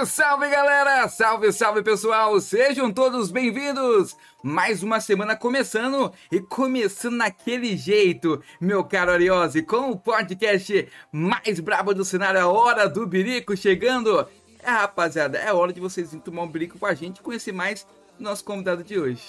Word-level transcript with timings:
Salve, 0.00 0.06
salve 0.06 0.48
galera! 0.48 1.08
Salve, 1.08 1.52
salve 1.52 1.82
pessoal! 1.82 2.40
Sejam 2.40 2.92
todos 2.92 3.30
bem-vindos! 3.30 4.16
Mais 4.42 4.82
uma 4.82 5.00
semana 5.00 5.36
começando 5.36 6.12
e 6.30 6.40
começando 6.40 7.16
naquele 7.16 7.76
jeito, 7.76 8.42
meu 8.60 8.84
caro 8.84 9.10
Ariose, 9.10 9.62
com 9.62 9.90
o 9.90 9.96
podcast 9.98 10.88
mais 11.12 11.60
brabo 11.60 11.92
do 11.92 12.04
cenário, 12.04 12.40
a 12.40 12.46
Hora 12.46 12.88
do 12.88 13.06
Birico 13.06 13.56
chegando. 13.56 14.26
É, 14.62 14.70
rapaziada, 14.70 15.38
é 15.38 15.52
hora 15.52 15.72
de 15.72 15.80
vocês 15.80 16.12
irem 16.12 16.20
tomar 16.20 16.42
um 16.42 16.48
birico 16.48 16.78
com 16.78 16.86
a 16.86 16.94
gente 16.94 17.18
e 17.18 17.22
conhecer 17.22 17.52
mais 17.52 17.86
nosso 18.18 18.44
convidado 18.44 18.82
de 18.82 18.98
hoje. 18.98 19.22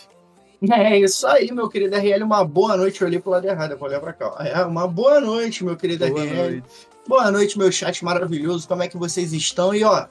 É 0.71 0.99
isso 0.99 1.25
aí, 1.25 1.51
meu 1.51 1.67
querido 1.69 1.95
RL. 1.95 2.23
Uma 2.23 2.45
boa 2.45 2.77
noite. 2.77 3.01
Eu 3.01 3.07
olhei 3.07 3.19
pro 3.19 3.31
lado 3.31 3.47
errado, 3.47 3.75
vou 3.77 3.89
olhar 3.89 3.99
pra 3.99 4.13
cá. 4.13 4.35
É, 4.39 4.63
uma 4.63 4.87
boa 4.87 5.19
noite, 5.19 5.65
meu 5.65 5.75
querido 5.75 6.07
boa 6.07 6.23
RL. 6.23 6.35
Noite. 6.35 6.87
Boa 7.07 7.31
noite, 7.31 7.57
meu 7.57 7.71
chat 7.71 8.05
maravilhoso. 8.05 8.67
Como 8.67 8.83
é 8.83 8.87
que 8.87 8.95
vocês 8.95 9.33
estão? 9.33 9.73
E 9.73 9.83
ó, 9.83 10.05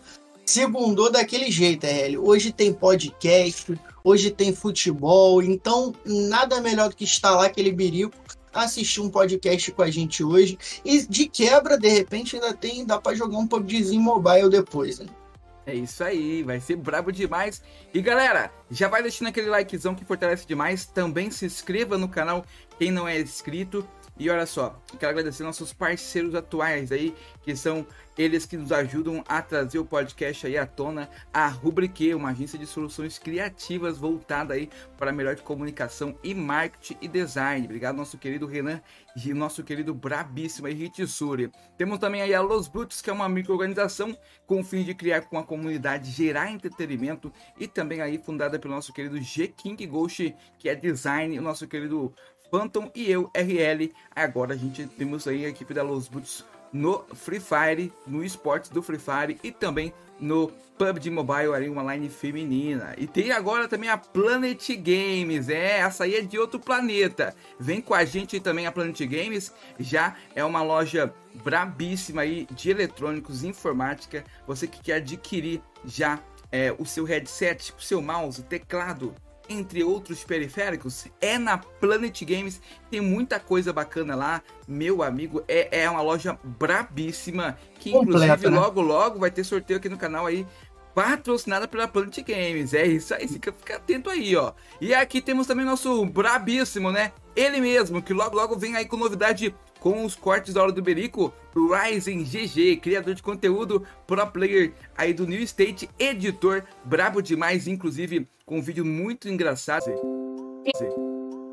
segundou 0.51 1.11
daquele 1.11 1.49
jeito, 1.51 1.87
RL. 1.87 2.19
Hoje 2.19 2.51
tem 2.51 2.73
podcast, 2.73 3.73
hoje 4.03 4.33
tem 4.33 4.53
futebol. 4.53 5.41
Então, 5.41 5.95
nada 6.05 6.61
melhor 6.61 6.89
do 6.89 6.97
que 6.97 7.07
lá 7.23 7.47
aquele 7.47 7.71
birico 7.71 8.17
assistir 8.53 9.01
um 9.01 9.09
podcast 9.09 9.71
com 9.71 9.83
a 9.83 9.91
gente 9.91 10.25
hoje. 10.25 10.59
E 10.85 11.07
de 11.07 11.29
quebra, 11.29 11.79
de 11.79 11.89
repente, 11.89 12.35
ainda 12.35 12.53
tem, 12.53 12.85
dá 12.85 13.01
para 13.01 13.17
jogar 13.17 13.39
um 13.39 13.47
PUBGzinho 13.47 14.03
mobile 14.03 14.51
depois, 14.51 14.99
né? 14.99 15.07
É 15.65 15.75
isso 15.75 16.03
aí, 16.03 16.43
vai 16.43 16.59
ser 16.59 16.75
brabo 16.75 17.13
demais. 17.13 17.63
E 17.95 18.03
galera, 18.03 18.51
já 18.69 18.89
vai 18.89 19.03
deixando 19.03 19.29
aquele 19.29 19.49
likezão 19.49 19.95
que 19.95 20.05
fortalece 20.05 20.45
demais. 20.49 20.85
Também 20.85 21.31
se 21.31 21.47
inscreva 21.47 21.97
no 21.97 22.09
canal 22.09 22.45
quem 22.77 22.91
não 22.91 23.07
é 23.07 23.21
inscrito. 23.21 23.87
E 24.19 24.29
olha 24.29 24.47
só, 24.47 24.79
quero 24.99 25.13
agradecer 25.13 25.45
nossos 25.45 25.73
parceiros 25.73 26.35
atuais 26.35 26.91
aí, 26.91 27.15
que 27.43 27.55
são 27.57 27.87
eles 28.21 28.45
que 28.45 28.55
nos 28.55 28.71
ajudam 28.71 29.25
a 29.27 29.41
trazer 29.41 29.79
o 29.79 29.85
podcast 29.85 30.47
aí 30.47 30.59
à 30.59 30.67
tona, 30.67 31.09
a 31.33 31.49
Rubrique, 31.49 32.15
uma 32.15 32.29
agência 32.29 32.59
de 32.59 32.67
soluções 32.67 33.19
criativas 33.19 33.97
voltada 33.97 34.53
aí 34.53 34.69
para 34.99 35.11
melhor 35.11 35.35
de 35.35 35.41
comunicação 35.41 36.15
e 36.23 36.35
marketing 36.35 36.99
e 37.01 37.09
design. 37.09 37.65
Obrigado 37.65 37.97
nosso 37.97 38.19
querido 38.19 38.47
Renan 38.47 38.83
e 39.17 39.33
nosso 39.33 39.65
querido 39.65 39.95
brabíssimo 39.95 40.67
aí 40.67 40.75
Ritsuri. 40.75 41.51
Temos 41.79 41.99
também 41.99 42.21
aí 42.21 42.35
a 42.35 42.43
Los 42.43 42.69
Brutos, 42.69 43.01
que 43.01 43.09
é 43.09 43.13
uma 43.13 43.27
microorganização 43.27 44.15
com 44.47 44.61
o 44.61 44.65
fim 44.65 44.85
de 44.85 44.95
criar 44.95 45.23
com 45.23 45.39
a 45.39 45.43
comunidade, 45.43 46.11
gerar 46.11 46.53
entretenimento 46.53 47.33
e 47.59 47.67
também 47.67 48.03
aí 48.03 48.19
fundada 48.19 48.59
pelo 48.59 48.75
nosso 48.75 48.93
querido 48.93 49.19
G 49.19 49.49
King 49.49 49.87
Ghost, 49.87 50.37
que 50.59 50.69
é 50.69 50.75
design, 50.75 51.39
o 51.39 51.43
nosso 51.43 51.67
querido 51.67 52.13
Phantom 52.51 52.91
e 52.95 53.11
eu, 53.11 53.31
RL. 53.35 53.91
Agora 54.15 54.53
a 54.53 54.59
gente 54.59 54.87
temos 54.87 55.27
aí 55.27 55.47
a 55.47 55.49
equipe 55.49 55.73
da 55.73 55.83
Los 55.83 56.07
Boots 56.07 56.45
no 56.73 57.05
Free 57.15 57.41
Fire, 57.41 57.93
no 58.07 58.25
esportes 58.25 58.71
do 58.71 58.83
Free 58.83 58.99
Fire 58.99 59.39
e 59.43 59.51
também 59.51 59.93
no 60.19 60.53
PUBG 60.79 61.11
Mobile, 61.11 61.55
ali 61.55 61.69
uma 61.69 61.95
line 61.95 62.09
feminina. 62.09 62.95
E 62.97 63.07
tem 63.07 63.33
agora 63.33 63.69
também 63.69 63.91
a 63.91 63.99
Planet 63.99 64.67
Games, 64.77 65.49
é, 65.49 65.81
essa 65.81 66.05
aí 66.05 66.15
é 66.15 66.23
de 66.23 66.39
outro 66.39 66.59
planeta. 66.59 67.35
Vem 67.59 67.83
com 67.83 67.93
a 67.93 68.05
gente 68.05 68.41
também 68.41 68.67
a 68.67 68.73
Planet 68.73 68.99
Games, 69.01 69.53
já 69.79 70.17
é 70.35 70.43
uma 70.43 70.63
loja 70.63 71.13
brabíssima 71.45 72.23
aí 72.23 72.47
de 72.51 72.71
eletrônicos, 72.71 73.45
informática. 73.45 74.25
Você 74.47 74.67
que 74.67 74.83
quer 74.83 74.95
adquirir 74.95 75.61
já 75.85 76.19
é, 76.51 76.75
o 76.79 76.87
seu 76.87 77.05
headset, 77.05 77.75
o 77.79 77.83
seu 77.83 78.01
mouse, 78.01 78.43
teclado, 78.43 79.15
entre 79.51 79.83
outros 79.83 80.23
periféricos, 80.23 81.07
é 81.21 81.37
na 81.37 81.59
Planet 81.59 82.23
Games. 82.23 82.63
Tem 82.89 83.01
muita 83.01 83.41
coisa 83.41 83.73
bacana 83.73 84.15
lá, 84.15 84.41
meu 84.67 85.03
amigo. 85.03 85.43
É, 85.49 85.83
é 85.83 85.91
uma 85.91 86.01
loja 86.01 86.39
brabíssima. 86.45 87.59
Que 87.81 87.91
Completa, 87.91 88.27
inclusive 88.27 88.51
né? 88.51 88.59
logo, 88.59 88.81
logo 88.81 89.19
vai 89.19 89.31
ter 89.31 89.43
sorteio 89.43 89.79
aqui 89.79 89.89
no 89.89 89.99
canal 89.99 90.25
aí. 90.25 90.47
Patrocinada 90.95 91.67
pela 91.67 91.89
Planet 91.89 92.17
Games. 92.23 92.73
É 92.73 92.87
isso 92.87 93.13
aí, 93.13 93.27
fica, 93.27 93.53
fica 93.53 93.77
atento 93.77 94.09
aí, 94.09 94.37
ó. 94.37 94.53
E 94.81 94.95
aqui 94.95 95.21
temos 95.21 95.49
também 95.49 95.67
nosso 95.67 96.07
brabíssimo, 96.07 96.93
né? 96.93 97.13
Ele 97.35 97.61
mesmo, 97.61 98.01
que 98.01 98.13
logo, 98.13 98.37
logo 98.37 98.57
vem 98.57 98.77
aí 98.77 98.85
com 98.85 98.97
novidade 98.97 99.55
com 99.81 100.05
os 100.05 100.15
cortes 100.15 100.55
da 100.55 100.63
hora 100.63 100.73
do 100.73 100.83
Berico, 100.83 101.33
Ryzen 101.55 102.23
GG, 102.23 102.77
criador 102.77 103.15
de 103.15 103.23
conteúdo, 103.23 103.85
pro 104.07 104.25
player 104.27 104.73
aí 104.97 105.15
do 105.15 105.27
New 105.27 105.41
State, 105.43 105.89
editor, 105.99 106.65
brabo 106.85 107.23
demais, 107.23 107.67
inclusive 107.67 108.29
com 108.51 108.59
um 108.59 108.63
vídeo 108.63 108.85
muito 108.85 109.29
engraçado. 109.29 109.85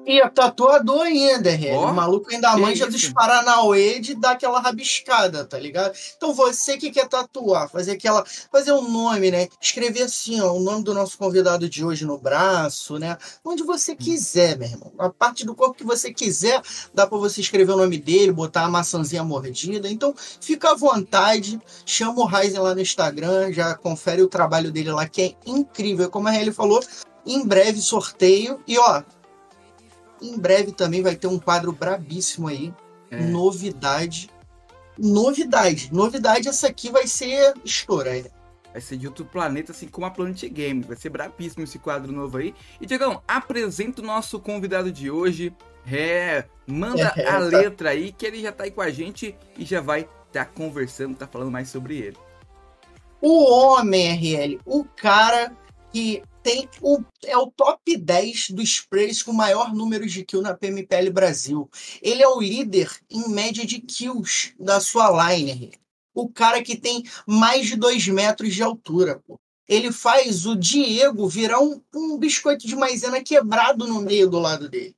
E 0.08 0.22
é 0.22 0.30
tatuador 0.30 1.02
ainda, 1.02 1.50
oh, 1.76 1.88
O 1.88 1.94
maluco 1.94 2.32
ainda 2.32 2.56
manja 2.56 2.90
dos 2.90 3.10
Paranauê 3.10 4.00
de 4.00 4.16
dar 4.16 4.32
aquela 4.32 4.62
rabiscada, 4.62 5.44
tá 5.44 5.60
ligado? 5.60 5.94
Então 6.16 6.34
você 6.34 6.78
que 6.78 6.90
quer 6.90 7.10
tatuar, 7.10 7.70
fazer 7.70 7.92
aquela. 7.92 8.24
Fazer 8.50 8.72
um 8.72 8.90
nome, 8.90 9.30
né? 9.30 9.50
Escrever 9.60 10.04
assim, 10.04 10.40
ó, 10.40 10.54
o 10.54 10.62
nome 10.62 10.82
do 10.82 10.94
nosso 10.94 11.18
convidado 11.18 11.68
de 11.68 11.84
hoje 11.84 12.06
no 12.06 12.18
braço, 12.18 12.98
né? 12.98 13.18
Onde 13.44 13.64
você 13.64 13.92
hum. 13.92 13.98
quiser, 13.98 14.58
meu 14.58 14.70
irmão. 14.70 14.94
A 14.98 15.10
parte 15.10 15.46
do 15.46 15.54
corpo 15.54 15.76
que 15.76 15.84
você 15.84 16.14
quiser, 16.14 16.62
dá 16.94 17.06
para 17.06 17.18
você 17.18 17.42
escrever 17.42 17.74
o 17.74 17.78
nome 17.78 17.98
dele, 17.98 18.32
botar 18.32 18.64
a 18.64 18.70
maçãzinha 18.70 19.26
mordida. 19.26 19.90
Então, 19.90 20.16
fica 20.40 20.72
à 20.72 20.76
vontade. 20.76 21.60
Chama 21.86 22.22
o 22.22 22.26
Ryzen 22.26 22.62
lá 22.62 22.74
no 22.74 22.80
Instagram, 22.80 23.52
já 23.52 23.76
confere 23.76 24.22
o 24.22 24.30
trabalho 24.30 24.72
dele 24.72 24.90
lá, 24.90 25.06
que 25.06 25.22
é 25.22 25.36
incrível. 25.46 26.10
Como 26.10 26.30
a 26.30 26.34
Helly 26.34 26.54
falou, 26.54 26.82
em 27.26 27.46
breve 27.46 27.82
sorteio. 27.82 28.62
E 28.66 28.78
ó, 28.80 29.04
em 30.22 30.38
breve 30.38 30.72
também 30.72 31.02
vai 31.02 31.16
ter 31.16 31.28
um 31.28 31.40
quadro 31.40 31.72
brabíssimo 31.72 32.48
aí. 32.48 32.74
É. 33.10 33.22
Novidade. 33.22 34.30
Novidade. 34.98 35.94
Novidade, 35.94 36.48
essa 36.48 36.68
aqui 36.68 36.92
vai 36.92 37.08
ser 37.08 37.54
estoura. 37.64 38.26
Vai 38.72 38.82
ser 38.82 38.98
de 38.98 39.08
outro 39.08 39.26
planeta, 39.26 39.72
assim 39.72 39.88
como 39.88 40.06
a 40.06 40.12
Planet 40.12 40.44
Games. 40.50 40.86
Vai 40.86 40.96
ser 40.96 41.10
brabíssimo 41.10 41.64
esse 41.64 41.80
quadro 41.80 42.12
novo 42.12 42.38
aí. 42.38 42.54
E, 42.80 42.86
Diegão, 42.86 43.22
apresenta 43.28 44.02
o 44.02 44.06
nosso 44.06 44.40
convidado 44.40 44.92
de 44.92 45.10
hoje. 45.10 45.54
É, 45.90 46.44
manda 46.68 47.14
é, 47.16 47.28
a 47.28 47.34
tá. 47.34 47.38
letra 47.38 47.92
aí, 47.92 48.12
que 48.12 48.26
ele 48.26 48.42
já 48.42 48.52
tá 48.52 48.66
aí 48.66 48.72
com 48.72 48.82
a 48.82 48.90
gente 48.90 49.36
e 49.58 49.64
já 49.64 49.80
vai 49.80 50.02
estar 50.02 50.46
tá 50.46 50.46
conversando, 50.46 51.16
tá 51.16 51.26
falando 51.26 51.52
mais 51.52 51.70
sobre 51.70 51.98
ele. 51.98 52.18
O 53.22 53.52
homem, 53.52 54.14
RL, 54.16 54.60
o 54.66 54.84
cara 54.84 55.52
que 55.92 56.22
tem 56.48 56.70
o, 56.82 57.04
é 57.26 57.38
o 57.38 57.52
top 57.52 57.98
10 57.98 58.52
dos 58.52 58.80
players 58.80 59.22
com 59.22 59.34
maior 59.34 59.76
número 59.76 60.08
de 60.08 60.24
kills 60.24 60.48
na 60.48 60.56
PMPL 60.56 61.12
Brasil. 61.12 61.70
Ele 62.02 62.24
é 62.24 62.28
o 62.28 62.40
líder 62.40 62.90
em 63.12 63.28
média 63.28 63.66
de 63.66 63.82
kills 63.82 64.56
da 64.58 64.80
sua 64.80 65.30
line. 65.30 65.74
O 66.14 66.30
cara 66.30 66.64
que 66.64 66.78
tem 66.78 67.04
mais 67.28 67.66
de 67.68 67.76
2 67.76 68.08
metros 68.08 68.56
de 68.56 68.64
altura. 68.64 69.22
Pô. 69.28 69.38
Ele 69.68 69.92
faz 69.92 70.46
o 70.46 70.56
Diego 70.56 71.28
virar 71.28 71.60
um, 71.60 71.82
um 71.94 72.18
biscoito 72.18 72.66
de 72.66 72.78
maisena 72.78 73.22
quebrado 73.22 73.86
no 73.86 74.00
meio 74.00 74.30
do 74.30 74.40
lado 74.40 74.70
dele. 74.70 74.96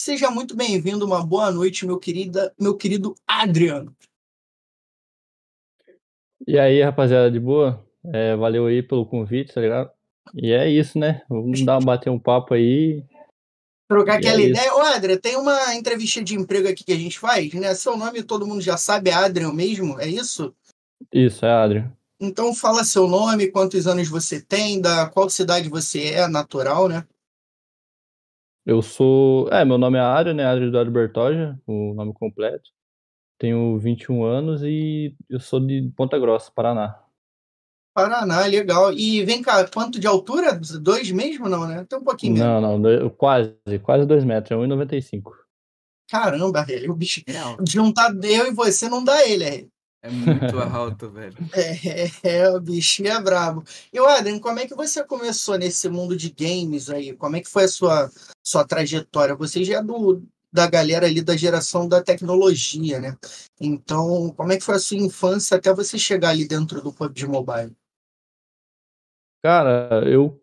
Seja 0.00 0.30
muito 0.30 0.54
bem-vindo, 0.54 1.04
uma 1.04 1.26
boa 1.26 1.50
noite, 1.50 1.84
meu, 1.84 1.98
querida, 1.98 2.54
meu 2.56 2.76
querido 2.76 3.16
Adriano. 3.26 3.92
E 6.46 6.56
aí, 6.56 6.80
rapaziada, 6.80 7.28
de 7.28 7.40
boa? 7.40 7.84
É, 8.14 8.36
valeu 8.36 8.66
aí 8.66 8.84
pelo 8.84 9.04
convite, 9.04 9.52
tá 9.52 9.60
ligado? 9.60 9.97
E 10.34 10.52
é 10.52 10.68
isso, 10.68 10.98
né? 10.98 11.22
Vamos 11.28 11.64
dar, 11.64 11.80
bater 11.80 12.10
um 12.10 12.18
papo 12.18 12.54
aí. 12.54 13.04
Trocar 13.88 14.14
e 14.14 14.16
aquela 14.18 14.40
é 14.40 14.46
ideia. 14.46 14.74
Ô, 14.74 14.80
Adria, 14.80 15.18
tem 15.18 15.36
uma 15.36 15.74
entrevista 15.74 16.22
de 16.22 16.34
emprego 16.34 16.68
aqui 16.68 16.84
que 16.84 16.92
a 16.92 16.96
gente 16.96 17.18
faz, 17.18 17.52
né? 17.54 17.74
Seu 17.74 17.96
nome 17.96 18.22
todo 18.22 18.46
mundo 18.46 18.60
já 18.60 18.76
sabe, 18.76 19.10
é 19.10 19.14
Adrian 19.14 19.52
mesmo? 19.52 19.98
É 19.98 20.06
isso? 20.06 20.54
Isso, 21.12 21.44
é 21.46 21.50
Adrian. 21.50 21.92
Então 22.20 22.54
fala 22.54 22.84
seu 22.84 23.06
nome, 23.06 23.50
quantos 23.50 23.86
anos 23.86 24.08
você 24.08 24.40
tem, 24.40 24.80
da 24.80 25.08
qual 25.08 25.30
cidade 25.30 25.68
você 25.68 26.12
é, 26.14 26.28
natural, 26.28 26.88
né? 26.88 27.06
Eu 28.66 28.82
sou. 28.82 29.48
É, 29.48 29.64
meu 29.64 29.78
nome 29.78 29.96
é 29.96 30.00
Adrian, 30.02 30.34
né? 30.34 30.44
Adrian 30.44 30.68
Eduardo 30.68 30.90
Bertoja, 30.90 31.58
o 31.66 31.94
nome 31.94 32.12
completo. 32.12 32.70
Tenho 33.38 33.78
21 33.78 34.24
anos 34.24 34.62
e 34.62 35.14
eu 35.30 35.40
sou 35.40 35.60
de 35.60 35.90
Ponta 35.96 36.18
Grossa, 36.18 36.50
Paraná. 36.52 37.00
Paraná, 37.98 38.46
legal. 38.46 38.92
E 38.92 39.24
vem 39.24 39.42
cá, 39.42 39.66
quanto 39.66 39.98
de 39.98 40.06
altura? 40.06 40.54
Dois 40.80 41.10
mesmo, 41.10 41.48
não, 41.48 41.66
né? 41.66 41.84
Tem 41.88 41.98
um 41.98 42.04
pouquinho 42.04 42.34
menos. 42.34 42.62
Não, 42.62 42.78
não, 42.78 43.10
quase, 43.10 43.56
quase 43.82 44.06
dois 44.06 44.22
metros, 44.22 44.52
é 44.52 44.54
1,95. 44.54 45.32
Caramba, 46.08 46.64
ele, 46.68 46.88
o 46.88 46.94
bicho. 46.94 47.22
Não. 47.26 47.56
Juntar 47.68 48.14
eu 48.22 48.46
e 48.46 48.52
você 48.52 48.88
não 48.88 49.02
dá 49.02 49.26
ele, 49.26 49.44
é. 49.44 49.66
É 50.00 50.10
muito 50.10 50.60
alto, 50.60 51.10
velho. 51.10 51.34
É, 51.52 52.04
é, 52.04 52.38
é, 52.38 52.50
o 52.50 52.60
bichinho 52.60 53.08
é 53.08 53.20
brabo. 53.20 53.64
E, 53.92 53.98
Adrian, 53.98 54.38
como 54.38 54.60
é 54.60 54.66
que 54.68 54.76
você 54.76 55.02
começou 55.02 55.58
nesse 55.58 55.88
mundo 55.88 56.16
de 56.16 56.30
games 56.30 56.88
aí? 56.88 57.12
Como 57.14 57.34
é 57.34 57.40
que 57.40 57.50
foi 57.50 57.64
a 57.64 57.68
sua, 57.68 58.08
sua 58.46 58.64
trajetória? 58.64 59.34
Você 59.34 59.64
já 59.64 59.78
é 59.78 59.82
do, 59.82 60.22
da 60.52 60.70
galera 60.70 61.06
ali 61.06 61.20
da 61.20 61.36
geração 61.36 61.88
da 61.88 62.00
tecnologia, 62.00 63.00
né? 63.00 63.16
Então, 63.60 64.32
como 64.36 64.52
é 64.52 64.56
que 64.56 64.62
foi 64.62 64.76
a 64.76 64.78
sua 64.78 64.98
infância 64.98 65.56
até 65.56 65.74
você 65.74 65.98
chegar 65.98 66.28
ali 66.28 66.46
dentro 66.46 66.80
do 66.80 66.92
PUBG 66.92 67.26
Mobile? 67.26 67.76
Cara, 69.48 70.02
eu 70.06 70.38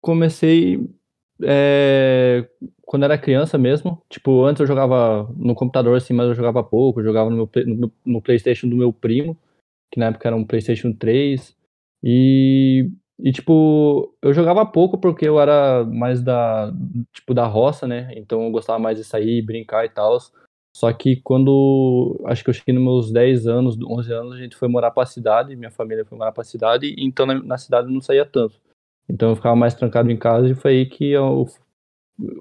comecei 0.00 0.80
é, 1.42 2.48
quando 2.80 3.04
era 3.04 3.18
criança 3.18 3.58
mesmo. 3.58 4.02
Tipo, 4.08 4.42
antes 4.46 4.60
eu 4.62 4.66
jogava 4.66 5.30
no 5.36 5.54
computador 5.54 5.98
assim, 5.98 6.14
mas 6.14 6.28
eu 6.28 6.34
jogava 6.34 6.64
pouco. 6.64 7.00
Eu 7.00 7.04
jogava 7.04 7.28
no, 7.28 7.36
meu, 7.36 7.50
no, 7.66 7.92
no, 8.06 8.22
PlayStation 8.22 8.70
do 8.70 8.76
meu 8.76 8.90
primo. 8.90 9.38
que 9.90 10.00
na 10.00 10.06
época 10.06 10.28
era 10.30 10.34
um 10.34 10.46
PlayStation 10.46 10.94
3. 10.94 11.54
E, 12.02 12.90
e 13.18 13.32
tipo, 13.32 14.16
eu 14.22 14.32
jogava 14.32 14.64
pouco 14.64 14.96
porque 14.96 15.28
eu 15.28 15.38
era 15.38 15.84
mais 15.84 16.22
da, 16.22 16.72
tipo, 17.12 17.34
da 17.34 17.46
roça, 17.46 17.86
né? 17.86 18.14
Então 18.16 18.44
eu 18.44 18.50
gostava 18.50 18.78
mais 18.78 18.96
de 18.96 19.04
sair, 19.04 19.42
brincar 19.42 19.84
e 19.84 19.90
tal. 19.90 20.16
Só 20.74 20.92
que 20.92 21.16
quando, 21.16 22.18
acho 22.26 22.42
que 22.42 22.50
eu 22.50 22.54
cheguei 22.54 22.74
nos 22.74 22.82
meus 22.82 23.12
10 23.12 23.46
anos, 23.46 23.76
11 23.80 24.12
anos, 24.12 24.32
a 24.32 24.38
gente 24.38 24.56
foi 24.56 24.68
morar 24.68 24.90
pra 24.90 25.04
cidade, 25.04 25.54
minha 25.54 25.70
família 25.70 26.04
foi 26.04 26.16
morar 26.16 26.32
pra 26.32 26.42
cidade, 26.42 26.94
então 26.98 27.26
na, 27.26 27.34
na 27.34 27.58
cidade 27.58 27.88
eu 27.88 27.92
não 27.92 28.00
saía 28.00 28.24
tanto. 28.24 28.58
Então 29.08 29.30
eu 29.30 29.36
ficava 29.36 29.54
mais 29.54 29.74
trancado 29.74 30.10
em 30.10 30.16
casa 30.16 30.48
e 30.48 30.54
foi 30.54 30.72
aí 30.72 30.86
que 30.86 31.10
eu, 31.10 31.46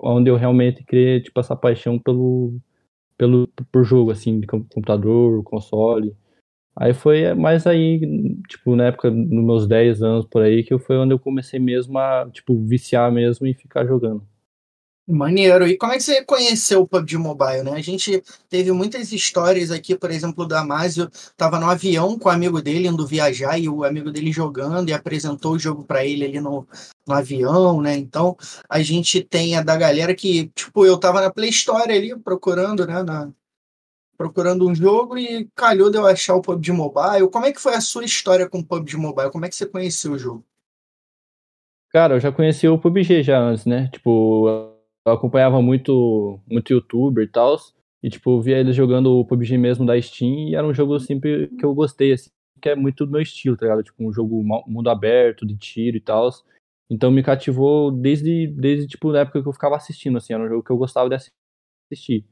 onde 0.02 0.30
eu 0.30 0.38
realmente 0.38 0.84
criei, 0.84 1.22
tipo, 1.22 1.40
essa 1.40 1.56
paixão 1.56 2.00
pelo, 2.00 2.58
pelo, 3.18 3.48
por 3.72 3.84
jogo, 3.84 4.12
assim, 4.12 4.40
de 4.40 4.48
computador, 4.48 5.44
console. 5.44 6.16
Aí 6.76 6.94
foi 6.94 7.34
mais 7.34 7.68
aí, 7.68 8.00
tipo, 8.48 8.76
na 8.76 8.86
época, 8.86 9.12
nos 9.12 9.44
meus 9.44 9.68
10 9.68 10.02
anos 10.02 10.26
por 10.26 10.42
aí, 10.42 10.64
que 10.64 10.78
foi 10.80 10.98
onde 10.98 11.14
eu 11.14 11.20
comecei 11.20 11.60
mesmo 11.60 11.98
a, 12.00 12.30
tipo, 12.32 12.58
viciar 12.66 13.12
mesmo 13.12 13.46
e 13.46 13.54
ficar 13.54 13.86
jogando. 13.86 14.26
Maneiro. 15.08 15.68
E 15.68 15.78
como 15.78 15.94
é 15.94 15.98
que 15.98 16.04
você 16.04 16.24
conheceu 16.24 16.82
o 16.82 16.88
PUBG 16.88 17.18
Mobile, 17.18 17.64
né? 17.64 17.74
A 17.74 17.82
gente 17.82 18.24
teve 18.48 18.72
muitas 18.72 19.12
histórias 19.12 19.72
aqui, 19.72 19.96
por 19.96 20.12
exemplo, 20.12 20.46
do 20.46 20.50
Damásio 20.50 21.10
estava 21.12 21.60
no 21.60 21.70
avião 21.70 22.18
com 22.18 22.30
o 22.30 22.32
amigo 22.32 22.62
dele 22.62 22.88
indo 22.88 23.06
viajar 23.06 23.58
e 23.58 23.68
o 23.68 23.84
amigo 23.84 24.12
dele 24.12 24.32
jogando 24.32 24.90
e 24.90 24.94
apresentou 24.94 25.54
o 25.54 25.60
jogo 25.60 25.84
para 25.84 26.06
ele 26.06 26.24
ali 26.26 26.40
no, 26.40 26.68
no 27.06 27.14
avião, 27.14 27.82
né? 27.82 27.98
Então, 27.98 28.38
a 28.70 28.82
gente 28.82 29.22
tem 29.22 29.58
a 29.58 29.64
da 29.64 29.76
galera 29.76 30.16
que, 30.16 30.48
tipo, 30.56 30.86
eu 30.86 30.98
tava 30.98 31.20
na 31.20 31.32
Play 31.32 31.50
Store 31.50 31.92
ali 31.92 32.16
procurando, 32.18 32.86
né, 32.86 33.02
na, 33.04 33.30
procurando 34.16 34.68
um 34.70 34.76
jogo 34.76 35.18
e 35.18 35.50
calhou 35.56 35.90
de 35.90 35.98
eu 35.98 36.06
achar 36.06 36.36
o 36.36 36.42
PUBG 36.42 36.72
Mobile. 36.72 37.28
Como 37.32 37.48
é 37.48 37.52
que 37.52 37.60
foi 37.60 37.74
a 37.74 37.82
sua 37.82 38.06
história 38.06 38.48
com 38.48 38.60
o 38.60 38.66
PUBG 38.66 38.98
Mobile? 38.98 39.32
Como 39.32 39.46
é 39.46 39.50
que 39.50 39.56
você 39.56 39.66
conheceu 39.66 40.12
o 40.12 40.20
jogo? 40.20 40.46
Cara, 41.90 42.16
eu 42.16 42.20
já 42.20 42.32
conheci 42.32 42.68
o 42.68 42.78
PUBG 42.78 43.24
já 43.24 43.40
antes, 43.40 43.66
né? 43.66 43.90
Tipo, 43.92 44.71
eu 45.06 45.14
acompanhava 45.14 45.62
muito, 45.62 46.40
muito 46.50 46.72
youtuber 46.74 47.24
e 47.24 47.28
tal. 47.28 47.58
E, 48.04 48.10
tipo, 48.10 48.42
via 48.42 48.58
eles 48.58 48.76
jogando 48.76 49.20
o 49.20 49.26
PUBG 49.26 49.58
mesmo 49.58 49.86
da 49.86 50.00
Steam 50.02 50.50
e 50.50 50.56
era 50.56 50.66
um 50.66 50.74
jogo 50.74 51.00
sempre 51.00 51.48
que 51.50 51.64
eu 51.64 51.74
gostei, 51.74 52.14
assim, 52.14 52.30
que 52.62 52.70
é 52.70 52.76
muito 52.76 53.06
do 53.06 53.12
meu 53.12 53.22
estilo, 53.22 53.56
tá 53.56 53.66
ligado? 53.66 53.84
Tipo, 53.84 54.08
um 54.08 54.12
jogo 54.12 54.44
mundo 54.68 54.90
aberto, 54.90 55.46
de 55.46 55.56
tiro 55.56 55.98
e 55.98 56.02
tal. 56.02 56.30
Então 56.90 57.12
me 57.12 57.24
cativou 57.24 57.92
desde, 57.92 58.48
desde, 58.48 58.88
tipo, 58.88 59.12
na 59.12 59.20
época 59.20 59.42
que 59.42 59.48
eu 59.48 59.54
ficava 59.54 59.76
assistindo, 59.76 60.18
assim, 60.18 60.34
era 60.34 60.44
um 60.44 60.50
jogo 60.50 60.64
que 60.64 60.72
eu 60.72 60.78
gostava 60.78 61.10
de 61.10 61.16
assistir. 61.16 62.26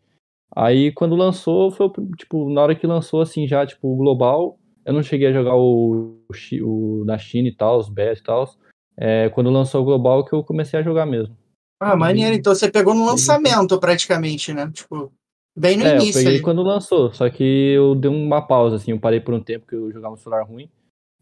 Aí, 0.55 0.91
quando 0.91 1.15
lançou, 1.15 1.71
foi, 1.71 1.89
tipo, 2.17 2.49
na 2.49 2.61
hora 2.61 2.75
que 2.75 2.87
lançou, 2.87 3.21
assim, 3.21 3.47
já, 3.47 3.65
tipo, 3.65 3.87
o 3.87 3.95
global, 3.95 4.59
eu 4.83 4.93
não 4.93 5.03
cheguei 5.03 5.27
a 5.27 5.31
jogar 5.31 5.55
o, 5.55 6.17
o, 6.27 7.01
o 7.01 7.05
da 7.05 7.17
China 7.17 7.47
e 7.47 7.55
tal, 7.55 7.77
os 7.77 7.89
BS 7.89 8.19
e 8.19 8.23
tal. 8.23 8.49
É, 8.97 9.29
quando 9.29 9.51
lançou 9.51 9.81
o 9.81 9.85
global 9.85 10.25
que 10.25 10.33
eu 10.33 10.43
comecei 10.43 10.79
a 10.79 10.83
jogar 10.83 11.05
mesmo. 11.05 11.37
Ah, 11.79 11.95
maneiro. 11.95 12.35
Então 12.35 12.53
você 12.53 12.69
pegou 12.69 12.93
no 12.93 13.05
lançamento 13.05 13.79
praticamente, 13.79 14.53
né? 14.53 14.69
Tipo, 14.73 15.11
bem 15.55 15.77
no 15.77 15.85
é, 15.85 15.95
início. 15.95 16.09
Eu 16.19 16.23
peguei 16.23 16.35
ali. 16.35 16.41
quando 16.41 16.61
lançou, 16.61 17.13
só 17.13 17.29
que 17.29 17.43
eu 17.43 17.95
dei 17.95 18.11
uma 18.11 18.41
pausa, 18.41 18.75
assim, 18.75 18.91
eu 18.91 18.99
parei 18.99 19.19
por 19.19 19.33
um 19.33 19.41
tempo 19.41 19.65
que 19.65 19.75
eu 19.75 19.91
jogava 19.91 20.15
no 20.15 20.21
celular 20.21 20.43
ruim. 20.43 20.69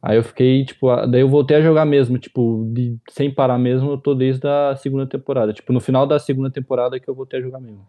Aí 0.01 0.15
eu 0.15 0.24
fiquei, 0.24 0.63
tipo, 0.63 0.88
daí 1.07 1.21
eu 1.21 1.30
voltei 1.30 1.57
a 1.57 1.62
jogar 1.62 1.86
mesmo, 1.86 2.19
tipo, 2.19 2.69
de, 2.71 2.98
sem 3.09 3.33
parar 3.33 3.57
mesmo, 3.57 3.92
eu 3.92 3.98
tô 3.98 4.13
desde 4.13 4.48
a 4.48 4.75
segunda 4.75 5.07
temporada. 5.07 5.54
Tipo, 5.54 5.74
no 5.74 5.80
final 5.80 6.06
da 6.06 6.19
segunda 6.19 6.51
temporada 6.51 7.00
que 7.00 7.10
eu 7.10 7.15
voltei 7.15 7.39
a 7.39 7.42
jogar 7.42 7.60
mesmo. 7.60 7.86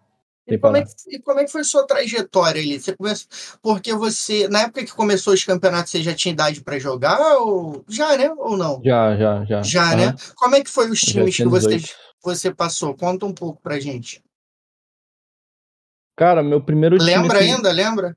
E 0.46 0.56
como, 0.56 0.78
é 0.78 0.82
que, 0.82 1.18
como, 1.20 1.38
é 1.38 1.44
que, 1.44 1.52
foi 1.52 1.62
sua 1.62 1.86
trajetória 1.86 2.62
ali? 2.62 2.80
Você 2.80 2.96
começou, 2.96 3.28
porque 3.62 3.92
você, 3.92 4.48
na 4.48 4.62
época 4.62 4.82
que 4.82 4.94
começou 4.94 5.34
os 5.34 5.44
campeonatos, 5.44 5.92
você 5.92 6.02
já 6.02 6.14
tinha 6.14 6.32
idade 6.32 6.62
para 6.62 6.78
jogar? 6.78 7.36
Ou, 7.36 7.84
já, 7.86 8.16
né? 8.16 8.32
Ou 8.38 8.56
não? 8.56 8.80
Já, 8.82 9.14
já, 9.14 9.44
já. 9.44 9.62
Já, 9.62 9.94
né? 9.96 10.14
Como 10.34 10.56
é 10.56 10.64
que 10.64 10.70
foi 10.70 10.90
os 10.90 11.00
times 11.00 11.36
que 11.36 11.44
você, 11.44 11.78
você 12.22 12.54
passou? 12.54 12.94
Conta 12.94 13.26
um 13.26 13.32
pouco 13.32 13.60
pra 13.60 13.80
gente. 13.80 14.22
Cara, 16.16 16.42
meu 16.42 16.60
primeiro 16.60 16.98
time. 16.98 17.10
Lembra 17.10 17.38
ainda? 17.38 17.70
Lembra? 17.70 18.16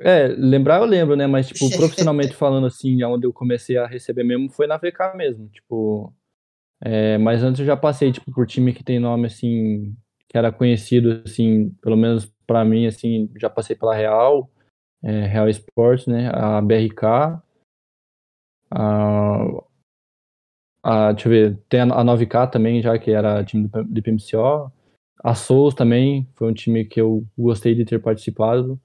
É, 0.00 0.26
lembrar 0.26 0.80
eu 0.80 0.84
lembro, 0.84 1.14
né? 1.14 1.26
Mas, 1.26 1.48
tipo, 1.48 1.70
profissionalmente 1.76 2.34
falando, 2.34 2.66
assim, 2.66 3.02
onde 3.04 3.26
eu 3.26 3.32
comecei 3.32 3.76
a 3.76 3.86
receber 3.86 4.24
mesmo 4.24 4.50
foi 4.50 4.66
na 4.66 4.76
VK 4.76 5.16
mesmo. 5.16 5.48
Tipo. 5.48 6.12
É, 6.80 7.16
mas 7.18 7.42
antes 7.42 7.60
eu 7.60 7.66
já 7.66 7.76
passei, 7.76 8.12
tipo, 8.12 8.30
por 8.32 8.46
time 8.46 8.72
que 8.72 8.82
tem 8.82 8.98
nome, 8.98 9.26
assim, 9.26 9.96
que 10.28 10.36
era 10.36 10.52
conhecido, 10.52 11.22
assim, 11.24 11.70
pelo 11.80 11.96
menos 11.96 12.30
para 12.46 12.64
mim, 12.64 12.86
assim, 12.86 13.30
já 13.40 13.48
passei 13.48 13.74
pela 13.74 13.94
Real, 13.94 14.50
é, 15.02 15.26
Real 15.26 15.48
Sports, 15.48 16.06
né? 16.06 16.30
A 16.34 16.60
BRK, 16.60 17.40
a, 18.70 19.62
a, 20.84 21.12
deixa 21.12 21.28
eu 21.28 21.30
ver, 21.30 21.58
tem 21.66 21.80
a, 21.80 21.84
a 21.84 22.04
9K 22.04 22.50
também, 22.50 22.82
já 22.82 22.98
que 22.98 23.10
era 23.10 23.42
time 23.42 23.66
do, 23.66 23.84
do 23.84 24.02
PMCO. 24.02 24.70
A 25.22 25.34
Souls 25.34 25.74
também 25.74 26.28
foi 26.34 26.50
um 26.50 26.52
time 26.52 26.84
que 26.84 27.00
eu 27.00 27.26
gostei 27.36 27.74
de 27.74 27.86
ter 27.86 27.98
participado. 27.98 28.78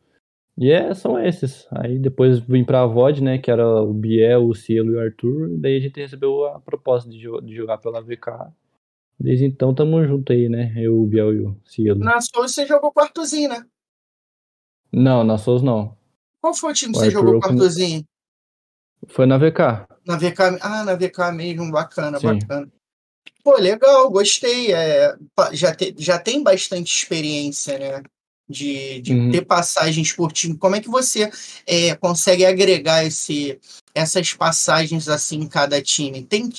E 0.57 0.71
é, 0.71 0.93
são 0.93 1.19
esses. 1.19 1.67
Aí 1.71 1.99
depois 1.99 2.39
vim 2.39 2.63
pra 2.63 2.85
VOD, 2.85 3.21
né? 3.21 3.37
Que 3.37 3.51
era 3.51 3.65
o 3.81 3.93
Biel, 3.93 4.47
o 4.47 4.55
Cielo 4.55 4.91
e 4.91 4.95
o 4.95 4.99
Arthur. 5.01 5.49
Daí 5.59 5.75
a 5.75 5.79
gente 5.81 5.99
recebeu 5.99 6.45
a 6.45 6.59
proposta 6.61 7.09
de, 7.09 7.19
de 7.19 7.53
jogar 7.53 7.77
pela 7.79 8.01
VK. 8.01 8.49
Desde 9.19 9.43
então 9.43 9.73
tamo 9.73 10.01
junto 10.05 10.31
aí, 10.31 10.47
né? 10.47 10.73
Eu, 10.77 11.01
o 11.01 11.05
Biel 11.05 11.33
e 11.33 11.39
o 11.41 11.57
Cielo. 11.65 11.99
Na 11.99 12.21
Souls 12.21 12.53
você 12.53 12.65
jogou 12.65 12.93
quartozinho, 12.93 13.49
né? 13.49 13.65
Não, 14.91 15.25
na 15.25 15.37
Souls 15.37 15.61
não. 15.61 15.97
Qual 16.41 16.53
foi 16.53 16.71
o 16.71 16.73
time 16.73 16.93
que 16.93 16.99
você 16.99 17.11
jogou 17.11 17.41
quartozinho? 17.41 18.05
Foi 19.07 19.25
na 19.25 19.37
VK. 19.37 19.85
Na 20.09 20.17
VK, 20.17 20.57
ah, 20.59 20.83
na 20.83 20.95
VK 20.95 21.31
mesmo, 21.35 21.71
bacana, 21.71 22.19
Sim. 22.19 22.39
bacana. 22.39 22.67
Pô, 23.43 23.55
legal, 23.57 24.09
gostei. 24.09 24.73
É, 24.73 25.15
já, 25.53 25.75
te, 25.75 25.93
já 25.99 26.17
tem 26.17 26.41
bastante 26.41 26.91
experiência, 26.91 27.77
né? 27.77 28.03
De, 28.49 29.01
de 29.01 29.13
uhum. 29.13 29.31
ter 29.31 29.45
passagens 29.45 30.11
por 30.11 30.31
time. 30.31 30.57
Como 30.57 30.75
é 30.75 30.81
que 30.81 30.89
você 30.89 31.29
é, 31.67 31.93
consegue 31.93 32.43
agregar 32.43 33.05
esse, 33.05 33.59
essas 33.93 34.33
passagens 34.33 35.07
assim 35.07 35.41
em 35.41 35.47
cada 35.47 35.79
time? 35.79 36.23
Tem, 36.23 36.49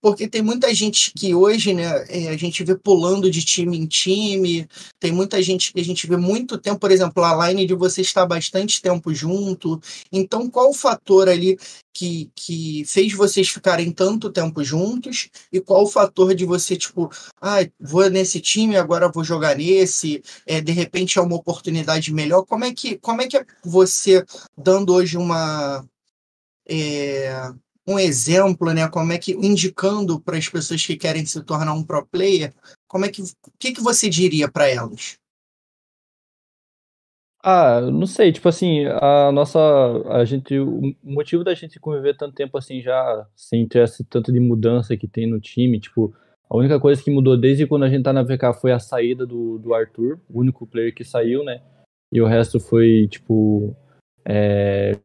porque 0.00 0.28
tem 0.28 0.42
muita 0.42 0.72
gente 0.74 1.12
que 1.16 1.34
hoje, 1.34 1.74
né, 1.74 2.04
é, 2.08 2.28
a 2.28 2.36
gente 2.36 2.62
vê 2.62 2.76
pulando 2.76 3.30
de 3.30 3.44
time 3.44 3.76
em 3.76 3.86
time, 3.86 4.68
tem 5.00 5.10
muita 5.10 5.42
gente 5.42 5.72
que 5.72 5.80
a 5.80 5.84
gente 5.84 6.06
vê 6.06 6.16
muito 6.16 6.58
tempo, 6.58 6.78
por 6.78 6.90
exemplo, 6.90 7.24
a 7.24 7.48
line 7.48 7.66
de 7.66 7.74
você 7.74 8.02
estar 8.02 8.26
bastante 8.26 8.80
tempo 8.80 9.12
junto. 9.12 9.80
Então, 10.12 10.48
qual 10.48 10.70
o 10.70 10.74
fator 10.74 11.28
ali 11.28 11.58
que, 11.92 12.30
que 12.34 12.84
fez 12.86 13.12
vocês 13.14 13.48
ficarem 13.48 13.90
tanto 13.90 14.30
tempo 14.30 14.62
juntos? 14.62 15.28
E 15.52 15.60
qual 15.60 15.84
o 15.84 15.88
fator 15.88 16.34
de 16.34 16.44
você, 16.44 16.76
tipo, 16.76 17.10
ah, 17.40 17.58
vou 17.80 18.08
nesse 18.10 18.40
time, 18.40 18.76
agora 18.76 19.10
vou 19.10 19.24
jogar 19.24 19.56
nesse, 19.56 20.22
é, 20.46 20.60
de 20.60 20.72
repente 20.72 21.18
é 21.18 21.22
uma 21.22 21.36
oportunidade 21.36 22.12
melhor? 22.12 22.44
Como 22.44 22.64
é 22.64 22.72
que, 22.72 22.98
como 22.98 23.22
é, 23.22 23.26
que 23.26 23.38
é 23.38 23.46
você, 23.64 24.24
dando 24.56 24.92
hoje 24.94 25.16
uma. 25.16 25.84
É, 26.68 27.52
um 27.86 27.98
exemplo, 27.98 28.72
né? 28.72 28.88
Como 28.88 29.12
é 29.12 29.18
que 29.18 29.32
indicando 29.32 30.20
para 30.20 30.36
as 30.36 30.48
pessoas 30.48 30.84
que 30.84 30.96
querem 30.96 31.24
se 31.24 31.42
tornar 31.42 31.72
um 31.72 31.84
pro 31.84 32.04
player, 32.06 32.52
como 32.88 33.04
é 33.04 33.08
que 33.08 33.22
o 33.22 33.26
que, 33.58 33.72
que 33.72 33.80
você 33.80 34.08
diria 34.08 34.50
para 34.50 34.68
elas? 34.68 35.18
Ah, 37.48 37.80
não 37.80 38.08
sei, 38.08 38.32
tipo 38.32 38.48
assim, 38.48 38.86
a 38.86 39.30
nossa, 39.30 39.60
a 40.10 40.24
gente, 40.24 40.58
o 40.58 40.96
motivo 41.04 41.44
da 41.44 41.54
gente 41.54 41.78
conviver 41.78 42.16
tanto 42.16 42.34
tempo 42.34 42.58
assim 42.58 42.82
já, 42.82 43.24
sem 43.36 43.68
ter 43.68 43.84
esse 43.84 44.02
tanto 44.02 44.32
de 44.32 44.40
mudança 44.40 44.96
que 44.96 45.06
tem 45.06 45.30
no 45.30 45.38
time, 45.38 45.78
tipo, 45.78 46.12
a 46.50 46.56
única 46.56 46.80
coisa 46.80 47.00
que 47.00 47.08
mudou 47.08 47.36
desde 47.36 47.64
quando 47.64 47.84
a 47.84 47.88
gente 47.88 48.02
tá 48.02 48.12
na 48.12 48.24
VK 48.24 48.52
foi 48.60 48.72
a 48.72 48.80
saída 48.80 49.24
do, 49.24 49.58
do 49.58 49.72
Arthur, 49.74 50.18
o 50.28 50.40
único 50.40 50.66
player 50.66 50.92
que 50.92 51.04
saiu, 51.04 51.44
né, 51.44 51.62
e 52.12 52.20
o 52.20 52.26
resto 52.26 52.58
foi, 52.58 53.06
tipo, 53.08 53.76
é, 54.24 54.98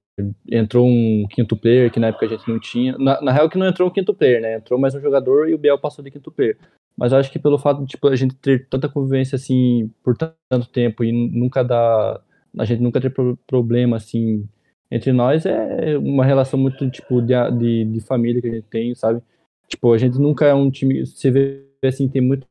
entrou 0.49 0.87
um 0.87 1.25
quinto 1.29 1.55
player 1.55 1.91
que 1.91 1.99
na 1.99 2.07
época 2.07 2.25
a 2.25 2.29
gente 2.29 2.47
não 2.47 2.59
tinha. 2.59 2.97
Na, 2.97 3.21
na 3.21 3.31
real 3.31 3.49
que 3.49 3.57
não 3.57 3.67
entrou 3.67 3.87
um 3.87 3.91
quinto 3.91 4.13
player, 4.13 4.41
né? 4.41 4.55
Entrou 4.55 4.79
mais 4.79 4.93
um 4.95 5.01
jogador 5.01 5.49
e 5.49 5.53
o 5.53 5.57
Biel 5.57 5.79
passou 5.79 6.03
de 6.03 6.11
quinto 6.11 6.31
player. 6.31 6.57
Mas 6.97 7.11
eu 7.11 7.17
acho 7.17 7.31
que 7.31 7.39
pelo 7.39 7.57
fato 7.57 7.81
de 7.81 7.87
tipo, 7.87 8.07
a 8.07 8.15
gente 8.15 8.35
ter 8.35 8.67
tanta 8.67 8.89
convivência 8.89 9.35
assim 9.35 9.91
por 10.03 10.15
tanto 10.17 10.67
tempo 10.69 11.03
e 11.03 11.11
nunca 11.11 11.63
dá. 11.63 12.21
A 12.57 12.65
gente 12.65 12.81
nunca 12.81 12.99
ter 12.99 13.13
problema 13.47 13.97
assim 13.97 14.47
entre 14.89 15.13
nós 15.13 15.45
é 15.45 15.97
uma 15.97 16.25
relação 16.25 16.59
muito 16.59 16.89
tipo 16.89 17.21
de, 17.21 17.33
de, 17.57 17.85
de, 17.85 18.01
família 18.01 18.41
que 18.41 18.47
a 18.49 18.51
gente 18.51 18.67
tem, 18.67 18.93
sabe? 18.93 19.23
Tipo, 19.67 19.93
a 19.93 19.97
gente 19.97 20.19
nunca 20.19 20.45
é 20.45 20.53
um 20.53 20.69
time. 20.69 21.05
Você 21.05 21.31
vê 21.31 21.65
assim, 21.81 22.09
tem 22.09 22.21
muito, 22.21 22.45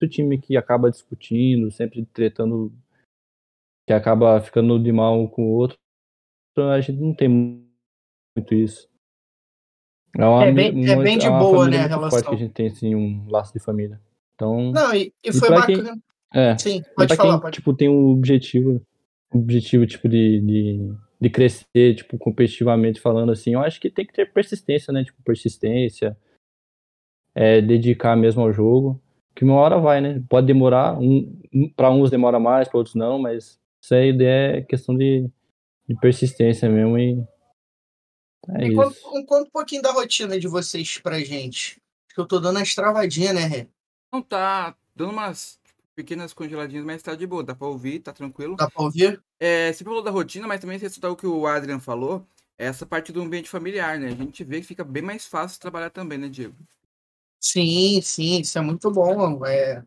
muito 0.00 0.10
time 0.10 0.38
que 0.38 0.56
acaba 0.56 0.90
discutindo, 0.90 1.70
sempre 1.70 2.06
tretando, 2.06 2.72
que 3.86 3.92
acaba 3.92 4.40
ficando 4.40 4.82
de 4.82 4.90
mal 4.90 5.28
com 5.28 5.44
o 5.44 5.52
outro 5.52 5.76
a 6.62 6.80
gente 6.80 7.00
não 7.00 7.14
tem 7.14 7.28
muito 7.28 8.54
isso. 8.54 8.88
É, 10.16 10.24
uma, 10.24 10.44
é 10.44 10.52
bem, 10.52 10.88
é 10.88 10.96
bem 10.96 11.18
de 11.18 11.26
é 11.26 11.30
boa, 11.30 11.68
né, 11.68 11.78
a 11.78 11.86
relação. 11.86 12.22
que 12.22 12.34
a 12.34 12.38
gente 12.38 12.52
tem, 12.52 12.68
assim, 12.68 12.94
um 12.94 13.28
laço 13.28 13.52
de 13.52 13.58
família. 13.58 14.00
Então, 14.34 14.70
não, 14.72 14.94
e, 14.94 15.12
e 15.24 15.32
foi 15.32 15.48
bacana. 15.48 15.92
Quem, 15.92 16.02
é, 16.32 16.58
Sim, 16.58 16.82
pode 16.96 17.16
falar. 17.16 17.32
Quem, 17.32 17.40
pode. 17.40 17.54
Tipo, 17.56 17.74
tem 17.74 17.88
um 17.88 18.10
objetivo, 18.10 18.80
objetivo, 19.32 19.86
tipo, 19.86 20.08
de, 20.08 20.40
de, 20.40 20.94
de 21.20 21.30
crescer, 21.30 21.94
tipo, 21.96 22.16
competitivamente 22.18 23.00
falando 23.00 23.32
assim, 23.32 23.54
eu 23.54 23.60
acho 23.60 23.80
que 23.80 23.90
tem 23.90 24.06
que 24.06 24.12
ter 24.12 24.32
persistência, 24.32 24.92
né? 24.92 25.04
Tipo, 25.04 25.22
persistência, 25.22 26.16
é, 27.34 27.60
dedicar 27.60 28.16
mesmo 28.16 28.42
ao 28.42 28.52
jogo, 28.52 29.00
que 29.34 29.44
uma 29.44 29.54
hora 29.54 29.78
vai, 29.78 30.00
né? 30.00 30.22
Pode 30.28 30.46
demorar, 30.46 30.98
um, 31.00 31.40
para 31.74 31.90
uns 31.90 32.10
demora 32.10 32.38
mais, 32.38 32.68
para 32.68 32.78
outros 32.78 32.94
não, 32.94 33.18
mas 33.18 33.58
isso 33.82 33.94
aí 33.94 34.16
é 34.22 34.62
questão 34.62 34.96
de, 34.96 35.28
de 35.88 35.94
persistência 36.00 36.68
mesmo 36.68 36.98
e 36.98 37.24
é 38.50 38.66
e 38.66 38.74
conta, 38.74 38.90
isso. 38.90 39.24
conta 39.26 39.36
um 39.36 39.50
pouquinho 39.50 39.82
da 39.82 39.92
rotina 39.92 40.38
de 40.38 40.46
vocês 40.48 40.98
pra 40.98 41.20
gente. 41.20 41.80
Que 42.12 42.20
eu 42.20 42.26
tô 42.26 42.38
dando 42.38 42.58
as 42.58 42.74
travadinhas, 42.74 43.34
né, 43.34 43.46
Rê? 43.46 43.68
Não, 44.12 44.22
tá 44.22 44.76
dando 44.94 45.12
umas 45.12 45.58
pequenas 45.94 46.32
congeladinhas, 46.32 46.84
mas 46.84 47.02
tá 47.02 47.14
de 47.14 47.26
boa, 47.26 47.42
dá 47.42 47.54
pra 47.54 47.66
ouvir, 47.66 48.00
tá 48.00 48.12
tranquilo. 48.12 48.56
Dá 48.56 48.68
pra 48.68 48.82
ouvir? 48.82 49.22
É, 49.40 49.72
você 49.72 49.82
falou 49.82 50.02
da 50.02 50.10
rotina, 50.10 50.46
mas 50.46 50.60
também 50.60 50.78
você 50.78 50.88
citou 50.88 51.12
o 51.12 51.16
que 51.16 51.26
o 51.26 51.46
Adrian 51.46 51.80
falou, 51.80 52.26
essa 52.58 52.84
parte 52.84 53.12
do 53.12 53.22
ambiente 53.22 53.48
familiar, 53.48 53.98
né? 53.98 54.08
A 54.08 54.14
gente 54.14 54.44
vê 54.44 54.60
que 54.60 54.66
fica 54.66 54.84
bem 54.84 55.02
mais 55.02 55.26
fácil 55.26 55.60
trabalhar 55.60 55.90
também, 55.90 56.18
né, 56.18 56.28
Diego? 56.28 56.54
Sim, 57.40 58.00
sim, 58.00 58.40
isso 58.40 58.56
é 58.58 58.60
muito 58.60 58.90
bom. 58.90 59.44
É, 59.44 59.82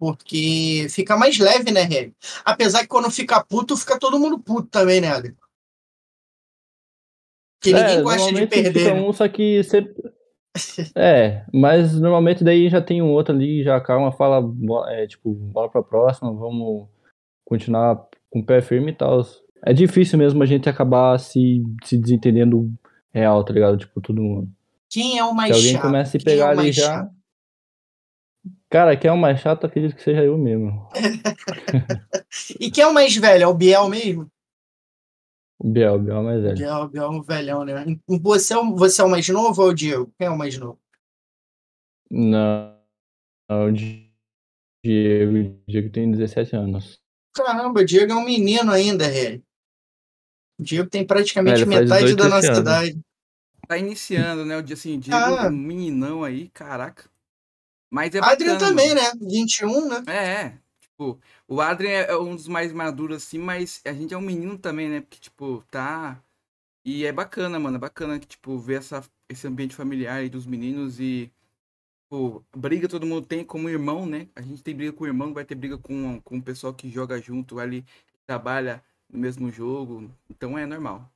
porque 0.00 0.86
fica 0.88 1.14
mais 1.14 1.38
leve, 1.38 1.70
né, 1.70 1.82
Rê? 1.82 2.10
Apesar 2.42 2.80
que 2.80 2.88
quando 2.88 3.10
fica 3.10 3.44
puto, 3.44 3.76
fica 3.76 3.98
todo 3.98 4.18
mundo 4.18 4.38
puto 4.38 4.66
também, 4.68 4.98
né, 4.98 5.08
Adrian? 5.08 5.34
Porque 7.60 7.74
É, 7.76 7.82
ninguém 7.88 8.02
gosta 8.02 8.32
de 8.32 8.46
perder. 8.46 8.94
né? 8.94 9.00
um, 9.02 9.12
só 9.12 9.28
que 9.28 9.62
sempre. 9.62 9.94
É, 10.96 11.44
mas 11.54 12.00
normalmente 12.00 12.42
daí 12.42 12.68
já 12.68 12.80
tem 12.82 13.00
um 13.00 13.10
outro 13.12 13.32
ali, 13.34 13.62
já 13.62 13.80
calma, 13.80 14.10
fala, 14.10 14.42
é, 14.88 15.06
tipo, 15.06 15.32
bola 15.32 15.68
pra 15.70 15.80
próxima, 15.82 16.32
vamos 16.32 16.88
continuar 17.44 18.08
com 18.30 18.40
o 18.40 18.44
pé 18.44 18.60
firme 18.60 18.90
e 18.90 18.94
tal. 18.94 19.20
É 19.64 19.72
difícil 19.72 20.18
mesmo 20.18 20.42
a 20.42 20.46
gente 20.46 20.68
acabar 20.68 21.18
se, 21.20 21.62
se 21.84 21.96
desentendendo 21.98 22.68
real, 23.12 23.44
tá 23.44 23.52
ligado? 23.52 23.76
Tipo, 23.76 24.00
todo 24.00 24.20
mundo. 24.20 24.48
Quem 24.88 25.18
é 25.18 25.24
o 25.24 25.28
Se 25.28 25.34
mais 25.34 25.54
alguém 25.56 25.72
chato? 25.72 25.82
começa 25.82 26.08
a 26.16 26.20
se 26.20 26.26
é 26.26 26.30
pegar 26.30 26.56
o 26.56 26.58
ali 26.60 26.72
já. 26.72 26.82
chato? 26.82 27.10
Cara, 28.70 28.96
quem 28.96 29.08
é 29.10 29.12
o 29.12 29.18
mais 29.18 29.40
chato, 29.40 29.66
acredito 29.66 29.96
que 29.96 30.02
seja 30.02 30.24
eu 30.24 30.38
mesmo. 30.38 30.88
E 32.60 32.70
quem 32.70 32.84
é 32.84 32.86
o 32.86 32.94
mais 32.94 33.14
velho? 33.16 33.42
É 33.44 33.46
o 33.46 33.54
Biel 33.54 33.88
mesmo? 33.88 34.30
O 35.58 35.68
Biel, 35.68 35.94
o 35.94 35.98
Biel 35.98 36.16
é 36.18 36.22
mais 36.22 36.42
velho. 36.42 36.56
Biel, 36.56 36.88
Biel 36.88 37.04
é 37.04 37.08
um 37.10 37.22
velhão, 37.22 37.64
né? 37.64 37.84
Você 38.06 38.54
é, 38.54 38.58
o, 38.58 38.74
você 38.76 39.02
é 39.02 39.04
o 39.04 39.10
mais 39.10 39.28
novo 39.28 39.60
ou 39.62 39.68
é 39.68 39.72
o 39.72 39.74
Diego? 39.74 40.12
Quem 40.16 40.26
é 40.26 40.30
o 40.30 40.38
mais 40.38 40.56
novo? 40.56 40.78
Não, 42.10 42.76
não, 43.48 43.66
o 43.68 43.72
Diego, 43.72 45.32
o 45.38 45.60
Diego 45.68 45.90
tem 45.90 46.10
17 46.10 46.56
anos. 46.56 46.98
Caramba, 47.34 47.80
o 47.80 47.84
Diego 47.84 48.12
é 48.12 48.16
um 48.16 48.24
menino 48.24 48.72
ainda, 48.72 49.06
Rê. 49.06 49.42
O 50.58 50.62
Diego 50.62 50.88
tem 50.88 51.06
praticamente 51.06 51.62
É, 51.62 51.66
metade 51.66 52.14
18 52.14 52.16
da 52.16 52.28
nossa 52.28 52.52
ano. 52.52 52.60
idade. 52.60 53.00
Tá 53.68 53.76
iniciando, 53.78 54.44
né? 54.44 54.56
O 54.56 54.62
dia 54.62 54.74
assim, 54.74 54.98
Diego, 54.98 55.16
Ah. 55.16 55.48
um 55.48 55.50
meninão 55.50 56.24
aí, 56.24 56.48
caraca. 56.50 57.09
Mas 57.90 58.14
é 58.14 58.18
Adrian 58.18 58.54
bacana, 58.54 58.58
também, 58.58 58.94
né? 58.94 59.12
21, 59.20 59.88
né? 59.88 60.04
É, 60.06 60.32
é. 60.46 60.58
Tipo, 60.80 61.20
o 61.48 61.60
Adrian 61.60 61.90
é 61.90 62.16
um 62.16 62.36
dos 62.36 62.46
mais 62.46 62.72
maduros, 62.72 63.18
assim, 63.18 63.38
mas 63.38 63.80
a 63.84 63.92
gente 63.92 64.14
é 64.14 64.16
um 64.16 64.20
menino 64.20 64.56
também, 64.58 64.88
né? 64.88 65.00
Porque, 65.00 65.18
tipo, 65.18 65.64
tá. 65.70 66.22
E 66.84 67.04
é 67.04 67.12
bacana, 67.12 67.58
mano. 67.58 67.76
É 67.76 67.80
bacana 67.80 68.18
que, 68.20 68.26
tipo, 68.26 68.58
ver 68.58 68.78
essa, 68.78 69.02
esse 69.28 69.46
ambiente 69.46 69.74
familiar 69.74 70.16
aí 70.18 70.28
dos 70.28 70.46
meninos 70.46 71.00
e. 71.00 71.32
Pô, 72.08 72.42
briga 72.56 72.88
todo 72.88 73.06
mundo 73.06 73.26
tem 73.26 73.44
como 73.44 73.68
irmão, 73.68 74.04
né? 74.06 74.28
A 74.34 74.42
gente 74.42 74.62
tem 74.62 74.74
briga 74.74 74.92
com 74.92 75.04
o 75.04 75.06
irmão, 75.06 75.32
vai 75.32 75.44
ter 75.44 75.54
briga 75.54 75.78
com, 75.78 76.20
com 76.22 76.38
o 76.38 76.42
pessoal 76.42 76.74
que 76.74 76.90
joga 76.90 77.20
junto 77.20 77.60
ali, 77.60 77.82
que 77.82 78.18
trabalha 78.26 78.82
no 79.08 79.18
mesmo 79.18 79.50
jogo. 79.50 80.10
Então 80.28 80.58
é 80.58 80.66
normal. 80.66 81.10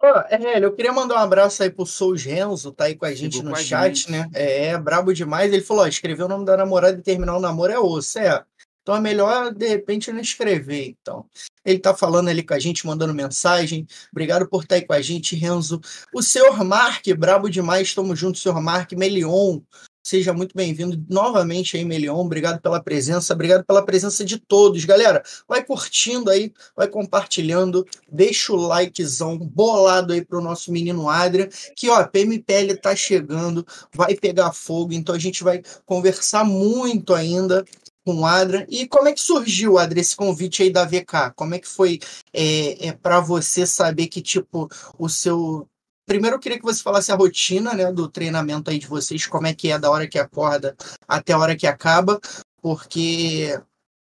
É, 0.00 0.64
eu 0.64 0.72
queria 0.72 0.92
mandar 0.92 1.16
um 1.16 1.18
abraço 1.18 1.62
aí 1.62 1.70
pro 1.70 1.84
Sou 1.84 2.16
Genzo, 2.16 2.70
tá 2.70 2.84
aí 2.84 2.94
com 2.94 3.04
a 3.04 3.12
gente 3.12 3.36
Chegou 3.36 3.50
no 3.50 3.56
a 3.56 3.60
chat, 3.60 3.96
gente. 3.96 4.12
né? 4.12 4.30
É, 4.32 4.66
é, 4.66 4.78
brabo 4.78 5.12
demais. 5.12 5.52
Ele 5.52 5.62
falou, 5.62 5.84
ó, 5.84 5.88
escrever 5.88 6.22
o 6.22 6.28
nome 6.28 6.44
da 6.44 6.56
namorada 6.56 6.98
e 6.98 7.02
terminar 7.02 7.36
o 7.36 7.40
namoro 7.40 7.72
é 7.72 7.78
osso, 7.78 8.18
é. 8.18 8.44
Então 8.82 8.96
é 8.96 9.00
melhor, 9.00 9.52
de 9.52 9.68
repente, 9.68 10.10
não 10.12 10.20
escrever, 10.20 10.96
então. 10.98 11.26
Ele 11.62 11.78
tá 11.78 11.94
falando 11.94 12.28
ali 12.28 12.42
com 12.42 12.54
a 12.54 12.58
gente, 12.58 12.86
mandando 12.86 13.12
mensagem. 13.12 13.86
Obrigado 14.10 14.48
por 14.48 14.62
estar 14.62 14.76
aí 14.76 14.86
com 14.86 14.94
a 14.94 15.02
gente, 15.02 15.36
Renzo. 15.36 15.80
O 16.14 16.22
senhor 16.22 16.64
Mark, 16.64 17.04
brabo 17.18 17.50
demais, 17.50 17.88
estamos 17.88 18.18
juntos, 18.18 18.40
senhor 18.40 18.58
Mark. 18.62 18.92
Melion, 18.92 19.60
seja 20.08 20.32
muito 20.32 20.56
bem-vindo 20.56 21.04
novamente 21.06 21.76
aí, 21.76 21.84
Melion. 21.84 22.18
Obrigado 22.18 22.62
pela 22.62 22.82
presença, 22.82 23.34
obrigado 23.34 23.62
pela 23.64 23.84
presença 23.84 24.24
de 24.24 24.38
todos. 24.38 24.82
Galera, 24.86 25.22
vai 25.46 25.62
curtindo 25.62 26.30
aí, 26.30 26.50
vai 26.74 26.88
compartilhando, 26.88 27.86
deixa 28.10 28.54
o 28.54 28.56
likezão 28.56 29.36
bolado 29.36 30.14
aí 30.14 30.24
pro 30.24 30.40
nosso 30.40 30.72
menino 30.72 31.10
Adria, 31.10 31.50
que 31.76 31.90
ó, 31.90 32.02
PMPL 32.06 32.74
tá 32.80 32.96
chegando, 32.96 33.66
vai 33.94 34.14
pegar 34.14 34.52
fogo, 34.52 34.94
então 34.94 35.14
a 35.14 35.18
gente 35.18 35.44
vai 35.44 35.62
conversar 35.84 36.42
muito 36.42 37.14
ainda 37.14 37.62
com 38.02 38.20
o 38.20 38.24
Adria. 38.24 38.66
E 38.70 38.88
como 38.88 39.08
é 39.08 39.12
que 39.12 39.20
surgiu, 39.20 39.76
Adria, 39.76 40.00
esse 40.00 40.16
convite 40.16 40.62
aí 40.62 40.70
da 40.70 40.86
VK? 40.86 41.34
Como 41.36 41.54
é 41.54 41.58
que 41.58 41.68
foi 41.68 42.00
é, 42.32 42.88
é, 42.88 42.92
para 42.92 43.20
você 43.20 43.66
saber 43.66 44.06
que, 44.06 44.22
tipo, 44.22 44.70
o 44.98 45.06
seu. 45.06 45.68
Primeiro 46.08 46.36
eu 46.36 46.40
queria 46.40 46.58
que 46.58 46.64
você 46.64 46.82
falasse 46.82 47.12
a 47.12 47.14
rotina 47.14 47.74
né, 47.74 47.92
do 47.92 48.08
treinamento 48.08 48.70
aí 48.70 48.78
de 48.78 48.86
vocês, 48.86 49.26
como 49.26 49.46
é 49.46 49.54
que 49.54 49.70
é 49.70 49.78
da 49.78 49.90
hora 49.90 50.08
que 50.08 50.18
acorda 50.18 50.74
até 51.06 51.34
a 51.34 51.38
hora 51.38 51.54
que 51.54 51.66
acaba, 51.66 52.18
porque 52.62 53.60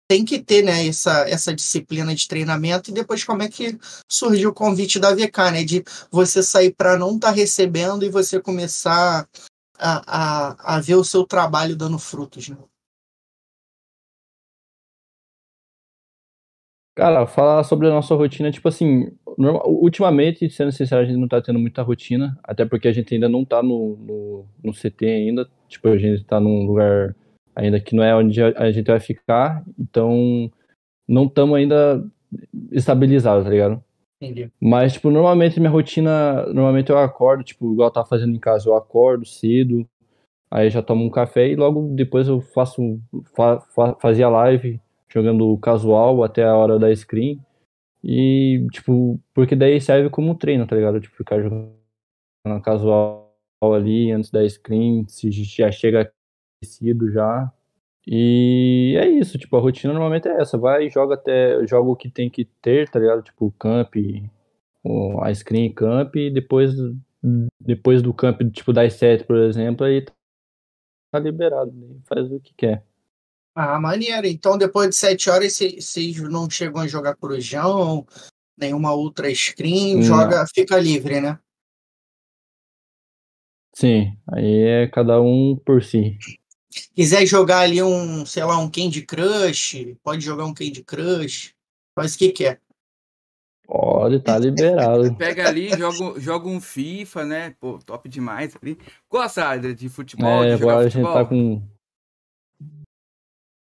tem 0.08 0.24
que 0.24 0.38
ter 0.38 0.64
né, 0.64 0.86
essa, 0.86 1.28
essa 1.28 1.52
disciplina 1.52 2.14
de 2.14 2.28
treinamento 2.28 2.92
e 2.92 2.94
depois 2.94 3.24
como 3.24 3.42
é 3.42 3.50
que 3.50 3.76
surgiu 4.08 4.52
o 4.52 4.54
convite 4.54 5.00
da 5.00 5.16
VK, 5.16 5.52
né? 5.52 5.64
De 5.64 5.84
você 6.12 6.44
sair 6.44 6.76
para 6.76 6.96
não 6.96 7.16
estar 7.16 7.32
recebendo 7.32 8.06
e 8.06 8.10
você 8.10 8.40
começar 8.40 9.28
a, 9.80 10.04
a, 10.06 10.76
a 10.76 10.80
ver 10.80 10.96
o 10.96 11.04
seu 11.04 11.26
trabalho 11.26 11.76
dando 11.76 11.98
frutos. 11.98 12.50
Né? 12.50 12.58
Cara, 16.96 17.28
falar 17.28 17.62
sobre 17.66 17.88
a 17.88 17.90
nossa 17.90 18.16
rotina, 18.16 18.50
tipo 18.50 18.70
assim, 18.70 19.12
norma- 19.38 19.68
ultimamente, 19.68 20.50
sendo 20.50 20.72
sincero, 20.72 21.02
a 21.02 21.06
gente 21.06 21.20
não 21.20 21.28
tá 21.28 21.42
tendo 21.42 21.60
muita 21.60 21.82
rotina, 21.82 22.38
até 22.42 22.64
porque 22.66 22.88
a 22.88 22.94
gente 22.94 23.14
ainda 23.14 23.28
não 23.28 23.44
tá 23.44 23.62
no, 23.62 23.98
no, 23.98 24.46
no 24.64 24.74
CT 24.74 25.06
ainda, 25.06 25.50
tipo, 25.68 25.90
a 25.90 25.98
gente 25.98 26.24
tá 26.24 26.40
num 26.40 26.66
lugar 26.66 27.14
ainda 27.54 27.82
que 27.82 27.94
não 27.94 28.02
é 28.04 28.16
onde 28.16 28.42
a, 28.42 28.48
a 28.58 28.72
gente 28.72 28.88
vai 28.88 29.00
ficar, 29.02 29.62
então 29.78 30.50
não 31.08 31.26
estamos 31.26 31.58
ainda 31.58 32.02
estabilizados, 32.72 33.44
tá 33.44 33.50
ligado? 33.50 33.84
Entendi. 34.22 34.50
Mas, 34.62 34.94
tipo, 34.94 35.12
normalmente 35.12 35.60
minha 35.60 35.70
rotina, 35.70 36.46
normalmente 36.54 36.90
eu 36.90 36.98
acordo, 36.98 37.44
tipo, 37.44 37.74
igual 37.74 37.90
eu 37.90 37.94
tava 37.94 38.08
fazendo 38.08 38.34
em 38.34 38.40
casa, 38.40 38.70
eu 38.70 38.76
acordo 38.76 39.26
cedo, 39.26 39.86
aí 40.50 40.70
já 40.70 40.82
tomo 40.82 41.04
um 41.04 41.10
café 41.10 41.50
e 41.50 41.58
logo 41.58 41.94
depois 41.94 42.30
eu 42.30 42.40
faço, 42.40 43.02
fa, 43.36 43.60
fa, 43.76 43.96
fazia 44.00 44.30
live 44.30 44.80
jogando 45.16 45.58
casual 45.60 46.24
até 46.24 46.44
a 46.44 46.56
hora 46.56 46.78
da 46.78 46.94
screen. 46.94 47.40
E, 48.04 48.68
tipo, 48.72 49.20
porque 49.34 49.56
daí 49.56 49.80
serve 49.82 50.10
como 50.10 50.36
treino, 50.36 50.68
tá 50.68 50.76
ligado? 50.76 51.00
Tipo, 51.00 51.16
ficar 51.16 51.42
jogando 51.42 51.74
casual 52.64 53.34
ali 53.74 54.12
antes 54.12 54.30
da 54.30 54.48
screen, 54.48 55.08
se 55.08 55.32
já 55.32 55.72
chega 55.72 56.12
aquecido 56.62 57.12
já. 57.12 57.52
E 58.06 58.96
é 59.00 59.08
isso, 59.08 59.40
tipo, 59.40 59.58
a 59.58 59.60
rotina 59.60 59.92
normalmente 59.94 60.28
é 60.28 60.40
essa. 60.40 60.58
Vai 60.58 60.86
e 60.86 60.90
joga 60.90 61.16
até. 61.16 61.66
Joga 61.66 61.90
o 61.90 61.96
que 61.96 62.10
tem 62.10 62.30
que 62.30 62.46
ter, 62.62 62.88
tá 62.90 63.00
ligado? 63.00 63.24
Tipo, 63.24 63.52
camp, 63.54 63.96
a 65.22 65.34
screen 65.34 65.74
camp, 65.74 66.16
e 66.16 66.30
depois, 66.30 66.72
depois 67.60 68.02
do 68.04 68.14
camp, 68.14 68.42
tipo, 68.52 68.72
das 68.72 68.94
7, 68.94 69.24
por 69.24 69.38
exemplo, 69.38 69.86
aí 69.86 70.06
tá 71.12 71.20
liberado, 71.20 71.72
né? 71.72 71.96
faz 72.06 72.32
o 72.32 72.40
que 72.40 72.54
quer. 72.54 72.86
Ah, 73.56 73.80
maneiro. 73.80 74.28
Então, 74.28 74.58
depois 74.58 74.90
de 74.90 74.96
sete 74.98 75.30
horas, 75.30 75.54
cê- 75.56 75.80
vocês 75.80 76.18
não 76.20 76.50
chegam 76.50 76.82
a 76.82 76.88
jogar 76.88 77.16
corujão, 77.16 78.06
nenhuma 78.58 78.92
outra 78.94 79.34
screen, 79.34 79.96
Não. 79.96 80.02
joga, 80.02 80.46
fica 80.54 80.78
livre, 80.78 81.22
né? 81.22 81.40
Sim, 83.74 84.18
aí 84.32 84.64
é 84.64 84.88
cada 84.88 85.22
um 85.22 85.58
por 85.66 85.82
si. 85.84 86.18
Quiser 86.94 87.26
jogar 87.26 87.60
ali 87.60 87.82
um, 87.82 88.26
sei 88.26 88.44
lá, 88.44 88.58
um 88.58 88.70
Candy 88.70 89.06
Crush, 89.06 89.96
pode 90.04 90.22
jogar 90.24 90.46
um 90.46 90.54
Candy 90.54 90.84
Crush, 90.84 91.54
faz 91.94 92.16
o 92.16 92.18
que 92.18 92.32
quer. 92.32 92.62
Pode, 93.66 94.20
tá 94.20 94.38
liberado. 94.40 95.16
Pega 95.16 95.48
ali, 95.48 95.70
joga, 95.70 96.20
joga 96.20 96.48
um 96.48 96.60
FIFA, 96.62 97.26
né? 97.26 97.56
Pô, 97.60 97.80
top 97.80 98.08
demais 98.10 98.56
ali. 98.62 98.78
Gosta 99.10 99.58
de 99.74 99.90
futebol, 99.90 100.44
É, 100.44 100.54
de 100.54 100.58
jogar 100.60 100.74
agora 100.74 100.86
a 100.86 100.90
gente 100.90 100.94
futebol? 100.94 101.14
tá 101.14 101.26
com. 101.26 101.75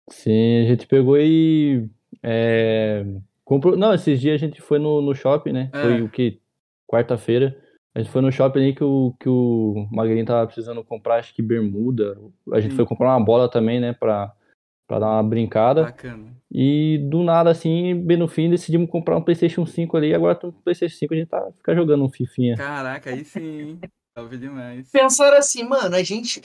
Sim, 0.10 0.64
a 0.64 0.68
gente 0.68 0.88
pegou 0.88 1.18
e. 1.18 1.90
É... 2.24 3.06
Comprou... 3.44 3.78
Não, 3.78 3.94
esses 3.94 4.20
dias 4.20 4.36
a 4.36 4.46
gente 4.46 4.62
foi 4.62 4.80
no, 4.80 5.02
no 5.02 5.14
shopping, 5.14 5.52
né? 5.52 5.70
É. 5.74 5.82
Foi 5.82 6.02
o 6.02 6.10
que? 6.10 6.40
Quarta-feira. 6.88 7.58
A 7.94 8.00
gente 8.00 8.12
foi 8.12 8.22
no 8.22 8.32
shopping 8.32 8.60
ali 8.60 8.76
que 8.76 8.84
o, 8.84 9.16
que 9.20 9.30
o 9.30 9.88
Magrinho 9.92 10.26
tava 10.26 10.46
precisando 10.46 10.84
comprar, 10.84 11.16
acho 11.16 11.34
que 11.34 11.42
bermuda. 11.42 12.18
A 12.52 12.60
gente 12.60 12.72
Sim. 12.72 12.78
foi 12.78 12.86
comprar 12.86 13.16
uma 13.16 13.24
bola 13.24 13.50
também, 13.50 13.80
né? 13.80 13.94
Pra, 13.94 14.34
Pra 14.88 15.00
dar 15.00 15.08
uma 15.08 15.24
brincada. 15.24 15.84
Bacana. 15.84 16.36
E 16.52 17.00
do 17.10 17.24
nada, 17.24 17.50
assim, 17.50 17.96
bem 17.96 18.18
no 18.18 18.28
fim, 18.28 18.50
decidimos 18.50 18.90
comprar 18.90 19.18
um 19.18 19.22
PlayStation 19.22 19.66
5 19.66 19.98
ali. 19.98 20.10
E 20.10 20.14
agora 20.14 20.36
com 20.36 20.50
o 20.50 20.54
PlayStation 20.54 20.96
5 20.96 21.14
a 21.14 21.18
gente 21.18 21.28
tá 21.28 21.52
fica 21.58 21.76
jogando 21.76 22.06
um 22.06 22.10
Fifinha. 22.10 22.56
Caraca, 22.56 23.10
aí 23.10 23.26
sim. 23.26 23.80
Top 24.16 24.38
demais. 24.38 24.90
Pensaram 24.92 25.38
assim, 25.38 25.68
mano, 25.68 25.96
a 25.96 26.04
gente. 26.04 26.42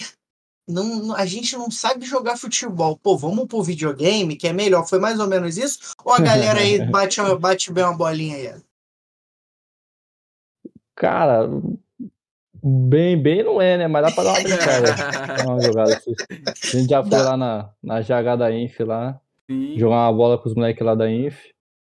Não, 0.70 1.14
a 1.14 1.26
gente 1.26 1.56
não 1.56 1.70
sabe 1.70 2.06
jogar 2.06 2.36
futebol. 2.36 2.96
Pô, 2.96 3.16
vamos 3.16 3.46
pro 3.46 3.62
videogame, 3.62 4.36
que 4.36 4.48
é 4.48 4.52
melhor. 4.52 4.86
Foi 4.86 4.98
mais 4.98 5.18
ou 5.18 5.26
menos 5.26 5.56
isso? 5.56 5.94
Ou 6.04 6.12
a 6.12 6.20
galera 6.20 6.60
aí 6.60 6.84
bate, 6.90 7.20
bate 7.38 7.72
bem 7.72 7.84
uma 7.84 7.96
bolinha 7.96 8.36
aí? 8.36 8.62
Cara, 10.94 11.48
bem, 12.62 13.20
bem 13.20 13.42
não 13.42 13.60
é, 13.60 13.78
né? 13.78 13.88
Mas 13.88 14.02
dá 14.02 14.12
pra 14.12 14.24
dar 14.24 14.32
uma 14.32 14.42
brincada. 14.42 14.94
uma 15.48 15.60
jogada 15.62 15.96
assim. 15.96 16.12
A 16.46 16.76
gente 16.76 16.90
já 16.90 17.02
foi 17.02 17.18
lá 17.18 17.36
na, 17.36 17.70
na 17.82 18.02
jogada 18.02 18.44
da 18.44 18.52
Inf 18.52 18.80
lá, 18.80 19.20
Sim. 19.50 19.78
jogar 19.78 19.96
uma 19.96 20.12
bola 20.12 20.38
com 20.38 20.48
os 20.48 20.54
moleques 20.54 20.84
lá 20.84 20.94
da 20.94 21.10
Inf. 21.10 21.36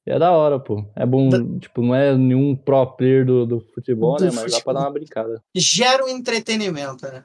E 0.05 0.11
é 0.11 0.17
da 0.17 0.31
hora, 0.31 0.59
pô. 0.59 0.85
É 0.95 1.05
bom, 1.05 1.29
da... 1.29 1.37
tipo, 1.59 1.81
não 1.81 1.93
é 1.93 2.15
nenhum 2.15 2.55
pro 2.55 2.85
player 2.85 3.25
do, 3.25 3.45
do 3.45 3.59
futebol, 3.59 4.17
do 4.17 4.25
né? 4.25 4.31
Mas 4.33 4.41
futebol. 4.41 4.59
dá 4.59 4.63
pra 4.63 4.73
dar 4.73 4.79
uma 4.81 4.93
brincada. 4.93 5.43
Gera 5.55 6.05
um 6.05 6.09
entretenimento, 6.09 7.05
né? 7.05 7.23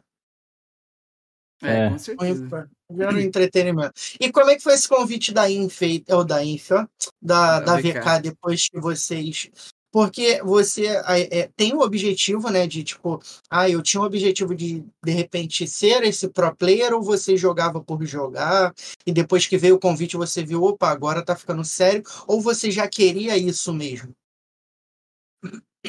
É, 1.64 1.86
é, 1.86 1.90
com 1.90 1.98
certeza. 1.98 2.68
Um 2.90 3.18
entretenimento. 3.18 3.92
E 4.20 4.30
como 4.30 4.50
é 4.50 4.56
que 4.56 4.62
foi 4.62 4.74
esse 4.74 4.88
convite 4.88 5.32
da 5.32 5.50
Inf, 5.50 5.80
ou 6.10 6.24
da 6.24 6.44
Inf, 6.44 6.70
ó, 6.70 6.86
da, 7.20 7.60
da, 7.60 7.60
da 7.60 7.76
VK, 7.76 8.00
VK, 8.00 8.22
depois 8.22 8.68
que 8.68 8.78
vocês 8.78 9.50
porque 9.94 10.42
você 10.42 10.86
é, 11.06 11.48
tem 11.56 11.72
o 11.72 11.80
objetivo, 11.80 12.50
né, 12.50 12.66
de 12.66 12.82
tipo, 12.82 13.22
ah, 13.48 13.70
eu 13.70 13.80
tinha 13.80 14.00
o 14.00 14.04
objetivo 14.04 14.52
de 14.52 14.84
de 15.04 15.12
repente 15.12 15.68
ser 15.68 16.02
esse 16.02 16.26
pro 16.26 16.52
player 16.52 16.92
ou 16.92 17.00
você 17.00 17.36
jogava 17.36 17.80
por 17.80 18.04
jogar 18.04 18.74
e 19.06 19.12
depois 19.12 19.46
que 19.46 19.56
veio 19.56 19.76
o 19.76 19.78
convite 19.78 20.16
você 20.16 20.44
viu, 20.44 20.64
opa, 20.64 20.88
agora 20.90 21.24
tá 21.24 21.36
ficando 21.36 21.64
sério, 21.64 22.02
ou 22.26 22.40
você 22.40 22.72
já 22.72 22.88
queria 22.88 23.38
isso 23.38 23.72
mesmo? 23.72 24.12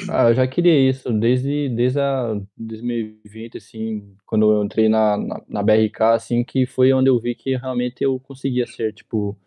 Ah, 0.10 0.30
eu 0.30 0.36
já 0.36 0.46
queria 0.48 0.90
isso 0.90 1.12
desde 1.14 1.70
desde 1.70 2.00
a 2.00 2.36
2020 2.58 3.58
assim, 3.58 4.16
quando 4.26 4.52
eu 4.52 4.64
entrei 4.64 4.90
na, 4.90 5.18
na, 5.18 5.42
na 5.48 5.64
BRK 5.64 6.02
assim, 6.14 6.44
que 6.44 6.66
foi 6.66 6.92
onde 6.94 7.10
eu 7.10 7.20
vi 7.20 7.34
que 7.34 7.56
realmente 7.56 8.04
eu 8.04 8.20
conseguia 8.20 8.68
ser 8.68 8.94
tipo 8.94 9.38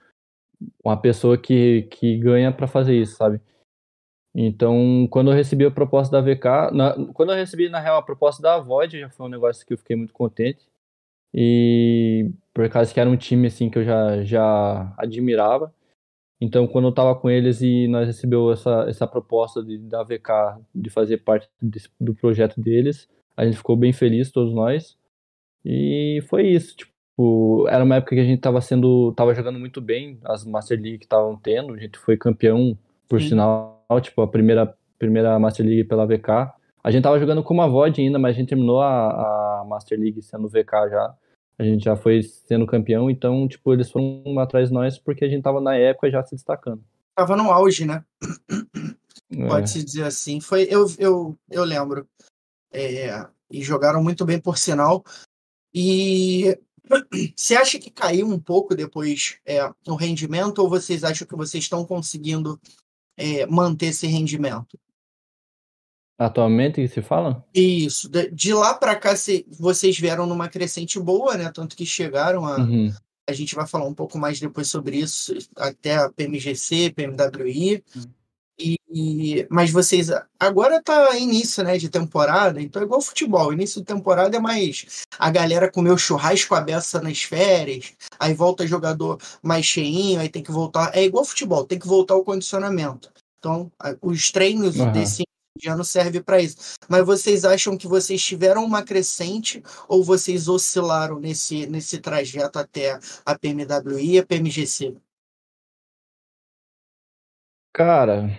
uma 0.84 0.96
pessoa 1.00 1.36
que 1.38 1.82
que 1.90 2.16
ganha 2.18 2.50
para 2.52 2.66
fazer 2.66 2.94
isso, 3.00 3.16
sabe? 3.16 3.40
Então, 4.34 5.08
quando 5.10 5.30
eu 5.30 5.36
recebi 5.36 5.64
a 5.64 5.70
proposta 5.70 6.12
da 6.12 6.20
VK, 6.20 6.70
na, 6.72 6.94
quando 7.12 7.32
eu 7.32 7.36
recebi, 7.36 7.68
na 7.68 7.80
real, 7.80 7.96
a 7.98 8.02
proposta 8.02 8.40
da 8.40 8.58
Void, 8.58 9.00
já 9.00 9.10
foi 9.10 9.26
um 9.26 9.28
negócio 9.28 9.66
que 9.66 9.72
eu 9.72 9.78
fiquei 9.78 9.96
muito 9.96 10.12
contente. 10.12 10.68
E 11.34 12.30
por 12.54 12.68
causa 12.68 12.92
que 12.92 13.00
era 13.00 13.10
um 13.10 13.16
time 13.16 13.48
assim 13.48 13.68
que 13.68 13.78
eu 13.78 13.84
já, 13.84 14.22
já 14.24 14.94
admirava. 14.96 15.74
Então, 16.40 16.66
quando 16.66 16.84
eu 16.86 16.90
estava 16.90 17.14
com 17.16 17.28
eles 17.28 17.60
e 17.60 17.88
nós 17.88 18.06
recebeu 18.06 18.52
essa, 18.52 18.86
essa 18.88 19.06
proposta 19.06 19.62
de, 19.62 19.78
da 19.78 20.02
VK 20.02 20.60
de 20.74 20.88
fazer 20.88 21.18
parte 21.18 21.48
desse, 21.60 21.88
do 22.00 22.14
projeto 22.14 22.60
deles, 22.60 23.08
a 23.36 23.44
gente 23.44 23.56
ficou 23.56 23.76
bem 23.76 23.92
feliz, 23.92 24.30
todos 24.30 24.54
nós. 24.54 24.96
E 25.64 26.22
foi 26.28 26.46
isso, 26.46 26.76
tipo, 26.76 27.66
era 27.68 27.82
uma 27.82 27.96
época 27.96 28.14
que 28.14 28.20
a 28.20 28.24
gente 28.24 28.38
estava 28.38 28.60
sendo, 28.60 29.12
tava 29.12 29.34
jogando 29.34 29.58
muito 29.58 29.80
bem, 29.80 30.18
as 30.24 30.44
Master 30.44 30.80
League 30.80 30.98
que 30.98 31.04
estavam 31.04 31.36
tendo, 31.36 31.74
a 31.74 31.76
gente 31.76 31.98
foi 31.98 32.16
campeão, 32.16 32.78
por 33.08 33.20
Sim. 33.20 33.30
sinal, 33.30 33.82
tipo, 34.00 34.20
a 34.20 34.28
primeira, 34.28 34.72
primeira 34.98 35.38
Master 35.38 35.64
League 35.64 35.84
pela 35.84 36.06
VK. 36.06 36.52
A 36.84 36.90
gente 36.90 37.02
tava 37.02 37.18
jogando 37.18 37.42
com 37.42 37.54
uma 37.54 37.68
VOD 37.68 38.02
ainda, 38.02 38.18
mas 38.18 38.36
a 38.36 38.38
gente 38.38 38.50
terminou 38.50 38.80
a, 38.80 39.60
a 39.60 39.64
Master 39.66 39.98
League 39.98 40.22
sendo 40.22 40.48
VK 40.48 40.90
já. 40.90 41.14
A 41.58 41.64
gente 41.64 41.84
já 41.84 41.96
foi 41.96 42.22
sendo 42.22 42.66
campeão, 42.66 43.10
então, 43.10 43.48
tipo, 43.48 43.72
eles 43.72 43.90
foram 43.90 44.38
atrás 44.38 44.68
de 44.68 44.74
nós 44.74 44.98
porque 44.98 45.24
a 45.24 45.28
gente 45.28 45.42
tava 45.42 45.60
na 45.60 45.74
época 45.74 46.10
já 46.10 46.24
se 46.24 46.36
destacando. 46.36 46.84
Tava 47.16 47.36
no 47.36 47.50
auge, 47.50 47.84
né? 47.84 48.04
É. 49.30 49.46
Pode-se 49.46 49.84
dizer 49.84 50.04
assim. 50.04 50.40
Foi, 50.40 50.66
eu, 50.70 50.86
eu, 50.98 51.38
eu 51.50 51.64
lembro. 51.64 52.08
É, 52.72 53.26
e 53.50 53.62
jogaram 53.62 54.02
muito 54.02 54.24
bem, 54.24 54.40
por 54.40 54.56
sinal. 54.56 55.04
E 55.74 56.58
você 57.36 57.54
acha 57.54 57.78
que 57.78 57.90
caiu 57.90 58.26
um 58.26 58.38
pouco 58.38 58.74
depois 58.74 59.38
é, 59.44 59.60
o 59.86 59.94
rendimento 59.94 60.60
ou 60.60 60.68
vocês 60.68 61.04
acham 61.04 61.26
que 61.26 61.36
vocês 61.36 61.64
estão 61.64 61.84
conseguindo 61.84 62.58
é, 63.16 63.46
manter 63.46 63.86
esse 63.86 64.06
rendimento. 64.06 64.78
Atualmente 66.18 66.80
que 66.80 66.88
se 66.88 67.00
fala? 67.00 67.44
Isso. 67.54 68.08
De, 68.08 68.28
de 68.30 68.52
lá 68.52 68.74
para 68.74 68.96
cá, 68.96 69.14
se, 69.14 69.46
vocês 69.48 69.96
vieram 69.98 70.26
numa 70.26 70.48
crescente 70.48 70.98
boa, 70.98 71.36
né? 71.36 71.50
Tanto 71.54 71.76
que 71.76 71.86
chegaram 71.86 72.44
a. 72.44 72.58
Uhum. 72.58 72.92
A 73.28 73.32
gente 73.32 73.54
vai 73.54 73.66
falar 73.66 73.84
um 73.84 73.94
pouco 73.94 74.18
mais 74.18 74.40
depois 74.40 74.68
sobre 74.68 74.96
isso, 74.96 75.34
até 75.56 75.96
a 75.96 76.10
PMGC, 76.10 76.94
PMWI. 76.96 77.84
Uhum. 77.94 78.02
E, 78.90 79.46
mas 79.50 79.70
vocês 79.70 80.08
agora 80.40 80.82
tá 80.82 81.16
início, 81.16 81.62
né, 81.62 81.78
de 81.78 81.88
temporada, 81.88 82.60
então 82.60 82.82
é 82.82 82.84
igual 82.84 83.00
futebol. 83.00 83.52
Início 83.52 83.80
de 83.80 83.86
temporada 83.86 84.36
é 84.36 84.40
mais 84.40 85.04
a 85.18 85.30
galera 85.30 85.70
comeu 85.70 85.96
churrasco 85.96 86.54
a 86.54 86.60
beça 86.60 87.00
nas 87.00 87.22
férias, 87.22 87.92
aí 88.18 88.34
volta 88.34 88.66
jogador 88.66 89.18
mais 89.42 89.64
cheinho, 89.64 90.20
aí 90.20 90.28
tem 90.28 90.42
que 90.42 90.50
voltar. 90.50 90.90
É 90.96 91.04
igual 91.04 91.24
futebol, 91.24 91.64
tem 91.64 91.78
que 91.78 91.86
voltar 91.86 92.16
o 92.16 92.24
condicionamento. 92.24 93.10
Então, 93.38 93.70
os 94.02 94.32
treinos 94.32 94.76
uhum. 94.76 94.90
desse 94.90 95.22
ano 95.66 95.82
serve 95.82 96.22
para 96.22 96.40
isso. 96.40 96.76
Mas 96.88 97.06
vocês 97.06 97.44
acham 97.44 97.76
que 97.76 97.88
vocês 97.88 98.22
tiveram 98.22 98.64
uma 98.64 98.82
crescente 98.82 99.62
ou 99.88 100.04
vocês 100.04 100.46
oscilaram 100.46 101.18
nesse, 101.18 101.66
nesse 101.66 101.98
trajeto 101.98 102.58
até 102.58 102.98
a 103.24 103.38
PMWI 103.38 104.12
e 104.12 104.18
a 104.18 104.26
PMGC? 104.26 104.94
Cara, 107.72 108.30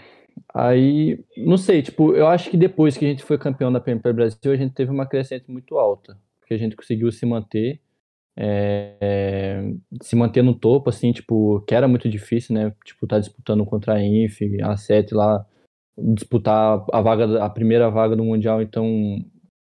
Aí, 0.53 1.23
não 1.37 1.57
sei, 1.57 1.81
tipo, 1.81 2.13
eu 2.15 2.27
acho 2.27 2.49
que 2.49 2.57
depois 2.57 2.97
que 2.97 3.05
a 3.05 3.07
gente 3.07 3.23
foi 3.23 3.37
campeão 3.37 3.71
da 3.71 3.79
PMP 3.79 4.11
Brasil, 4.13 4.51
a 4.51 4.55
gente 4.55 4.73
teve 4.73 4.91
uma 4.91 5.05
crescente 5.05 5.49
muito 5.49 5.77
alta, 5.77 6.17
porque 6.39 6.53
a 6.53 6.57
gente 6.57 6.75
conseguiu 6.75 7.11
se 7.11 7.25
manter, 7.25 7.79
é, 8.35 9.61
se 10.01 10.15
manter 10.15 10.41
no 10.41 10.55
topo, 10.55 10.89
assim, 10.89 11.11
tipo, 11.11 11.61
que 11.61 11.75
era 11.75 11.87
muito 11.87 12.09
difícil, 12.09 12.55
né? 12.55 12.73
Tipo, 12.83 13.05
tá 13.07 13.19
disputando 13.19 13.65
contra 13.65 13.93
a 13.95 14.03
Inf, 14.03 14.39
a 14.63 14.75
7 14.77 15.13
lá, 15.13 15.45
disputar 16.13 16.83
a 16.91 17.01
vaga, 17.01 17.43
a 17.43 17.49
primeira 17.49 17.89
vaga 17.89 18.15
do 18.15 18.23
Mundial, 18.23 18.61
então 18.61 18.85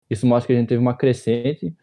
isso 0.09 0.25
mostra 0.27 0.47
que 0.47 0.53
a 0.53 0.59
gente 0.59 0.69
teve 0.69 0.81
uma 0.81 0.95
crescente. 0.95 1.73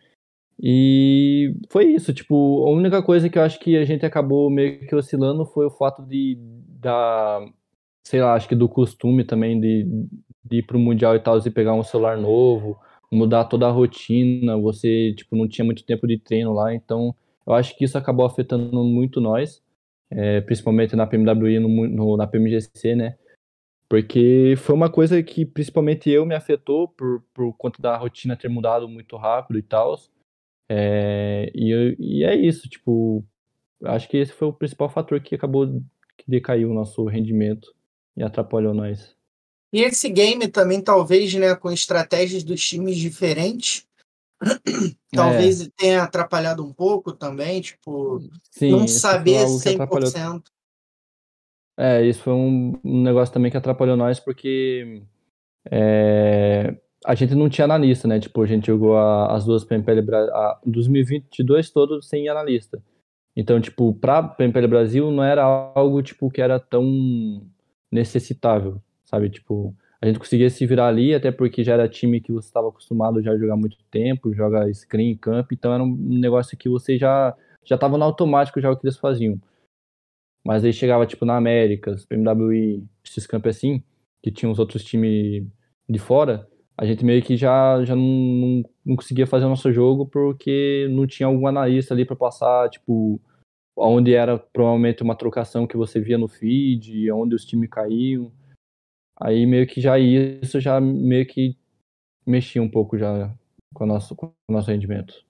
E 0.61 1.55
foi 1.71 1.87
isso, 1.87 2.12
tipo, 2.15 2.67
a 2.67 2.71
única 2.71 3.03
coisa 3.03 3.29
que 3.29 3.38
eu 3.38 3.43
acho 3.43 3.59
que 3.59 3.77
a 3.77 3.85
gente 3.85 4.07
acabou 4.07 4.51
meio 4.51 4.81
que 4.87 4.95
oscilando 4.95 5.45
foi 5.47 5.67
o 5.67 5.71
fato 5.71 6.03
de 6.03 6.38
da 6.81 7.41
sei 8.05 8.21
lá, 8.21 8.35
acho 8.35 8.49
que 8.49 8.55
do 8.55 8.69
costume 8.69 9.25
também 9.25 9.61
de, 9.61 9.87
de 10.45 10.59
ir 10.59 10.62
pro 10.67 10.79
Mundial 10.79 11.15
e 11.17 11.21
tal, 11.21 11.38
e 11.38 11.51
pegar 11.51 11.75
um 11.75 11.83
celular 11.83 12.17
novo, 12.17 12.79
mudar 13.11 13.45
toda 13.45 13.67
a 13.67 13.71
rotina, 13.71 14.57
você, 14.59 15.15
tipo, 15.15 15.37
não 15.37 15.49
tinha 15.49 15.65
muito 15.65 15.85
tempo 15.85 16.07
de 16.07 16.19
treino 16.19 16.53
lá, 16.53 16.75
então 16.75 17.15
eu 17.47 17.55
acho 17.55 17.77
que 17.77 17.85
isso 17.85 17.97
acabou 17.99 18.27
afetando 18.27 18.85
muito 18.85 19.21
nós, 19.21 19.62
é, 20.11 20.41
principalmente 20.41 20.97
na 20.97 21.07
PMWI, 21.07 21.59
no, 21.61 21.69
no, 21.88 22.17
na 22.17 22.27
PMGC, 22.27 22.95
né, 22.97 23.17
porque 23.92 24.55
foi 24.57 24.74
uma 24.74 24.90
coisa 24.90 25.22
que 25.22 25.44
principalmente 25.44 26.09
eu 26.09 26.24
me 26.24 26.35
afetou 26.35 26.88
por, 26.88 27.22
por 27.35 27.52
conta 27.59 27.83
da 27.83 27.94
rotina 27.94 28.35
ter 28.35 28.48
mudado 28.48 28.88
muito 28.88 29.18
rápido 29.18 29.59
e 29.59 29.62
tal, 29.62 30.00
é, 30.66 31.52
e, 31.55 31.94
e 31.98 32.24
é 32.24 32.35
isso, 32.35 32.70
tipo, 32.70 33.22
acho 33.85 34.09
que 34.09 34.16
esse 34.16 34.33
foi 34.33 34.48
o 34.48 34.52
principal 34.55 34.88
fator 34.88 35.20
que 35.20 35.35
acabou 35.35 35.66
que 36.16 36.24
decaiu 36.26 36.70
o 36.70 36.74
nosso 36.74 37.05
rendimento 37.05 37.74
e 38.16 38.22
atrapalhou 38.22 38.72
nós. 38.72 39.14
E 39.70 39.83
esse 39.83 40.09
game 40.09 40.48
também, 40.48 40.81
talvez, 40.81 41.35
né, 41.35 41.55
com 41.55 41.70
estratégias 41.70 42.42
dos 42.42 42.66
times 42.66 42.96
diferentes, 42.96 43.87
talvez 45.12 45.66
é. 45.66 45.68
tenha 45.76 46.02
atrapalhado 46.02 46.64
um 46.64 46.72
pouco 46.72 47.12
também, 47.12 47.61
tipo, 47.61 48.22
Sim, 48.52 48.70
não 48.70 48.88
saber 48.88 49.44
100%. 49.44 50.44
É, 51.77 52.05
isso 52.05 52.23
foi 52.23 52.33
um, 52.33 52.79
um, 52.85 53.03
negócio 53.03 53.33
também 53.33 53.51
que 53.51 53.57
atrapalhou 53.57 53.97
nós, 53.97 54.21
porque 54.21 55.03
é, 55.71 56.77
a 57.05 57.15
gente 57.15 57.35
não 57.35 57.49
tinha 57.49 57.65
analista, 57.65 58.07
né? 58.07 58.21
Tipo, 58.21 58.43
a 58.43 58.47
gente 58.47 58.67
jogou 58.67 58.97
a, 58.97 59.35
as 59.35 59.45
duas 59.45 59.65
PMPL 59.65 60.03
Brasil, 60.03 60.33
2022 60.67 61.71
todo 61.71 62.03
sem 62.03 62.29
analista. 62.29 62.83
Então, 63.35 63.61
tipo, 63.61 63.95
pra 63.95 64.23
PMPL 64.23 64.69
Brasil 64.69 65.11
não 65.11 65.25
era 65.25 65.43
algo, 65.43 66.03
tipo, 66.03 66.31
que 66.31 66.43
era 66.43 66.61
tão 66.61 67.43
necessitável, 67.91 68.81
sabe? 69.05 69.31
Tipo, 69.31 69.75
a 70.01 70.07
gente 70.07 70.19
conseguia 70.19 70.51
se 70.51 70.67
virar 70.67 70.89
ali, 70.89 71.15
até 71.15 71.31
porque 71.31 71.65
já 71.65 71.75
era 71.75 71.89
time 71.89 72.21
que 72.21 72.33
você 72.33 72.49
estava 72.49 72.69
acostumado 72.69 73.23
já 73.23 73.33
a 73.33 73.39
jogar 73.39 73.57
muito 73.57 73.79
tempo, 73.91 74.35
joga 74.35 74.73
screen, 74.75 75.17
camp, 75.17 75.53
então 75.53 75.73
era 75.73 75.83
um 75.83 75.97
negócio 75.97 76.57
que 76.59 76.69
você 76.69 76.99
já 76.99 77.35
já 77.65 77.77
estava 77.77 77.97
no 77.97 78.05
automático 78.05 78.61
já 78.61 78.71
o 78.71 78.77
que 78.77 78.85
eles 78.85 78.97
faziam. 78.97 79.39
Mas 80.44 80.64
aí 80.64 80.72
chegava 80.72 81.07
tipo 81.07 81.24
na 81.24 81.37
América, 81.37 81.94
PMWI, 82.09 82.85
esses 83.05 83.26
camp 83.26 83.46
assim, 83.46 83.83
que 84.22 84.31
tinha 84.31 84.50
os 84.50 84.59
outros 84.59 84.85
times 84.85 85.46
de 85.88 85.98
fora, 85.98 86.48
a 86.76 86.85
gente 86.85 87.05
meio 87.05 87.22
que 87.22 87.37
já, 87.37 87.85
já 87.85 87.94
não, 87.94 88.02
não, 88.02 88.62
não 88.85 88.96
conseguia 88.96 89.26
fazer 89.26 89.44
o 89.44 89.48
nosso 89.48 89.72
jogo 89.72 90.07
porque 90.07 90.88
não 90.90 91.07
tinha 91.07 91.26
algum 91.26 91.46
analista 91.46 91.94
ali 91.94 92.05
para 92.05 92.16
passar, 92.16 92.68
tipo, 92.70 93.20
onde 93.76 94.14
era 94.14 94.38
provavelmente 94.38 95.02
uma 95.02 95.16
trocação 95.16 95.66
que 95.66 95.76
você 95.76 96.00
via 96.00 96.18
no 96.18 96.28
feed, 96.28 97.11
onde 97.12 97.35
os 97.35 97.44
times 97.44 97.70
caíam. 97.70 98.33
Aí 99.20 99.46
meio 99.46 99.66
que 99.66 99.81
já 99.81 99.98
isso 99.98 100.59
já 100.61 100.81
meio 100.81 101.26
que 101.26 101.57
mexia 102.26 102.62
um 102.62 102.68
pouco 102.68 102.98
já 102.98 103.33
com 103.74 103.85
o 103.85 103.87
nosso, 103.87 104.16
com 104.16 104.26
o 104.48 104.52
nosso 104.52 104.70
rendimento. 104.70 105.24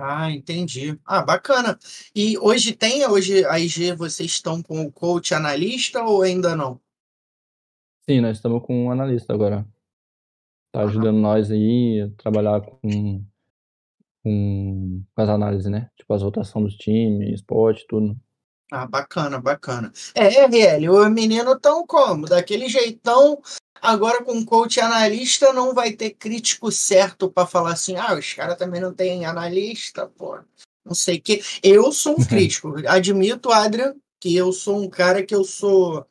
Ah, 0.00 0.30
entendi. 0.30 0.96
Ah, 1.04 1.22
bacana. 1.22 1.76
E 2.14 2.38
hoje 2.38 2.72
tem, 2.72 3.04
hoje 3.04 3.44
a 3.46 3.58
IG, 3.58 3.92
vocês 3.94 4.30
estão 4.30 4.62
com 4.62 4.82
o 4.82 4.92
coach 4.92 5.34
analista 5.34 6.04
ou 6.04 6.22
ainda 6.22 6.54
não? 6.54 6.80
Sim, 8.08 8.20
nós 8.20 8.36
estamos 8.36 8.64
com 8.64 8.84
um 8.86 8.92
analista 8.92 9.34
agora. 9.34 9.66
Tá 10.70 10.82
ajudando 10.82 11.18
nós 11.18 11.50
aí 11.50 12.00
a 12.00 12.22
trabalhar 12.22 12.60
com, 12.60 13.24
com, 14.22 15.02
com 15.12 15.20
as 15.20 15.28
análises, 15.28 15.68
né? 15.68 15.90
Tipo, 15.96 16.14
as 16.14 16.22
rotações 16.22 16.66
dos 16.66 16.76
times, 16.76 17.34
esporte, 17.34 17.84
tudo. 17.88 18.16
Ah, 18.70 18.86
bacana, 18.86 19.40
bacana. 19.40 19.92
É, 20.14 20.44
RL, 20.44 20.90
o 20.90 21.08
menino 21.08 21.58
tão 21.58 21.86
como? 21.86 22.26
Daquele 22.26 22.68
jeitão, 22.68 23.40
agora 23.80 24.22
com 24.22 24.44
coach 24.44 24.78
analista 24.78 25.52
não 25.52 25.74
vai 25.74 25.92
ter 25.92 26.10
crítico 26.10 26.70
certo 26.70 27.30
para 27.30 27.46
falar 27.46 27.72
assim, 27.72 27.96
ah, 27.96 28.14
os 28.14 28.34
caras 28.34 28.58
também 28.58 28.80
não 28.80 28.92
têm 28.92 29.24
analista, 29.24 30.06
pô. 30.06 30.38
Não 30.84 30.94
sei 30.94 31.16
o 31.16 31.22
que. 31.22 31.42
Eu 31.62 31.90
sou 31.92 32.18
um 32.18 32.24
crítico. 32.26 32.74
Admito, 32.86 33.50
Adrian, 33.50 33.94
que 34.20 34.36
eu 34.36 34.52
sou 34.52 34.82
um 34.82 34.88
cara 34.88 35.24
que 35.24 35.34
eu 35.34 35.44
sou 35.44 36.06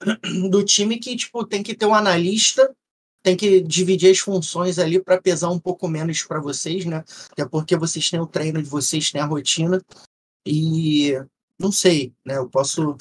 do 0.50 0.62
time 0.62 0.98
que, 0.98 1.16
tipo, 1.16 1.46
tem 1.46 1.62
que 1.62 1.74
ter 1.74 1.86
um 1.86 1.94
analista, 1.94 2.74
tem 3.22 3.36
que 3.36 3.60
dividir 3.60 4.10
as 4.10 4.18
funções 4.18 4.78
ali 4.78 5.00
para 5.00 5.20
pesar 5.20 5.48
um 5.50 5.58
pouco 5.58 5.88
menos 5.88 6.22
para 6.24 6.40
vocês, 6.40 6.84
né? 6.84 7.04
Até 7.30 7.46
porque 7.46 7.76
vocês 7.76 8.10
têm 8.10 8.20
o 8.20 8.26
treino 8.26 8.62
de 8.62 8.68
vocês, 8.68 9.10
têm 9.10 9.20
a 9.20 9.26
rotina. 9.26 9.80
E 10.44 11.14
não 11.62 11.72
sei, 11.72 12.12
né? 12.24 12.36
Eu 12.36 12.48
posso, 12.48 12.96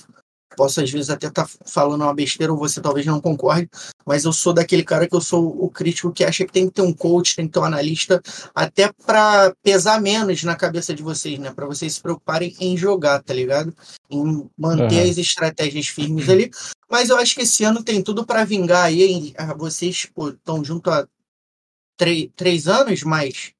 posso 0.55 0.81
às 0.81 0.89
vezes 0.89 1.09
até 1.09 1.27
estar 1.27 1.45
tá 1.45 1.51
falando 1.65 2.03
uma 2.03 2.13
besteira 2.13 2.53
ou 2.53 2.59
você 2.59 2.79
talvez 2.79 3.05
não 3.05 3.19
concorde, 3.19 3.69
mas 4.05 4.23
eu 4.23 4.31
sou 4.31 4.53
daquele 4.53 4.83
cara 4.83 5.07
que 5.07 5.15
eu 5.15 5.21
sou 5.21 5.63
o 5.63 5.69
crítico 5.69 6.11
que 6.11 6.23
acha 6.23 6.45
que 6.45 6.53
tem 6.53 6.67
que 6.67 6.73
ter 6.73 6.81
um 6.81 6.93
coach, 6.93 7.35
tem 7.35 7.47
que 7.47 7.53
ter 7.53 7.59
um 7.59 7.65
analista, 7.65 8.21
até 8.53 8.91
para 9.05 9.53
pesar 9.63 9.99
menos 9.99 10.43
na 10.43 10.55
cabeça 10.55 10.93
de 10.93 11.03
vocês, 11.03 11.39
né? 11.39 11.51
Para 11.51 11.65
vocês 11.65 11.93
se 11.93 12.01
preocuparem 12.01 12.55
em 12.59 12.77
jogar, 12.77 13.21
tá 13.23 13.33
ligado? 13.33 13.75
Em 14.09 14.49
manter 14.57 15.03
uhum. 15.03 15.09
as 15.09 15.17
estratégias 15.17 15.87
firmes 15.87 16.29
ali. 16.29 16.51
Mas 16.89 17.09
eu 17.09 17.17
acho 17.17 17.35
que 17.35 17.41
esse 17.41 17.63
ano 17.63 17.83
tem 17.83 18.03
tudo 18.03 18.25
para 18.25 18.43
vingar 18.43 18.83
aí. 18.83 19.33
Ah, 19.37 19.53
vocês 19.53 20.09
estão 20.17 20.63
junto 20.63 20.89
há 20.89 21.07
três 22.35 22.67
anos, 22.67 23.03
mas 23.03 23.53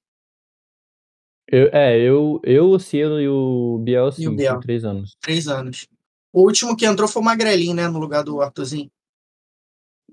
eu, 1.52 1.70
é, 1.74 2.00
eu, 2.00 2.40
eu, 2.46 2.70
o 2.70 2.80
Cielo 2.80 3.20
e 3.20 3.28
o 3.28 3.78
Biel, 3.84 4.10
sim, 4.14 4.24
e 4.24 4.28
o 4.30 4.36
Biel. 4.36 4.60
três 4.62 4.86
anos. 4.86 5.18
Três 5.20 5.50
anos. 5.50 5.86
O 6.32 6.44
último 6.44 6.78
que 6.78 6.86
entrou 6.86 7.10
foi 7.10 7.22
o 7.22 7.26
Magrelinho, 7.26 7.76
né? 7.76 7.90
No 7.90 8.00
lugar 8.00 8.24
do 8.24 8.40
Arthurzinho. 8.42 8.90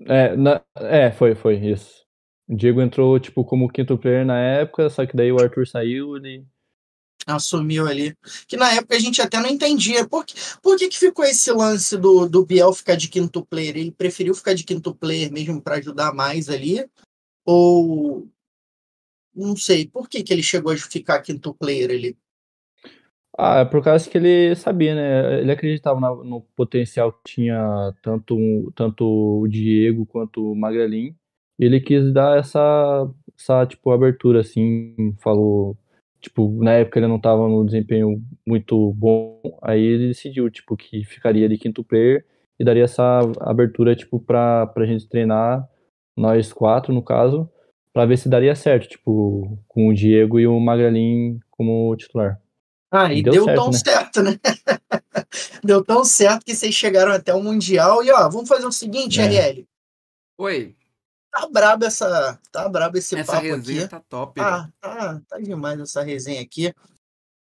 É, 0.01 0.37
na, 0.37 0.61
é, 0.74 1.12
foi, 1.12 1.37
foi, 1.37 1.57
isso. 1.59 2.05
O 2.48 2.57
Diego 2.57 2.83
entrou, 2.83 3.20
tipo, 3.20 3.44
como 3.44 3.68
quinto 3.68 3.96
player 3.96 4.27
na 4.27 4.38
época, 4.40 4.90
só 4.90 5.07
que 5.07 5.16
daí 5.16 5.31
o 5.31 5.40
Arthur 5.40 5.66
saiu 5.66 6.16
e... 6.16 6.44
Assumiu 7.24 7.87
ali. 7.87 8.16
Que 8.48 8.57
na 8.57 8.72
época 8.72 8.96
a 8.96 8.98
gente 8.98 9.22
até 9.22 9.38
não 9.38 9.48
entendia. 9.48 10.09
Por 10.09 10.24
que, 10.24 10.35
por 10.61 10.77
que, 10.77 10.88
que 10.88 10.98
ficou 10.98 11.24
esse 11.24 11.53
lance 11.53 11.96
do, 11.96 12.29
do 12.29 12.44
Biel 12.44 12.72
ficar 12.72 12.96
de 12.96 13.07
quinto 13.07 13.44
player? 13.44 13.77
Ele 13.77 13.92
preferiu 13.92 14.35
ficar 14.35 14.55
de 14.55 14.64
quinto 14.64 14.92
player 14.94 15.31
mesmo 15.31 15.61
para 15.61 15.77
ajudar 15.77 16.12
mais 16.14 16.48
ali? 16.48 16.85
Ou 17.44 18.27
não 19.46 19.57
sei, 19.57 19.87
por 19.87 20.09
que, 20.09 20.22
que 20.22 20.33
ele 20.33 20.42
chegou 20.42 20.72
a 20.72 20.77
ficar 20.77 21.20
quinto 21.22 21.55
player 21.55 21.90
ali? 21.90 22.16
Ah, 23.37 23.61
é 23.61 23.64
por 23.64 23.85
causa 23.85 24.11
que 24.11 24.18
ele 24.18 24.55
sabia, 24.57 24.94
né? 24.96 25.40
Ele 25.40 25.53
acreditava 25.53 26.01
no 26.24 26.40
potencial 26.57 27.12
que 27.12 27.35
tinha 27.35 27.94
tanto, 28.03 28.72
tanto 28.74 29.05
o 29.42 29.46
Diego 29.46 30.05
quanto 30.07 30.53
o 30.53 30.57
Magrelin. 30.57 31.14
Ele 31.59 31.81
quis 31.81 32.12
dar 32.12 32.38
essa, 32.38 33.09
essa 33.38 33.64
tipo, 33.66 33.92
abertura, 33.92 34.40
assim, 34.40 35.14
falou. 35.20 35.77
Tipo, 36.20 36.51
na 36.64 36.72
época 36.72 36.98
ele 36.98 37.07
não 37.07 37.16
estava 37.16 37.48
no 37.48 37.64
desempenho 37.64 38.20
muito 38.46 38.92
bom, 38.94 39.40
aí 39.62 39.81
ele 39.85 40.09
decidiu, 40.09 40.51
tipo, 40.51 40.77
que 40.77 41.05
ficaria 41.05 41.48
de 41.48 41.57
quinto 41.57 41.85
player 41.85 42.27
e 42.59 42.64
daria 42.64 42.85
essa 42.85 43.20
abertura, 43.40 43.94
tipo, 43.94 44.18
pra, 44.18 44.66
pra 44.66 44.85
gente 44.85 45.09
treinar, 45.09 45.68
nós 46.16 46.53
quatro, 46.53 46.92
no 46.92 47.03
caso, 47.03 47.48
para 47.92 48.07
ver 48.07 48.18
se 48.18 48.29
daria 48.29 48.55
certo, 48.55 48.88
tipo, 48.88 49.59
com 49.66 49.88
o 49.88 49.94
Diego 49.94 50.38
e 50.38 50.46
o 50.46 50.59
Magrelin 50.59 51.40
como 51.51 51.94
titular. 51.96 52.40
Ah, 52.90 53.12
e, 53.12 53.18
e 53.18 53.22
deu, 53.22 53.33
deu 53.33 53.44
certo, 53.44 53.57
tão 53.57 53.70
né? 53.70 53.79
certo, 53.79 54.22
né? 54.22 54.40
deu 55.62 55.85
tão 55.85 56.05
certo 56.05 56.44
que 56.44 56.55
vocês 56.55 56.74
chegaram 56.74 57.12
até 57.12 57.35
o 57.35 57.42
Mundial. 57.42 58.03
E 58.03 58.11
ó, 58.11 58.29
vamos 58.29 58.48
fazer 58.48 58.66
o 58.66 58.72
seguinte, 58.72 59.20
é. 59.20 59.27
RL. 59.27 59.68
Oi. 60.38 60.74
Tá 61.31 61.46
brabo 61.46 61.85
essa. 61.85 62.40
Tá 62.51 62.68
brabo 62.68 62.96
esse 62.96 63.14
essa 63.16 63.33
papo 63.33 63.44
resenha 63.44 63.83
aqui. 63.83 63.90
tá 63.90 64.01
top. 64.09 64.40
Ah, 64.40 64.68
tá, 64.81 65.20
tá 65.29 65.38
demais 65.38 65.79
essa 65.79 66.03
resenha 66.03 66.40
aqui. 66.40 66.72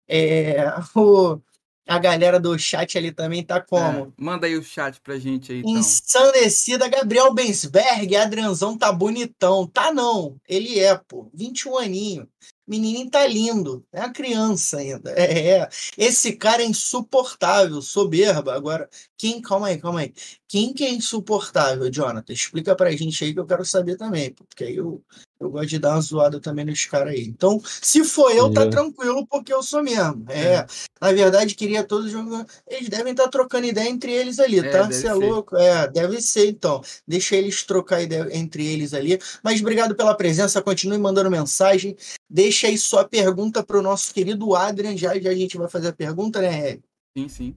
É, 0.09 0.57
o, 0.97 1.41
a 1.89 1.99
galera 1.99 2.39
do 2.39 2.57
chat 2.59 2.99
ali 2.99 3.11
também 3.11 3.43
tá 3.43 3.61
como? 3.61 4.07
É, 4.07 4.23
manda 4.23 4.47
aí 4.47 4.57
o 4.57 4.63
chat 4.63 5.01
pra 5.01 5.19
gente 5.19 5.51
aí. 5.51 5.61
Então. 5.61 5.73
Ensandecida, 5.73 6.87
Gabriel 6.87 7.33
Bensberg, 7.33 8.15
Adrianzão 8.15 8.77
tá 8.77 8.93
bonitão. 8.93 9.67
Tá 9.67 9.93
não, 9.93 10.37
ele 10.47 10.79
é, 10.79 10.95
pô, 10.97 11.31
21 11.33 11.79
aninho. 11.79 12.29
Menininho 12.69 13.11
tá 13.11 13.27
lindo, 13.27 13.83
é 13.91 14.01
uma 14.01 14.13
criança 14.13 14.77
ainda. 14.77 15.11
É, 15.13 15.61
é, 15.61 15.69
esse 15.97 16.37
cara 16.37 16.63
é 16.63 16.67
insuportável, 16.67 17.81
soberba. 17.81 18.55
Agora, 18.55 18.91
quem, 19.17 19.41
calma 19.41 19.69
aí, 19.69 19.79
calma 19.79 20.01
aí. 20.01 20.13
Quem 20.49 20.73
que 20.73 20.83
é 20.83 20.91
insuportável, 20.91 21.91
Jonathan? 21.91 22.33
Explica 22.33 22.75
pra 22.75 22.91
gente 22.93 23.23
aí 23.23 23.35
que 23.35 23.39
eu 23.39 23.45
quero 23.45 23.67
saber 23.67 23.99
também, 23.99 24.33
porque 24.33 24.65
aí 24.65 24.77
eu, 24.77 25.03
eu 25.39 25.51
gosto 25.51 25.69
de 25.69 25.79
dar 25.79 25.91
uma 25.93 26.01
zoada 26.01 26.41
também 26.41 26.65
nos 26.65 26.87
caras 26.87 27.13
aí. 27.13 27.23
Então, 27.23 27.61
se 27.83 28.03
for 28.03 28.31
eu, 28.31 28.51
tá 28.51 28.67
tranquilo, 28.67 29.27
porque 29.27 29.53
eu 29.53 29.63
sou 29.63 29.83
mesmo. 29.83 30.25
É, 30.27 30.55
é. 30.55 30.67
na 30.99 31.13
verdade, 31.13 31.55
queria 31.55 31.85
todos 31.85 32.11
jogando. 32.11 32.47
Eles 32.67 32.89
devem 32.89 33.13
estar 33.13 33.25
tá 33.25 33.31
trocando 33.31 33.67
ideia 33.67 33.91
entre 33.91 34.11
eles 34.11 34.39
ali, 34.39 34.61
é, 34.61 34.71
tá? 34.71 34.87
Você 34.87 35.07
é 35.07 35.13
louco? 35.13 35.55
É, 35.55 35.87
deve 35.87 36.19
ser, 36.23 36.49
então. 36.49 36.81
Deixa 37.07 37.37
eles 37.37 37.63
trocar 37.65 38.01
ideia 38.01 38.27
entre 38.33 38.67
eles 38.67 38.95
ali. 38.95 39.19
Mas 39.45 39.61
obrigado 39.61 39.95
pela 39.95 40.17
presença, 40.17 40.63
continue 40.63 40.97
mandando 40.97 41.31
mensagem. 41.31 41.95
Deixa 42.29 42.69
aí 42.69 42.79
sua 42.79 43.07
pergunta 43.07 43.63
para 43.63 43.79
o 43.79 43.83
nosso 43.83 44.15
querido 44.15 44.55
Adrian. 44.55 44.97
Já, 44.97 45.19
já 45.19 45.29
a 45.29 45.35
gente 45.35 45.59
vai 45.59 45.69
fazer 45.69 45.89
a 45.89 45.93
pergunta, 45.93 46.41
né, 46.41 46.79
Sim, 47.15 47.29
sim. 47.29 47.57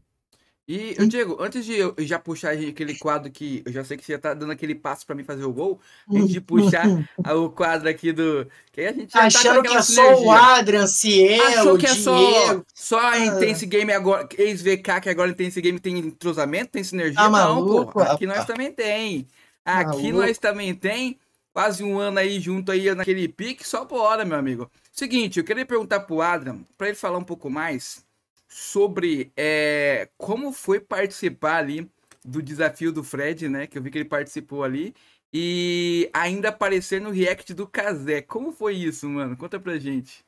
E, 0.68 0.96
eu 0.98 1.08
Diego, 1.08 1.38
antes 1.42 1.66
de 1.66 1.74
eu 1.74 1.94
já 2.00 2.20
puxar 2.20 2.54
aquele 2.54 2.96
quadro 2.98 3.32
que 3.32 3.64
eu 3.66 3.74
já 3.74 3.84
sei 3.84 3.98
que 3.98 4.06
você 4.06 4.14
já 4.14 4.20
tá 4.20 4.34
dando 4.34 4.52
aquele 4.52 4.76
passo 4.76 5.06
para 5.06 5.16
mim 5.16 5.24
fazer 5.24 5.44
o 5.44 5.52
gol, 5.52 5.80
antes 6.10 6.30
de 6.30 6.40
puxar 6.40 6.86
o 7.36 7.50
quadro 7.50 7.90
aqui 7.90 8.12
do. 8.12 8.48
Que 8.72 8.82
a 8.82 8.94
gente 8.94 9.12
já 9.12 9.20
tá 9.20 9.26
Achando 9.26 9.64
tá 9.64 9.70
que 9.70 9.76
é 9.76 9.82
só 9.82 10.22
o 10.22 10.32
Adrian, 10.32 10.88
Cielo, 10.88 11.60
Achou 11.60 11.78
que 11.78 11.88
é 11.88 11.96
só, 11.96 12.64
só 12.74 13.00
a 13.00 13.12
ah. 13.12 13.26
Intense 13.26 13.66
Game 13.66 13.92
agora, 13.92 14.30
ex-VK, 14.38 15.02
que 15.02 15.10
agora 15.10 15.32
Intense 15.32 15.60
Game 15.60 15.80
tem 15.80 15.98
entrosamento, 15.98 16.72
tem 16.72 16.84
sinergia? 16.84 17.20
Tá 17.20 17.30
não, 17.30 17.86
pô. 17.86 18.00
Aqui 18.00 18.26
nós 18.26 18.46
também 18.46 18.72
tem. 18.72 19.28
Aqui 19.66 20.12
nós 20.12 20.38
também 20.38 20.74
tem. 20.74 21.20
Quase 21.54 21.84
um 21.84 22.00
ano 22.00 22.18
aí 22.18 22.40
junto 22.40 22.72
aí 22.72 22.96
naquele 22.96 23.28
pique, 23.28 23.68
só 23.68 23.84
por 23.84 24.00
hora, 24.00 24.24
meu 24.24 24.38
amigo. 24.38 24.72
Seguinte, 24.90 25.38
eu 25.38 25.44
queria 25.44 25.66
perguntar 25.66 26.00
pro 26.00 26.22
Adrian, 26.22 26.60
para 26.78 26.88
ele 26.88 26.96
falar 26.96 27.18
um 27.18 27.24
pouco 27.26 27.50
mais 27.50 28.06
sobre 28.52 29.32
é, 29.38 30.10
como 30.18 30.52
foi 30.52 30.82
participar 30.82 31.56
ali 31.56 31.90
do 32.24 32.44
desafio 32.44 32.92
do 32.92 33.02
Fred, 33.02 33.48
né? 33.48 33.66
Que 33.66 33.78
eu 33.78 33.82
vi 33.82 33.90
que 33.90 33.98
ele 33.98 34.10
participou 34.10 34.62
ali. 34.62 34.94
E 35.34 36.10
ainda 36.14 36.50
aparecer 36.50 37.00
no 37.00 37.12
react 37.12 37.54
do 37.54 37.66
Kazé. 37.66 38.22
Como 38.22 38.52
foi 38.52 38.76
isso, 38.76 39.08
mano? 39.08 39.38
Conta 39.38 39.58
pra 39.58 39.80
gente. 39.80 40.26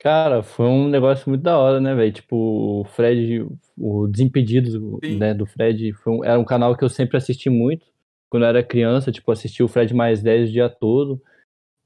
Cara, 0.00 0.42
foi 0.42 0.66
um 0.66 0.88
negócio 0.88 1.28
muito 1.28 1.42
da 1.42 1.56
hora, 1.56 1.80
né, 1.80 1.94
velho? 1.94 2.12
Tipo, 2.12 2.80
o 2.80 2.84
Fred, 2.84 3.46
o 3.78 4.08
Desimpedidos, 4.08 4.74
né, 5.02 5.32
do 5.32 5.46
Fred, 5.46 5.94
um, 6.06 6.24
era 6.24 6.38
um 6.38 6.44
canal 6.44 6.76
que 6.76 6.82
eu 6.84 6.88
sempre 6.88 7.16
assisti 7.16 7.48
muito. 7.48 7.86
Quando 8.28 8.42
eu 8.42 8.48
era 8.48 8.62
criança, 8.62 9.12
tipo, 9.12 9.30
assisti 9.30 9.62
o 9.62 9.68
Fred 9.68 9.94
mais 9.94 10.20
10 10.20 10.48
o 10.48 10.52
dia 10.52 10.68
todo. 10.68 11.22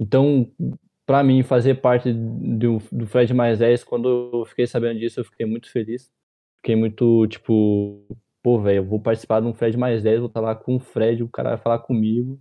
Então, 0.00 0.50
para 1.06 1.22
mim, 1.22 1.42
fazer 1.44 1.76
parte 1.76 2.12
do, 2.12 2.78
do 2.90 3.06
Fred 3.06 3.32
mais 3.32 3.60
10, 3.60 3.84
quando 3.84 4.30
eu 4.32 4.44
fiquei 4.44 4.66
sabendo 4.66 4.98
disso, 4.98 5.20
eu 5.20 5.24
fiquei 5.24 5.46
muito 5.46 5.70
feliz. 5.70 6.10
Fiquei 6.58 6.74
muito, 6.74 7.26
tipo, 7.28 8.04
pô, 8.42 8.60
velho, 8.60 8.78
eu 8.78 8.84
vou 8.84 9.00
participar 9.00 9.40
de 9.40 9.46
um 9.46 9.54
Fred 9.54 9.76
mais 9.76 10.02
10, 10.02 10.18
vou 10.18 10.26
estar 10.26 10.40
lá 10.40 10.54
com 10.56 10.76
o 10.76 10.80
Fred, 10.80 11.22
o 11.22 11.28
cara 11.28 11.50
vai 11.50 11.58
falar 11.58 11.78
comigo. 11.78 12.40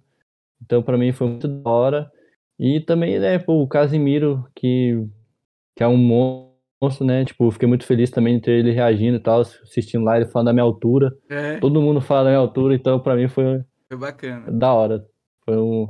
Então, 0.61 0.81
para 0.81 0.97
mim, 0.97 1.11
foi 1.11 1.27
muito 1.27 1.47
da 1.47 1.69
hora. 1.69 2.11
E 2.59 2.79
também, 2.79 3.19
né, 3.19 3.37
pô, 3.37 3.61
o 3.61 3.67
Casimiro, 3.67 4.47
que, 4.55 5.05
que 5.75 5.83
é 5.83 5.87
um 5.87 5.97
monstro, 5.97 7.05
né? 7.05 7.23
Tipo, 7.23 7.51
fiquei 7.51 7.67
muito 7.67 7.85
feliz 7.85 8.09
também 8.09 8.37
de 8.37 8.41
ter 8.41 8.51
ele 8.53 8.71
reagindo 8.71 9.17
e 9.17 9.19
tal, 9.19 9.41
assistindo 9.41 10.03
lá, 10.03 10.17
ele 10.17 10.25
falando 10.25 10.47
da 10.47 10.53
minha 10.53 10.63
altura. 10.63 11.15
É. 11.29 11.59
Todo 11.59 11.81
mundo 11.81 12.01
fala 12.01 12.23
da 12.23 12.29
minha 12.31 12.39
altura, 12.39 12.73
então 12.73 12.99
para 12.99 13.15
mim 13.15 13.27
foi, 13.27 13.61
foi 13.87 13.97
bacana. 13.97 14.51
Da 14.51 14.73
hora. 14.73 15.05
Foi 15.43 15.57
um. 15.57 15.85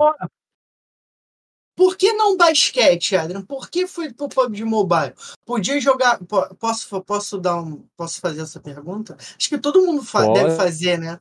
Por 1.75 1.97
que 1.97 2.13
não 2.13 2.38
basquete, 2.38 3.15
Adrian? 3.15 3.41
Por 3.41 3.69
que 3.69 3.85
foi 3.85 4.13
pro 4.13 4.29
PUBG 4.29 4.63
Mobile? 4.63 5.13
Podia 5.45 5.79
jogar. 5.79 6.19
Posso, 6.59 7.01
posso 7.01 7.38
dar 7.38 7.61
um. 7.61 7.83
Posso 7.97 8.21
fazer 8.21 8.41
essa 8.41 8.59
pergunta? 8.59 9.17
Acho 9.19 9.49
que 9.49 9.57
todo 9.57 9.85
mundo 9.85 10.01
fa 10.01 10.31
deve 10.31 10.55
fazer, 10.55 10.97
né? 10.97 11.19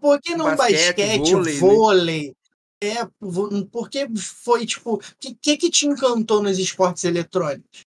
Por 0.00 0.20
que 0.20 0.34
não 0.34 0.56
basquete, 0.56 0.96
basquete 0.96 1.32
vôlei? 1.32 1.52
Né? 1.52 1.60
vôlei? 1.60 2.34
É, 2.82 3.06
porque 3.70 4.08
foi 4.16 4.64
tipo. 4.64 4.94
O 4.94 5.00
que, 5.18 5.34
que, 5.34 5.56
que 5.58 5.70
te 5.70 5.86
encantou 5.86 6.42
nos 6.42 6.58
esportes 6.58 7.04
eletrônicos? 7.04 7.84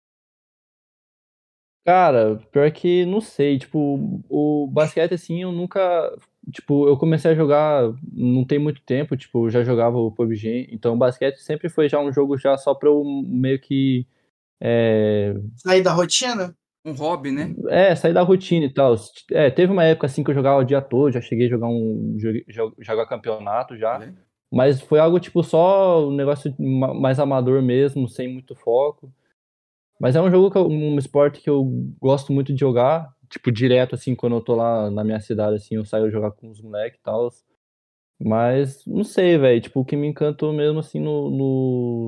Cara, 1.84 2.36
pior 2.52 2.70
que 2.70 3.04
não 3.06 3.20
sei, 3.20 3.58
tipo, 3.58 4.22
o 4.28 4.68
basquete 4.68 5.14
assim 5.14 5.42
eu 5.42 5.50
nunca, 5.50 6.16
tipo, 6.50 6.88
eu 6.88 6.96
comecei 6.96 7.30
a 7.30 7.34
jogar 7.34 7.92
não 8.12 8.44
tem 8.44 8.58
muito 8.58 8.82
tempo, 8.82 9.16
tipo, 9.16 9.48
já 9.50 9.62
jogava 9.62 9.96
o 9.96 10.10
PUBG, 10.10 10.68
então 10.72 10.94
o 10.94 10.98
basquete 10.98 11.38
sempre 11.38 11.68
foi 11.68 11.88
já 11.88 12.00
um 12.00 12.12
jogo 12.12 12.36
já 12.36 12.56
só 12.56 12.74
pra 12.74 12.88
eu 12.88 13.04
meio 13.26 13.60
que 13.60 14.06
é... 14.60 15.34
sair 15.56 15.82
da 15.82 15.92
rotina? 15.92 16.56
Um 16.84 16.92
hobby, 16.92 17.30
né? 17.30 17.54
É, 17.68 17.94
sair 17.94 18.12
da 18.12 18.22
rotina 18.22 18.66
e 18.66 18.72
tal. 18.72 18.96
É, 19.30 19.50
teve 19.50 19.72
uma 19.72 19.84
época 19.84 20.06
assim 20.06 20.24
que 20.24 20.30
eu 20.30 20.34
jogava 20.34 20.60
o 20.60 20.64
dia 20.64 20.82
todo, 20.82 21.12
já 21.12 21.20
cheguei 21.20 21.46
a 21.46 21.50
jogar 21.50 21.68
um 21.68 22.16
jogar 22.80 23.06
campeonato 23.06 23.76
já. 23.76 24.02
É. 24.02 24.12
Mas 24.52 24.80
foi 24.80 24.98
algo 24.98 25.20
tipo 25.20 25.42
só 25.44 26.08
um 26.08 26.14
negócio 26.14 26.54
mais 26.58 27.20
amador 27.20 27.62
mesmo, 27.62 28.08
sem 28.08 28.26
muito 28.26 28.56
foco. 28.56 29.12
Mas 29.98 30.16
é 30.16 30.20
um 30.20 30.30
jogo, 30.30 30.50
que 30.50 30.58
eu, 30.58 30.66
um 30.66 30.98
esporte 30.98 31.40
que 31.40 31.48
eu 31.48 31.64
gosto 32.00 32.32
muito 32.32 32.52
de 32.52 32.58
jogar, 32.58 33.14
tipo, 33.32 33.50
direto, 33.50 33.94
assim, 33.94 34.14
quando 34.14 34.36
eu 34.36 34.42
tô 34.42 34.54
lá 34.54 34.90
na 34.90 35.02
minha 35.02 35.20
cidade, 35.20 35.56
assim, 35.56 35.76
eu 35.76 35.84
saio 35.84 36.10
jogar 36.10 36.32
com 36.32 36.50
os 36.50 36.60
moleques 36.60 36.98
e 37.00 37.02
tal. 37.02 37.30
Mas, 38.20 38.84
não 38.86 39.04
sei, 39.04 39.38
velho, 39.38 39.60
tipo, 39.60 39.80
o 39.80 39.84
que 39.84 39.96
me 39.96 40.06
encantou 40.06 40.52
mesmo, 40.52 40.78
assim, 40.78 41.00
no, 41.00 41.30
no, 41.30 42.06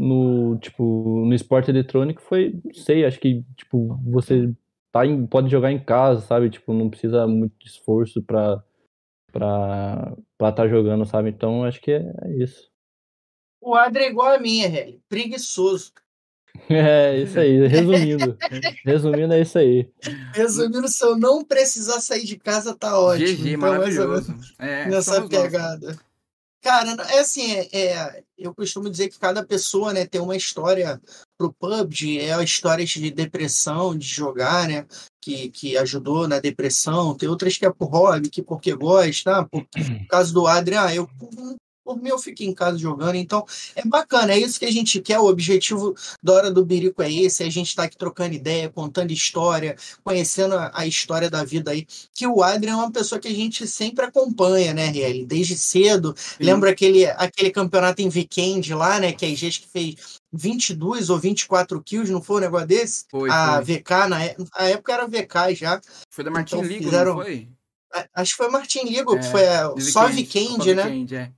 no, 0.00 0.58
tipo, 0.58 1.24
no 1.26 1.34
esporte 1.34 1.70
eletrônico 1.70 2.22
foi, 2.22 2.60
não 2.64 2.72
sei, 2.72 3.04
acho 3.04 3.20
que, 3.20 3.44
tipo, 3.56 3.98
você 4.04 4.54
tá 4.92 5.04
em, 5.06 5.26
pode 5.26 5.50
jogar 5.50 5.72
em 5.72 5.82
casa, 5.82 6.20
sabe? 6.22 6.50
Tipo, 6.50 6.72
não 6.72 6.88
precisa 6.88 7.26
muito 7.26 7.66
esforço 7.66 8.22
pra 8.22 8.62
pra 9.32 10.14
estar 10.34 10.52
tá 10.52 10.68
jogando, 10.68 11.06
sabe? 11.06 11.30
Então, 11.30 11.64
acho 11.64 11.80
que 11.80 11.90
é, 11.90 12.02
é 12.22 12.36
isso. 12.36 12.70
O 13.62 13.74
Adri 13.74 14.04
é 14.04 14.10
igual 14.10 14.34
a 14.34 14.38
minha, 14.38 14.68
velho. 14.68 15.00
Preguiçoso. 15.08 15.92
É, 16.74 17.18
isso 17.18 17.38
aí, 17.38 17.66
resumindo. 17.66 18.36
resumindo, 18.84 19.34
é 19.34 19.42
isso 19.42 19.58
aí. 19.58 19.88
Resumindo, 20.32 20.88
se 20.88 21.04
eu 21.04 21.18
não 21.18 21.44
precisar 21.44 22.00
sair 22.00 22.24
de 22.24 22.38
casa, 22.38 22.74
tá 22.74 22.98
ótimo. 22.98 23.26
GG, 23.26 23.48
então, 23.48 23.60
maravilhoso. 23.60 24.34
É, 24.58 24.86
nessa 24.88 25.28
pegada. 25.28 25.88
Nós. 25.88 25.98
Cara, 26.62 26.92
é 27.10 27.18
assim, 27.18 27.52
é, 27.52 27.76
é, 27.76 28.22
eu 28.38 28.54
costumo 28.54 28.88
dizer 28.88 29.08
que 29.08 29.18
cada 29.18 29.44
pessoa 29.44 29.92
né, 29.92 30.06
tem 30.06 30.20
uma 30.20 30.36
história 30.36 31.02
pro 31.36 31.52
PUBG, 31.52 32.20
é 32.20 32.34
a 32.34 32.42
história 32.42 32.86
de 32.86 33.10
depressão, 33.10 33.98
de 33.98 34.06
jogar, 34.06 34.68
né? 34.68 34.86
Que, 35.20 35.50
que 35.50 35.76
ajudou 35.76 36.28
na 36.28 36.38
depressão, 36.38 37.16
tem 37.16 37.28
outras 37.28 37.58
que 37.58 37.66
é 37.66 37.72
por 37.72 37.88
hobby, 37.90 38.30
que 38.30 38.42
porque 38.42 38.72
gosta, 38.74 39.44
por, 39.44 39.64
por 39.64 40.06
caso 40.08 40.32
do 40.32 40.46
Adrian, 40.46 40.82
ah, 40.82 40.94
eu 40.94 41.08
por 41.84 42.00
mim, 42.00 42.10
eu 42.10 42.18
fico 42.18 42.42
em 42.42 42.54
casa 42.54 42.78
jogando. 42.78 43.16
Então, 43.16 43.44
é 43.74 43.84
bacana. 43.84 44.32
É 44.32 44.38
isso 44.38 44.58
que 44.58 44.64
a 44.64 44.70
gente 44.70 45.00
quer. 45.00 45.18
O 45.18 45.26
objetivo 45.26 45.94
da 46.22 46.32
Hora 46.34 46.50
do 46.50 46.64
Birico 46.64 47.02
é 47.02 47.12
esse. 47.12 47.42
É 47.42 47.46
a 47.46 47.50
gente 47.50 47.68
está 47.68 47.84
aqui 47.84 47.96
trocando 47.96 48.34
ideia, 48.34 48.70
contando 48.70 49.12
história, 49.12 49.76
conhecendo 50.04 50.54
a, 50.54 50.70
a, 50.74 50.86
história 50.86 51.28
da 51.28 51.44
vida 51.44 51.70
aí. 51.70 51.86
Que 52.14 52.26
o 52.26 52.42
Adrian 52.42 52.72
é 52.72 52.76
uma 52.76 52.92
pessoa 52.92 53.20
que 53.20 53.28
a 53.28 53.34
gente 53.34 53.66
sempre 53.66 54.04
acompanha, 54.04 54.72
né, 54.72 54.86
Riel? 54.86 55.26
Desde 55.26 55.56
cedo. 55.56 56.14
Sim. 56.16 56.44
Lembra 56.44 56.70
aquele, 56.70 57.06
aquele 57.06 57.50
campeonato 57.50 58.00
em 58.00 58.08
Weekend 58.08 58.74
lá, 58.74 58.98
né? 58.98 59.12
Que 59.12 59.26
a 59.26 59.36
gente 59.36 59.60
que 59.60 59.68
fez 59.68 59.96
22 60.32 61.10
ou 61.10 61.18
24 61.18 61.82
kills, 61.82 62.10
não 62.10 62.22
foi 62.22 62.38
um 62.38 62.40
negócio 62.40 62.66
desse? 62.66 63.04
Foi, 63.10 63.28
a 63.30 63.62
foi. 63.62 63.76
VK, 63.76 63.90
na 64.08 64.24
é, 64.24 64.36
a 64.54 64.68
época 64.68 64.92
era 64.92 65.06
VK 65.06 65.54
já. 65.54 65.80
Foi 66.10 66.24
da 66.24 66.30
Martin 66.30 66.56
então, 66.56 66.68
Ligo, 66.68 66.84
fizeram... 66.84 67.14
foi? 67.14 67.48
Acho 68.14 68.30
que 68.30 68.36
foi 68.38 68.48
Martin 68.48 68.84
Ligo, 68.84 69.14
é, 69.16 69.22
foi 69.22 69.46
a, 69.46 69.74
só 69.78 70.06
Weekend, 70.06 70.74
né? 70.74 70.84
Weekend, 70.84 71.14
é. 71.14 71.32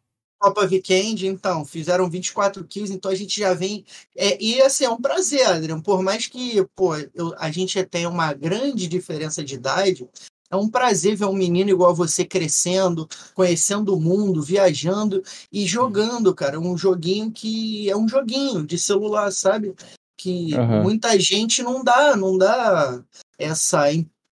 Copa 0.44 0.66
Weekend, 0.66 1.26
então, 1.26 1.64
fizeram 1.64 2.10
24 2.10 2.62
kills, 2.64 2.92
então 2.92 3.10
a 3.10 3.14
gente 3.14 3.40
já 3.40 3.54
vem. 3.54 3.82
É, 4.14 4.36
e 4.42 4.60
assim, 4.60 4.84
é 4.84 4.90
um 4.90 5.00
prazer, 5.00 5.46
Adriano. 5.46 5.82
Por 5.82 6.02
mais 6.02 6.26
que 6.26 6.62
pô, 6.76 6.94
eu, 7.14 7.34
a 7.38 7.50
gente 7.50 7.82
tenha 7.84 8.10
uma 8.10 8.34
grande 8.34 8.86
diferença 8.86 9.42
de 9.42 9.54
idade, 9.54 10.06
é 10.50 10.56
um 10.56 10.68
prazer 10.68 11.16
ver 11.16 11.24
um 11.24 11.32
menino 11.32 11.70
igual 11.70 11.94
você 11.94 12.26
crescendo, 12.26 13.08
conhecendo 13.34 13.96
o 13.96 14.00
mundo, 14.00 14.42
viajando 14.42 15.22
e 15.50 15.66
jogando, 15.66 16.34
cara. 16.34 16.60
Um 16.60 16.76
joguinho 16.76 17.30
que 17.30 17.88
é 17.88 17.96
um 17.96 18.06
joguinho 18.06 18.66
de 18.66 18.78
celular, 18.78 19.32
sabe? 19.32 19.74
Que 20.14 20.54
uhum. 20.54 20.82
muita 20.82 21.18
gente 21.18 21.62
não 21.62 21.82
dá, 21.82 22.14
não 22.14 22.36
dá 22.36 23.02
essa 23.38 23.86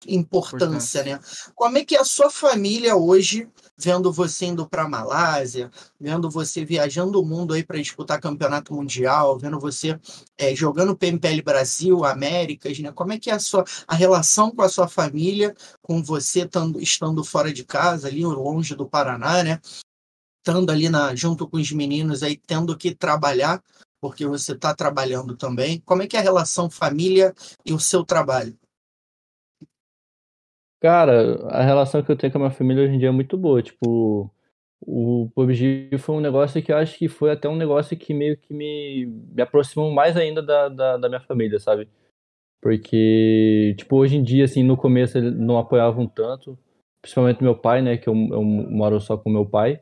importância, 0.06 1.02
né? 1.04 1.20
Como 1.54 1.78
é 1.78 1.84
que 1.86 1.96
é 1.96 2.00
a 2.00 2.04
sua 2.04 2.28
família 2.28 2.96
hoje 2.96 3.48
vendo 3.78 4.12
você 4.12 4.46
indo 4.46 4.68
para 4.68 4.88
Malásia, 4.88 5.70
vendo 5.98 6.30
você 6.30 6.64
viajando 6.64 7.20
o 7.20 7.24
mundo 7.24 7.54
aí 7.54 7.64
para 7.64 7.78
disputar 7.78 8.20
campeonato 8.20 8.74
mundial, 8.74 9.38
vendo 9.38 9.58
você 9.58 9.98
é, 10.38 10.54
jogando 10.54 10.96
PMPL 10.96 11.42
Brasil, 11.42 12.04
Américas, 12.04 12.78
né? 12.78 12.92
Como 12.92 13.12
é 13.12 13.18
que 13.18 13.30
é 13.30 13.34
a 13.34 13.38
sua 13.38 13.64
a 13.86 13.94
relação 13.94 14.50
com 14.50 14.62
a 14.62 14.68
sua 14.68 14.88
família, 14.88 15.54
com 15.80 16.02
você 16.02 16.46
tando, 16.46 16.80
estando 16.80 17.24
fora 17.24 17.52
de 17.52 17.64
casa, 17.64 18.08
ali 18.08 18.24
longe 18.24 18.74
do 18.74 18.88
Paraná, 18.88 19.42
né? 19.42 19.60
Estando 20.38 20.70
ali 20.70 20.88
na, 20.88 21.14
junto 21.14 21.48
com 21.48 21.56
os 21.56 21.70
meninos 21.72 22.22
aí, 22.22 22.36
tendo 22.36 22.76
que 22.76 22.94
trabalhar, 22.94 23.62
porque 24.00 24.26
você 24.26 24.52
está 24.52 24.74
trabalhando 24.74 25.36
também. 25.36 25.80
Como 25.86 26.02
é 26.02 26.06
que 26.06 26.16
é 26.16 26.20
a 26.20 26.22
relação 26.22 26.68
família 26.68 27.34
e 27.64 27.72
o 27.72 27.78
seu 27.78 28.04
trabalho? 28.04 28.56
Cara, 30.82 31.36
a 31.46 31.62
relação 31.62 32.02
que 32.02 32.10
eu 32.10 32.16
tenho 32.16 32.32
com 32.32 32.38
a 32.38 32.40
minha 32.40 32.50
família 32.50 32.82
hoje 32.82 32.94
em 32.94 32.98
dia 32.98 33.06
é 33.06 33.12
muito 33.12 33.38
boa. 33.38 33.62
Tipo, 33.62 34.28
o 34.80 35.30
PUBG 35.32 35.96
foi 35.96 36.16
um 36.16 36.20
negócio 36.20 36.60
que 36.60 36.72
eu 36.72 36.76
acho 36.76 36.98
que 36.98 37.06
foi 37.06 37.30
até 37.30 37.48
um 37.48 37.54
negócio 37.54 37.96
que 37.96 38.12
meio 38.12 38.36
que 38.36 38.52
me, 38.52 39.06
me 39.06 39.40
aproximou 39.40 39.92
mais 39.92 40.16
ainda 40.16 40.42
da, 40.42 40.68
da, 40.68 40.96
da 40.96 41.08
minha 41.08 41.20
família, 41.20 41.60
sabe? 41.60 41.88
Porque, 42.60 43.76
tipo, 43.78 43.94
hoje 43.96 44.16
em 44.16 44.24
dia, 44.24 44.44
assim, 44.44 44.64
no 44.64 44.76
começo 44.76 45.16
eles 45.16 45.32
não 45.38 45.56
apoiavam 45.56 46.04
tanto, 46.04 46.58
principalmente 47.00 47.44
meu 47.44 47.56
pai, 47.56 47.80
né? 47.80 47.96
Que 47.96 48.08
eu, 48.08 48.14
eu 48.14 48.42
moro 48.42 49.00
só 49.00 49.16
com 49.16 49.30
meu 49.30 49.46
pai. 49.46 49.80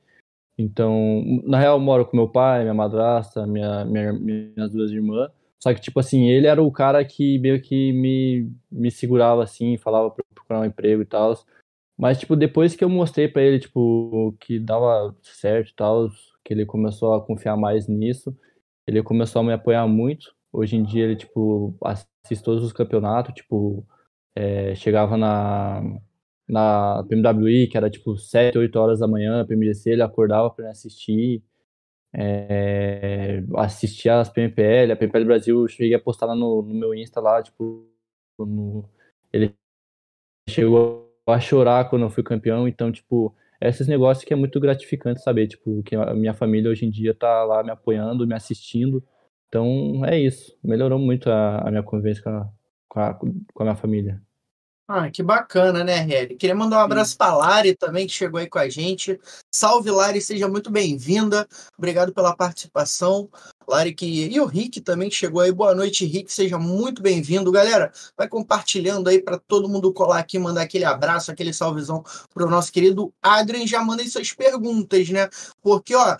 Então, 0.58 1.24
na 1.44 1.58
real, 1.58 1.78
eu 1.78 1.80
moro 1.80 2.04
com 2.04 2.14
meu 2.14 2.28
pai, 2.28 2.60
minha 2.60 2.74
madrasta, 2.74 3.46
minha, 3.46 3.86
minha, 3.86 4.12
minhas 4.12 4.70
duas 4.70 4.90
irmãs. 4.90 5.30
Só 5.62 5.74
que, 5.74 5.80
tipo 5.80 6.00
assim, 6.00 6.28
ele 6.28 6.46
era 6.46 6.62
o 6.62 6.72
cara 6.72 7.04
que 7.04 7.38
meio 7.38 7.60
que 7.60 7.92
me, 7.92 8.50
me 8.70 8.90
segurava, 8.90 9.42
assim, 9.44 9.76
falava 9.76 10.10
pra 10.10 10.24
procurar 10.34 10.60
um 10.60 10.64
emprego 10.64 11.02
e 11.02 11.06
tal. 11.06 11.34
Mas, 11.98 12.18
tipo, 12.18 12.34
depois 12.34 12.74
que 12.74 12.82
eu 12.82 12.88
mostrei 12.88 13.28
para 13.28 13.42
ele, 13.42 13.58
tipo, 13.58 14.34
que 14.40 14.58
dava 14.58 15.14
certo 15.22 15.70
e 15.70 15.74
tal, 15.74 16.08
que 16.42 16.54
ele 16.54 16.64
começou 16.64 17.14
a 17.14 17.24
confiar 17.24 17.56
mais 17.58 17.86
nisso, 17.86 18.34
ele 18.86 19.02
começou 19.02 19.40
a 19.40 19.44
me 19.44 19.52
apoiar 19.52 19.86
muito. 19.86 20.34
Hoje 20.52 20.76
em 20.76 20.82
dia 20.82 21.04
ele, 21.04 21.16
tipo, 21.16 21.76
assiste 21.84 22.42
todos 22.42 22.64
os 22.64 22.72
campeonatos, 22.72 23.34
tipo, 23.34 23.86
é, 24.34 24.74
chegava 24.74 25.16
na, 25.18 25.82
na 26.48 27.04
PMWI, 27.08 27.68
que 27.68 27.76
era, 27.76 27.90
tipo, 27.90 28.16
7, 28.16 28.56
8 28.58 28.76
horas 28.76 29.00
da 29.00 29.06
manhã, 29.06 29.44
PMGC, 29.46 29.90
ele 29.90 30.02
acordava 30.02 30.50
para 30.50 30.64
me 30.64 30.70
assistir 30.70 31.42
é, 32.12 33.42
assistir 33.56 34.08
as 34.08 34.28
PMPL, 34.28 34.92
a 34.92 34.96
PMPL 34.96 35.24
Brasil, 35.24 35.60
eu 35.62 35.68
cheguei 35.68 35.94
a 35.94 36.00
postar 36.00 36.26
lá 36.26 36.34
no, 36.34 36.62
no 36.62 36.74
meu 36.74 36.94
Insta 36.94 37.20
lá, 37.20 37.42
tipo, 37.42 37.86
no, 38.38 38.84
ele 39.32 39.54
chegou 40.48 41.12
a 41.26 41.38
chorar 41.40 41.88
quando 41.88 42.02
eu 42.02 42.10
fui 42.10 42.22
campeão, 42.22 42.66
então, 42.66 42.90
tipo, 42.90 43.34
esses 43.60 43.86
negócios 43.86 44.24
que 44.24 44.32
é 44.32 44.36
muito 44.36 44.58
gratificante 44.58 45.22
saber, 45.22 45.46
tipo, 45.46 45.82
que 45.82 45.94
a 45.94 46.14
minha 46.14 46.34
família 46.34 46.70
hoje 46.70 46.84
em 46.86 46.90
dia 46.90 47.14
tá 47.14 47.44
lá 47.44 47.62
me 47.62 47.70
apoiando, 47.70 48.26
me 48.26 48.34
assistindo, 48.34 49.02
então 49.48 50.04
é 50.04 50.18
isso, 50.18 50.56
melhorou 50.62 50.98
muito 50.98 51.30
a, 51.30 51.58
a 51.68 51.70
minha 51.70 51.82
convivência 51.82 52.22
com 52.22 52.30
a, 52.30 52.52
com 52.88 53.00
a, 53.00 53.14
com 53.14 53.62
a 53.62 53.64
minha 53.64 53.76
família. 53.76 54.20
Ah, 54.92 55.08
que 55.08 55.22
bacana, 55.22 55.84
né, 55.84 56.00
Heli? 56.02 56.34
Queria 56.34 56.52
mandar 56.52 56.78
um 56.78 56.80
abraço 56.80 57.16
para 57.16 57.36
Lari 57.36 57.76
também, 57.76 58.08
que 58.08 58.12
chegou 58.12 58.40
aí 58.40 58.48
com 58.48 58.58
a 58.58 58.68
gente. 58.68 59.20
Salve, 59.48 59.88
Lari, 59.88 60.20
seja 60.20 60.48
muito 60.48 60.68
bem-vinda. 60.68 61.46
Obrigado 61.78 62.12
pela 62.12 62.34
participação. 62.34 63.30
Lari 63.68 63.94
que... 63.94 64.04
e 64.04 64.40
o 64.40 64.46
Rick 64.46 64.80
também 64.80 65.08
que 65.08 65.14
chegou 65.14 65.42
aí. 65.42 65.52
Boa 65.52 65.76
noite, 65.76 66.04
Rick, 66.04 66.32
seja 66.32 66.58
muito 66.58 67.00
bem-vindo. 67.00 67.52
Galera, 67.52 67.92
vai 68.16 68.26
compartilhando 68.26 69.08
aí 69.08 69.22
para 69.22 69.38
todo 69.38 69.68
mundo 69.68 69.92
colar 69.92 70.18
aqui, 70.18 70.40
mandar 70.40 70.62
aquele 70.62 70.84
abraço, 70.84 71.30
aquele 71.30 71.52
salvezão 71.52 72.02
para 72.34 72.44
o 72.44 72.50
nosso 72.50 72.72
querido 72.72 73.14
Adrian. 73.22 73.64
Já 73.68 73.84
mandem 73.84 74.08
suas 74.08 74.32
perguntas, 74.32 75.08
né? 75.08 75.28
Porque, 75.62 75.94
ó, 75.94 76.16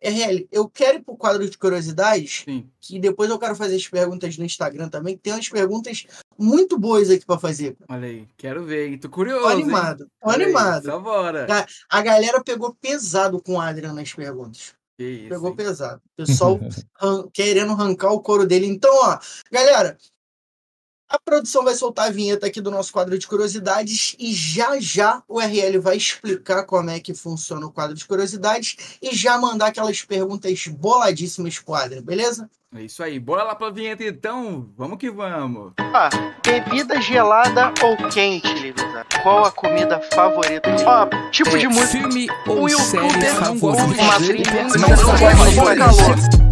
RL, 0.00 0.48
eu 0.50 0.68
quero 0.68 0.98
ir 0.98 1.02
pro 1.02 1.16
quadro 1.16 1.48
de 1.48 1.58
curiosidades, 1.58 2.42
Sim. 2.44 2.68
que 2.80 2.98
depois 2.98 3.30
eu 3.30 3.38
quero 3.38 3.54
fazer 3.54 3.76
as 3.76 3.86
perguntas 3.86 4.36
no 4.38 4.44
Instagram 4.44 4.88
também, 4.88 5.16
tem 5.16 5.32
umas 5.32 5.48
perguntas 5.48 6.06
muito 6.38 6.78
boas 6.78 7.10
aqui 7.10 7.26
para 7.26 7.38
fazer. 7.38 7.76
Olha 7.88 8.06
aí, 8.06 8.28
quero 8.36 8.64
ver, 8.64 8.88
hein? 8.88 8.98
Tô 8.98 9.08
curioso. 9.08 9.42
Tô 9.42 9.48
animado, 9.48 10.10
tô 10.20 10.30
Olha 10.30 10.44
animado. 10.44 10.86
Aí, 10.86 10.92
só 10.92 11.00
bora. 11.00 11.46
A, 11.50 11.98
a, 11.98 12.02
galera 12.02 12.42
pegou 12.42 12.74
pesado 12.74 13.42
com 13.42 13.54
o 13.54 13.60
Adriano 13.60 13.94
nas 13.94 14.12
perguntas. 14.14 14.74
Isso, 14.98 15.28
Pegou 15.28 15.50
hein? 15.50 15.56
pesado. 15.56 16.02
O 16.04 16.24
pessoal 16.24 16.58
querendo 17.32 17.72
arrancar 17.72 18.12
o 18.12 18.20
couro 18.20 18.46
dele. 18.46 18.66
Então, 18.66 18.92
ó, 19.04 19.18
galera, 19.50 19.96
a 21.08 21.18
produção 21.18 21.64
vai 21.64 21.74
soltar 21.74 22.08
a 22.08 22.10
vinheta 22.10 22.46
aqui 22.46 22.60
do 22.60 22.70
nosso 22.70 22.92
quadro 22.92 23.18
de 23.18 23.26
curiosidades 23.26 24.14
e 24.18 24.34
já 24.34 24.78
já 24.78 25.22
o 25.26 25.40
RL 25.40 25.78
vai 25.80 25.96
explicar 25.96 26.64
como 26.64 26.90
é 26.90 27.00
que 27.00 27.14
funciona 27.14 27.66
o 27.66 27.72
quadro 27.72 27.96
de 27.96 28.04
curiosidades 28.04 28.98
e 29.00 29.14
já 29.16 29.38
mandar 29.38 29.68
aquelas 29.68 30.02
perguntas 30.02 30.66
boladíssimas 30.66 31.58
pro 31.58 31.74
Adrian, 31.74 32.02
beleza? 32.02 32.50
É 32.76 32.82
isso 32.82 33.02
aí, 33.02 33.18
bora 33.18 33.42
lá 33.44 33.54
pra 33.54 33.70
vinheta 33.70 34.04
então, 34.04 34.68
vamos 34.76 34.98
que 34.98 35.10
vamos. 35.10 35.72
Ah, 35.78 36.10
bebida 36.44 37.00
gelada 37.00 37.72
ou 37.82 37.96
quente, 38.10 38.46
Livisa? 38.52 39.06
Qual 39.22 39.46
a 39.46 39.50
comida 39.50 39.98
favorita? 40.12 40.68
Ó, 40.84 41.30
tipo 41.30 41.56
é, 41.56 41.60
de 41.60 41.66
música. 41.66 41.86
Filme 41.86 42.28
ou 42.46 42.66
um 42.66 42.68
série 42.68 43.24
favorita? 43.30 44.02
Uma 44.02 44.16
trilha, 44.16 44.64
não, 44.64 44.88
não, 44.88 44.96
não, 44.96 45.64
não, 45.64 45.76
calor. 45.76 46.47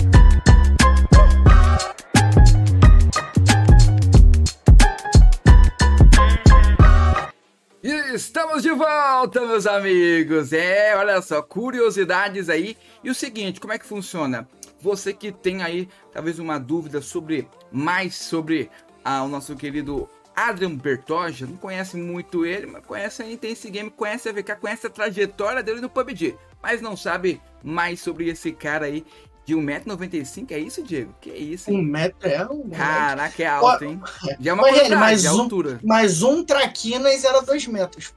Estamos 8.17 8.63
de 8.63 8.71
volta, 8.71 9.43
meus 9.43 9.67
amigos. 9.67 10.51
É, 10.51 10.97
olha 10.97 11.21
só, 11.21 11.43
curiosidades 11.43 12.49
aí. 12.49 12.75
E 13.05 13.11
o 13.11 13.15
seguinte, 13.15 13.61
como 13.61 13.75
é 13.75 13.79
que 13.79 13.85
funciona? 13.85 14.49
Você 14.81 15.13
que 15.13 15.31
tem 15.31 15.63
aí 15.63 15.87
talvez 16.15 16.39
uma 16.39 16.59
dúvida 16.59 17.03
sobre 17.03 17.47
mais 17.71 18.17
sobre 18.17 18.71
ah, 19.05 19.23
o 19.23 19.29
nosso 19.29 19.55
querido 19.55 20.09
Adrian 20.35 20.77
Bertoja, 20.77 21.47
não 21.47 21.59
conhece 21.59 21.99
muito 21.99 22.47
ele, 22.47 22.65
mas 22.65 22.87
conhece 22.87 23.23
a 23.23 23.31
Intense 23.31 23.69
Game, 23.69 23.91
conhece 23.91 24.31
a 24.31 24.33
VK, 24.33 24.57
conhece 24.63 24.87
a 24.87 24.91
trajetória 24.91 25.63
dele 25.63 25.83
no 25.83 25.91
PUBG, 25.91 26.39
mas 26.63 26.81
não 26.81 26.97
sabe 26.97 27.39
mais 27.63 28.01
sobre 28.01 28.31
esse 28.31 28.51
cara 28.51 28.87
aí 28.87 29.05
de 29.47 29.55
1,95m, 29.55 30.51
é 30.51 30.59
isso, 30.59 30.83
Diego? 30.83 31.15
Que 31.21 31.31
é 31.31 31.39
isso, 31.39 31.71
hein? 31.71 31.79
Um 31.79 31.83
metro 31.83 32.29
é 32.29 32.45
um. 32.45 32.69
Caraca, 32.69 33.43
é 33.43 33.47
alto, 33.47 33.85
hein? 33.85 34.03
Já 34.41 34.51
é 34.51 34.55
uma 34.55 34.65
coisa 34.65 34.97
mais 34.97 35.25
um, 35.25 35.41
altura. 35.41 35.81
Mais 35.85 36.21
um 36.21 36.43
traquinas 36.43 37.25
era 37.25 37.41
2 37.41 37.69
metros. 37.69 38.13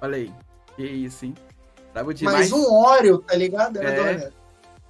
Olha 0.00 0.16
aí. 0.16 0.32
Que 0.76 0.82
isso, 0.82 1.26
hein? 1.26 1.34
Tava 1.92 2.14
demais. 2.14 2.50
Mais 2.50 2.52
um 2.52 2.72
óleo, 2.72 3.18
tá 3.18 3.36
ligado? 3.36 3.76
Era 3.76 3.90
é. 3.90 4.14
metros. 4.14 4.32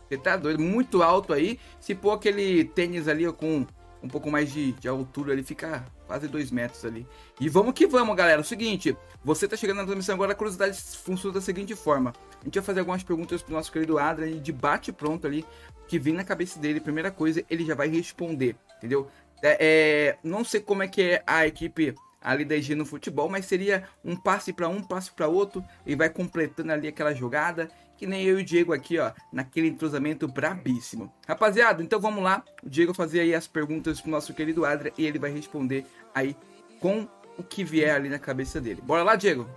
Você 0.08 0.16
tá 0.16 0.36
doido, 0.36 0.62
muito 0.62 1.02
alto 1.02 1.32
aí. 1.32 1.58
Se 1.80 1.92
pôr 1.92 2.12
aquele 2.12 2.64
tênis 2.64 3.08
ali 3.08 3.30
com 3.32 3.66
um 4.02 4.08
pouco 4.08 4.30
mais 4.30 4.52
de, 4.52 4.72
de 4.72 4.88
altura, 4.88 5.32
ele 5.32 5.42
fica 5.42 5.84
quase 6.06 6.26
2 6.26 6.50
metros 6.50 6.84
ali. 6.84 7.06
E 7.38 7.48
vamos 7.48 7.72
que 7.74 7.86
vamos, 7.86 8.16
galera. 8.16 8.40
O 8.40 8.44
seguinte, 8.44 8.96
você 9.24 9.46
tá 9.46 9.56
chegando 9.56 9.78
na 9.78 9.84
transmissão 9.84 10.14
agora, 10.14 10.32
a 10.32 10.34
curiosidade 10.34 10.80
funciona 10.80 11.34
da 11.34 11.40
seguinte 11.40 11.74
forma. 11.74 12.12
A 12.40 12.44
gente 12.44 12.54
vai 12.54 12.64
fazer 12.64 12.80
algumas 12.80 13.02
perguntas 13.02 13.42
pro 13.42 13.54
nosso 13.54 13.70
querido 13.70 13.98
Adrian 13.98 14.40
de 14.40 14.52
bate 14.52 14.90
pronto 14.90 15.26
ali 15.26 15.44
que 15.90 15.98
vem 15.98 16.14
na 16.14 16.22
cabeça 16.22 16.56
dele, 16.60 16.78
primeira 16.78 17.10
coisa, 17.10 17.44
ele 17.50 17.66
já 17.66 17.74
vai 17.74 17.88
responder, 17.88 18.54
entendeu? 18.76 19.10
É, 19.42 19.56
é, 19.60 20.18
não 20.22 20.44
sei 20.44 20.60
como 20.60 20.84
é 20.84 20.88
que 20.88 21.02
é 21.02 21.22
a 21.26 21.48
equipe 21.48 21.96
ali 22.22 22.44
da 22.44 22.54
EG 22.54 22.76
no 22.76 22.86
futebol, 22.86 23.28
mas 23.28 23.44
seria 23.46 23.82
um 24.04 24.14
passe 24.14 24.52
para 24.52 24.68
um, 24.68 24.80
passe 24.80 25.10
para 25.10 25.26
outro, 25.26 25.64
e 25.84 25.96
vai 25.96 26.08
completando 26.08 26.70
ali 26.70 26.86
aquela 26.86 27.12
jogada, 27.12 27.68
que 27.96 28.06
nem 28.06 28.22
eu 28.22 28.38
e 28.38 28.42
o 28.42 28.44
Diego 28.44 28.72
aqui, 28.72 29.00
ó, 29.00 29.10
naquele 29.32 29.66
entrosamento 29.66 30.28
brabíssimo. 30.28 31.12
Rapaziada, 31.26 31.82
então 31.82 31.98
vamos 31.98 32.22
lá, 32.22 32.44
o 32.62 32.70
Diego 32.70 32.94
fazer 32.94 33.18
aí 33.18 33.34
as 33.34 33.48
perguntas 33.48 34.00
pro 34.00 34.12
nosso 34.12 34.32
querido 34.32 34.64
Adria 34.64 34.92
e 34.96 35.04
ele 35.04 35.18
vai 35.18 35.32
responder 35.32 35.84
aí 36.14 36.36
com 36.78 37.08
o 37.36 37.42
que 37.42 37.64
vier 37.64 37.96
ali 37.96 38.08
na 38.08 38.20
cabeça 38.20 38.60
dele. 38.60 38.80
Bora 38.80 39.02
lá, 39.02 39.16
Diego? 39.16 39.48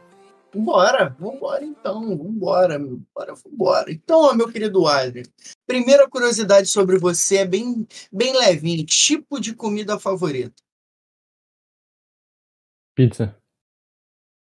Vambora, 0.53 1.09
vambora 1.09 1.65
então, 1.65 2.15
vambora, 2.15 2.77
bora, 2.79 3.33
vambora. 3.33 3.91
Então, 3.91 4.21
ó, 4.21 4.35
meu 4.35 4.51
querido 4.51 4.85
Adrian, 4.85 5.23
primeira 5.65 6.07
curiosidade 6.07 6.67
sobre 6.67 6.99
você 6.99 7.37
é 7.37 7.45
bem, 7.45 7.87
bem 8.11 8.37
levinho. 8.37 8.85
Tipo 8.85 9.39
de 9.39 9.55
comida 9.55 9.99
favorita? 9.99 10.53
Pizza. 12.95 13.35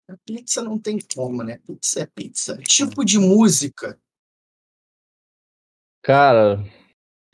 A 0.08 0.16
pizza 0.24 0.62
não 0.62 0.78
tem 0.78 0.98
como, 1.12 1.42
né? 1.42 1.58
Pizza 1.66 2.02
é 2.02 2.06
pizza. 2.06 2.56
Tipo 2.58 3.04
de 3.04 3.18
música? 3.18 3.98
Cara, 6.04 6.62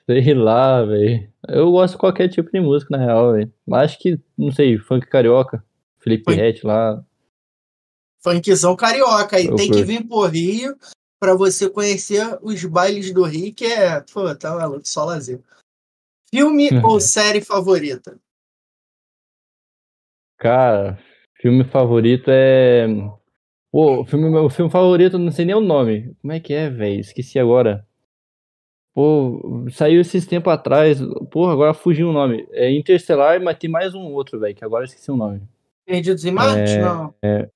sei 0.06 0.32
lá, 0.32 0.82
velho. 0.82 1.30
Eu 1.46 1.70
gosto 1.70 1.94
de 1.94 2.00
qualquer 2.00 2.30
tipo 2.30 2.50
de 2.50 2.60
música, 2.60 2.96
na 2.96 3.04
real, 3.04 3.32
velho. 3.34 3.52
Mas 3.66 3.90
acho 3.90 3.98
que, 3.98 4.18
não 4.38 4.50
sei, 4.50 4.78
funk 4.78 5.06
carioca. 5.08 5.62
Felipe 5.98 6.34
Rett 6.34 6.66
lá 6.66 7.04
funkzão 8.22 8.76
carioca. 8.76 9.40
E 9.40 9.54
tem 9.54 9.70
que 9.70 9.82
vir 9.82 10.06
por 10.06 10.30
Rio 10.30 10.76
para 11.20 11.34
você 11.34 11.68
conhecer 11.68 12.38
os 12.42 12.64
bailes 12.64 13.12
do 13.12 13.22
Rio, 13.24 13.54
que 13.54 13.66
é, 13.66 14.00
pô, 14.12 14.34
tá 14.34 14.54
maluco, 14.56 14.86
só 14.86 15.04
lazer. 15.04 15.40
Filme 16.30 16.68
ou 16.84 17.00
série 17.00 17.40
favorita? 17.40 18.18
Cara, 20.38 20.98
filme 21.40 21.64
favorito 21.64 22.28
é. 22.28 22.86
Pô, 23.70 24.00
o 24.00 24.04
filme, 24.04 24.28
meu 24.28 24.50
filme 24.50 24.70
favorito, 24.70 25.18
não 25.18 25.30
sei 25.30 25.44
nem 25.44 25.54
o 25.54 25.60
nome. 25.60 26.14
Como 26.20 26.32
é 26.32 26.40
que 26.40 26.52
é, 26.52 26.68
velho? 26.68 27.00
Esqueci 27.00 27.38
agora. 27.38 27.86
Pô, 28.94 29.64
saiu 29.70 30.00
esses 30.00 30.26
tempos 30.26 30.52
atrás. 30.52 30.98
Pô, 31.30 31.48
agora 31.48 31.72
fugiu 31.72 32.10
o 32.10 32.12
nome. 32.12 32.46
É 32.50 32.70
Interstellar, 32.70 33.40
mas 33.40 33.56
tem 33.56 33.70
mais 33.70 33.94
um 33.94 34.12
outro, 34.12 34.38
velho, 34.38 34.54
que 34.54 34.64
agora 34.64 34.84
esqueci 34.84 35.10
o 35.10 35.16
nome. 35.16 35.40
Perdidos 35.86 36.24
em 36.24 36.32
Marte? 36.32 36.72
É... 36.72 36.80
Não. 36.80 37.14
É... 37.22 37.48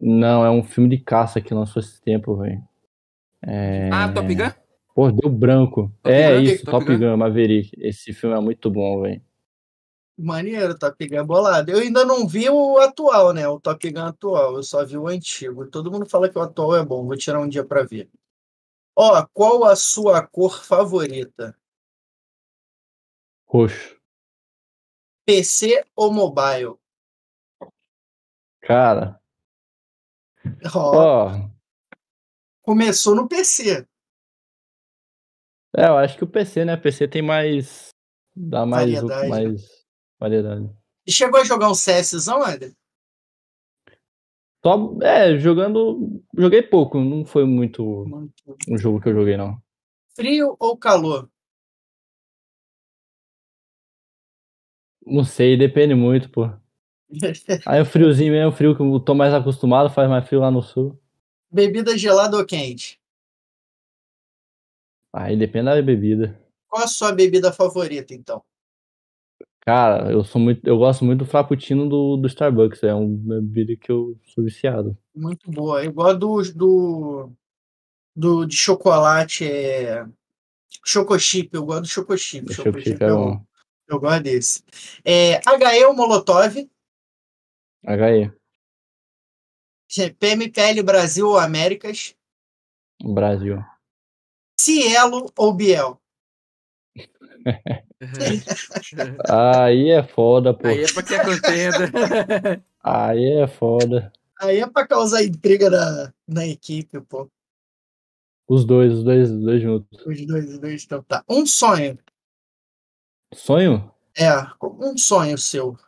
Não, 0.00 0.44
é 0.44 0.50
um 0.50 0.62
filme 0.62 0.88
de 0.88 0.98
caça 0.98 1.40
que 1.40 1.52
lançou 1.52 1.80
esse 1.80 2.00
tempo, 2.00 2.36
velho. 2.36 2.62
É... 3.42 3.90
Ah, 3.92 4.10
Top 4.10 4.34
Gun? 4.34 4.50
Pô, 4.94 5.12
deu 5.12 5.28
branco. 5.28 5.92
Top 6.02 6.14
é 6.14 6.36
Gun, 6.36 6.42
isso, 6.42 6.64
Top, 6.64 6.86
Top 6.86 6.96
Gun, 6.96 7.10
Gun 7.10 7.16
Maverick. 7.18 7.70
Esse 7.78 8.12
filme 8.12 8.36
é 8.36 8.40
muito 8.40 8.70
bom, 8.70 9.02
velho. 9.02 9.22
Maneiro, 10.18 10.78
Top 10.78 11.06
Gun 11.06 11.16
é 11.16 11.22
bolado. 11.22 11.70
Eu 11.70 11.78
ainda 11.78 12.04
não 12.04 12.26
vi 12.26 12.48
o 12.48 12.78
atual, 12.78 13.32
né? 13.34 13.46
O 13.46 13.60
Top 13.60 13.90
Gun 13.90 14.00
atual. 14.00 14.56
Eu 14.56 14.62
só 14.62 14.84
vi 14.84 14.96
o 14.96 15.06
antigo. 15.06 15.66
Todo 15.66 15.90
mundo 15.90 16.06
fala 16.06 16.28
que 16.28 16.38
o 16.38 16.42
atual 16.42 16.76
é 16.76 16.84
bom. 16.84 17.06
Vou 17.06 17.16
tirar 17.16 17.40
um 17.40 17.48
dia 17.48 17.64
pra 17.64 17.82
ver. 17.82 18.08
Ó, 18.96 19.26
qual 19.32 19.64
a 19.64 19.76
sua 19.76 20.26
cor 20.26 20.64
favorita? 20.64 21.56
Roxo. 23.46 23.98
PC 25.26 25.84
ou 25.94 26.12
mobile? 26.12 26.74
Cara, 28.60 29.19
Oh. 30.74 31.50
Começou 32.62 33.14
no 33.14 33.28
PC. 33.28 33.86
É, 35.76 35.86
eu 35.86 35.96
acho 35.96 36.16
que 36.16 36.24
o 36.24 36.28
PC, 36.28 36.64
né? 36.64 36.74
O 36.74 36.80
PC 36.80 37.08
tem 37.08 37.22
mais. 37.22 37.90
Dá 38.34 38.66
mais 38.66 38.92
variedade. 38.92 39.28
mais 39.28 39.62
variedade. 40.18 40.70
E 41.06 41.12
chegou 41.12 41.40
a 41.40 41.44
jogar 41.44 41.70
um 41.70 41.74
CSzão, 41.74 42.46
Eder? 42.48 42.74
Só, 44.64 44.98
é, 45.02 45.38
jogando. 45.38 46.22
Joguei 46.36 46.62
pouco, 46.62 47.00
não 47.00 47.24
foi 47.24 47.44
muito, 47.44 48.04
muito 48.06 48.56
um 48.68 48.76
jogo 48.76 49.00
que 49.00 49.08
eu 49.08 49.14
joguei, 49.14 49.36
não. 49.36 49.60
Frio 50.14 50.56
ou 50.58 50.76
calor? 50.76 51.30
Não 55.06 55.24
sei, 55.24 55.56
depende 55.56 55.94
muito, 55.94 56.30
pô. 56.30 56.50
Aí 57.66 57.80
o 57.80 57.84
friozinho 57.84 58.32
mesmo, 58.32 58.50
o 58.50 58.52
frio 58.52 58.76
que 58.76 58.82
eu 58.82 59.00
tô 59.00 59.14
mais 59.14 59.34
acostumado, 59.34 59.90
faz 59.90 60.08
mais 60.08 60.26
frio 60.26 60.40
lá 60.40 60.50
no 60.50 60.62
sul. 60.62 60.98
Bebida 61.50 61.96
gelada 61.98 62.36
ou 62.36 62.44
quente? 62.44 63.00
Aí 65.12 65.36
depende 65.36 65.66
da 65.66 65.82
bebida. 65.82 66.40
Qual 66.68 66.84
a 66.84 66.86
sua 66.86 67.12
bebida 67.12 67.52
favorita, 67.52 68.14
então? 68.14 68.42
Cara, 69.60 70.10
eu 70.10 70.24
sou 70.24 70.40
muito, 70.40 70.66
eu 70.66 70.78
gosto 70.78 71.04
muito 71.04 71.20
do 71.20 71.26
frappuccino 71.26 71.88
do, 71.88 72.16
do 72.16 72.26
Starbucks, 72.28 72.82
é 72.82 72.94
uma 72.94 73.40
bebida 73.40 73.76
que 73.76 73.90
eu 73.90 74.16
sou 74.24 74.44
viciado. 74.44 74.96
Muito 75.14 75.50
boa. 75.50 75.84
Eu 75.84 75.92
gosto 75.92 76.18
do, 76.18 76.42
do, 76.54 77.32
do 78.16 78.44
de 78.46 78.56
chocolate, 78.56 79.44
é 79.44 80.06
Chocochip, 80.84 81.50
eu 81.52 81.64
gosto 81.64 81.82
do 81.82 81.88
Chocochip. 81.88 82.52
Chocochip 82.52 83.02
é 83.02 83.10
bom. 83.10 83.44
Eu, 83.88 83.96
eu 83.96 84.00
gosto 84.00 84.22
desse. 84.22 84.62
É, 85.04 85.40
HE 85.40 85.84
ou 85.84 85.94
Molotov? 85.94 86.68
HE. 87.84 88.30
PMPL 90.18 90.82
Brasil 90.84 91.28
ou 91.28 91.38
Américas? 91.38 92.14
Brasil. 93.02 93.64
Cielo 94.60 95.32
ou 95.36 95.54
Biel? 95.54 96.00
Aí 99.28 99.90
é 99.90 100.02
foda, 100.02 100.52
pô. 100.54 100.68
Aí 100.68 100.84
é 100.84 100.92
pra 100.92 101.02
que 101.02 101.14
é 101.14 101.24
contenda. 101.24 102.62
Aí 102.82 103.42
é 103.42 103.46
foda. 103.46 104.12
Aí 104.40 104.60
é 104.60 104.66
pra 104.66 104.86
causar 104.86 105.22
intriga 105.22 105.70
na, 105.70 106.12
na 106.28 106.46
equipe, 106.46 107.00
pô. 107.00 107.30
Os 108.48 108.64
dois, 108.64 108.92
os 108.92 109.04
dois, 109.04 109.30
os 109.30 109.42
dois 109.42 109.62
juntos. 109.62 110.06
Os 110.06 110.26
dois, 110.26 110.50
os 110.50 110.58
dois, 110.58 110.84
então 110.84 111.02
tá. 111.02 111.24
Um 111.28 111.46
sonho. 111.46 111.98
Sonho? 113.32 113.92
É, 114.16 114.28
um 114.62 114.98
sonho 114.98 115.38
seu. 115.38 115.78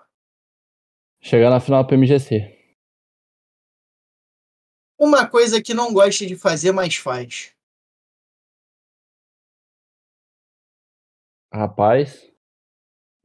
Chegar 1.23 1.51
na 1.51 1.61
final 1.61 1.85
do 1.85 1.89
PMGC. 1.89 2.59
Uma 4.99 5.25
coisa 5.27 5.62
que 5.62 5.73
não 5.73 5.93
gosta 5.93 6.27
de 6.27 6.35
fazer, 6.37 6.73
mas 6.73 6.97
faz. 6.97 7.55
Rapaz. 11.55 12.29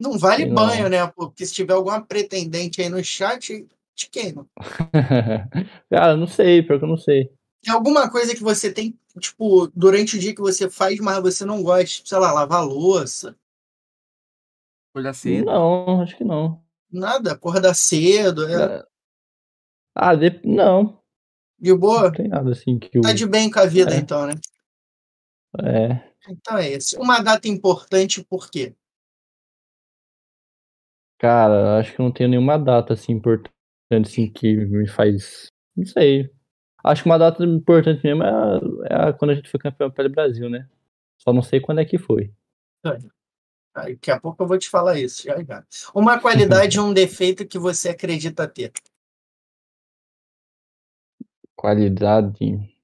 Não 0.00 0.16
vale 0.16 0.46
não. 0.46 0.54
banho, 0.54 0.88
né? 0.88 1.04
Porque 1.08 1.44
se 1.44 1.52
tiver 1.52 1.72
alguma 1.72 2.00
pretendente 2.00 2.80
aí 2.80 2.88
no 2.88 3.02
chat, 3.02 3.66
te 3.96 4.08
queima. 4.08 4.46
Cara, 5.90 6.14
não 6.16 6.28
sei, 6.28 6.62
pior 6.62 6.78
que 6.78 6.84
eu 6.84 6.88
não 6.88 6.96
sei. 6.96 7.32
Tem 7.62 7.74
alguma 7.74 8.08
coisa 8.08 8.32
que 8.32 8.42
você 8.42 8.72
tem, 8.72 8.96
tipo, 9.18 9.66
durante 9.74 10.16
o 10.16 10.20
dia 10.20 10.32
que 10.32 10.40
você 10.40 10.70
faz, 10.70 11.00
mas 11.00 11.20
você 11.20 11.44
não 11.44 11.64
gosta, 11.64 12.06
sei 12.06 12.18
lá, 12.18 12.32
lavar 12.32 12.64
louça? 12.64 13.36
Acordar 14.92 15.14
cedo? 15.14 15.46
Não, 15.46 16.00
acho 16.00 16.16
que 16.16 16.22
não. 16.22 16.62
Nada, 16.90 17.32
acordar 17.32 17.74
cedo. 17.74 18.46
É... 18.48 18.84
Ah, 19.94 20.14
de... 20.14 20.40
não. 20.44 21.00
De 21.58 21.74
boa? 21.74 22.04
Não 22.04 22.12
tem 22.12 22.28
nada 22.28 22.50
assim 22.52 22.78
que 22.78 22.96
eu... 22.96 23.02
Tá 23.02 23.12
de 23.12 23.26
bem 23.26 23.50
com 23.50 23.58
a 23.58 23.66
vida, 23.66 23.94
é. 23.94 23.98
então, 23.98 24.26
né? 24.26 24.34
É. 25.64 26.08
Então 26.28 26.56
é 26.58 26.70
isso. 26.70 27.00
Uma 27.00 27.20
data 27.20 27.48
importante, 27.48 28.24
por 28.24 28.50
quê? 28.50 28.74
Cara, 31.18 31.78
acho 31.78 31.94
que 31.94 31.98
não 31.98 32.12
tenho 32.12 32.30
nenhuma 32.30 32.56
data 32.56 32.94
assim 32.94 33.12
importante 33.12 33.52
assim 33.90 34.30
que 34.30 34.54
me 34.54 34.86
faz. 34.86 35.48
Não 35.76 35.84
sei. 35.84 36.30
Acho 36.84 37.02
que 37.02 37.08
uma 37.08 37.18
data 37.18 37.42
importante 37.44 38.04
mesmo 38.04 38.22
é, 38.22 39.08
é 39.08 39.12
quando 39.12 39.32
a 39.32 39.34
gente 39.34 39.50
foi 39.50 39.58
campeão 39.58 39.90
pelo 39.90 40.08
Brasil, 40.10 40.48
né? 40.48 40.68
Só 41.16 41.32
não 41.32 41.42
sei 41.42 41.60
quando 41.60 41.80
é 41.80 41.84
que 41.84 41.98
foi. 41.98 42.32
Daqui 43.84 44.10
a 44.10 44.20
pouco 44.20 44.42
eu 44.42 44.46
vou 44.48 44.58
te 44.58 44.68
falar 44.68 44.98
isso, 44.98 45.22
já, 45.22 45.42
já. 45.42 45.64
Uma 45.94 46.20
qualidade 46.20 46.76
e 46.76 46.80
um 46.80 46.92
defeito 46.92 47.46
que 47.46 47.58
você 47.58 47.90
acredita 47.90 48.48
ter. 48.48 48.72
Qualidade. 51.56 52.74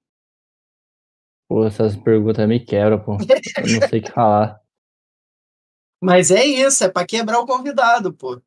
Pô, 1.49 1.65
essas 1.67 1.97
perguntas 1.97 2.49
me 2.49 2.59
quebram, 2.59 2.99
pô. 2.99 3.13
Eu 3.13 3.81
não 3.81 3.89
sei 3.89 4.01
o 4.01 4.03
que 4.03 4.11
falar. 4.11 4.61
Mas 6.03 6.31
é 6.31 6.45
isso, 6.45 6.85
é 6.85 6.89
para 6.91 7.07
quebrar 7.07 7.39
o 7.41 7.47
convidado, 7.47 8.13
pô. 8.13 8.43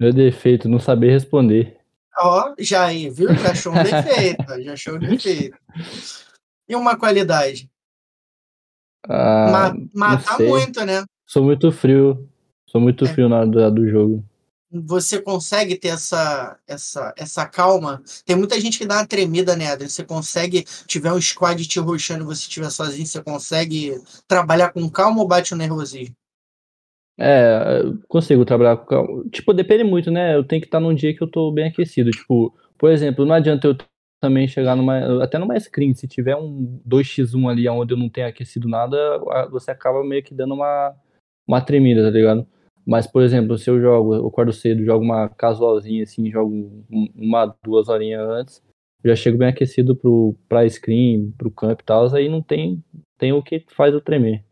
Meu 0.00 0.12
defeito, 0.12 0.68
não 0.68 0.80
saber 0.80 1.10
responder. 1.10 1.78
Ó, 2.18 2.54
já 2.58 2.86
aí, 2.86 3.08
viu? 3.08 3.34
Já 3.34 3.52
achou 3.52 3.72
um 3.72 3.82
defeito, 3.84 4.62
já 4.62 4.72
achou 4.72 4.96
um 4.96 4.98
defeito. 4.98 5.56
E 6.68 6.74
uma 6.74 6.98
qualidade? 6.98 7.70
Ah, 9.08 9.50
Ma 9.50 9.74
matar 9.94 10.38
muito, 10.40 10.84
né? 10.84 11.04
Sou 11.32 11.42
muito 11.42 11.72
frio. 11.72 12.28
Sou 12.66 12.78
muito 12.78 13.06
é. 13.06 13.08
frio 13.08 13.26
na 13.26 13.38
hora 13.38 13.70
do 13.70 13.88
jogo. 13.88 14.22
Você 14.70 15.18
consegue 15.18 15.76
ter 15.76 15.88
essa, 15.88 16.58
essa, 16.68 17.14
essa 17.16 17.46
calma? 17.46 18.02
Tem 18.26 18.36
muita 18.36 18.60
gente 18.60 18.78
que 18.78 18.84
dá 18.84 18.96
uma 18.96 19.06
tremida, 19.06 19.56
né, 19.56 19.68
Adriano? 19.68 19.90
Você 19.90 20.04
consegue, 20.04 20.66
tiver 20.86 21.10
um 21.10 21.18
squad 21.18 21.66
te 21.66 21.80
rushando 21.80 22.24
e 22.24 22.26
você 22.26 22.42
estiver 22.42 22.68
sozinho, 22.68 23.06
você 23.06 23.22
consegue 23.22 23.98
trabalhar 24.28 24.74
com 24.74 24.90
calma 24.90 25.22
ou 25.22 25.26
bate 25.26 25.54
o 25.54 25.56
nervosismo? 25.56 26.14
É, 27.18 27.80
consigo 28.08 28.44
trabalhar 28.44 28.76
com 28.76 28.84
calma. 28.84 29.24
Tipo, 29.30 29.54
depende 29.54 29.84
muito, 29.84 30.10
né? 30.10 30.36
Eu 30.36 30.44
tenho 30.44 30.60
que 30.60 30.66
estar 30.66 30.80
num 30.80 30.94
dia 30.94 31.16
que 31.16 31.22
eu 31.22 31.30
tô 31.30 31.50
bem 31.50 31.68
aquecido. 31.68 32.10
Tipo, 32.10 32.54
por 32.76 32.90
exemplo, 32.90 33.24
não 33.24 33.34
adianta 33.34 33.66
eu 33.66 33.76
também 34.20 34.46
chegar 34.46 34.76
numa. 34.76 35.24
Até 35.24 35.38
numa 35.38 35.58
screen, 35.58 35.94
se 35.94 36.06
tiver 36.06 36.36
um 36.36 36.78
2x1 36.86 37.50
ali 37.50 37.66
onde 37.70 37.94
eu 37.94 37.98
não 37.98 38.10
tenho 38.10 38.28
aquecido 38.28 38.68
nada, 38.68 38.96
você 39.50 39.70
acaba 39.70 40.04
meio 40.04 40.22
que 40.22 40.34
dando 40.34 40.54
uma, 40.54 40.94
uma 41.46 41.60
tremida, 41.60 42.02
tá 42.02 42.10
ligado? 42.10 42.46
Mas, 42.84 43.06
por 43.06 43.22
exemplo, 43.22 43.56
se 43.56 43.70
eu 43.70 43.80
jogo, 43.80 44.14
eu 44.14 44.26
acordo 44.26 44.52
cedo, 44.52 44.84
jogo 44.84 45.04
uma 45.04 45.28
casualzinha 45.28 46.02
assim, 46.02 46.30
jogo 46.30 46.84
uma, 47.14 47.46
duas 47.62 47.88
horinhas 47.88 48.28
antes, 48.28 48.62
já 49.04 49.14
chego 49.14 49.38
bem 49.38 49.48
aquecido 49.48 49.96
pro, 49.96 50.34
pra 50.48 50.68
screen, 50.68 51.32
pro 51.32 51.50
camp 51.50 51.80
e 51.80 51.84
tal, 51.84 52.12
aí 52.14 52.28
não 52.28 52.42
tem, 52.42 52.82
tem 53.18 53.32
o 53.32 53.42
que 53.42 53.64
faz 53.70 53.94
eu 53.94 54.00
tremer. 54.00 54.44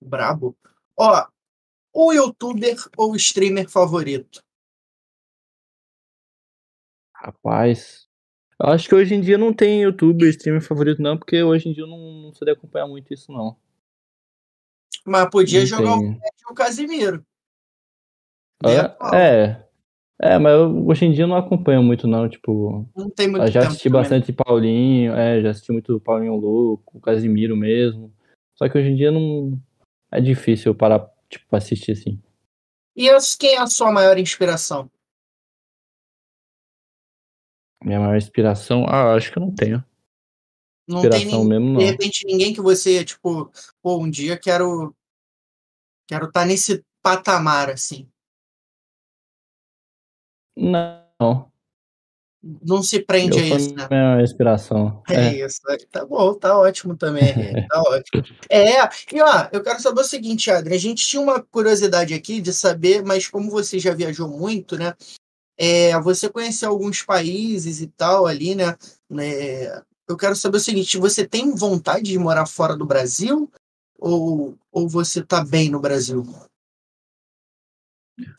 Brabo. 0.00 0.56
Ó, 0.96 1.26
o 1.94 2.12
youtuber 2.12 2.76
ou 2.96 3.14
streamer 3.16 3.68
favorito? 3.68 4.40
Rapaz, 7.14 8.06
eu 8.60 8.68
acho 8.68 8.88
que 8.88 8.94
hoje 8.94 9.14
em 9.14 9.20
dia 9.20 9.36
não 9.36 9.52
tem 9.52 9.82
youtuber, 9.82 10.28
streamer 10.30 10.62
favorito 10.62 11.02
não, 11.02 11.18
porque 11.18 11.42
hoje 11.42 11.68
em 11.68 11.72
dia 11.72 11.82
eu 11.82 11.88
não, 11.88 12.22
não 12.22 12.32
sei 12.32 12.52
acompanhar 12.52 12.86
muito 12.86 13.12
isso 13.12 13.30
não. 13.32 13.56
Mas 15.08 15.30
podia 15.30 15.64
jogar 15.64 15.96
o 16.50 16.54
Casimiro. 16.54 17.24
É, 18.64 19.16
é, 19.16 19.64
é, 20.20 20.38
mas 20.38 20.52
eu, 20.52 20.86
hoje 20.86 21.04
em 21.04 21.12
dia 21.12 21.24
eu 21.24 21.28
não 21.28 21.36
acompanho 21.36 21.82
muito, 21.82 22.06
não. 22.06 22.28
Tipo, 22.28 22.88
não 22.94 23.08
tem 23.08 23.28
muito 23.28 23.46
já 23.50 23.66
assisti 23.66 23.88
também. 23.88 24.02
bastante 24.02 24.32
Paulinho, 24.32 25.14
é, 25.14 25.40
já 25.40 25.50
assisti 25.50 25.72
muito 25.72 26.00
Paulinho 26.00 26.34
Louco, 26.34 26.98
o 26.98 27.00
Casimiro 27.00 27.56
mesmo. 27.56 28.12
Só 28.54 28.68
que 28.68 28.76
hoje 28.76 28.90
em 28.90 28.96
dia 28.96 29.10
não. 29.10 29.58
É 30.10 30.20
difícil 30.20 30.74
parar, 30.74 31.06
tipo, 31.28 31.54
assistir 31.54 31.92
assim. 31.92 32.20
E 32.96 33.08
quem 33.38 33.54
é 33.54 33.60
a 33.60 33.66
sua 33.66 33.92
maior 33.92 34.18
inspiração? 34.18 34.90
Minha 37.84 38.00
maior 38.00 38.16
inspiração? 38.16 38.84
Ah, 38.88 39.14
acho 39.14 39.30
que 39.30 39.38
eu 39.38 39.42
não 39.42 39.54
tenho. 39.54 39.84
Não 40.88 41.00
inspiração 41.00 41.40
tem 41.40 41.48
mesmo, 41.48 41.68
não. 41.68 41.78
De 41.78 41.84
repente, 41.84 42.26
ninguém 42.26 42.52
que 42.52 42.60
você, 42.60 43.04
tipo, 43.04 43.52
pô, 43.82 43.98
um 43.98 44.10
dia 44.10 44.38
quero 44.38 44.96
Quero 46.08 46.26
estar 46.26 46.40
tá 46.40 46.46
nesse 46.46 46.82
patamar, 47.02 47.70
assim. 47.70 48.08
Não. 50.56 51.52
Não 52.42 52.82
se 52.82 53.00
prende 53.00 53.38
eu 53.38 53.54
a 53.54 53.58
isso, 53.58 53.74
né? 53.74 53.88
Minha 53.90 54.22
inspiração. 54.22 55.02
É, 55.08 55.14
é, 55.14 55.46
isso. 55.46 55.60
Tá 55.90 56.06
bom, 56.06 56.34
tá 56.34 56.58
ótimo 56.58 56.96
também. 56.96 57.24
tá 57.68 57.82
ótimo. 57.82 58.24
É, 58.48 58.82
e 59.12 59.20
ó, 59.20 59.48
eu 59.52 59.62
quero 59.62 59.80
saber 59.80 60.00
o 60.00 60.04
seguinte, 60.04 60.50
Adri. 60.50 60.74
A 60.74 60.78
gente 60.78 61.06
tinha 61.06 61.20
uma 61.20 61.42
curiosidade 61.42 62.14
aqui 62.14 62.40
de 62.40 62.52
saber, 62.52 63.04
mas 63.04 63.28
como 63.28 63.50
você 63.50 63.78
já 63.78 63.92
viajou 63.92 64.28
muito, 64.28 64.78
né? 64.78 64.94
É, 65.58 65.98
você 66.00 66.28
conheceu 66.28 66.70
alguns 66.70 67.02
países 67.02 67.80
e 67.80 67.88
tal 67.88 68.26
ali, 68.26 68.54
né? 68.54 68.76
É, 69.18 69.82
eu 70.08 70.16
quero 70.16 70.36
saber 70.36 70.56
o 70.56 70.60
seguinte: 70.60 70.96
você 70.96 71.26
tem 71.26 71.54
vontade 71.54 72.04
de 72.04 72.18
morar 72.18 72.46
fora 72.46 72.76
do 72.76 72.86
Brasil? 72.86 73.50
Ou, 73.98 74.56
ou 74.70 74.88
você 74.88 75.22
tá 75.22 75.44
bem 75.44 75.70
no 75.70 75.80
Brasil? 75.80 76.24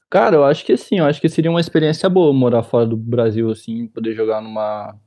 Cara, 0.09 0.35
eu 0.35 0.43
acho 0.43 0.65
que 0.65 0.75
sim, 0.75 0.99
eu 0.99 1.05
acho 1.05 1.21
que 1.21 1.29
seria 1.29 1.51
uma 1.51 1.59
experiência 1.59 2.09
boa 2.09 2.33
morar 2.33 2.63
fora 2.63 2.85
do 2.85 2.97
Brasil, 2.97 3.49
assim, 3.51 3.87
poder 3.87 4.15
jogar 4.15 4.41
numa, 4.41 4.97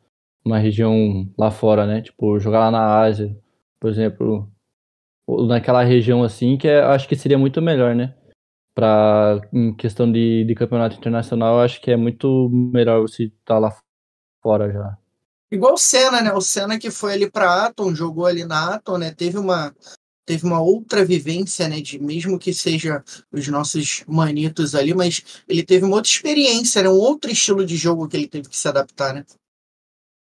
numa 0.44 0.58
região 0.58 1.28
lá 1.36 1.50
fora, 1.50 1.86
né? 1.86 2.02
Tipo, 2.02 2.38
jogar 2.38 2.60
lá 2.60 2.70
na 2.70 3.00
Ásia, 3.00 3.36
por 3.80 3.90
exemplo, 3.90 4.48
ou 5.26 5.46
naquela 5.46 5.82
região 5.82 6.22
assim, 6.22 6.56
que 6.56 6.68
é, 6.68 6.82
acho 6.82 7.08
que 7.08 7.16
seria 7.16 7.38
muito 7.38 7.60
melhor, 7.60 7.94
né? 7.94 8.14
Pra, 8.74 9.40
em 9.52 9.74
questão 9.74 10.10
de, 10.10 10.44
de 10.44 10.54
campeonato 10.54 10.96
internacional, 10.96 11.56
eu 11.56 11.62
acho 11.62 11.80
que 11.80 11.90
é 11.90 11.96
muito 11.96 12.48
melhor 12.50 13.00
você 13.00 13.24
estar 13.24 13.54
tá 13.54 13.58
lá 13.58 13.76
fora 14.42 14.72
já. 14.72 14.96
Igual 15.50 15.74
o 15.74 15.78
Senna, 15.78 16.22
né? 16.22 16.32
O 16.32 16.40
Senna 16.40 16.78
que 16.78 16.90
foi 16.90 17.12
ali 17.12 17.30
pra 17.30 17.66
Atom, 17.66 17.94
jogou 17.94 18.24
ali 18.24 18.44
na 18.44 18.74
Atom, 18.74 18.96
né? 18.96 19.12
Teve 19.12 19.36
uma, 19.36 19.74
teve 20.24 20.44
uma 20.44 20.60
outra 20.60 21.04
vivência, 21.04 21.68
né, 21.68 21.80
de 21.80 21.98
mesmo 21.98 22.38
que 22.38 22.54
seja 22.54 23.02
os 23.30 23.46
nossos 23.48 24.04
manitos 24.06 24.74
ali, 24.74 24.94
mas 24.94 25.42
ele 25.48 25.64
teve 25.64 25.84
uma 25.84 25.96
outra 25.96 26.10
experiência, 26.10 26.82
né, 26.82 26.88
um 26.88 26.92
outro 26.92 27.30
estilo 27.30 27.64
de 27.64 27.76
jogo 27.76 28.08
que 28.08 28.16
ele 28.16 28.28
teve 28.28 28.48
que 28.48 28.56
se 28.56 28.68
adaptar, 28.68 29.14
né? 29.14 29.24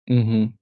Uhum. 0.08 0.52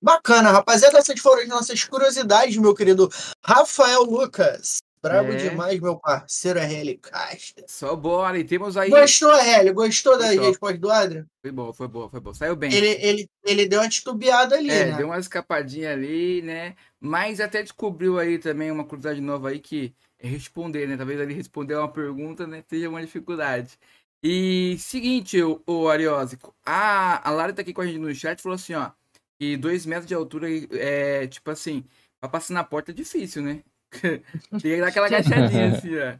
Bacana, 0.00 0.52
rapaziada, 0.52 0.98
essas 0.98 1.18
foram 1.18 1.42
as 1.42 1.48
nossas 1.48 1.82
curiosidades, 1.84 2.56
meu 2.56 2.74
querido 2.74 3.10
Rafael 3.44 4.02
Lucas. 4.04 4.78
Bravo 5.02 5.32
é. 5.32 5.36
demais, 5.36 5.80
meu 5.80 5.96
parceiro 5.96 6.58
RL 6.58 6.98
Castro. 6.98 7.64
Só 7.68 7.94
bora, 7.94 8.38
e 8.38 8.44
temos 8.44 8.76
aí. 8.76 8.90
Gostou, 8.90 9.30
RL? 9.30 9.72
Gostou 9.72 10.18
da 10.18 10.30
resposta 10.30 10.78
do 10.78 10.90
Adrian? 10.90 11.26
Foi 11.40 11.52
bom, 11.52 11.72
foi 11.72 11.88
bom, 11.88 12.08
foi 12.08 12.20
bom. 12.20 12.34
Saiu 12.34 12.56
bem. 12.56 12.72
Ele, 12.72 12.88
ele, 13.00 13.30
ele 13.44 13.66
deu 13.66 13.80
uma 13.80 13.88
titubeada 13.88 14.56
ali, 14.56 14.70
é, 14.70 14.86
né? 14.86 14.96
Deu 14.96 15.06
uma 15.06 15.18
escapadinha 15.18 15.92
ali, 15.92 16.42
né? 16.42 16.74
Mas 17.00 17.40
até 17.40 17.62
descobriu 17.62 18.18
aí 18.18 18.38
também 18.38 18.70
uma 18.70 18.84
curiosidade 18.84 19.20
nova 19.20 19.50
aí 19.50 19.60
que 19.60 19.94
é 20.18 20.26
responder, 20.26 20.88
né? 20.88 20.96
Talvez 20.96 21.20
ele 21.20 21.34
responder 21.34 21.76
uma 21.76 21.90
pergunta, 21.90 22.46
né? 22.46 22.64
Seja 22.68 22.88
uma 22.88 23.00
dificuldade. 23.00 23.78
E 24.22 24.76
seguinte, 24.78 25.40
o, 25.40 25.62
o 25.66 25.88
Ariose, 25.88 26.36
a, 26.66 27.28
a 27.28 27.30
Lara 27.30 27.52
tá 27.52 27.62
aqui 27.62 27.72
com 27.72 27.82
a 27.82 27.86
gente 27.86 27.98
no 27.98 28.12
chat 28.14 28.42
falou 28.42 28.56
assim, 28.56 28.74
ó. 28.74 28.90
Que 29.38 29.56
dois 29.56 29.86
metros 29.86 30.08
de 30.08 30.14
altura 30.14 30.48
é 30.72 31.28
tipo 31.28 31.48
assim, 31.50 31.84
pra 32.20 32.28
passar 32.28 32.54
na 32.54 32.64
porta 32.64 32.90
é 32.90 32.94
difícil, 32.94 33.42
né? 33.42 33.62
Tem 34.02 34.60
que 34.60 34.80
dar 34.80 34.88
aquela 34.88 35.06
agachadinha 35.06 35.68
assim, 35.72 35.96
ó. 35.98 36.14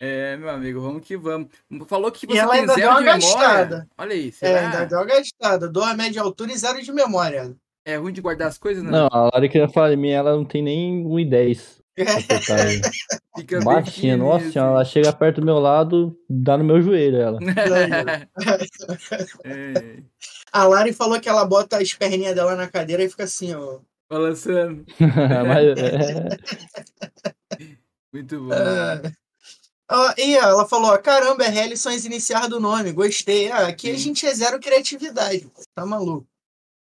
É, 0.00 0.36
meu 0.36 0.50
amigo, 0.50 0.80
vamos 0.80 1.06
que 1.06 1.16
vamos. 1.16 1.48
Falou 1.86 2.12
que 2.12 2.26
você 2.26 2.36
e 2.36 2.38
ela 2.38 2.52
tem 2.52 2.60
ainda 2.60 2.74
zero 2.74 2.96
de 2.98 3.04
gastada. 3.04 3.64
memória. 3.64 3.88
Olha 3.96 4.12
aí, 4.12 4.32
será? 4.32 4.60
É, 4.60 4.64
ainda 4.66 4.84
deu 4.86 4.98
uma 4.98 5.04
gastada. 5.06 5.68
Dois 5.68 5.96
metros 5.96 6.12
de 6.12 6.18
altura 6.18 6.52
e 6.52 6.58
zero 6.58 6.82
de 6.82 6.92
memória. 6.92 7.56
É 7.84 7.96
ruim 7.96 8.12
de 8.12 8.20
guardar 8.20 8.48
as 8.48 8.58
coisas, 8.58 8.82
né? 8.82 8.90
Não, 8.90 9.08
a 9.10 9.24
Lara 9.24 9.48
que 9.48 9.58
eu 9.58 9.68
falei, 9.68 9.96
minha, 9.96 10.16
ela 10.16 10.34
não 10.34 10.44
tem 10.44 10.62
nem 10.62 11.04
1,10. 11.04 11.82
Fica 13.36 13.60
Baixinha, 13.60 14.16
nossa 14.16 14.50
senhora, 14.50 14.72
ela 14.72 14.84
chega 14.84 15.12
perto 15.12 15.40
do 15.40 15.44
meu 15.46 15.58
lado, 15.58 16.18
dá 16.28 16.58
no 16.58 16.64
meu 16.64 16.80
joelho 16.80 17.16
ela. 17.18 17.38
é. 19.44 20.02
A 20.52 20.64
Lari 20.64 20.92
falou 20.92 21.20
que 21.20 21.28
ela 21.28 21.44
bota 21.44 21.78
as 21.78 21.92
perninhas 21.92 22.34
dela 22.34 22.56
na 22.56 22.68
cadeira 22.68 23.02
e 23.02 23.08
fica 23.08 23.24
assim, 23.24 23.54
ó. 23.54 23.78
Balançando. 24.14 24.86
Mas, 25.00 25.74
é... 25.82 27.34
Muito 28.14 28.38
bom. 28.38 28.54
Uh, 29.90 30.14
e 30.16 30.36
ela 30.36 30.68
falou: 30.68 30.96
caramba, 30.98 31.44
RL 31.44 31.76
são 31.76 31.92
as 31.92 32.04
iniciais 32.04 32.48
do 32.48 32.60
nome, 32.60 32.92
gostei. 32.92 33.50
Ah, 33.50 33.66
aqui 33.66 33.88
Sim. 33.88 33.94
a 33.94 33.98
gente 33.98 34.26
é 34.26 34.32
zero 34.32 34.60
criatividade, 34.60 35.50
tá 35.74 35.84
maluco? 35.84 36.26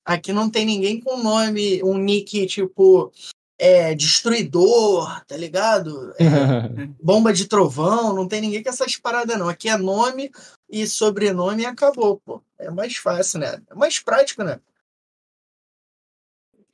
Aqui 0.04 0.32
não 0.32 0.50
tem 0.50 0.66
ninguém 0.66 1.00
com 1.00 1.22
nome, 1.22 1.80
um 1.84 1.96
nick 1.96 2.46
tipo 2.46 3.12
é, 3.56 3.94
Destruidor, 3.94 5.24
tá 5.26 5.36
ligado? 5.36 6.12
É, 6.18 6.24
bomba 7.00 7.32
de 7.32 7.46
Trovão, 7.46 8.12
não 8.12 8.26
tem 8.26 8.40
ninguém 8.40 8.60
com 8.60 8.70
essas 8.70 8.96
paradas, 8.96 9.38
não. 9.38 9.48
Aqui 9.48 9.68
é 9.68 9.76
nome 9.76 10.32
e 10.68 10.84
sobrenome 10.84 11.62
e 11.62 11.66
acabou, 11.66 12.20
pô. 12.24 12.42
É 12.58 12.70
mais 12.70 12.96
fácil, 12.96 13.38
né? 13.38 13.62
É 13.70 13.74
mais 13.74 14.00
prático, 14.00 14.42
né? 14.42 14.58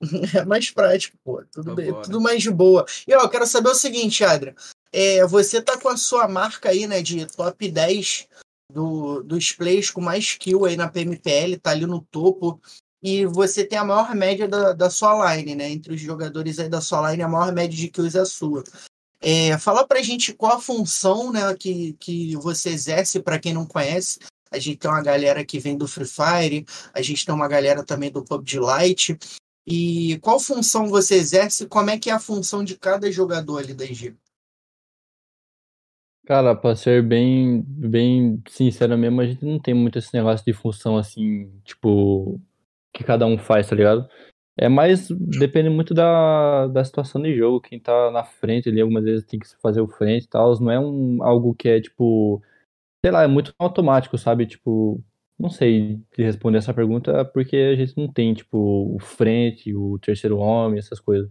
É 0.34 0.44
mais 0.44 0.70
prático, 0.70 1.16
pô. 1.24 1.42
Tudo, 1.52 1.74
bem, 1.74 1.92
tudo 2.02 2.20
mais 2.20 2.42
de 2.42 2.50
boa. 2.50 2.84
E 3.06 3.14
ó, 3.14 3.22
eu 3.22 3.28
quero 3.28 3.46
saber 3.46 3.70
o 3.70 3.74
seguinte, 3.74 4.24
Adrian. 4.24 4.54
É, 4.92 5.26
você 5.26 5.60
tá 5.60 5.78
com 5.78 5.88
a 5.88 5.96
sua 5.96 6.26
marca 6.28 6.70
aí, 6.70 6.86
né, 6.86 7.02
de 7.02 7.26
top 7.26 7.70
10 7.70 8.28
do, 8.72 9.22
dos 9.22 9.52
plays 9.52 9.90
com 9.90 10.00
mais 10.00 10.34
kill 10.34 10.64
aí 10.64 10.76
na 10.76 10.88
PMPL, 10.88 11.58
tá 11.60 11.70
ali 11.70 11.86
no 11.86 12.00
topo. 12.00 12.60
E 13.02 13.26
você 13.26 13.64
tem 13.64 13.78
a 13.78 13.84
maior 13.84 14.14
média 14.14 14.48
da, 14.48 14.72
da 14.72 14.90
sua 14.90 15.34
line, 15.34 15.54
né? 15.54 15.70
Entre 15.70 15.94
os 15.94 16.00
jogadores 16.00 16.58
aí 16.58 16.68
da 16.68 16.80
sua 16.80 17.10
line, 17.10 17.22
a 17.22 17.28
maior 17.28 17.52
média 17.52 17.76
de 17.76 17.88
kills 17.88 18.16
é 18.16 18.22
a 18.22 18.26
sua. 18.26 18.64
É, 19.20 19.56
fala 19.58 19.86
pra 19.86 20.02
gente 20.02 20.32
qual 20.32 20.54
a 20.54 20.60
função 20.60 21.32
né, 21.32 21.54
que, 21.54 21.94
que 21.94 22.36
você 22.36 22.70
exerce, 22.70 23.20
para 23.20 23.38
quem 23.38 23.52
não 23.52 23.66
conhece. 23.66 24.18
A 24.50 24.58
gente 24.58 24.78
tem 24.78 24.90
uma 24.90 25.02
galera 25.02 25.44
que 25.44 25.58
vem 25.58 25.76
do 25.76 25.88
Free 25.88 26.06
Fire, 26.06 26.66
a 26.94 27.02
gente 27.02 27.24
tem 27.24 27.34
uma 27.34 27.48
galera 27.48 27.84
também 27.84 28.10
do 28.10 28.24
PUBG 28.24 28.58
Lite. 28.60 29.18
E 29.66 30.18
qual 30.20 30.38
função 30.38 30.86
você 30.86 31.16
exerce? 31.16 31.66
Como 31.66 31.90
é 31.90 31.98
que 31.98 32.08
é 32.08 32.12
a 32.12 32.20
função 32.20 32.62
de 32.62 32.78
cada 32.78 33.10
jogador 33.10 33.58
ali 33.58 33.74
da 33.74 33.84
IG? 33.84 34.16
Cara, 36.24 36.56
pra 36.56 36.74
ser 36.74 37.02
bem, 37.02 37.62
bem 37.62 38.42
sincero 38.48 38.98
mesmo, 38.98 39.20
a 39.20 39.26
gente 39.26 39.44
não 39.44 39.60
tem 39.60 39.72
muito 39.74 39.98
esse 39.98 40.12
negócio 40.12 40.44
de 40.44 40.52
função 40.52 40.96
assim, 40.96 41.48
tipo, 41.64 42.40
que 42.92 43.04
cada 43.04 43.26
um 43.26 43.38
faz, 43.38 43.68
tá 43.68 43.76
ligado? 43.76 44.08
É 44.56 44.68
mais, 44.68 45.08
depende 45.08 45.68
muito 45.68 45.94
da, 45.94 46.66
da 46.66 46.84
situação 46.84 47.22
de 47.22 47.36
jogo, 47.36 47.60
quem 47.60 47.78
tá 47.78 48.10
na 48.10 48.24
frente 48.24 48.68
ali, 48.68 48.80
algumas 48.80 49.04
vezes 49.04 49.24
tem 49.24 49.38
que 49.38 49.46
fazer 49.60 49.80
o 49.80 49.86
frente 49.86 50.24
e 50.24 50.28
tal, 50.28 50.58
não 50.60 50.70
é 50.70 50.80
um, 50.80 51.22
algo 51.22 51.54
que 51.54 51.68
é, 51.68 51.80
tipo, 51.80 52.42
sei 53.04 53.12
lá, 53.12 53.22
é 53.22 53.28
muito 53.28 53.54
automático, 53.56 54.18
sabe? 54.18 54.46
Tipo, 54.46 55.00
não 55.38 55.50
sei 55.50 56.00
te 56.12 56.22
responder 56.22 56.58
essa 56.58 56.72
pergunta 56.72 57.24
porque 57.24 57.56
a 57.56 57.76
gente 57.76 57.96
não 57.96 58.10
tem, 58.10 58.32
tipo, 58.32 58.94
o 58.94 58.98
frente, 58.98 59.74
o 59.74 59.98
terceiro 59.98 60.38
homem, 60.38 60.78
essas 60.78 60.98
coisas. 60.98 61.30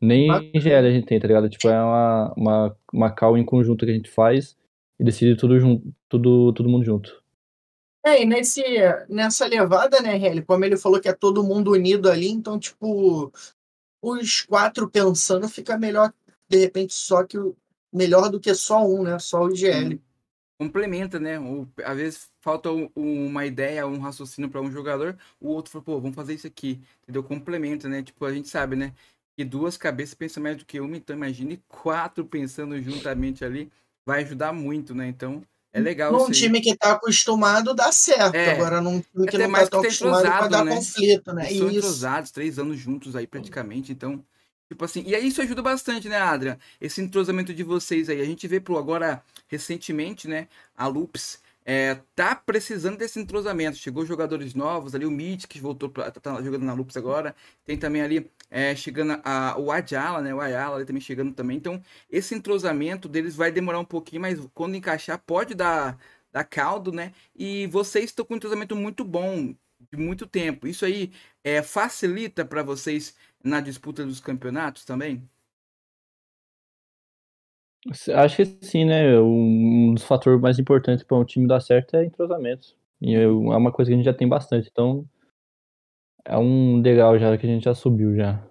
Nem 0.00 0.30
ah. 0.30 0.40
em 0.42 0.60
GL 0.60 0.86
a 0.86 0.90
gente 0.90 1.06
tem, 1.06 1.20
tá 1.20 1.26
ligado? 1.26 1.48
Tipo, 1.48 1.68
é 1.68 1.82
uma, 1.82 2.34
uma, 2.36 2.76
uma 2.92 3.10
call 3.10 3.36
em 3.36 3.44
conjunto 3.44 3.84
que 3.84 3.90
a 3.90 3.94
gente 3.94 4.08
faz 4.10 4.56
e 4.98 5.04
decide 5.04 5.36
tudo 5.36 5.58
junto, 5.58 5.92
tudo, 6.08 6.52
todo 6.52 6.68
mundo 6.68 6.84
junto. 6.84 7.22
É, 8.06 8.22
e 8.22 8.24
nesse, 8.24 8.62
nessa 9.08 9.46
levada, 9.46 10.00
né, 10.00 10.16
Helly, 10.16 10.42
como 10.42 10.64
ele 10.64 10.76
falou 10.76 11.00
que 11.00 11.08
é 11.08 11.12
todo 11.12 11.44
mundo 11.44 11.72
unido 11.72 12.08
ali, 12.08 12.28
então, 12.28 12.58
tipo, 12.58 13.30
os 14.00 14.42
quatro 14.42 14.88
pensando 14.88 15.48
fica 15.48 15.76
melhor, 15.76 16.12
de 16.48 16.58
repente, 16.58 16.94
só 16.94 17.24
que 17.24 17.36
melhor 17.92 18.30
do 18.30 18.40
que 18.40 18.54
só 18.54 18.86
um, 18.86 19.02
né? 19.02 19.18
Só 19.18 19.42
o 19.42 19.54
GL 19.54 20.00
complementa, 20.58 21.20
né? 21.20 21.38
Ou, 21.38 21.66
às 21.84 21.96
vezes 21.96 22.30
falta 22.40 22.68
uma 22.94 23.46
ideia, 23.46 23.86
um 23.86 23.98
raciocínio 23.98 24.50
para 24.50 24.60
um 24.60 24.70
jogador, 24.70 25.16
o 25.40 25.48
outro 25.48 25.70
fala, 25.70 25.84
pô, 25.84 26.00
vamos 26.00 26.16
fazer 26.16 26.34
isso 26.34 26.46
aqui, 26.46 26.80
entendeu? 27.02 27.22
Complementa, 27.22 27.88
né? 27.88 28.02
Tipo, 28.02 28.24
a 28.24 28.32
gente 28.34 28.48
sabe, 28.48 28.74
né? 28.74 28.92
Que 29.36 29.44
duas 29.44 29.76
cabeças 29.76 30.14
pensam 30.14 30.42
mais 30.42 30.56
do 30.56 30.66
que 30.66 30.80
uma, 30.80 30.96
então 30.96 31.14
imagine 31.14 31.62
quatro 31.68 32.24
pensando 32.24 32.80
juntamente 32.82 33.44
ali, 33.44 33.70
vai 34.04 34.24
ajudar 34.24 34.52
muito, 34.52 34.94
né? 34.94 35.06
Então, 35.06 35.42
é 35.72 35.80
legal 35.80 36.10
Num 36.10 36.30
time 36.30 36.60
que 36.60 36.76
tá 36.76 36.92
acostumado, 36.92 37.72
dá 37.72 37.92
certo. 37.92 38.34
É, 38.34 38.52
Agora, 38.52 38.80
num 38.80 39.00
time 39.00 39.28
que 39.28 39.38
não 39.38 39.52
tá 39.52 39.66
tão 39.68 39.80
acostumado, 39.80 40.26
vai 40.26 40.48
dar 40.48 40.64
né? 40.64 40.74
conflito, 40.74 41.32
né? 41.32 41.46
Eles 41.46 41.58
são 41.58 41.70
entrosados, 41.70 42.30
três 42.32 42.58
anos 42.58 42.78
juntos 42.78 43.14
aí 43.14 43.28
praticamente, 43.28 43.92
então 43.92 44.24
Tipo 44.68 44.84
assim, 44.84 45.02
e 45.06 45.14
aí 45.14 45.28
isso 45.28 45.40
ajuda 45.40 45.62
bastante, 45.62 46.08
né, 46.08 46.16
Adrian? 46.16 46.58
Esse 46.80 47.00
entrosamento 47.00 47.54
de 47.54 47.62
vocês 47.62 48.08
aí. 48.10 48.20
A 48.20 48.24
gente 48.24 48.46
vê 48.46 48.60
pro 48.60 48.76
agora, 48.78 49.22
recentemente, 49.48 50.28
né, 50.28 50.48
a 50.76 50.86
Loops 50.86 51.40
é, 51.70 52.00
tá 52.14 52.34
precisando 52.34 52.96
desse 52.96 53.20
entrosamento. 53.20 53.76
Chegou 53.76 54.06
jogadores 54.06 54.54
novos 54.54 54.94
ali, 54.94 55.04
o 55.04 55.10
Mitch, 55.10 55.46
que 55.46 55.60
voltou 55.60 55.90
pra, 55.90 56.10
tá, 56.10 56.18
tá 56.18 56.42
jogando 56.42 56.64
na 56.64 56.72
Loops 56.72 56.96
agora. 56.96 57.36
Tem 57.64 57.76
também 57.76 58.00
ali, 58.00 58.30
é, 58.50 58.74
chegando 58.74 59.20
a, 59.22 59.54
o 59.58 59.70
Adjala, 59.70 60.22
né, 60.22 60.34
o 60.34 60.40
Ayala 60.40 60.76
ali 60.76 60.86
também 60.86 61.00
chegando 61.02 61.34
também. 61.34 61.58
Então, 61.58 61.82
esse 62.10 62.34
entrosamento 62.34 63.06
deles 63.06 63.36
vai 63.36 63.52
demorar 63.52 63.80
um 63.80 63.84
pouquinho, 63.84 64.22
mas 64.22 64.40
quando 64.54 64.76
encaixar, 64.76 65.18
pode 65.26 65.54
dar, 65.54 65.98
dar 66.32 66.44
caldo, 66.44 66.90
né? 66.90 67.12
E 67.36 67.66
vocês 67.66 68.06
estão 68.06 68.24
com 68.24 68.32
um 68.32 68.38
entrosamento 68.38 68.74
muito 68.74 69.04
bom 69.04 69.54
de 69.92 69.98
muito 69.98 70.26
tempo. 70.26 70.66
Isso 70.66 70.84
aí 70.84 71.12
é, 71.44 71.62
facilita 71.62 72.44
para 72.44 72.62
vocês 72.62 73.14
na 73.42 73.60
disputa 73.60 74.04
dos 74.04 74.20
campeonatos 74.20 74.84
também? 74.84 75.28
Acho 78.14 78.36
que 78.36 78.44
sim, 78.66 78.84
né? 78.84 79.18
Um 79.18 79.94
dos 79.94 80.04
fatores 80.04 80.40
mais 80.40 80.58
importantes 80.58 81.04
para 81.04 81.16
um 81.16 81.24
time 81.24 81.46
dar 81.46 81.60
certo 81.60 81.96
é 81.96 82.04
entrosamento. 82.04 82.76
E 83.00 83.14
é 83.14 83.28
uma 83.28 83.72
coisa 83.72 83.90
que 83.90 83.94
a 83.94 83.96
gente 83.96 84.04
já 84.04 84.12
tem 84.12 84.28
bastante. 84.28 84.68
Então, 84.70 85.08
é 86.24 86.36
um 86.36 86.82
degrau 86.82 87.18
já 87.18 87.36
que 87.38 87.46
a 87.46 87.48
gente 87.48 87.64
já 87.64 87.74
subiu 87.74 88.16
já. 88.16 88.42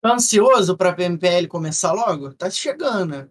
Tá 0.00 0.14
ansioso 0.14 0.76
para 0.76 0.90
a 0.90 0.94
PMPL 0.94 1.46
começar 1.48 1.92
logo? 1.92 2.32
Tá 2.34 2.50
chegando, 2.50 3.10
né? 3.10 3.28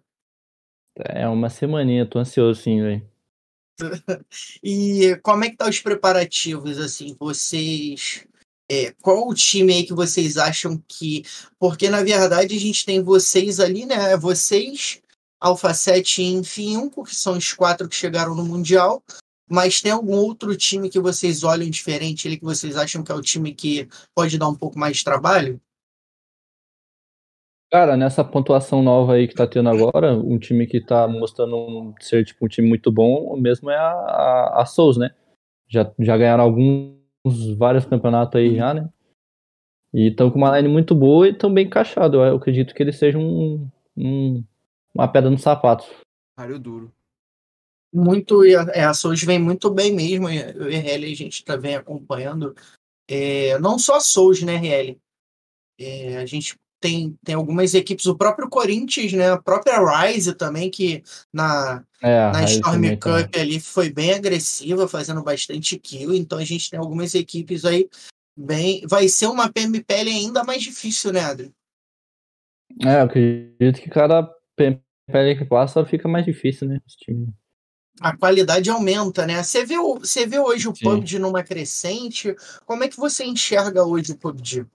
É 0.98 1.28
uma 1.28 1.50
semaninha, 1.50 2.06
tô 2.06 2.18
ansioso 2.18 2.62
sim, 2.62 2.80
velho. 2.80 3.10
e 4.62 5.16
como 5.22 5.44
é 5.44 5.50
que 5.50 5.56
tá 5.56 5.68
os 5.68 5.80
preparativos, 5.80 6.78
assim? 6.78 7.14
Vocês 7.18 8.26
é, 8.70 8.92
qual 9.00 9.28
o 9.28 9.34
time 9.34 9.72
aí 9.72 9.84
que 9.84 9.94
vocês 9.94 10.36
acham 10.36 10.82
que. 10.88 11.22
Porque, 11.58 11.88
na 11.88 12.02
verdade, 12.02 12.56
a 12.56 12.60
gente 12.60 12.84
tem 12.84 13.02
vocês 13.02 13.60
ali, 13.60 13.86
né? 13.86 14.16
Vocês, 14.16 15.00
Alpha 15.40 15.72
7 15.72 16.22
e 16.22 16.26
Infinco, 16.34 17.04
que 17.04 17.14
são 17.14 17.36
os 17.36 17.52
quatro 17.52 17.88
que 17.88 17.94
chegaram 17.94 18.34
no 18.34 18.44
Mundial. 18.44 19.02
Mas 19.48 19.80
tem 19.80 19.92
algum 19.92 20.16
outro 20.16 20.56
time 20.56 20.90
que 20.90 20.98
vocês 20.98 21.44
olham 21.44 21.70
diferente 21.70 22.26
ali, 22.26 22.36
que 22.36 22.44
vocês 22.44 22.76
acham 22.76 23.04
que 23.04 23.12
é 23.12 23.14
o 23.14 23.22
time 23.22 23.54
que 23.54 23.88
pode 24.12 24.36
dar 24.36 24.48
um 24.48 24.54
pouco 24.56 24.76
mais 24.76 24.96
de 24.96 25.04
trabalho? 25.04 25.60
Cara, 27.70 27.96
nessa 27.96 28.24
pontuação 28.24 28.82
nova 28.82 29.14
aí 29.14 29.28
que 29.28 29.34
tá 29.34 29.46
tendo 29.46 29.68
agora, 29.68 30.12
um 30.14 30.38
time 30.38 30.66
que 30.66 30.80
tá 30.80 31.06
mostrando 31.06 31.94
ser 32.00 32.24
tipo 32.24 32.44
um 32.44 32.48
time 32.48 32.68
muito 32.68 32.90
bom 32.90 33.36
mesmo 33.36 33.70
é 33.70 33.76
a, 33.76 33.90
a, 33.90 34.62
a 34.62 34.66
Souls, 34.66 34.96
né? 34.96 35.10
Já, 35.68 35.92
já 35.98 36.16
ganharam 36.16 36.44
algum 37.26 37.56
vários 37.56 37.84
campeonatos 37.84 38.36
aí 38.36 38.56
já, 38.56 38.74
né? 38.74 38.88
E 39.92 40.08
estão 40.08 40.30
com 40.30 40.38
uma 40.38 40.56
line 40.56 40.68
muito 40.68 40.94
boa 40.94 41.26
e 41.26 41.32
estão 41.32 41.52
bem 41.52 41.66
encaixados. 41.66 42.14
Eu 42.18 42.36
acredito 42.36 42.74
que 42.74 42.82
eles 42.82 42.98
sejam 42.98 43.22
um, 43.22 43.70
um, 43.96 44.44
uma 44.94 45.08
pedra 45.08 45.30
no 45.30 45.38
sapato. 45.38 45.86
Páreo 46.36 46.58
duro. 46.58 46.92
Muito, 47.92 48.44
é, 48.44 48.84
a 48.84 48.92
Souls 48.92 49.22
vem 49.22 49.38
muito 49.38 49.70
bem 49.70 49.94
mesmo. 49.94 50.26
O 50.26 50.30
RL 50.30 51.04
a 51.04 51.14
gente 51.14 51.44
tá 51.44 51.56
vem 51.56 51.76
acompanhando. 51.76 52.54
É, 53.08 53.58
não 53.58 53.78
só 53.78 53.96
a 53.96 54.00
Souls, 54.00 54.42
né, 54.42 54.56
RL? 54.56 55.00
É, 55.78 56.18
a 56.18 56.26
gente 56.26 56.56
tem, 56.80 57.16
tem 57.24 57.34
algumas 57.34 57.74
equipes, 57.74 58.06
o 58.06 58.16
próprio 58.16 58.48
Corinthians, 58.48 59.12
né? 59.12 59.30
A 59.30 59.40
própria 59.40 59.78
Rise 59.78 60.34
também, 60.34 60.70
que 60.70 61.02
na, 61.32 61.82
é, 62.02 62.30
na 62.30 62.44
Storm 62.44 62.82
Cup 62.90 63.00
também. 63.00 63.42
ali 63.42 63.60
foi 63.60 63.90
bem 63.90 64.14
agressiva, 64.14 64.86
fazendo 64.86 65.22
bastante 65.22 65.78
kill. 65.78 66.14
Então 66.14 66.38
a 66.38 66.44
gente 66.44 66.70
tem 66.70 66.78
algumas 66.78 67.14
equipes 67.14 67.64
aí 67.64 67.88
bem. 68.36 68.82
Vai 68.86 69.08
ser 69.08 69.26
uma 69.26 69.50
PMPL 69.50 70.08
ainda 70.08 70.44
mais 70.44 70.62
difícil, 70.62 71.12
né, 71.12 71.20
Adri? 71.20 71.52
É, 72.84 73.00
eu 73.00 73.04
acredito 73.04 73.80
que 73.80 73.88
cada 73.88 74.22
PMPL 74.54 75.38
que 75.38 75.44
passa 75.44 75.84
fica 75.84 76.08
mais 76.08 76.24
difícil, 76.24 76.68
né? 76.68 76.80
Esse 76.86 76.98
time. 76.98 77.28
A 77.98 78.14
qualidade 78.14 78.68
aumenta, 78.68 79.26
né? 79.26 79.42
Você 79.42 79.64
vê, 79.64 79.76
você 79.78 80.26
vê 80.26 80.38
hoje 80.38 80.68
o 80.68 80.76
Sim. 80.76 80.84
PUBG 80.84 81.18
numa 81.18 81.42
crescente. 81.42 82.36
Como 82.66 82.84
é 82.84 82.88
que 82.88 82.96
você 82.98 83.24
enxerga 83.24 83.84
hoje 83.84 84.12
o 84.12 84.18
PUBG? 84.18 84.66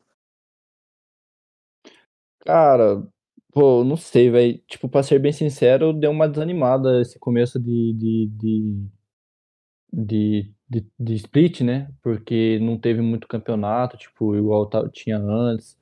Cara, 2.46 3.04
pô, 3.52 3.84
não 3.84 3.96
sei, 3.98 4.30
velho. 4.30 4.58
Tipo, 4.68 4.90
pra 4.90 5.04
ser 5.04 5.20
bem 5.20 5.32
sincero, 5.32 5.94
deu 5.94 6.12
uma 6.12 6.28
desanimada 6.30 7.02
esse 7.02 7.20
começo 7.20 7.60
de, 7.60 7.94
de, 7.94 8.28
de, 8.32 8.90
de, 9.94 10.54
de, 10.70 10.88
de 11.00 11.16
split, 11.16 11.62
né? 11.62 11.92
Porque 12.02 12.60
não 12.60 12.78
teve 12.80 13.02
muito 13.02 13.28
campeonato, 13.28 13.98
tipo, 13.98 14.36
igual 14.36 14.70
tinha 14.92 15.18
antes. 15.18 15.78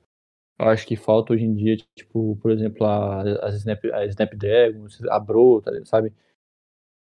Acho 0.58 0.86
que 0.86 0.96
falta 0.96 1.32
hoje 1.34 1.44
em 1.44 1.54
dia, 1.54 1.76
tipo, 1.96 2.36
por 2.42 2.50
exemplo, 2.52 2.86
a, 2.86 3.22
as 3.46 3.56
Snap, 3.56 3.84
a 3.94 4.06
Snapdragon, 4.06 4.86
a 5.10 5.20
Bro, 5.20 5.62
tá 5.62 5.72
sabe? 5.86 6.12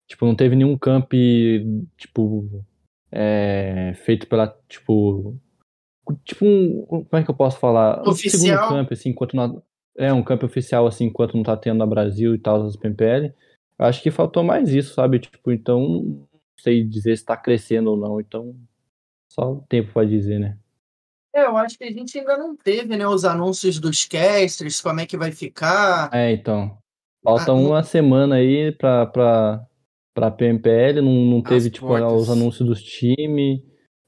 Tipo, 0.08 0.26
não 0.26 0.36
teve 0.36 0.56
nenhum 0.56 0.78
camp, 0.78 1.12
tipo, 1.98 2.64
é, 3.12 3.94
feito 3.96 4.28
pela, 4.28 4.48
tipo, 4.68 5.38
tipo 6.24 6.46
um. 6.46 6.86
Como 6.86 7.08
é 7.14 7.24
que 7.24 7.30
eu 7.30 7.36
posso 7.36 7.60
falar? 7.60 8.02
Oficial. 8.08 8.36
Um 8.36 8.40
segundo 8.40 8.70
camp, 8.70 8.92
assim, 8.92 9.10
enquanto 9.10 9.36
nós. 9.36 9.52
É, 9.98 10.12
um 10.14 10.24
campo 10.24 10.46
oficial, 10.46 10.88
assim, 10.88 11.06
enquanto 11.06 11.36
não 11.36 11.44
tá 11.44 11.56
tendo 11.58 11.78
na 11.78 11.86
Brasil 11.86 12.34
e 12.34 12.40
tal, 12.40 12.66
as 12.66 12.76
PMPL. 12.76 13.34
Acho 13.78 14.02
que 14.02 14.12
faltou 14.12 14.44
mais 14.44 14.70
isso, 14.70 14.94
sabe? 14.94 15.20
Tipo, 15.20 15.52
então, 15.52 15.80
não 15.80 16.28
sei 16.58 16.84
dizer 16.84 17.18
se 17.18 17.26
tá 17.26 17.36
crescendo 17.36 17.92
ou 17.92 17.98
não, 17.98 18.20
então 18.20 18.56
só 19.32 19.54
o 19.54 19.62
tempo 19.68 19.92
vai 19.94 20.06
dizer, 20.06 20.40
né? 20.40 20.58
É, 21.34 21.46
eu 21.46 21.56
acho 21.56 21.78
que 21.78 21.86
a 21.86 21.92
gente 21.92 22.18
ainda 22.20 22.38
não 22.38 22.56
teve, 22.56 22.96
né, 22.98 23.08
os 23.08 23.24
anúncios 23.24 23.80
dos 23.80 24.04
casters, 24.04 24.82
como 24.82 25.00
é 25.00 25.06
que 25.06 25.18
vai 25.18 25.32
ficar. 25.32 26.10
É, 26.14 26.32
então. 26.32 26.78
Falta 27.24 27.52
ah, 27.52 27.56
uma 27.56 27.78
não... 27.78 27.84
semana 27.84 28.36
aí 28.36 28.72
pra, 28.74 29.06
pra, 29.06 29.66
pra 30.14 30.32
PMPL, 30.32 31.02
não, 31.02 31.14
não 31.14 31.42
teve, 31.42 31.70
tipo, 31.70 31.88
portas. 31.88 32.12
os 32.14 32.30
anúncios 32.30 32.68
dos 32.68 32.84
times, 32.84 33.62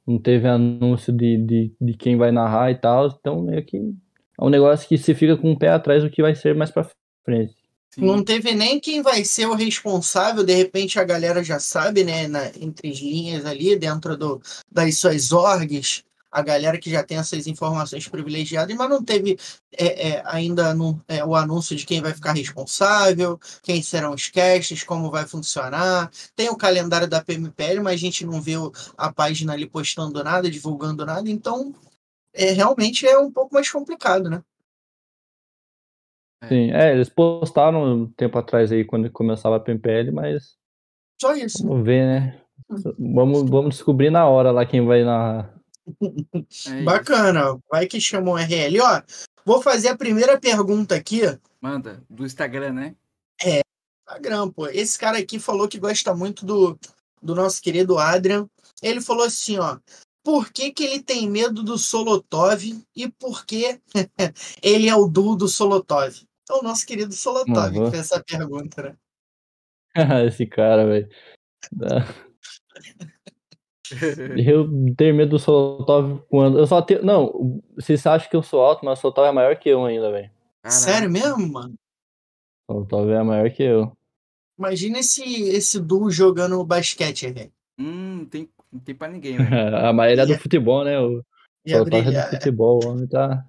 não 0.05 0.19
teve 0.19 0.47
anúncio 0.47 1.13
de, 1.13 1.37
de, 1.37 1.73
de 1.79 1.93
quem 1.93 2.17
vai 2.17 2.31
narrar 2.31 2.71
e 2.71 2.75
tal, 2.75 3.07
então 3.07 3.41
meio 3.41 3.63
que 3.65 3.77
é 3.77 4.43
um 4.43 4.49
negócio 4.49 4.87
que 4.87 4.97
se 4.97 5.13
fica 5.13 5.37
com 5.37 5.51
o 5.51 5.57
pé 5.57 5.69
atrás 5.69 6.03
do 6.03 6.09
que 6.09 6.21
vai 6.21 6.35
ser 6.35 6.55
mais 6.55 6.71
pra 6.71 6.89
frente. 7.23 7.55
Sim. 7.93 8.05
Não 8.05 8.23
teve 8.23 8.55
nem 8.55 8.79
quem 8.79 9.03
vai 9.03 9.23
ser 9.23 9.45
o 9.45 9.53
responsável, 9.53 10.43
de 10.43 10.53
repente 10.55 10.99
a 10.99 11.03
galera 11.03 11.43
já 11.43 11.59
sabe, 11.59 12.03
né, 12.03 12.27
na, 12.27 12.47
entre 12.59 12.89
as 12.89 12.97
linhas 12.97 13.45
ali, 13.45 13.75
dentro 13.75 14.17
do, 14.17 14.41
das 14.71 14.97
suas 14.97 15.31
orgs, 15.31 16.03
a 16.33 16.41
galera 16.41 16.79
que 16.79 16.89
já 16.89 17.03
tem 17.03 17.17
essas 17.17 17.45
informações 17.45 18.07
privilegiadas, 18.07 18.75
mas 18.75 18.89
não 18.89 19.03
teve 19.03 19.37
é, 19.71 20.09
é, 20.09 20.23
ainda 20.25 20.73
no, 20.73 20.99
é, 21.07 21.23
o 21.23 21.35
anúncio 21.35 21.75
de 21.75 21.85
quem 21.85 22.01
vai 22.01 22.11
ficar 22.11 22.33
responsável, 22.33 23.39
quem 23.61 23.83
serão 23.83 24.13
os 24.13 24.29
casts, 24.29 24.83
como 24.83 25.11
vai 25.11 25.27
funcionar. 25.27 26.09
Tem 26.35 26.49
o 26.49 26.57
calendário 26.57 27.07
da 27.07 27.23
PMPL, 27.23 27.81
mas 27.83 27.93
a 27.93 27.97
gente 27.97 28.25
não 28.25 28.41
viu 28.41 28.71
a 28.97 29.13
página 29.13 29.53
ali 29.53 29.67
postando 29.67 30.23
nada, 30.23 30.49
divulgando 30.49 31.05
nada, 31.05 31.29
então 31.29 31.71
é, 32.33 32.49
realmente 32.49 33.05
é 33.05 33.15
um 33.19 33.31
pouco 33.31 33.53
mais 33.53 33.69
complicado, 33.69 34.27
né? 34.27 34.41
Sim, 36.47 36.71
é, 36.71 36.91
eles 36.91 37.09
postaram 37.09 37.83
um 37.83 38.07
tempo 38.07 38.37
atrás 38.39 38.71
aí 38.71 38.83
quando 38.83 39.09
começava 39.11 39.57
a 39.57 39.59
PMPL, 39.59 40.11
mas. 40.11 40.57
Só 41.21 41.33
isso. 41.35 41.65
Vamos 41.65 41.85
ver, 41.85 42.05
né? 42.05 42.41
Hum. 42.69 43.13
Vamos, 43.13 43.49
vamos 43.49 43.75
descobrir 43.75 44.09
na 44.09 44.27
hora 44.27 44.51
lá 44.51 44.65
quem 44.65 44.83
vai 44.83 45.03
narrar. 45.03 45.53
É 46.67 46.81
Bacana, 46.83 47.59
vai 47.69 47.87
que 47.87 47.99
chamou 47.99 48.37
RL. 48.37 48.79
Ó, 48.81 49.01
vou 49.45 49.61
fazer 49.61 49.89
a 49.89 49.97
primeira 49.97 50.39
pergunta 50.39 50.95
aqui. 50.95 51.21
Manda, 51.61 52.03
do 52.09 52.25
Instagram, 52.25 52.73
né? 52.73 52.95
É, 53.43 53.61
Instagram, 54.07 54.49
pô. 54.51 54.67
Esse 54.67 54.97
cara 54.97 55.17
aqui 55.17 55.39
falou 55.39 55.67
que 55.67 55.79
gosta 55.79 56.13
muito 56.13 56.45
do, 56.45 56.77
do 57.21 57.35
nosso 57.35 57.61
querido 57.61 57.97
Adrian. 57.97 58.47
Ele 58.81 59.01
falou 59.01 59.25
assim, 59.25 59.57
ó. 59.57 59.77
Por 60.23 60.53
que, 60.53 60.71
que 60.71 60.83
ele 60.83 61.03
tem 61.03 61.29
medo 61.29 61.61
do 61.61 61.77
Solotov 61.77 62.63
e 62.95 63.09
por 63.11 63.45
que 63.45 63.81
ele 64.63 64.87
é 64.87 64.95
o 64.95 65.05
duo 65.05 65.35
do 65.35 65.49
Solotov? 65.49 66.15
Então, 66.43 66.59
o 66.59 66.63
nosso 66.63 66.85
querido 66.85 67.13
Solotov 67.13 67.73
que 67.73 67.91
fez 67.91 68.11
essa 68.11 68.23
pergunta, 68.23 68.81
né? 68.83 68.97
Esse 70.27 70.45
cara, 70.45 70.85
velho. 70.85 71.09
Eu 74.37 74.69
tenho 74.95 75.15
medo 75.15 75.31
do 75.31 75.39
Solotov 75.39 76.21
quando. 76.29 76.57
Eu 76.59 76.67
só 76.67 76.81
tenho. 76.81 77.03
Não, 77.03 77.61
vocês 77.75 78.05
acham 78.05 78.29
que 78.29 78.35
eu 78.35 78.43
sou 78.43 78.61
alto, 78.61 78.85
mas 78.85 78.99
o 78.99 79.01
Solotov 79.01 79.27
é 79.27 79.31
maior 79.31 79.55
que 79.55 79.69
eu 79.69 79.85
ainda, 79.85 80.11
velho. 80.11 80.29
Sério 80.65 81.09
mesmo, 81.09 81.51
mano? 81.51 81.73
O 82.67 82.73
Solotov 82.73 83.11
é 83.11 83.23
maior 83.23 83.49
que 83.49 83.63
eu. 83.63 83.91
Imagina 84.57 84.99
esse, 84.99 85.23
esse 85.49 85.79
duo 85.79 86.11
jogando 86.11 86.63
basquete, 86.63 87.31
velho. 87.31 87.51
Hum, 87.79 88.17
não 88.19 88.25
tem, 88.25 88.49
não 88.71 88.79
tem 88.79 88.95
pra 88.95 89.07
ninguém, 89.07 89.37
velho. 89.37 89.75
a 89.77 89.91
maioria 89.91 90.23
é 90.23 90.25
do 90.27 90.37
futebol, 90.37 90.83
né? 90.83 90.99
O 90.99 91.23
Solotov 91.67 92.07
é 92.07 92.11
do 92.11 92.29
futebol, 92.29 92.79
o 92.83 92.87
homem 92.89 93.07
tá. 93.07 93.45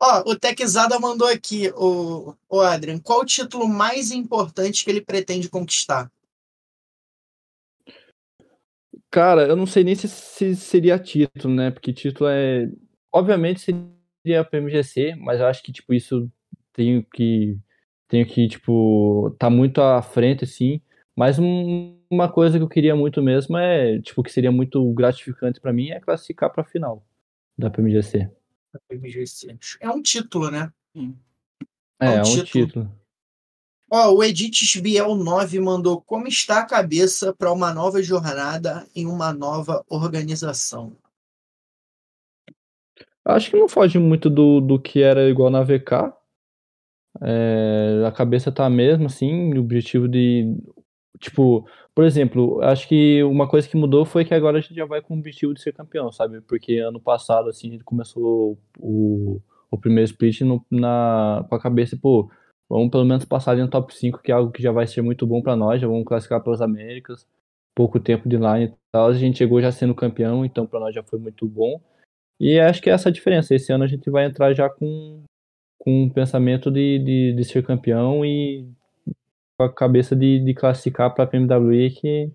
Ó, 0.00 0.30
o 0.30 0.36
Techzada 0.36 0.98
mandou 0.98 1.26
aqui, 1.26 1.72
o, 1.74 2.34
o 2.48 2.60
Adrian, 2.60 2.98
qual 2.98 3.20
o 3.20 3.24
título 3.24 3.66
mais 3.66 4.10
importante 4.10 4.84
que 4.84 4.90
ele 4.90 5.00
pretende 5.00 5.48
conquistar? 5.48 6.10
Cara, 9.16 9.46
eu 9.48 9.56
não 9.56 9.64
sei 9.64 9.82
nem 9.82 9.94
se, 9.94 10.06
se 10.06 10.54
seria 10.54 10.98
título, 10.98 11.54
né? 11.54 11.70
Porque 11.70 11.90
título 11.90 12.28
é. 12.28 12.70
Obviamente 13.10 13.62
seria 13.62 14.44
para 14.44 14.58
MGC, 14.58 15.14
mas 15.16 15.40
eu 15.40 15.46
acho 15.46 15.62
que, 15.62 15.72
tipo, 15.72 15.94
isso 15.94 16.30
tenho 16.74 17.02
que. 17.02 17.58
Tenho 18.08 18.26
que, 18.26 18.46
tipo, 18.46 19.34
tá 19.38 19.48
muito 19.48 19.80
à 19.80 20.02
frente, 20.02 20.44
assim. 20.44 20.82
Mas 21.16 21.38
um, 21.38 21.98
uma 22.10 22.30
coisa 22.30 22.58
que 22.58 22.62
eu 22.62 22.68
queria 22.68 22.94
muito 22.94 23.22
mesmo 23.22 23.56
é, 23.56 23.98
tipo, 24.02 24.22
que 24.22 24.30
seria 24.30 24.52
muito 24.52 24.92
gratificante 24.92 25.62
para 25.62 25.72
mim 25.72 25.88
é 25.88 25.98
classificar 25.98 26.52
pra 26.52 26.62
final 26.62 27.02
da 27.56 27.70
PMGC. 27.70 28.30
PMGC. 28.86 29.56
É 29.80 29.88
um 29.88 30.02
título, 30.02 30.50
né? 30.50 30.70
É, 31.98 32.04
é 32.04 32.10
um, 32.10 32.12
é 32.16 32.20
um 32.20 32.24
título. 32.24 32.66
título. 32.66 33.05
Ó, 33.90 34.14
o 34.14 34.24
Edith 34.24 34.80
Biel 34.82 35.14
9 35.14 35.60
mandou 35.60 36.00
como 36.00 36.26
está 36.26 36.60
a 36.60 36.66
cabeça 36.66 37.32
para 37.32 37.52
uma 37.52 37.72
nova 37.72 38.02
jornada 38.02 38.86
em 38.94 39.06
uma 39.06 39.32
nova 39.32 39.84
organização. 39.88 40.96
Acho 43.24 43.50
que 43.50 43.56
não 43.56 43.68
foge 43.68 43.98
muito 43.98 44.28
do, 44.28 44.60
do 44.60 44.80
que 44.80 45.02
era 45.02 45.28
igual 45.28 45.50
na 45.50 45.62
VK. 45.62 46.12
É, 47.22 48.04
a 48.06 48.12
cabeça 48.12 48.52
tá 48.52 48.68
mesmo, 48.68 49.06
assim, 49.06 49.54
o 49.54 49.60
objetivo 49.60 50.08
de. 50.08 50.56
Tipo, 51.18 51.66
por 51.94 52.04
exemplo, 52.04 52.60
acho 52.62 52.86
que 52.86 53.22
uma 53.24 53.48
coisa 53.48 53.66
que 53.66 53.76
mudou 53.76 54.04
foi 54.04 54.24
que 54.24 54.34
agora 54.34 54.58
a 54.58 54.60
gente 54.60 54.74
já 54.74 54.84
vai 54.84 55.00
com 55.00 55.14
o 55.14 55.18
objetivo 55.18 55.54
de 55.54 55.62
ser 55.62 55.72
campeão, 55.72 56.12
sabe? 56.12 56.40
Porque 56.42 56.78
ano 56.78 57.00
passado, 57.00 57.48
assim, 57.48 57.68
a 57.68 57.72
gente 57.72 57.84
começou 57.84 58.58
o, 58.78 59.40
o 59.70 59.78
primeiro 59.78 60.10
split 60.10 60.42
no, 60.42 60.64
na, 60.70 61.44
com 61.48 61.54
a 61.54 61.60
cabeça, 61.60 61.96
pô, 61.96 62.30
Vamos 62.68 62.90
pelo 62.90 63.04
menos 63.04 63.24
passar 63.24 63.52
ali 63.52 63.62
no 63.62 63.68
top 63.68 63.94
5, 63.94 64.20
que 64.22 64.32
é 64.32 64.34
algo 64.34 64.50
que 64.50 64.62
já 64.62 64.72
vai 64.72 64.86
ser 64.86 65.02
muito 65.02 65.26
bom 65.26 65.40
para 65.40 65.54
nós. 65.54 65.80
Já 65.80 65.86
vamos 65.86 66.04
classificar 66.04 66.42
pelas 66.42 66.60
Américas. 66.60 67.26
Pouco 67.74 68.00
tempo 68.00 68.28
de 68.28 68.36
line 68.36 68.66
e 68.66 68.74
tal. 68.90 69.08
A 69.08 69.14
gente 69.14 69.38
chegou 69.38 69.60
já 69.60 69.70
sendo 69.70 69.94
campeão, 69.94 70.44
então 70.44 70.66
para 70.66 70.80
nós 70.80 70.94
já 70.94 71.02
foi 71.02 71.18
muito 71.18 71.46
bom. 71.46 71.80
E 72.40 72.58
acho 72.58 72.82
que 72.82 72.90
é 72.90 72.92
essa 72.92 73.08
a 73.08 73.12
diferença. 73.12 73.54
Esse 73.54 73.72
ano 73.72 73.84
a 73.84 73.86
gente 73.86 74.10
vai 74.10 74.24
entrar 74.24 74.52
já 74.52 74.68
com, 74.68 75.22
com 75.78 76.04
um 76.04 76.10
pensamento 76.10 76.70
de, 76.70 76.98
de, 76.98 77.32
de 77.34 77.44
ser 77.44 77.64
campeão 77.64 78.24
e 78.24 78.68
com 79.56 79.64
a 79.64 79.72
cabeça 79.72 80.14
de, 80.14 80.40
de 80.40 80.54
classificar 80.54 81.14
para 81.14 81.24
a 81.24 81.26
PMWI, 81.26 81.90
que 81.90 82.30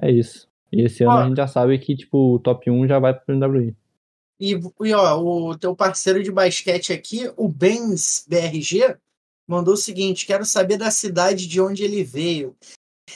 é 0.00 0.10
isso. 0.10 0.48
E 0.72 0.82
esse 0.82 1.04
ano 1.04 1.12
ó, 1.12 1.18
a 1.18 1.28
gente 1.28 1.36
já 1.36 1.46
sabe 1.46 1.78
que 1.78 1.94
tipo, 1.94 2.34
o 2.34 2.38
top 2.38 2.70
1 2.70 2.88
já 2.88 2.98
vai 2.98 3.14
para 3.14 3.22
a 3.22 3.26
PMWI. 3.26 3.76
E, 4.40 4.60
e 4.82 4.94
ó, 4.94 5.20
o 5.20 5.56
teu 5.56 5.76
parceiro 5.76 6.22
de 6.22 6.32
basquete 6.32 6.92
aqui, 6.92 7.30
o 7.36 7.48
Benz 7.48 8.26
BRG, 8.28 8.96
mandou 9.46 9.74
o 9.74 9.78
seguinte: 9.78 10.26
quero 10.26 10.44
saber 10.44 10.76
da 10.76 10.90
cidade 10.90 11.46
de 11.46 11.60
onde 11.60 11.84
ele 11.84 12.04
veio. 12.04 12.56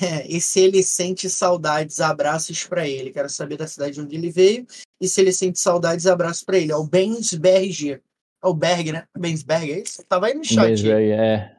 É, 0.00 0.26
e 0.28 0.40
se 0.40 0.60
ele 0.60 0.82
sente 0.82 1.28
saudades, 1.30 2.00
abraços 2.00 2.64
para 2.64 2.86
ele. 2.86 3.10
Quero 3.10 3.28
saber 3.28 3.56
da 3.56 3.66
cidade 3.66 3.94
de 3.94 4.00
onde 4.00 4.16
ele 4.16 4.30
veio 4.30 4.66
e 5.00 5.08
se 5.08 5.20
ele 5.20 5.32
sente 5.32 5.58
saudades, 5.58 6.06
abraços 6.06 6.42
para 6.42 6.58
ele. 6.58 6.72
É 6.72 6.76
o 6.76 6.84
Bensberg. 6.84 8.00
É 8.42 8.46
o 8.46 8.54
Berg, 8.54 8.92
né? 8.92 9.06
Bensberg, 9.16 9.72
é 9.72 9.80
isso? 9.80 10.04
Tava 10.04 10.26
aí 10.26 10.34
no 10.34 10.44
chat. 10.44 10.68
Bensberg, 10.68 11.10
é. 11.10 11.56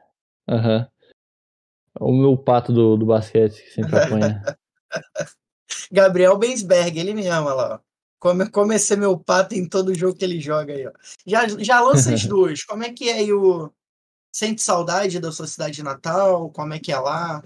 Aham. 0.48 0.78
Uhum. 0.78 0.86
O 2.00 2.12
meu 2.12 2.36
pato 2.36 2.72
do, 2.72 2.96
do 2.96 3.04
basquete 3.04 3.62
que 3.62 3.70
sempre 3.72 3.98
apanha. 3.98 4.42
Gabriel 5.92 6.38
Bensberg, 6.38 6.98
ele 6.98 7.12
me 7.12 7.26
ama 7.26 7.52
lá. 7.52 7.82
É 8.72 8.78
ser 8.78 8.96
meu 8.96 9.18
pato 9.18 9.54
em 9.54 9.66
todo 9.66 9.94
jogo 9.94 10.16
que 10.16 10.24
ele 10.24 10.40
joga 10.40 10.72
aí, 10.72 10.86
ó. 10.86 10.92
Já, 11.26 11.48
já 11.48 11.80
lança 11.80 12.14
as 12.14 12.24
duas. 12.26 12.64
Como 12.64 12.84
é 12.84 12.92
que 12.92 13.08
é 13.08 13.14
aí 13.14 13.32
o, 13.32 13.72
Sente 14.32 14.62
saudade 14.62 15.18
da 15.18 15.32
sua 15.32 15.46
cidade 15.46 15.82
natal? 15.82 16.50
Como 16.50 16.72
é 16.72 16.78
que 16.78 16.92
é 16.92 16.98
lá? 16.98 17.42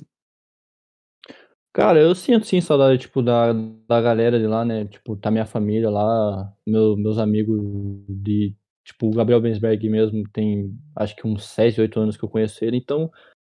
Cara, 1.73 2.01
eu 2.01 2.15
sinto 2.15 2.47
sim 2.47 2.61
saudade, 2.61 3.01
tipo, 3.01 3.21
da, 3.21 3.53
da 3.53 4.01
galera 4.01 4.39
de 4.39 4.47
lá, 4.47 4.65
né? 4.65 4.85
Tipo, 4.87 5.17
tá 5.17 5.29
minha 5.29 5.45
família 5.45 5.91
lá, 5.91 6.53
meu, 6.67 6.97
meus 6.97 7.19
amigos 7.19 7.61
de. 8.09 8.55
Tipo, 8.85 9.09
o 9.09 9.15
Gabriel 9.15 9.41
Bensberg 9.41 9.89
mesmo 9.89 10.23
tem 10.31 10.79
acho 10.95 11.17
que 11.17 11.27
uns 11.27 11.47
7, 11.49 11.81
8 11.81 11.99
anos 11.99 12.17
que 12.17 12.25
eu 12.25 12.29
conheço 12.29 12.63
ele, 12.65 12.77
então 12.77 13.11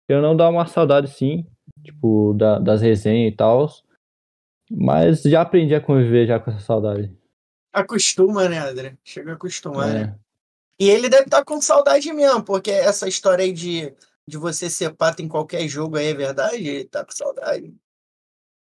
eu 0.08 0.20
não 0.20 0.36
dá 0.36 0.48
uma 0.48 0.66
saudade 0.66 1.08
sim, 1.08 1.46
tipo, 1.82 2.34
da, 2.34 2.58
das 2.58 2.82
resenhas 2.82 3.32
e 3.32 3.36
tal. 3.36 3.66
Mas 4.70 5.22
já 5.22 5.42
aprendi 5.42 5.74
a 5.74 5.80
conviver 5.80 6.26
já 6.26 6.38
com 6.38 6.50
essa 6.50 6.60
saudade. 6.60 7.12
Acostuma, 7.72 8.48
né, 8.48 8.58
André? 8.58 8.96
Chega 9.02 9.32
a 9.32 9.34
acostumar, 9.34 9.88
é. 9.88 9.92
né? 10.06 10.18
E 10.82 10.90
ele 10.90 11.08
deve 11.08 11.26
estar 11.26 11.38
tá 11.38 11.44
com 11.44 11.60
saudade 11.60 12.12
mesmo, 12.12 12.42
porque 12.42 12.72
essa 12.72 13.06
história 13.06 13.44
aí 13.44 13.52
de, 13.52 13.94
de 14.26 14.36
você 14.36 14.68
ser 14.68 14.92
pato 14.92 15.22
em 15.22 15.28
qualquer 15.28 15.68
jogo 15.68 15.96
aí 15.96 16.06
é 16.06 16.14
verdade? 16.14 16.66
Ele 16.66 16.84
tá 16.86 17.04
com 17.04 17.12
saudade. 17.12 17.72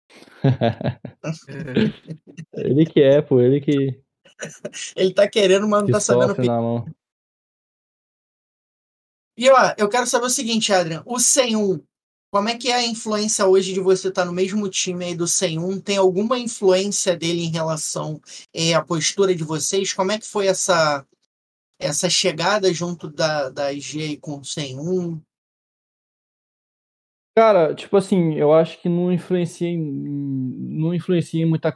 ele 2.53 2.85
que 2.85 3.01
é, 3.01 3.23
pô, 3.23 3.41
ele 3.41 3.61
que. 3.61 4.03
ele 4.97 5.15
tá 5.15 5.29
querendo, 5.29 5.69
mas 5.69 5.85
não 5.85 5.91
tá 5.93 6.01
sabendo. 6.01 6.35
Na 6.43 6.61
mão. 6.61 6.85
E 9.37 9.49
ó, 9.49 9.73
eu 9.79 9.89
quero 9.89 10.09
saber 10.09 10.27
o 10.27 10.31
seguinte, 10.31 10.73
Adrian. 10.73 11.05
O 11.07 11.21
101, 11.21 11.81
como 12.33 12.49
é 12.49 12.59
que 12.59 12.73
é 12.73 12.75
a 12.75 12.85
influência 12.85 13.47
hoje 13.47 13.73
de 13.73 13.79
você 13.79 14.09
estar 14.09 14.23
tá 14.23 14.27
no 14.27 14.33
mesmo 14.33 14.69
time 14.69 15.05
aí 15.05 15.15
do 15.15 15.29
101? 15.29 15.81
Tem 15.81 15.97
alguma 15.97 16.41
influência 16.41 17.17
dele 17.17 17.45
em 17.45 17.53
relação 17.53 18.21
eh, 18.53 18.75
à 18.75 18.83
postura 18.83 19.33
de 19.33 19.45
vocês? 19.45 19.93
Como 19.93 20.11
é 20.11 20.19
que 20.19 20.27
foi 20.27 20.49
essa 20.49 21.07
essa 21.81 22.11
chegada 22.11 22.73
junto 22.73 23.09
da, 23.09 23.49
da 23.49 23.73
IG 23.73 24.19
com 24.19 24.39
o 24.39 24.45
101? 24.45 25.21
Cara, 27.37 27.75
tipo 27.75 27.97
assim, 27.97 28.35
eu 28.35 28.53
acho 28.53 28.81
que 28.81 28.89
não 28.89 29.11
influencia 29.11 29.69
em, 29.69 29.79
não 29.79 30.95
influencia 30.95 31.43
em 31.43 31.47
muita 31.47 31.75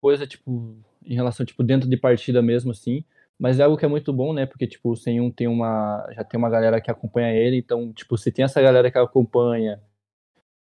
coisa, 0.00 0.26
tipo, 0.26 0.78
em 1.04 1.14
relação, 1.14 1.44
tipo, 1.44 1.62
dentro 1.64 1.88
de 1.88 1.96
partida 1.96 2.40
mesmo, 2.40 2.70
assim. 2.70 3.04
Mas 3.38 3.58
é 3.58 3.64
algo 3.64 3.76
que 3.76 3.84
é 3.84 3.88
muito 3.88 4.12
bom, 4.12 4.32
né? 4.32 4.46
Porque, 4.46 4.66
tipo, 4.66 4.90
o 4.92 4.96
101 4.96 5.30
tem 5.32 5.48
uma. 5.48 6.06
Já 6.14 6.22
tem 6.22 6.38
uma 6.38 6.48
galera 6.48 6.80
que 6.80 6.90
acompanha 6.90 7.32
ele, 7.34 7.56
então, 7.56 7.92
tipo, 7.92 8.16
se 8.16 8.30
tem 8.30 8.44
essa 8.44 8.62
galera 8.62 8.90
que 8.90 8.98
acompanha 8.98 9.82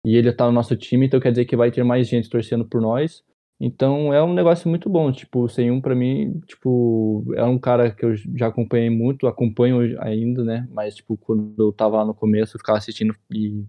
e 0.05 0.17
ele 0.17 0.33
tá 0.33 0.47
no 0.47 0.53
nosso 0.53 0.77
time, 0.77 1.07
então 1.07 1.21
quer 1.21 1.31
dizer 1.31 1.45
que 1.45 1.57
vai 1.57 1.71
ter 1.71 1.85
mais 1.85 2.09
gente 2.09 2.31
torcendo 2.31 2.65
por 2.65 2.81
nós. 2.81 3.25
Então 3.61 4.13
é 4.15 4.23
um 4.25 4.33
negócio 4.33 4.71
muito 4.71 4.89
bom. 4.89 5.13
Tipo, 5.13 5.41
o 5.45 5.49
101 5.49 5.83
pra 5.83 5.95
mim, 5.95 6.41
tipo, 6.47 7.23
é 7.37 7.45
um 7.45 7.59
cara 7.59 7.91
que 7.91 8.03
eu 8.03 8.17
já 8.17 8.47
acompanhei 8.47 8.89
muito, 8.89 9.27
acompanho 9.27 10.01
ainda, 10.01 10.43
né? 10.43 10.67
Mas, 10.73 10.95
tipo, 10.95 11.15
quando 11.19 11.55
eu 11.63 11.71
tava 11.71 11.99
lá 11.99 12.07
no 12.07 12.15
começo, 12.15 12.57
eu 12.57 12.59
ficava 12.59 12.79
assistindo 12.79 13.15
e, 13.31 13.63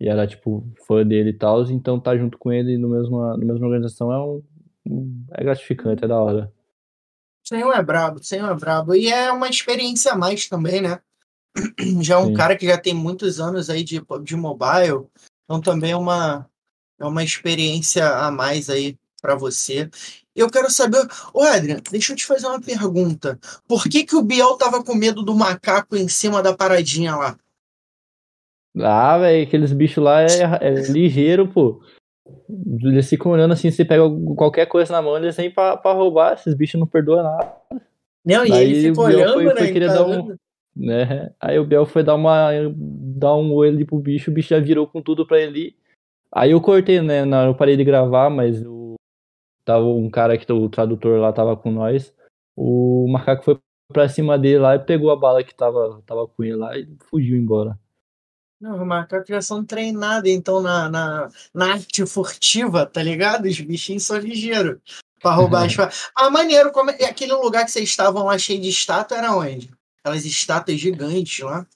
e 0.00 0.08
era, 0.08 0.26
tipo, 0.26 0.66
fã 0.86 1.06
dele 1.06 1.30
e 1.30 1.34
tal. 1.34 1.62
Então 1.70 2.00
tá 2.00 2.16
junto 2.16 2.38
com 2.38 2.50
ele 2.50 2.78
no 2.78 2.88
mesmo, 2.88 3.20
na 3.20 3.36
mesma 3.36 3.66
organização 3.66 4.10
é 4.10 4.18
um, 4.18 4.42
um 4.86 5.26
é 5.32 5.44
gratificante, 5.44 6.04
é 6.04 6.08
da 6.08 6.18
hora. 6.18 6.50
Senhor 7.46 7.72
é 7.72 7.82
brabo, 7.82 8.24
Senhor 8.24 8.50
é 8.50 8.54
brabo. 8.54 8.94
E 8.94 9.08
é 9.08 9.30
uma 9.30 9.48
experiência 9.48 10.12
a 10.12 10.16
mais 10.16 10.48
também, 10.48 10.80
né? 10.80 11.00
Já 12.00 12.14
é 12.14 12.18
um 12.18 12.28
Sim. 12.28 12.34
cara 12.34 12.56
que 12.56 12.66
já 12.66 12.78
tem 12.78 12.94
muitos 12.94 13.40
anos 13.40 13.68
aí 13.68 13.82
de, 13.82 14.00
de 14.22 14.36
mobile, 14.36 15.06
então 15.44 15.60
também 15.60 15.92
é 15.92 15.96
uma, 15.96 16.48
é 17.00 17.06
uma 17.06 17.24
experiência 17.24 18.06
a 18.06 18.30
mais 18.30 18.70
aí 18.70 18.96
para 19.20 19.34
você. 19.34 19.88
Eu 20.34 20.50
quero 20.50 20.70
saber, 20.70 21.06
ô 21.34 21.42
Adrian, 21.42 21.78
deixa 21.90 22.12
eu 22.12 22.16
te 22.16 22.24
fazer 22.24 22.46
uma 22.46 22.60
pergunta. 22.60 23.38
Por 23.66 23.84
que 23.84 24.04
que 24.04 24.14
o 24.14 24.22
Biel 24.22 24.56
tava 24.56 24.84
com 24.84 24.94
medo 24.94 25.22
do 25.22 25.34
macaco 25.34 25.96
em 25.96 26.08
cima 26.08 26.42
da 26.42 26.56
paradinha 26.56 27.16
lá? 27.16 27.36
Ah, 28.80 29.18
velho, 29.18 29.46
aqueles 29.46 29.72
bichos 29.72 30.02
lá 30.02 30.22
é, 30.22 30.26
é 30.60 30.70
ligeiro, 30.90 31.48
pô. 31.48 31.82
Eles 32.82 33.08
ficam 33.08 33.32
olhando 33.32 33.52
assim, 33.52 33.70
você 33.70 33.84
pega 33.84 34.02
qualquer 34.36 34.66
coisa 34.66 34.92
na 34.92 35.02
mão, 35.02 35.16
eles 35.16 35.36
vêm 35.36 35.50
pra, 35.50 35.76
pra 35.76 35.92
roubar, 35.92 36.34
esses 36.34 36.54
bichos 36.54 36.78
não 36.78 36.86
perdoam 36.86 37.22
nada. 37.22 37.56
Não, 38.24 38.44
e 38.44 38.52
Aí 38.52 38.70
ele 38.70 38.88
fica 38.90 39.00
olhando, 39.00 39.32
foi, 39.34 39.44
né? 39.44 39.54
Foi 39.54 39.80
dar 39.80 40.06
um, 40.06 40.36
né? 40.76 41.30
Aí 41.40 41.58
o 41.58 41.64
Biel 41.64 41.86
foi 41.86 42.02
dar 42.02 42.14
uma 42.14 42.50
dar 42.70 43.34
um 43.34 43.62
ali 43.62 43.84
pro 43.84 43.98
bicho, 43.98 44.30
o 44.30 44.34
bicho 44.34 44.50
já 44.50 44.60
virou 44.60 44.86
com 44.86 45.02
tudo 45.02 45.26
pra 45.26 45.40
ele. 45.40 45.74
Aí 46.30 46.50
eu 46.50 46.60
cortei, 46.60 47.00
né? 47.00 47.24
Eu 47.46 47.54
parei 47.54 47.76
de 47.76 47.84
gravar, 47.84 48.28
mas 48.30 48.62
o, 48.64 48.77
tava 49.68 49.84
um 49.84 50.08
cara 50.08 50.38
que 50.38 50.50
o 50.50 50.66
tradutor 50.70 51.20
lá 51.20 51.30
tava 51.30 51.54
com 51.54 51.70
nós. 51.70 52.14
O 52.56 53.06
macaco 53.06 53.44
foi 53.44 53.60
pra 53.92 54.08
cima 54.08 54.38
dele 54.38 54.60
lá 54.60 54.76
e 54.76 54.78
pegou 54.78 55.10
a 55.10 55.16
bala 55.16 55.44
que 55.44 55.54
tava, 55.54 56.02
tava 56.06 56.26
com 56.26 56.42
ele 56.42 56.56
lá 56.56 56.74
e 56.78 56.88
fugiu 57.10 57.36
embora. 57.36 57.78
Não, 58.58 58.80
os 58.80 58.86
macacos 58.86 59.28
já 59.28 59.42
são 59.42 59.62
treinados, 59.62 60.30
então, 60.30 60.62
na, 60.62 60.88
na, 60.88 61.28
na 61.54 61.72
arte 61.74 62.04
furtiva, 62.06 62.86
tá 62.86 63.02
ligado? 63.02 63.44
Os 63.44 63.60
bichinhos 63.60 64.04
são 64.04 64.16
ligeiros 64.16 64.80
pra 65.20 65.32
roubar 65.32 65.66
as. 65.66 65.76
Ah, 66.16 66.30
maneiro, 66.30 66.72
como 66.72 66.90
é... 66.90 67.04
aquele 67.04 67.34
lugar 67.34 67.66
que 67.66 67.70
vocês 67.70 67.88
estavam 67.88 68.24
lá 68.24 68.38
cheio 68.38 68.60
de 68.60 68.70
estátua 68.70 69.18
era 69.18 69.36
onde? 69.36 69.70
Aquelas 70.00 70.24
estátuas 70.24 70.78
gigantes 70.78 71.44
lá. 71.44 71.66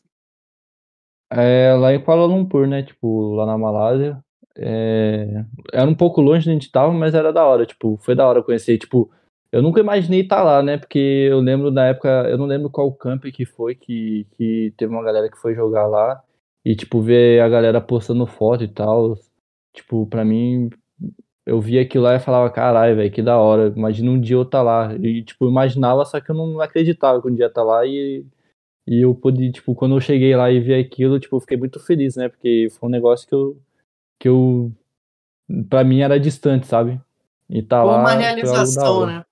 É, 1.31 1.75
lá 1.75 1.93
em 1.93 2.03
Kuala 2.03 2.25
Lumpur, 2.25 2.67
né? 2.67 2.83
Tipo, 2.83 3.35
lá 3.35 3.45
na 3.45 3.59
Malásia. 3.59 4.19
É... 4.57 5.45
Era 5.73 5.89
um 5.89 5.95
pouco 5.95 6.21
longe 6.21 6.41
onde 6.41 6.51
a 6.51 6.53
gente 6.55 6.73
tava, 6.73 6.93
mas 6.93 7.15
era 7.15 7.33
da 7.33 7.45
hora. 7.45 7.67
Tipo, 7.67 7.99
foi 8.03 8.15
da 8.15 8.27
hora 8.27 8.43
conhecer. 8.43 8.79
Tipo, 8.79 9.11
eu 9.53 9.63
nunca 9.63 9.81
imaginei 9.81 10.21
estar 10.23 10.43
lá, 10.43 10.63
né? 10.63 10.79
Porque 10.79 10.99
eu 11.31 11.41
lembro 11.41 11.71
na 11.71 11.87
época, 11.89 12.09
eu 12.29 12.39
não 12.39 12.47
lembro 12.47 12.71
qual 12.71 12.93
camp 12.93 13.25
que 13.25 13.45
foi 13.45 13.75
que, 13.75 14.27
que 14.37 14.73
teve 14.77 14.93
uma 14.93 15.05
galera 15.05 15.31
que 15.31 15.39
foi 15.39 15.55
jogar 15.55 15.87
lá. 15.87 16.23
E, 16.65 16.75
tipo, 16.77 17.01
ver 17.01 17.41
a 17.43 17.49
galera 17.49 17.81
postando 17.81 18.27
foto 18.27 18.65
e 18.65 18.69
tal, 18.69 19.17
tipo, 19.75 20.07
pra 20.07 20.25
mim, 20.25 20.71
eu 21.47 21.61
via 21.61 21.83
aquilo 21.83 22.05
lá 22.05 22.15
e 22.17 22.21
falava, 22.21 22.51
caralho, 22.51 22.97
velho, 22.97 23.11
que 23.13 23.23
da 23.23 23.39
hora. 23.39 23.73
Imagina 23.77 24.11
um 24.11 24.21
dia 24.21 24.37
eu 24.37 24.45
tá 24.45 24.63
lá. 24.63 24.95
E, 24.97 25.23
tipo, 25.25 25.49
imaginava, 25.49 26.05
só 26.05 26.21
que 26.21 26.31
eu 26.31 26.35
não 26.35 26.61
acreditava 26.61 27.21
que 27.21 27.29
um 27.29 27.35
dia 27.35 27.51
tá 27.51 27.63
lá 27.63 27.85
e, 27.87 28.25
e 28.87 29.01
eu 29.05 29.15
pude, 29.15 29.53
tipo, 29.53 29.75
quando 29.75 29.97
eu 29.97 30.01
cheguei 30.01 30.37
lá 30.37 30.51
e 30.51 30.61
vi 30.61 30.75
aquilo, 30.75 31.19
tipo, 31.21 31.37
eu 31.37 31.41
fiquei 31.41 31.57
muito 31.57 31.81
feliz, 31.81 32.17
né? 32.17 32.29
Porque 32.29 32.69
foi 32.71 32.89
um 32.89 32.93
negócio 32.93 33.29
que 33.29 33.35
eu, 33.35 33.57
que 34.23 34.29
eu, 34.29 34.71
pra 35.69 35.83
mim 35.83 36.01
era 36.01 36.21
distante, 36.21 36.69
sabe? 36.69 37.01
E 37.51 37.61
tá 37.61 37.83
lá. 37.83 37.99
Uma 37.99 38.13
realização, 38.13 39.05
né? 39.05 39.25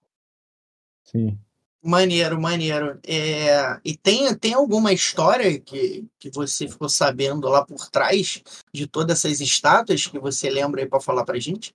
Sim. 1.05 1.39
Maneiro, 1.81 2.41
maneiro. 2.41 2.99
É, 3.07 3.79
e 3.85 3.97
tem, 3.97 4.35
tem 4.37 4.53
alguma 4.53 4.93
história 4.93 5.61
que, 5.61 6.05
que 6.19 6.29
você 6.31 6.67
ficou 6.67 6.89
sabendo 6.89 7.49
lá 7.49 7.65
por 7.65 7.89
trás 7.89 8.43
de 8.75 8.89
todas 8.89 9.25
essas 9.25 9.41
estátuas 9.41 10.09
que 10.09 10.19
você 10.19 10.51
lembra 10.51 10.83
aí 10.83 10.89
para 10.89 11.01
falar 11.01 11.25
pra 11.25 11.39
gente? 11.39 11.73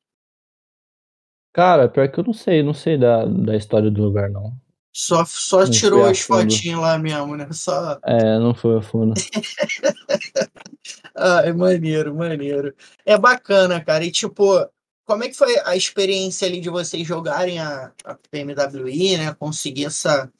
Cara, 1.53 1.87
pior 1.87 2.11
que 2.11 2.19
eu 2.19 2.23
não 2.25 2.33
sei, 2.33 2.61
não 2.61 2.73
sei 2.73 2.97
da, 2.97 3.23
da 3.23 3.55
história 3.55 3.89
do 3.89 4.03
lugar, 4.03 4.29
não. 4.29 4.53
Só, 4.97 5.25
só 5.25 5.65
não 5.65 5.69
tirou 5.69 6.05
as 6.05 6.21
fotinhas 6.21 6.79
lá 6.79 6.97
mesmo, 6.97 7.35
né? 7.35 7.49
Só... 7.51 7.99
É, 8.05 8.39
não 8.39 8.55
foi 8.55 8.77
a 8.77 8.81
fundo. 8.81 9.13
ah, 11.13 11.41
é 11.43 11.51
maneiro, 11.51 12.15
maneiro. 12.15 12.73
É 13.05 13.17
bacana, 13.17 13.83
cara. 13.83 14.05
E 14.05 14.11
tipo, 14.11 14.65
como 15.03 15.25
é 15.25 15.27
que 15.27 15.35
foi 15.35 15.53
a 15.65 15.75
experiência 15.75 16.47
ali 16.47 16.61
de 16.61 16.69
vocês 16.69 17.05
jogarem 17.05 17.59
a, 17.59 17.91
a 18.05 18.15
PMWI, 18.15 19.17
né? 19.17 19.33
Conseguir 19.33 19.83
essa, 19.83 20.31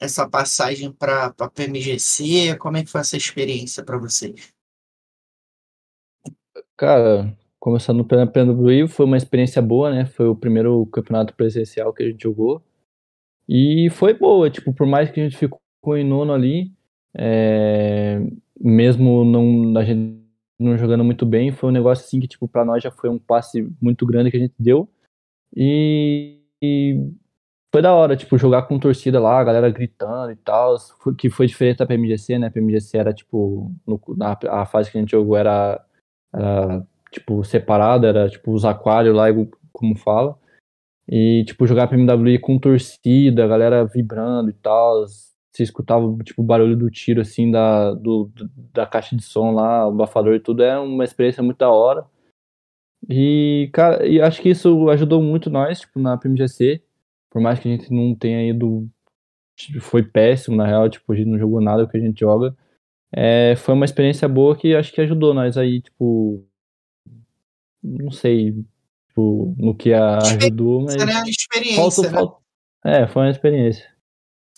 essa 0.00 0.28
passagem 0.28 0.92
para 0.92 1.34
a 1.36 1.50
PMGC? 1.50 2.56
Como 2.60 2.76
é 2.76 2.84
que 2.84 2.90
foi 2.90 3.00
essa 3.00 3.16
experiência 3.16 3.82
para 3.82 3.98
vocês? 3.98 4.54
Cara, 6.76 7.36
começando 7.58 8.04
pela 8.04 8.28
PMWI, 8.28 8.86
foi 8.86 9.06
uma 9.06 9.16
experiência 9.16 9.60
boa, 9.60 9.90
né? 9.90 10.06
Foi 10.06 10.28
o 10.28 10.36
primeiro 10.36 10.86
campeonato 10.86 11.34
presencial 11.34 11.92
que 11.92 12.04
a 12.04 12.06
gente 12.06 12.22
jogou. 12.22 12.62
E 13.48 13.88
foi 13.90 14.14
boa, 14.14 14.50
tipo, 14.50 14.72
por 14.72 14.86
mais 14.86 15.10
que 15.10 15.20
a 15.20 15.24
gente 15.24 15.36
ficou 15.36 15.60
em 15.96 16.04
nono 16.04 16.32
ali, 16.32 16.72
é, 17.16 18.20
mesmo 18.58 19.24
não 19.24 19.78
a 19.78 19.84
gente 19.84 20.24
não 20.58 20.76
jogando 20.78 21.04
muito 21.04 21.26
bem. 21.26 21.52
Foi 21.52 21.70
um 21.70 21.72
negócio 21.72 22.04
assim 22.04 22.20
que, 22.20 22.28
tipo, 22.28 22.48
pra 22.48 22.64
nós 22.64 22.82
já 22.82 22.90
foi 22.90 23.10
um 23.10 23.18
passe 23.18 23.68
muito 23.80 24.06
grande 24.06 24.30
que 24.30 24.36
a 24.36 24.40
gente 24.40 24.54
deu. 24.58 24.88
E, 25.56 26.40
e 26.62 27.10
foi 27.72 27.82
da 27.82 27.92
hora, 27.92 28.16
tipo, 28.16 28.38
jogar 28.38 28.62
com 28.62 28.78
torcida 28.78 29.20
lá, 29.20 29.40
a 29.40 29.44
galera 29.44 29.70
gritando 29.70 30.32
e 30.32 30.36
tal, 30.36 30.76
que 31.18 31.30
foi 31.30 31.46
diferente 31.46 31.78
da 31.78 31.86
PMGC, 31.86 32.38
né? 32.38 32.46
A 32.48 32.50
PMGC 32.50 32.98
era, 32.98 33.12
tipo, 33.12 33.72
no, 33.86 34.00
na 34.16 34.38
a 34.48 34.66
fase 34.66 34.90
que 34.90 34.98
a 34.98 35.00
gente 35.00 35.10
jogou 35.10 35.36
era, 35.36 35.84
era 36.32 36.86
tipo, 37.10 37.44
separada, 37.44 38.08
era, 38.08 38.28
tipo, 38.28 38.52
os 38.52 38.64
aquários 38.64 39.14
lá, 39.14 39.26
como 39.72 39.96
fala. 39.96 40.38
E, 41.08 41.44
tipo, 41.46 41.66
jogar 41.66 41.88
PMWI 41.88 42.38
com 42.38 42.58
torcida, 42.58 43.44
a 43.44 43.48
galera 43.48 43.84
vibrando 43.84 44.50
e 44.50 44.54
tal, 44.54 45.06
você 45.06 45.62
escutava 45.62 46.04
tipo 46.24 46.42
o 46.42 46.44
barulho 46.44 46.76
do 46.76 46.90
tiro 46.90 47.20
assim 47.20 47.50
da, 47.50 47.92
do, 47.94 48.30
da 48.72 48.86
caixa 48.86 49.14
de 49.14 49.22
som 49.22 49.52
lá, 49.52 49.86
o 49.86 49.90
abafador 49.90 50.34
e 50.34 50.40
tudo, 50.40 50.62
é 50.62 50.78
uma 50.78 51.04
experiência 51.04 51.42
muito 51.42 51.58
da 51.58 51.70
hora. 51.70 52.04
E, 53.08 53.70
cara, 53.72 54.06
e 54.06 54.20
acho 54.20 54.40
que 54.40 54.48
isso 54.50 54.88
ajudou 54.90 55.22
muito 55.22 55.50
nós, 55.50 55.80
tipo, 55.80 56.00
na 56.00 56.16
PMGC, 56.16 56.82
por 57.30 57.40
mais 57.40 57.58
que 57.58 57.68
a 57.68 57.70
gente 57.76 57.92
não 57.92 58.14
tenha 58.14 58.48
ido 58.48 58.88
tipo, 59.56 59.80
foi 59.80 60.02
péssimo, 60.02 60.56
na 60.56 60.66
real, 60.66 60.88
tipo, 60.88 61.12
a 61.12 61.16
gente 61.16 61.28
não 61.28 61.38
jogou 61.38 61.60
nada 61.60 61.86
que 61.86 61.96
a 61.96 62.00
gente 62.00 62.20
joga. 62.20 62.56
É, 63.12 63.54
foi 63.56 63.74
uma 63.74 63.84
experiência 63.84 64.28
boa 64.28 64.56
que 64.56 64.74
acho 64.74 64.92
que 64.92 65.00
ajudou 65.00 65.34
nós 65.34 65.56
aí, 65.56 65.80
tipo, 65.80 66.44
não 67.82 68.10
sei, 68.10 68.64
tipo, 69.14 69.54
no 69.56 69.74
que 69.74 69.92
ajudou, 69.92 70.82
mas... 70.82 70.96
Né? 70.96 71.22
Experiência, 71.26 71.76
falta, 71.76 72.02
né? 72.02 72.10
falta... 72.10 72.36
É, 72.84 73.06
foi 73.06 73.22
uma 73.22 73.30
experiência. 73.30 73.88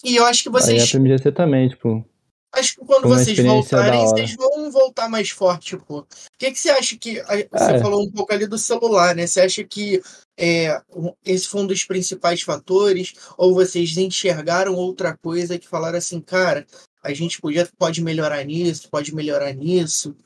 E 0.03 0.17
eu 0.17 0.25
acho 0.25 0.43
que 0.43 0.51
vocês. 0.51 0.83
Aí 0.83 0.89
a 0.89 0.93
PMGC 0.93 1.33
também, 1.33 1.69
tipo. 1.69 2.05
Acho 2.53 2.75
que 2.75 2.87
quando 2.87 3.09
vocês 3.09 3.39
voltarem, 3.39 4.01
vocês 4.01 4.35
vão 4.35 4.71
voltar 4.71 5.09
mais 5.09 5.31
forte, 5.31 5.77
tipo. 5.77 5.99
O 5.99 6.07
que, 6.39 6.51
que 6.51 6.59
você 6.59 6.71
acha 6.71 6.97
que. 6.97 7.23
Você 7.23 7.73
é. 7.73 7.79
falou 7.79 8.03
um 8.03 8.11
pouco 8.11 8.33
ali 8.33 8.47
do 8.47 8.59
celular, 8.59 9.15
né? 9.15 9.27
Você 9.27 9.41
acha 9.41 9.63
que 9.63 10.03
é, 10.39 10.81
esse 11.25 11.49
foi 11.49 11.63
um 11.63 11.67
dos 11.67 11.85
principais 11.85 12.43
fatores? 12.43 13.15
Ou 13.39 13.55
vocês 13.55 13.97
enxergaram 13.97 14.75
outra 14.75 15.17
coisa 15.17 15.59
que 15.59 15.69
falaram 15.69 15.99
assim, 15.99 16.21
cara, 16.21 16.67
a 17.03 17.13
gente 17.13 17.41
podia, 17.41 17.69
pode 17.79 18.03
melhorar 18.03 18.43
nisso, 18.45 18.89
pode 18.91 19.15
melhorar 19.15 19.53
nisso? 19.53 20.17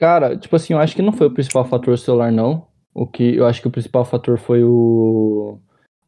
Cara, 0.00 0.34
tipo 0.34 0.56
assim, 0.56 0.72
eu 0.72 0.78
acho 0.78 0.96
que 0.96 1.02
não 1.02 1.12
foi 1.12 1.26
o 1.26 1.34
principal 1.34 1.62
fator 1.66 1.98
celular, 1.98 2.32
não. 2.32 2.66
O 2.94 3.06
que 3.06 3.36
eu 3.36 3.46
acho 3.46 3.60
que 3.60 3.68
o 3.68 3.70
principal 3.70 4.04
fator 4.04 4.38
foi 4.38 4.64
o 4.64 5.60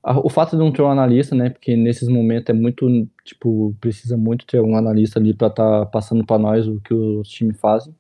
o 0.03 0.29
fato 0.29 0.53
de 0.53 0.57
não 0.57 0.73
ter 0.73 0.83
um 0.83 0.91
analista, 0.91 1.35
né? 1.35 1.51
Porque 1.51 1.77
nesses 1.77 2.09
momentos 2.09 2.51
é 2.51 2.53
muito, 2.53 2.89
tipo, 3.25 3.77
precisa 3.81 4.17
muito 4.17 4.45
ter 4.47 4.61
um 4.61 4.77
analista 4.77 5.21
ali 5.21 5.33
para 5.33 5.47
estar 5.47 5.81
tá 5.81 5.87
passando 5.87 6.27
para 6.27 6.39
nós 6.39 6.67
o 6.67 6.81
que 6.81 6.93
os 6.93 7.29
times 7.29 7.61
fazem. 7.61 7.95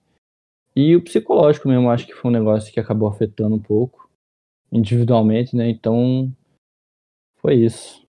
E 0.74 0.96
o 0.96 1.02
psicológico 1.02 1.68
mesmo, 1.68 1.90
acho 1.90 2.06
que 2.06 2.14
foi 2.14 2.30
um 2.30 2.34
negócio 2.34 2.72
que 2.72 2.80
acabou 2.80 3.08
afetando 3.08 3.54
um 3.54 3.60
pouco, 3.60 4.10
individualmente, 4.72 5.54
né? 5.54 5.68
Então, 5.68 6.32
foi 7.36 7.56
isso. 7.56 8.02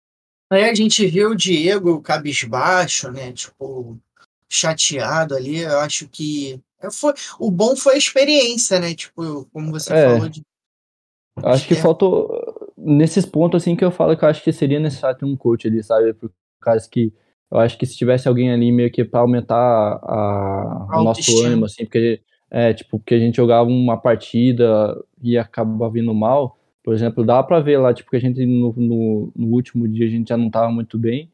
Aí 0.51 0.63
a 0.63 0.73
gente 0.73 1.05
viu 1.05 1.31
o 1.31 1.35
Diego 1.35 2.01
cabisbaixo, 2.01 3.11
né? 3.11 3.31
Tipo, 3.31 3.99
chateado 4.49 5.35
ali. 5.35 5.59
Eu 5.59 5.79
acho 5.79 6.07
que. 6.07 6.59
Foi, 6.91 7.13
o 7.39 7.51
bom 7.51 7.75
foi 7.75 7.95
a 7.95 7.97
experiência, 7.97 8.79
né? 8.79 8.93
Tipo, 8.93 9.45
como 9.51 9.71
você 9.71 9.93
é, 9.93 10.09
falou. 10.09 10.29
De... 10.29 10.41
Acho 11.43 11.67
que 11.67 11.73
é. 11.73 11.77
faltou. 11.77 12.29
Nesses 12.77 13.25
pontos, 13.25 13.61
assim, 13.61 13.75
que 13.75 13.85
eu 13.85 13.91
falo 13.91 14.17
que 14.17 14.25
eu 14.25 14.29
acho 14.29 14.43
que 14.43 14.51
seria 14.51 14.79
necessário 14.79 15.17
ter 15.17 15.25
um 15.25 15.37
coach 15.37 15.67
ali, 15.67 15.81
sabe? 15.81 16.13
Por 16.13 16.31
causa 16.59 16.87
que 16.89 17.13
eu 17.49 17.59
acho 17.59 17.77
que 17.77 17.85
se 17.85 17.95
tivesse 17.95 18.27
alguém 18.27 18.51
ali 18.51 18.71
meio 18.71 18.91
que 18.91 19.05
para 19.05 19.19
aumentar 19.19 19.55
a, 19.55 20.87
a 20.89 20.99
o 20.99 21.03
nosso 21.03 21.45
ânimo, 21.45 21.65
assim, 21.65 21.85
porque 21.85 22.19
é, 22.49 22.73
tipo, 22.73 22.99
porque 22.99 23.15
a 23.15 23.19
gente 23.19 23.35
jogava 23.35 23.69
uma 23.69 23.95
partida 23.95 24.95
e 25.21 25.37
acabava 25.37 25.91
vindo 25.91 26.13
mal, 26.13 26.57
por 26.83 26.93
exemplo, 26.93 27.23
dá 27.23 27.41
para 27.41 27.59
ver 27.59 27.77
lá, 27.77 27.93
tipo, 27.93 28.09
que 28.09 28.17
a 28.17 28.19
gente 28.19 28.45
no, 28.45 28.73
no, 28.75 29.31
no, 29.35 29.47
último 29.47 29.87
dia 29.87 30.05
a 30.05 30.09
gente 30.09 30.29
já 30.29 30.37
não 30.37 30.49
tava 30.49 30.71
muito 30.71 30.97
bem. 30.97 31.31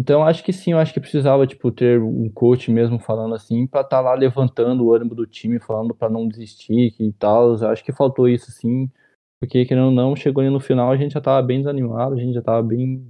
Então, 0.00 0.24
acho 0.24 0.42
que 0.42 0.50
sim, 0.50 0.72
eu 0.72 0.78
acho 0.78 0.94
que 0.94 1.00
precisava, 1.00 1.46
tipo, 1.46 1.70
ter 1.70 2.00
um 2.00 2.30
coach 2.30 2.70
mesmo 2.70 2.98
falando 2.98 3.34
assim, 3.34 3.66
para 3.66 3.82
estar 3.82 3.98
tá 3.98 4.00
lá 4.00 4.14
levantando 4.14 4.82
o 4.86 4.94
ânimo 4.94 5.14
do 5.14 5.26
time, 5.26 5.60
falando 5.60 5.94
para 5.94 6.08
não 6.08 6.26
desistir 6.26 6.94
e 6.98 7.12
tal. 7.12 7.52
Acho 7.66 7.84
que 7.84 7.92
faltou 7.92 8.26
isso, 8.26 8.50
sim, 8.50 8.90
porque, 9.38 9.66
querendo 9.66 9.88
ou 9.88 9.92
não, 9.92 10.16
chegou 10.16 10.40
ali 10.40 10.50
no 10.50 10.58
final, 10.60 10.90
a 10.90 10.96
gente 10.96 11.12
já 11.12 11.20
tava 11.20 11.46
bem 11.46 11.58
desanimado, 11.58 12.14
a 12.14 12.18
gente 12.18 12.32
já 12.34 12.40
tava 12.42 12.62
bem 12.62 13.06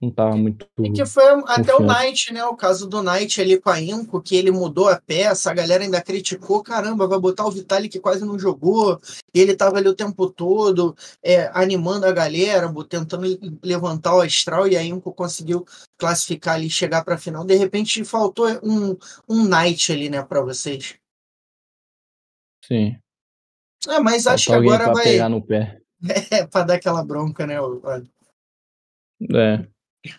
não 0.00 0.10
tava 0.10 0.36
muito. 0.36 0.66
E 0.78 0.92
que 0.92 1.06
foi 1.06 1.24
até 1.46 1.74
o 1.74 1.80
Knight, 1.80 2.32
né? 2.32 2.44
O 2.44 2.54
caso 2.54 2.86
do 2.86 3.02
Knight 3.02 3.40
ali 3.40 3.58
com 3.58 3.70
a 3.70 3.80
Inco, 3.80 4.20
que 4.20 4.36
ele 4.36 4.50
mudou 4.50 4.88
a 4.88 5.00
peça, 5.00 5.50
a 5.50 5.54
galera 5.54 5.84
ainda 5.84 6.02
criticou: 6.02 6.62
caramba, 6.62 7.06
vai 7.06 7.18
botar 7.18 7.46
o 7.46 7.50
Vitalik 7.50 7.88
que 7.88 8.00
quase 8.00 8.24
não 8.24 8.38
jogou, 8.38 9.00
e 9.34 9.40
ele 9.40 9.56
tava 9.56 9.78
ali 9.78 9.88
o 9.88 9.94
tempo 9.94 10.28
todo 10.28 10.94
é, 11.22 11.50
animando 11.54 12.04
a 12.04 12.12
galera, 12.12 12.70
tentando 12.86 13.26
levantar 13.62 14.14
o 14.14 14.20
astral, 14.20 14.68
e 14.68 14.76
a 14.76 14.84
Inco 14.84 15.12
conseguiu 15.14 15.64
classificar 15.96 16.56
ali, 16.56 16.68
chegar 16.68 17.02
para 17.02 17.14
a 17.14 17.18
final. 17.18 17.44
De 17.44 17.54
repente 17.54 18.04
faltou 18.04 18.46
um, 18.62 18.96
um 19.26 19.44
Knight 19.48 19.92
ali, 19.92 20.10
né, 20.10 20.22
para 20.22 20.42
vocês. 20.42 20.96
Sim. 22.62 22.98
É, 23.88 23.98
mas 24.00 24.26
acho 24.26 24.46
que 24.46 24.52
agora 24.52 24.92
vai. 24.92 25.04
Pegar 25.04 25.28
no 25.28 25.42
pé. 25.42 25.80
É, 26.30 26.46
para 26.46 26.66
dar 26.66 26.74
aquela 26.74 27.02
bronca, 27.02 27.46
né? 27.46 27.54
É. 29.34 29.66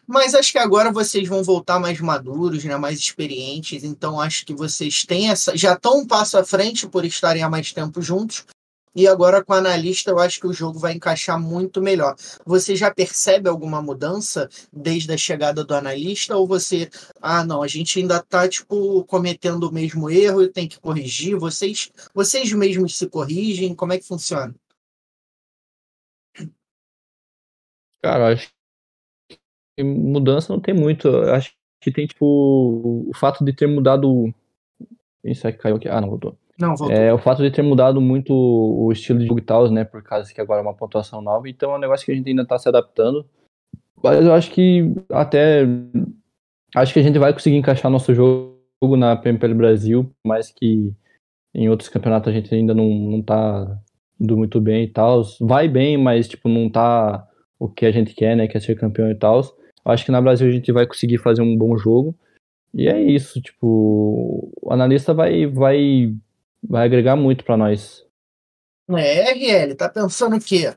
Mas 0.05 0.33
acho 0.33 0.51
que 0.51 0.57
agora 0.57 0.91
vocês 0.91 1.27
vão 1.27 1.43
voltar 1.43 1.79
mais 1.79 1.99
maduros, 1.99 2.63
né, 2.63 2.77
mais 2.77 2.99
experientes. 2.99 3.83
Então 3.83 4.19
acho 4.19 4.45
que 4.45 4.53
vocês 4.53 5.03
têm 5.05 5.29
essa, 5.29 5.55
já 5.55 5.73
estão 5.73 5.99
um 5.99 6.07
passo 6.07 6.37
à 6.37 6.43
frente 6.43 6.87
por 6.87 7.05
estarem 7.05 7.43
há 7.43 7.49
mais 7.49 7.71
tempo 7.71 8.01
juntos. 8.01 8.45
E 8.97 9.07
agora 9.07 9.45
com 9.45 9.53
o 9.53 9.55
analista, 9.55 10.09
eu 10.09 10.17
acho 10.17 10.39
que 10.39 10.47
o 10.47 10.53
jogo 10.53 10.79
vai 10.79 10.93
encaixar 10.93 11.39
muito 11.39 11.79
melhor. 11.79 12.15
Você 12.43 12.75
já 12.75 12.89
percebe 12.91 13.47
alguma 13.47 13.79
mudança 13.79 14.49
desde 14.73 15.13
a 15.13 15.17
chegada 15.17 15.63
do 15.63 15.75
analista? 15.75 16.35
Ou 16.35 16.47
você, 16.47 16.89
ah, 17.21 17.45
não, 17.45 17.61
a 17.61 17.67
gente 17.67 17.99
ainda 17.99 18.17
está 18.17 18.49
tipo, 18.49 19.03
cometendo 19.05 19.69
o 19.69 19.71
mesmo 19.71 20.09
erro 20.09 20.41
e 20.41 20.49
tem 20.51 20.67
que 20.67 20.79
corrigir? 20.79 21.37
Vocês, 21.37 21.91
vocês 22.11 22.51
mesmos 22.53 22.97
se 22.97 23.07
corrigem? 23.07 23.75
Como 23.75 23.93
é 23.93 23.99
que 23.99 24.07
funciona? 24.07 24.55
Cara, 28.01 28.33
acho 28.33 28.56
mudança 29.83 30.51
não 30.53 30.59
tem 30.59 30.73
muito. 30.73 31.07
Eu 31.07 31.33
acho 31.33 31.53
que 31.81 31.91
tem, 31.91 32.05
tipo, 32.05 32.25
o 33.07 33.11
fato 33.15 33.43
de 33.43 33.53
ter 33.53 33.67
mudado. 33.67 34.33
Isso 35.23 35.47
aqui 35.47 35.57
caiu 35.57 35.75
aqui. 35.75 35.87
Ah, 35.87 36.01
não, 36.01 36.09
voltou. 36.09 36.37
Não, 36.59 36.75
voltou. 36.75 36.95
É, 36.95 37.13
o 37.13 37.17
fato 37.17 37.43
de 37.43 37.51
ter 37.51 37.61
mudado 37.61 38.01
muito 38.01 38.33
o 38.33 38.91
estilo 38.91 39.19
de 39.19 39.27
jogo 39.27 39.39
e 39.39 39.43
tal, 39.43 39.69
né? 39.69 39.83
Por 39.83 40.01
causa 40.01 40.33
que 40.33 40.41
agora 40.41 40.59
é 40.59 40.63
uma 40.63 40.73
pontuação 40.73 41.21
nova. 41.21 41.47
Então 41.47 41.71
é 41.71 41.75
um 41.75 41.79
negócio 41.79 42.05
que 42.05 42.11
a 42.11 42.15
gente 42.15 42.29
ainda 42.29 42.45
tá 42.45 42.57
se 42.57 42.67
adaptando. 42.67 43.25
Mas 44.03 44.25
eu 44.25 44.33
acho 44.33 44.51
que 44.51 44.93
até. 45.09 45.65
Acho 46.75 46.93
que 46.93 46.99
a 46.99 47.03
gente 47.03 47.19
vai 47.19 47.33
conseguir 47.33 47.57
encaixar 47.57 47.91
nosso 47.91 48.13
jogo 48.13 48.57
na 48.97 49.15
PMPL 49.15 49.53
Brasil, 49.53 50.11
mais 50.25 50.51
que 50.51 50.93
em 51.53 51.69
outros 51.69 51.89
campeonatos 51.89 52.29
a 52.29 52.33
gente 52.35 52.53
ainda 52.53 52.73
não, 52.73 52.87
não 52.87 53.21
tá 53.21 53.79
indo 54.19 54.35
muito 54.35 54.59
bem 54.59 54.83
e 54.83 54.87
tal. 54.87 55.23
Vai 55.41 55.67
bem, 55.67 55.97
mas 55.97 56.27
tipo, 56.27 56.49
não 56.49 56.69
tá 56.69 57.27
o 57.59 57.69
que 57.69 57.85
a 57.85 57.91
gente 57.91 58.13
quer, 58.13 58.35
né? 58.35 58.47
Que 58.47 58.57
é 58.57 58.59
ser 58.59 58.75
campeão 58.75 59.09
e 59.09 59.15
tal. 59.15 59.41
Acho 59.87 60.03
que 60.03 60.11
na 60.11 60.21
Brasil 60.21 60.47
a 60.47 60.51
gente 60.51 60.71
vai 60.71 60.85
conseguir 60.85 61.17
fazer 61.17 61.41
um 61.41 61.57
bom 61.57 61.77
jogo. 61.77 62.13
E 62.73 62.89
é 62.89 63.01
isso, 63.01 63.41
tipo, 63.41 64.51
o 64.61 64.71
analista 64.71 65.13
vai 65.13 65.45
vai 65.45 66.13
vai 66.61 66.85
agregar 66.85 67.15
muito 67.15 67.45
para 67.45 67.55
nós. 67.55 68.05
É, 68.89 69.31
RL, 69.31 69.75
tá 69.75 69.89
pensando 69.89 70.35
o 70.35 70.39
quê? 70.39 70.75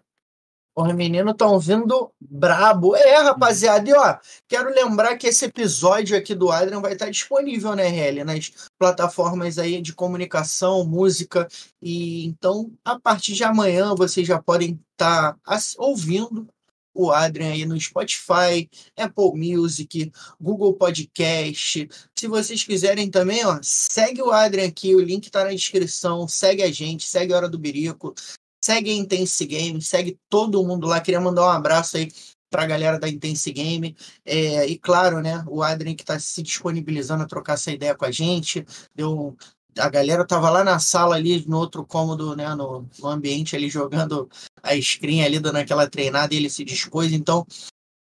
Os 0.77 0.95
meninos 0.95 1.33
estão 1.33 1.59
vindo 1.59 2.13
brabo. 2.21 2.95
É, 2.95 3.17
rapaziada, 3.19 3.91
e 3.91 3.93
ó, 3.93 4.17
quero 4.49 4.71
lembrar 4.71 5.17
que 5.17 5.27
esse 5.27 5.45
episódio 5.45 6.17
aqui 6.17 6.35
do 6.35 6.51
Adrian 6.51 6.81
vai 6.81 6.93
estar 6.93 7.11
disponível, 7.11 7.75
né, 7.75 7.89
RL, 7.89 8.25
nas 8.25 8.53
plataformas 8.79 9.59
aí 9.59 9.83
de 9.83 9.93
comunicação, 9.93 10.85
música. 10.85 11.49
E 11.83 12.25
então, 12.27 12.71
a 12.85 12.99
partir 12.99 13.35
de 13.35 13.43
amanhã, 13.43 13.95
vocês 13.95 14.27
já 14.27 14.41
podem 14.41 14.81
estar 14.93 15.35
tá 15.35 15.59
ouvindo 15.79 16.47
o 16.95 17.11
Adrian 17.11 17.53
aí 17.53 17.65
no 17.65 17.79
Spotify, 17.81 18.69
Apple 18.97 19.33
Music, 19.35 20.11
Google 20.41 20.75
Podcast. 20.75 21.89
Se 22.17 22.29
vocês 22.29 22.65
quiserem 22.65 23.11
também, 23.11 23.45
ó, 23.45 23.59
segue 23.63 24.23
o 24.23 24.31
Adrian 24.31 24.67
aqui, 24.67 24.95
o 24.95 25.01
link 25.01 25.31
tá 25.31 25.45
na 25.45 25.51
descrição. 25.51 26.27
Segue 26.29 26.63
a 26.63 26.71
gente, 26.71 27.07
segue 27.07 27.33
a 27.33 27.37
Hora 27.37 27.49
do 27.49 27.59
Birico, 27.59 28.15
segue 28.63 28.91
a 28.91 28.95
Intense 28.95 29.45
Game, 29.47 29.81
segue 29.81 30.19
todo 30.29 30.65
mundo 30.67 30.87
lá. 30.87 31.01
Queria 31.01 31.21
mandar 31.21 31.47
um 31.47 31.51
abraço 31.51 31.97
aí 31.97 32.09
para 32.51 32.65
a 32.65 32.67
galera 32.67 32.99
da 32.99 33.09
Intense 33.09 33.53
Game. 33.53 33.97
É, 34.25 34.67
e 34.67 34.79
claro, 34.79 35.21
né, 35.21 35.45
o 35.49 35.63
Adrian 35.63 35.95
que 35.95 36.03
está 36.03 36.19
se 36.19 36.43
disponibilizando 36.43 37.23
a 37.23 37.27
trocar 37.27 37.55
essa 37.55 37.71
ideia 37.71 37.95
com 37.95 38.05
a 38.05 38.11
gente. 38.11 38.67
Deu, 38.95 39.37
a 39.79 39.89
galera 39.89 40.27
tava 40.27 40.51
lá 40.51 40.65
na 40.65 40.79
sala 40.79 41.17
ali, 41.17 41.45
no 41.47 41.59
outro 41.59 41.85
cômodo, 41.85 42.35
né, 42.37 42.55
no, 42.55 42.87
no 42.99 43.09
ambiente 43.09 43.55
ali, 43.57 43.69
jogando 43.69 44.29
a 44.63 44.75
screen 44.81 45.25
ali, 45.25 45.39
dando 45.39 45.57
aquela 45.57 45.89
treinada, 45.89 46.35
e 46.35 46.37
ele 46.37 46.51
se 46.51 46.65
dispôs, 46.65 47.13
então 47.13 47.47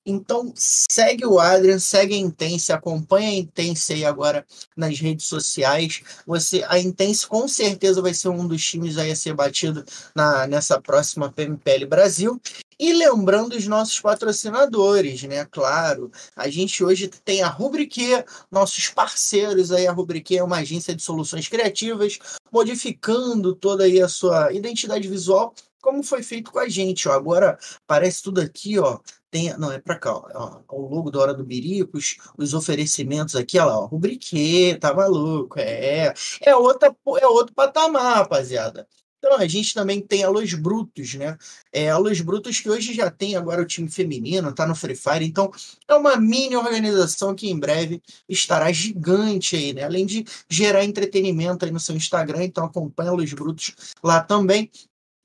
então 0.09 0.53
segue 0.57 1.27
o 1.27 1.39
Adrian, 1.39 1.79
segue 1.79 2.15
a 2.15 2.19
Intense, 2.19 2.73
acompanha 2.73 3.29
a 3.29 3.35
Intense 3.35 3.93
aí 3.93 4.05
agora 4.05 4.47
nas 4.77 4.99
redes 4.99 5.27
sociais. 5.27 6.01
Você, 6.27 6.65
a 6.67 6.79
Intense 6.79 7.27
com 7.27 7.47
certeza 7.47 8.01
vai 8.01 8.15
ser 8.15 8.29
um 8.29 8.47
dos 8.49 8.65
times 8.65 8.97
aí 8.97 9.11
a 9.11 9.17
ser 9.17 9.35
batido 9.35 9.85
na, 10.15 10.47
nessa 10.47 10.81
próxima 10.81 11.31
PMPL 11.31 11.87
Brasil. 11.87 12.41
E 12.81 12.93
lembrando 12.93 13.55
os 13.55 13.67
nossos 13.67 13.99
patrocinadores, 13.99 15.25
né? 15.25 15.45
Claro, 15.47 16.13
a 16.37 16.49
gente 16.49 16.85
hoje 16.85 17.09
tem 17.09 17.43
a 17.43 17.49
Rubrique, 17.49 18.25
nossos 18.51 18.89
parceiros 18.89 19.73
aí. 19.73 19.89
A 19.89 19.93
Rubrique 19.93 20.39
é 20.39 20.45
uma 20.45 20.59
agência 20.59 20.95
de 20.95 21.03
soluções 21.03 21.49
criativas, 21.49 22.21
modificando 22.53 23.53
toda 23.53 23.83
aí 23.83 24.01
a 24.01 24.09
sua 24.09 24.53
identidade 24.53 25.09
visual 25.09 25.53
como 25.81 26.03
foi 26.03 26.23
feito 26.23 26.51
com 26.51 26.59
a 26.59 26.69
gente. 26.69 27.09
Ó. 27.09 27.13
Agora 27.13 27.59
parece 27.87 28.23
tudo 28.23 28.41
aqui, 28.41 28.79
ó. 28.79 28.99
Tem, 29.31 29.57
não, 29.59 29.71
é 29.71 29.79
para 29.79 29.99
cá, 29.99 30.15
ó, 30.15 30.63
o 30.71 30.89
logo 30.89 31.11
da 31.11 31.21
Hora 31.21 31.35
do 31.35 31.45
Biricos, 31.45 32.17
os 32.39 32.55
oferecimentos 32.55 33.37
aqui, 33.37 33.59
ó 33.59 33.67
lá, 33.67 33.79
ó, 33.79 33.85
rubriquê, 33.85 34.79
tá 34.81 34.95
maluco, 34.95 35.59
é, 35.59 36.15
é, 36.41 36.57
outra, 36.57 36.97
é 37.21 37.27
outro 37.27 37.55
patamar, 37.55 38.17
rapaziada. 38.17 38.89
Então, 39.19 39.37
a 39.37 39.47
gente 39.49 39.75
também 39.75 40.01
tem 40.01 40.23
a 40.23 40.29
Los 40.31 40.55
Brutos, 40.55 41.15
né? 41.15 41.37
É, 41.73 41.91
a 41.91 41.99
Los 41.99 42.21
Brutos 42.21 42.61
que 42.61 42.71
hoje 42.71 42.95
já 42.95 43.11
tem 43.11 43.35
agora 43.35 43.61
o 43.61 43.67
time 43.67 43.91
feminino, 43.91 44.55
tá 44.55 44.67
no 44.67 44.77
Free 44.77 44.95
Fire. 44.95 45.25
Então, 45.25 45.51
é 45.89 45.95
uma 45.95 46.17
mini 46.17 46.57
organização 46.57 47.35
que 47.35 47.51
em 47.51 47.59
breve 47.59 48.01
estará 48.29 48.71
gigante 48.71 49.57
aí, 49.57 49.73
né? 49.73 49.83
Além 49.85 50.07
de 50.07 50.25
gerar 50.49 50.85
entretenimento 50.85 51.65
aí 51.65 51.71
no 51.73 51.81
seu 51.81 51.97
Instagram. 51.97 52.45
Então, 52.45 52.65
acompanha 52.65 53.11
a 53.11 53.15
Los 53.15 53.33
Brutos 53.33 53.75
lá 54.05 54.23
também 54.23 54.71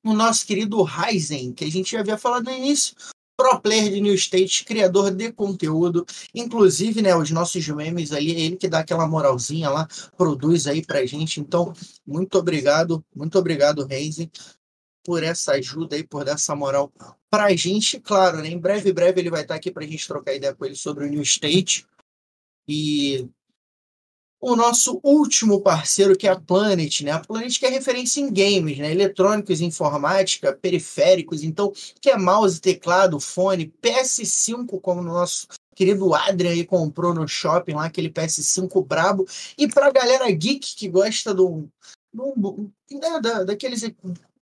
o 0.04 0.14
nosso 0.14 0.46
querido 0.46 0.82
Ryzen, 0.84 1.54
que 1.54 1.66
a 1.66 1.72
gente 1.72 1.92
já 1.92 2.02
havia 2.02 2.18
falado 2.18 2.46
no 2.46 2.52
início, 2.52 2.96
pro 3.36 3.60
player 3.60 3.90
de 3.92 4.00
New 4.00 4.14
State, 4.14 4.64
criador 4.64 5.12
de 5.12 5.32
conteúdo, 5.32 6.06
inclusive, 6.36 7.02
né, 7.02 7.16
os 7.16 7.32
nossos 7.32 7.68
memes 7.70 8.12
ali, 8.12 8.36
é 8.36 8.40
ele 8.40 8.58
que 8.58 8.68
dá 8.68 8.80
aquela 8.80 9.08
moralzinha 9.08 9.70
lá, 9.70 9.88
produz 10.16 10.68
aí 10.68 10.86
pra 10.86 11.06
gente. 11.06 11.40
Então, 11.40 11.74
muito 12.06 12.38
obrigado, 12.38 13.04
muito 13.16 13.38
obrigado, 13.38 13.86
Ryzen, 13.86 14.30
por 15.04 15.24
essa 15.24 15.54
ajuda 15.54 15.96
aí, 15.96 16.04
por 16.04 16.24
dar 16.24 16.34
essa 16.34 16.56
moral 16.56 16.92
pra 17.30 17.56
gente. 17.56 18.00
Claro, 18.00 18.38
né, 18.38 18.50
em 18.50 18.60
breve, 18.60 18.94
breve 18.94 19.20
ele 19.20 19.30
vai 19.30 19.42
estar 19.42 19.56
aqui 19.56 19.72
pra 19.72 19.86
gente 19.86 20.08
trocar 20.08 20.36
ideia 20.36 20.54
com 20.54 20.66
ele 20.66 20.76
sobre 20.76 21.06
o 21.06 21.10
New 21.10 21.22
State. 21.24 21.86
E 22.68 23.28
o 24.44 24.58
nosso 24.58 25.00
último 25.02 25.62
parceiro, 25.62 26.18
que 26.18 26.28
é 26.28 26.32
a 26.32 26.40
Planet, 26.40 27.02
né? 27.02 27.12
A 27.12 27.20
Planet 27.20 27.58
que 27.58 27.66
é 27.66 27.70
referência 27.70 28.20
em 28.20 28.28
games, 28.28 28.78
né? 28.78 28.92
Eletrônicos, 28.92 29.62
informática, 29.62 30.52
periféricos, 30.52 31.44
então, 31.44 31.72
que 32.02 32.10
é 32.10 32.18
mouse, 32.18 32.60
teclado, 32.60 33.22
fone, 33.22 33.74
PS5, 33.82 34.82
como 34.82 35.00
o 35.00 35.04
nosso 35.04 35.48
querido 35.74 36.14
Adrian 36.14 36.52
aí 36.52 36.66
comprou 36.66 37.14
no 37.14 37.26
shopping 37.26 37.74
lá, 37.74 37.86
aquele 37.86 38.10
PS5 38.10 38.86
brabo. 38.86 39.26
E 39.58 39.66
pra 39.66 39.90
galera 39.92 40.30
geek 40.30 40.76
que 40.76 40.90
gosta 40.90 41.34
do, 41.34 41.70
do, 42.14 42.70
né, 42.92 43.22
da, 43.22 43.46
daqueles 43.46 43.82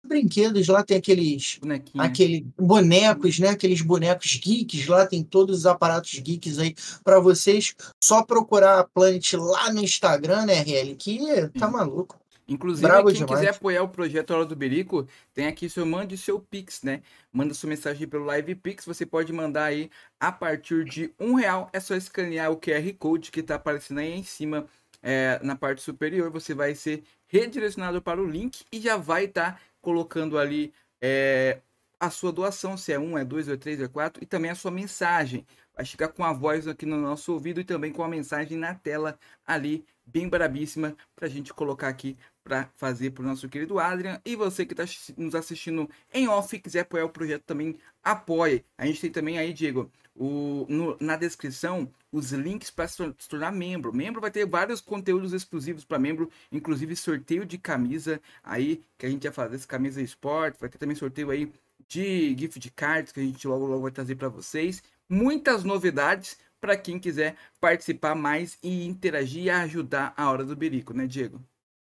brinquedos 0.07 0.67
lá, 0.67 0.83
tem 0.83 0.97
aqueles 0.97 1.59
aquele, 1.97 2.47
bonecos, 2.57 3.39
né? 3.39 3.49
Aqueles 3.49 3.81
bonecos 3.81 4.35
geeks 4.35 4.87
lá, 4.87 5.05
tem 5.05 5.23
todos 5.23 5.59
os 5.59 5.65
aparatos 5.65 6.17
geeks 6.19 6.57
aí 6.59 6.73
para 7.03 7.19
vocês. 7.19 7.75
Só 8.03 8.23
procurar 8.23 8.79
a 8.79 8.83
Planet 8.83 9.33
lá 9.33 9.71
no 9.71 9.81
Instagram, 9.81 10.45
né, 10.45 10.61
RL? 10.61 10.95
Que 10.95 11.19
tá 11.59 11.69
maluco. 11.69 12.17
Inclusive, 12.47 12.87
Bravo 12.87 13.07
quem 13.07 13.15
demais. 13.15 13.39
quiser 13.39 13.55
apoiar 13.55 13.83
o 13.83 13.89
projeto 13.89 14.31
Hora 14.31 14.45
do 14.45 14.55
Berico, 14.55 15.05
tem 15.33 15.47
aqui 15.47 15.69
seu 15.69 15.85
mande 15.85 16.17
seu 16.17 16.39
Pix, 16.39 16.81
né? 16.81 17.01
Manda 17.31 17.53
sua 17.53 17.69
mensagem 17.69 18.07
pelo 18.07 18.23
Live 18.23 18.55
Pix, 18.55 18.85
você 18.85 19.05
pode 19.05 19.33
mandar 19.33 19.65
aí 19.65 19.89
a 20.17 20.31
partir 20.31 20.85
de 20.85 21.13
um 21.19 21.33
real. 21.33 21.69
É 21.73 21.79
só 21.79 21.93
escanear 21.93 22.49
o 22.49 22.57
QR 22.57 22.93
Code 22.97 23.31
que 23.31 23.43
tá 23.43 23.55
aparecendo 23.55 23.99
aí 23.99 24.13
em 24.13 24.23
cima, 24.23 24.65
é, 25.03 25.39
na 25.43 25.57
parte 25.57 25.81
superior. 25.81 26.31
Você 26.31 26.53
vai 26.53 26.73
ser 26.73 27.03
redirecionado 27.27 28.01
para 28.01 28.21
o 28.21 28.25
link 28.25 28.63
e 28.71 28.79
já 28.79 28.95
vai 28.95 29.25
estar 29.25 29.53
tá 29.53 29.59
colocando 29.87 30.37
ali 30.37 30.73
é, 30.99 31.61
a 31.97 32.09
sua 32.09 32.29
doação, 32.29 32.75
se 32.75 32.91
é 32.91 32.99
um, 32.99 33.17
é 33.17 33.23
dois, 33.23 33.47
é 33.47 33.55
três, 33.55 33.79
é 33.79 33.87
quatro, 33.87 34.21
e 34.21 34.25
também 34.25 34.51
a 34.51 34.55
sua 34.55 34.69
mensagem. 34.69 35.47
Vai 35.73 35.85
chegar 35.85 36.09
com 36.09 36.25
a 36.25 36.33
voz 36.33 36.67
aqui 36.67 36.85
no 36.85 36.97
nosso 36.97 37.31
ouvido 37.31 37.61
e 37.61 37.63
também 37.63 37.93
com 37.93 38.03
a 38.03 38.07
mensagem 38.09 38.57
na 38.57 38.75
tela 38.75 39.17
ali, 39.45 39.85
bem 40.05 40.27
brabíssima, 40.27 40.93
para 41.15 41.25
a 41.25 41.29
gente 41.29 41.53
colocar 41.53 41.87
aqui 41.87 42.17
para 42.43 42.69
fazer 42.75 43.11
para 43.11 43.23
o 43.23 43.25
nosso 43.25 43.47
querido 43.47 43.79
Adrian. 43.79 44.21
E 44.25 44.35
você 44.35 44.65
que 44.65 44.73
está 44.73 44.83
nos 45.15 45.33
assistindo 45.33 45.89
em 46.13 46.27
off, 46.27 46.59
quiser 46.59 46.81
apoiar 46.81 47.05
o 47.05 47.09
projeto 47.09 47.43
também, 47.43 47.77
apoie. 48.03 48.65
A 48.77 48.85
gente 48.85 48.99
tem 48.99 49.09
também 49.09 49.37
aí, 49.39 49.53
Diego, 49.53 49.89
o, 50.13 50.65
no, 50.67 50.97
na 50.99 51.15
descrição 51.15 51.89
os 52.11 52.31
links 52.31 52.69
para 52.69 52.87
se 52.87 53.13
tornar 53.29 53.51
membro. 53.51 53.93
Membro 53.93 54.21
vai 54.21 54.31
ter 54.31 54.45
vários 54.45 54.81
conteúdos 54.81 55.33
exclusivos 55.33 55.83
para 55.83 55.99
membro, 55.99 56.29
inclusive 56.51 56.95
sorteio 56.95 57.45
de 57.45 57.57
camisa 57.57 58.21
aí, 58.43 58.81
que 58.97 59.05
a 59.05 59.09
gente 59.09 59.23
vai 59.23 59.33
fazer 59.33 59.55
essa 59.55 59.67
camisa 59.67 60.01
esporte, 60.01 60.59
vai 60.59 60.69
ter 60.69 60.77
também 60.77 60.95
sorteio 60.95 61.29
aí 61.29 61.51
de 61.87 62.35
gift 62.37 62.69
cards 62.71 63.11
que 63.11 63.19
a 63.19 63.23
gente 63.23 63.47
logo 63.47 63.65
logo 63.65 63.83
vai 63.83 63.91
trazer 63.91 64.15
para 64.15 64.29
vocês. 64.29 64.83
Muitas 65.09 65.63
novidades 65.63 66.37
para 66.59 66.75
quem 66.75 66.99
quiser 66.99 67.35
participar 67.59 68.15
mais 68.15 68.57
e 68.63 68.85
interagir 68.85 69.43
e 69.43 69.49
ajudar 69.49 70.13
a 70.17 70.29
hora 70.29 70.43
do 70.43 70.55
berico, 70.55 70.93
né, 70.93 71.07
Diego? 71.07 71.41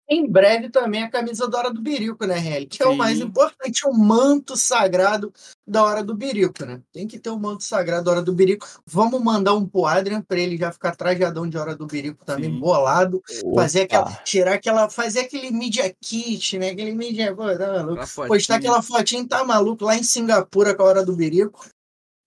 Em 0.10 0.30
breve 0.30 0.70
também 0.70 1.02
a 1.02 1.10
camisa 1.10 1.48
da 1.48 1.58
Hora 1.58 1.74
do 1.74 1.82
Birico, 1.82 2.26
né, 2.26 2.38
Heli? 2.38 2.66
Que 2.66 2.78
Sim. 2.78 2.84
é 2.84 2.88
o 2.88 2.96
mais 2.96 3.20
importante, 3.20 3.88
o 3.88 3.94
manto 3.94 4.58
sagrado 4.58 5.34
da 5.66 5.84
Hora 5.84 6.04
do 6.04 6.14
Birico, 6.14 6.66
né? 6.66 6.82
Tem 6.92 7.08
que 7.08 7.18
ter 7.18 7.30
o 7.30 7.40
manto 7.40 7.64
sagrado 7.64 8.04
da 8.04 8.12
Hora 8.12 8.22
do 8.22 8.34
Birico. 8.34 8.68
Vamos 8.86 9.22
mandar 9.22 9.54
um 9.54 9.66
pro 9.66 9.86
Adrian 9.86 10.22
para 10.22 10.40
ele 10.40 10.58
já 10.58 10.72
ficar 10.72 10.96
trajadão 10.96 11.48
de 11.48 11.58
Hora 11.58 11.76
do 11.76 11.88
Birico 11.88 12.26
também, 12.26 12.52
Sim. 12.52 12.60
bolado. 12.60 13.24
Opa. 13.44 13.62
Fazer 13.62 13.84
aquela, 13.84 14.12
tirar 14.24 14.54
aquela, 14.56 14.90
fazer 14.90 15.22
aquele 15.22 15.52
media 15.52 15.94
kit, 16.02 16.60
né? 16.60 16.72
Aquele 16.72 16.94
media, 16.94 17.34
pô, 17.34 17.44
tá 17.58 17.72
maluco. 17.72 18.28
Postar 18.28 18.56
aquela 18.56 18.82
fotinha, 18.82 19.26
tá 19.26 19.44
maluco, 19.46 19.86
lá 19.86 19.96
em 19.96 20.04
Singapura 20.04 20.76
com 20.76 20.84
a 20.84 20.86
Hora 20.86 21.06
do 21.06 21.16
Birico. 21.16 21.66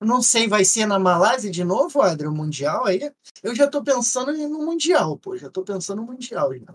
Não 0.01 0.21
sei, 0.21 0.47
vai 0.47 0.65
ser 0.65 0.87
na 0.87 0.99
Malásia 0.99 1.51
de 1.51 1.65
novo, 1.65 2.03
Adrian, 2.03 2.31
o 2.31 2.35
Mundial 2.35 2.87
aí? 2.87 3.11
Eu 3.43 3.55
já 3.55 3.67
tô 3.67 3.83
pensando 3.83 4.33
no 4.33 4.65
Mundial, 4.65 5.17
pô. 5.19 5.37
Já 5.37 5.51
tô 5.51 5.63
pensando 5.63 6.03
no 6.03 6.07
Mundial 6.07 6.55
já. 6.55 6.75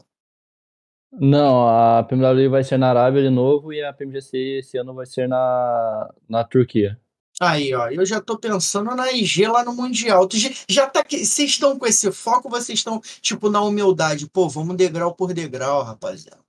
Não, 1.13 1.67
a 1.67 2.03
PMW 2.03 2.49
vai 2.49 2.63
ser 2.63 2.77
na 2.77 2.89
Arábia 2.89 3.21
de 3.21 3.29
novo 3.29 3.73
e 3.73 3.83
a 3.83 3.91
PMGC 3.91 4.59
esse 4.59 4.77
ano 4.77 4.93
vai 4.93 5.05
ser 5.05 5.27
na, 5.27 6.09
na 6.27 6.43
Turquia. 6.43 6.97
Aí, 7.41 7.73
ó, 7.73 7.89
eu 7.89 8.05
já 8.05 8.21
tô 8.21 8.37
pensando 8.37 8.95
na 8.95 9.11
IG 9.11 9.47
lá 9.47 9.65
no 9.65 9.73
Mundial. 9.73 10.27
Tu 10.27 10.37
já, 10.37 10.49
já 10.69 10.87
tá 10.87 11.03
Vocês 11.03 11.49
estão 11.49 11.77
com 11.77 11.87
esse 11.87 12.11
foco, 12.11 12.47
vocês 12.47 12.79
estão, 12.79 13.01
tipo, 13.19 13.49
na 13.49 13.61
humildade. 13.61 14.29
Pô, 14.29 14.47
vamos 14.47 14.75
degrau 14.75 15.15
por 15.15 15.33
degrau, 15.33 15.81
rapaziada. 15.83 16.39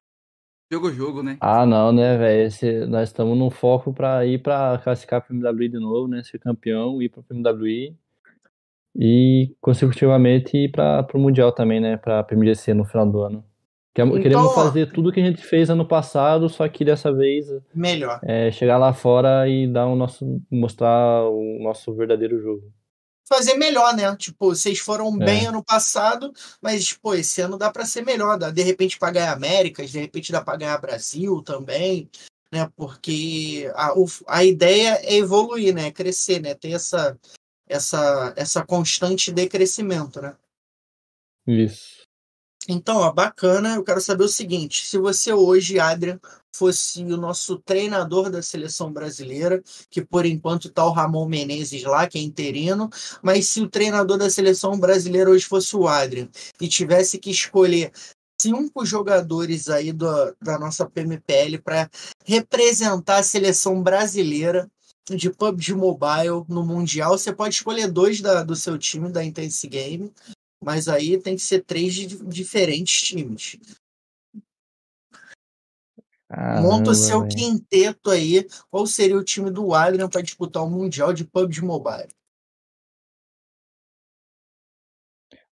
Jogo 0.70 0.92
jogo, 0.92 1.22
né? 1.22 1.36
Ah, 1.40 1.66
não, 1.66 1.92
né, 1.92 2.16
velho? 2.16 2.88
Nós 2.88 3.08
estamos 3.08 3.36
num 3.36 3.50
foco 3.50 3.92
pra 3.92 4.24
ir 4.26 4.42
pra 4.42 4.78
classificar 4.84 5.18
a 5.18 5.22
PMWI 5.22 5.68
de 5.68 5.78
novo, 5.78 6.08
né? 6.08 6.22
Ser 6.22 6.38
campeão, 6.38 7.00
ir 7.02 7.08
pra 7.08 7.22
PMWI 7.22 7.96
e 8.94 9.56
consecutivamente 9.60 10.56
ir 10.56 10.70
para 10.70 11.02
pro 11.02 11.18
Mundial 11.18 11.52
também, 11.52 11.80
né? 11.80 11.96
Pra 11.96 12.22
PMGC 12.22 12.74
no 12.74 12.84
final 12.84 13.10
do 13.10 13.22
ano. 13.22 13.51
Queremos 13.94 14.22
então, 14.22 14.54
fazer 14.54 14.90
tudo 14.90 15.12
que 15.12 15.20
a 15.20 15.24
gente 15.24 15.42
fez 15.42 15.68
ano 15.68 15.86
passado, 15.86 16.48
só 16.48 16.66
que 16.66 16.82
dessa 16.82 17.12
vez 17.12 17.46
melhor. 17.74 18.20
É, 18.22 18.50
chegar 18.50 18.78
lá 18.78 18.94
fora 18.94 19.46
e 19.46 19.66
dar 19.66 19.86
o 19.86 19.94
nosso 19.94 20.40
mostrar 20.50 21.28
o 21.28 21.58
nosso 21.62 21.94
verdadeiro 21.94 22.40
jogo. 22.40 22.72
Fazer 23.28 23.54
melhor, 23.54 23.94
né? 23.94 24.14
Tipo, 24.16 24.54
vocês 24.54 24.78
foram 24.78 25.14
é. 25.20 25.24
bem 25.24 25.46
ano 25.46 25.62
passado, 25.62 26.32
mas 26.60 26.94
pô, 26.94 27.14
esse 27.14 27.42
ano 27.42 27.58
dá 27.58 27.70
para 27.70 27.84
ser 27.84 28.02
melhor, 28.02 28.38
dá 28.38 28.50
de 28.50 28.62
repente 28.62 28.98
para 28.98 29.12
ganhar 29.12 29.32
Américas, 29.32 29.90
de 29.90 30.00
repente 30.00 30.32
dá 30.32 30.42
para 30.42 30.58
ganhar 30.58 30.78
Brasil 30.78 31.42
também, 31.42 32.08
né? 32.50 32.70
Porque 32.74 33.70
a, 33.74 33.92
a 34.26 34.42
ideia 34.42 35.00
é 35.02 35.16
evoluir, 35.16 35.74
né? 35.74 35.90
Crescer, 35.90 36.40
né? 36.40 36.54
Ter 36.54 36.72
essa 36.72 37.18
essa 37.68 38.32
essa 38.36 38.64
constante 38.64 39.30
de 39.30 39.46
crescimento, 39.48 40.20
né? 40.20 40.34
Isso. 41.46 42.01
Então, 42.68 42.98
ó, 42.98 43.12
bacana. 43.12 43.74
Eu 43.74 43.84
quero 43.84 44.00
saber 44.00 44.24
o 44.24 44.28
seguinte: 44.28 44.86
se 44.86 44.98
você 44.98 45.32
hoje, 45.32 45.80
Adrian, 45.80 46.20
fosse 46.54 47.02
o 47.02 47.16
nosso 47.16 47.58
treinador 47.58 48.30
da 48.30 48.42
seleção 48.42 48.92
brasileira, 48.92 49.62
que 49.90 50.04
por 50.04 50.26
enquanto 50.26 50.68
está 50.68 50.84
o 50.84 50.92
Ramon 50.92 51.26
Menezes 51.26 51.82
lá, 51.84 52.06
que 52.06 52.18
é 52.18 52.22
interino, 52.22 52.90
mas 53.22 53.48
se 53.48 53.60
o 53.60 53.68
treinador 53.68 54.18
da 54.18 54.30
seleção 54.30 54.78
brasileira 54.78 55.30
hoje 55.30 55.44
fosse 55.44 55.74
o 55.76 55.88
Adrian 55.88 56.28
e 56.60 56.68
tivesse 56.68 57.18
que 57.18 57.30
escolher 57.30 57.90
cinco 58.40 58.84
jogadores 58.84 59.68
aí 59.68 59.92
do, 59.92 60.36
da 60.40 60.58
nossa 60.58 60.84
PMPL 60.84 61.58
para 61.64 61.88
representar 62.24 63.18
a 63.18 63.22
seleção 63.22 63.82
brasileira 63.82 64.70
de 65.08 65.30
PUBG 65.30 65.74
Mobile 65.74 66.44
no 66.48 66.64
Mundial, 66.64 67.18
você 67.18 67.32
pode 67.32 67.54
escolher 67.56 67.90
dois 67.90 68.20
da, 68.20 68.42
do 68.42 68.54
seu 68.54 68.78
time 68.78 69.10
da 69.10 69.24
Intense 69.24 69.66
Game 69.66 70.12
mas 70.62 70.88
aí 70.88 71.18
tem 71.18 71.34
que 71.34 71.42
ser 71.42 71.64
três 71.64 71.94
de 71.94 72.06
diferentes 72.24 73.02
times. 73.02 73.58
Caramba, 76.28 76.62
Monta 76.62 76.90
o 76.92 76.94
seu 76.94 77.20
véio. 77.20 77.30
quinteto 77.30 78.10
aí. 78.10 78.46
Qual 78.70 78.86
seria 78.86 79.18
o 79.18 79.24
time 79.24 79.50
do 79.50 79.74
Adrian 79.74 80.08
para 80.08 80.22
disputar 80.22 80.64
o 80.64 80.70
Mundial 80.70 81.12
de 81.12 81.24
PUBG 81.24 81.60
Mobile? 81.62 82.08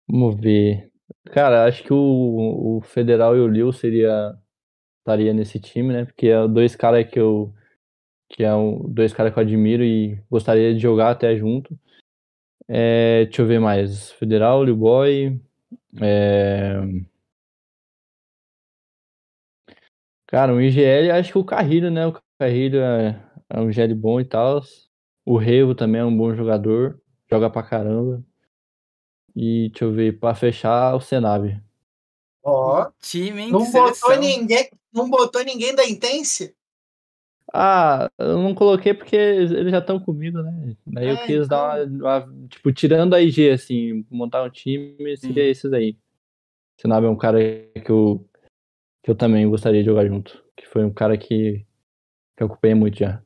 Vamos 0.07 0.39
ver. 0.39 0.89
Cara, 1.31 1.65
acho 1.65 1.83
que 1.83 1.93
o, 1.93 2.77
o 2.77 2.81
Federal 2.81 3.35
e 3.35 3.39
o 3.39 3.47
Liu 3.47 3.71
seria 3.73 4.37
estaria 4.99 5.33
nesse 5.33 5.59
time, 5.59 5.93
né? 5.93 6.05
Porque 6.05 6.27
é 6.27 6.47
dois 6.47 6.75
caras 6.75 7.09
que 7.09 7.19
eu 7.19 7.53
que 8.31 8.43
é 8.43 8.53
um, 8.53 8.87
dois 8.87 9.11
caras 9.11 9.33
que 9.33 9.39
eu 9.39 9.43
admiro 9.43 9.83
e 9.83 10.21
gostaria 10.29 10.73
de 10.73 10.79
jogar 10.79 11.11
até 11.11 11.35
junto. 11.35 11.77
É, 12.71 13.25
deixa 13.25 13.41
eu 13.41 13.47
ver 13.47 13.59
mais. 13.59 14.11
Federal, 14.11 14.63
Boy. 14.75 15.41
É... 15.99 16.75
Cara, 20.27 20.53
o 20.53 20.61
IGL, 20.61 21.09
acho 21.11 21.31
que 21.31 21.37
o 21.39 21.43
Carrilho, 21.43 21.89
né? 21.89 22.05
O 22.05 22.21
Carrilho 22.37 22.79
é, 22.79 23.19
é 23.49 23.59
um 23.59 23.71
IGL 23.71 23.95
bom 23.95 24.21
e 24.21 24.25
tal. 24.25 24.61
O 25.25 25.35
Revo 25.35 25.73
também 25.73 26.01
é 26.01 26.05
um 26.05 26.15
bom 26.15 26.35
jogador. 26.35 27.01
Joga 27.27 27.49
pra 27.49 27.63
caramba. 27.63 28.23
E 29.35 29.69
deixa 29.69 29.85
eu 29.85 29.91
ver, 29.91 30.19
pra 30.19 30.35
fechar, 30.35 30.95
o 30.95 31.01
Senab. 31.01 31.59
Ó, 32.43 32.83
oh, 32.83 32.91
time, 33.01 33.41
hein? 33.41 33.51
Não 33.51 33.71
botou, 33.71 34.15
ninguém, 34.17 34.69
não 34.93 35.09
botou 35.09 35.43
ninguém 35.43 35.73
da 35.73 35.85
Intense? 35.87 36.55
Ah, 37.53 38.11
eu 38.17 38.37
não 38.37 38.53
coloquei 38.53 38.93
porque 38.93 39.15
eles 39.15 39.71
já 39.71 39.79
estão 39.79 39.99
comigo, 39.99 40.41
né? 40.41 40.75
Daí 40.85 41.07
é, 41.07 41.11
eu 41.11 41.17
quis 41.17 41.45
então... 41.45 41.47
dar 41.47 41.85
uma, 41.85 42.19
uma, 42.19 42.47
Tipo, 42.47 42.71
tirando 42.71 43.13
a 43.13 43.21
IG, 43.21 43.49
assim, 43.49 44.05
montar 44.09 44.43
um 44.43 44.49
time, 44.49 45.17
seria 45.17 45.43
esses 45.43 45.71
aí. 45.73 45.97
Sinab 46.79 47.05
é 47.05 47.09
um 47.09 47.15
cara 47.15 47.39
que 47.39 47.89
eu, 47.89 48.25
que 49.03 49.11
eu 49.11 49.15
também 49.15 49.49
gostaria 49.49 49.81
de 49.81 49.85
jogar 49.87 50.05
junto. 50.05 50.43
Que 50.55 50.67
foi 50.67 50.83
um 50.85 50.93
cara 50.93 51.17
que, 51.17 51.65
que 52.37 52.43
eu 52.43 52.47
acompanhei 52.47 52.75
muito 52.75 52.99
já. 52.99 53.21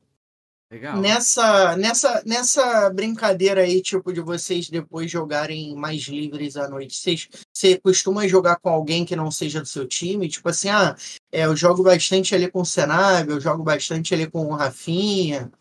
Legal. 0.70 1.00
Nessa, 1.00 1.76
nessa, 1.76 2.22
nessa 2.24 2.90
brincadeira 2.90 3.62
aí, 3.62 3.80
tipo, 3.80 4.12
de 4.12 4.20
vocês 4.20 4.68
depois 4.68 5.10
jogarem 5.10 5.74
mais 5.76 6.02
livres 6.02 6.56
à 6.56 6.68
noite, 6.68 6.96
vocês, 6.96 7.28
você 7.52 7.78
costuma 7.78 8.26
jogar 8.26 8.56
com 8.56 8.70
alguém 8.70 9.04
que 9.04 9.14
não 9.14 9.30
seja 9.30 9.60
do 9.60 9.68
seu 9.68 9.86
time? 9.86 10.28
Tipo 10.28 10.48
assim, 10.48 10.70
ah, 10.70 10.96
é, 11.30 11.44
eu 11.44 11.54
jogo 11.54 11.82
bastante 11.82 12.34
ali 12.34 12.50
com 12.50 12.62
o 12.62 12.66
Senab, 12.66 13.30
eu 13.30 13.40
jogo 13.40 13.62
bastante 13.62 14.14
ali 14.14 14.28
com 14.28 14.46
o 14.46 14.54
Rafinha, 14.54 15.52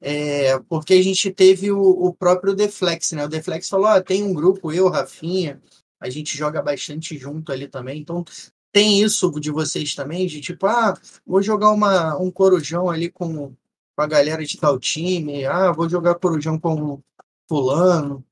é, 0.00 0.58
porque 0.68 0.94
a 0.94 1.02
gente 1.02 1.30
teve 1.30 1.70
o, 1.70 1.80
o 1.80 2.12
próprio 2.12 2.54
Deflex, 2.54 3.12
né? 3.12 3.24
O 3.24 3.28
Deflex 3.28 3.68
falou, 3.68 3.86
ah, 3.86 4.02
tem 4.02 4.24
um 4.24 4.32
grupo, 4.32 4.72
eu, 4.72 4.88
Rafinha, 4.88 5.60
a 6.00 6.10
gente 6.10 6.36
joga 6.36 6.60
bastante 6.60 7.16
junto 7.16 7.52
ali 7.52 7.68
também, 7.68 8.00
então 8.00 8.24
tem 8.72 9.00
isso 9.00 9.30
de 9.40 9.50
vocês 9.50 9.94
também, 9.94 10.26
de 10.26 10.40
tipo, 10.40 10.66
ah, 10.66 10.98
vou 11.24 11.40
jogar 11.40 11.70
uma, 11.70 12.18
um 12.18 12.30
corujão 12.30 12.90
ali 12.90 13.10
com 13.10 13.54
com 13.96 14.02
a 14.02 14.06
galera 14.06 14.44
de 14.44 14.58
tal 14.58 14.78
time. 14.78 15.44
Ah, 15.46 15.72
vou 15.72 15.88
jogar 15.88 16.14
Corujão 16.16 16.58
com 16.58 17.00
fulano. 17.48 18.24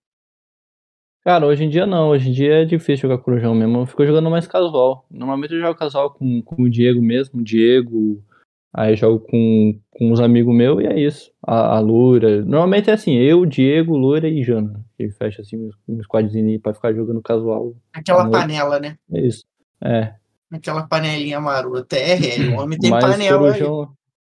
Cara, 1.25 1.47
hoje 1.47 1.65
em 1.65 1.71
dia 1.71 1.87
não. 1.87 2.11
Hoje 2.11 2.29
em 2.29 2.33
dia 2.33 2.62
é 2.62 2.65
difícil 2.65 3.09
jogar 3.09 3.23
Corujão 3.23 3.55
mesmo. 3.55 3.79
Eu 3.79 3.87
fico 3.87 4.05
jogando 4.05 4.31
mais 4.31 4.47
casual. 4.47 5.07
Normalmente 5.11 5.55
eu 5.55 5.61
jogo 5.61 5.79
casual 5.79 6.11
com, 6.11 6.43
com 6.43 6.62
o 6.62 6.71
Diego 6.71 7.01
mesmo. 7.01 7.43
Diego, 7.43 8.23
Aí 8.77 8.97
jogo 8.97 9.21
com, 9.21 9.79
com 9.93 10.11
uns 10.11 10.19
amigos 10.19 10.53
meus 10.53 10.83
e 10.83 10.87
é 10.89 10.99
isso. 10.99 11.31
A, 11.47 11.77
a 11.77 11.79
Loura. 11.79 12.45
Normalmente 12.45 12.91
é 12.91 12.93
assim, 12.93 13.15
eu, 13.15 13.47
Diego, 13.47 13.97
Loura 13.97 14.29
e 14.29 14.43
Jana. 14.43 14.85
Que 14.99 15.09
fecha 15.11 15.43
assim 15.43 15.71
um 15.87 16.03
squadzinho 16.03 16.61
pra 16.61 16.75
ficar 16.75 16.93
jogando 16.93 17.23
casual. 17.23 17.73
Aquela 17.93 18.29
panela, 18.29 18.81
né? 18.81 18.99
É 19.12 19.21
isso. 19.21 19.45
É. 19.81 20.15
Aquela 20.53 20.83
panelinha 20.89 21.41
marota. 21.41 21.97
É, 21.97 22.17
o 22.51 22.61
homem 22.61 22.77
tem 22.77 22.91
mas 22.91 23.05
panela 23.05 23.39
corujão, 23.39 23.93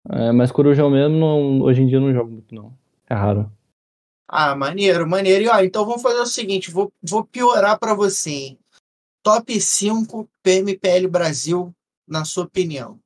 é, 0.09 0.31
mas 0.31 0.51
corujão 0.51 0.89
mesmo, 0.89 1.17
não, 1.17 1.61
hoje 1.61 1.81
em 1.81 1.87
dia 1.87 1.97
eu 1.97 2.01
não 2.01 2.13
jogo 2.13 2.31
muito, 2.31 2.53
não. 2.53 2.73
É 3.09 3.13
raro. 3.13 3.51
Ah, 4.27 4.55
maneiro, 4.55 5.07
maneiro. 5.07 5.43
E 5.43 5.47
ó, 5.47 5.59
então 5.59 5.85
vamos 5.85 6.01
fazer 6.01 6.19
o 6.19 6.25
seguinte: 6.25 6.71
vou, 6.71 6.91
vou 7.01 7.23
piorar 7.25 7.79
para 7.79 7.93
você, 7.93 8.29
hein? 8.31 8.59
Top 9.23 9.59
5 9.59 10.29
PMPL 10.43 11.07
Brasil, 11.09 11.73
na 12.07 12.25
sua 12.25 12.45
opinião. 12.45 12.99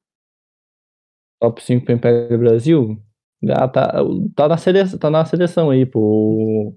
Top 1.39 1.61
5 1.63 1.85
PMPL 1.85 2.37
Brasil? 2.37 3.01
Ah, 3.49 3.67
tá, 3.67 3.93
tá, 4.35 4.47
na 4.49 4.57
seleção, 4.57 4.99
tá 4.99 5.09
na 5.09 5.23
seleção 5.23 5.69
aí, 5.69 5.85
pô. 5.85 6.75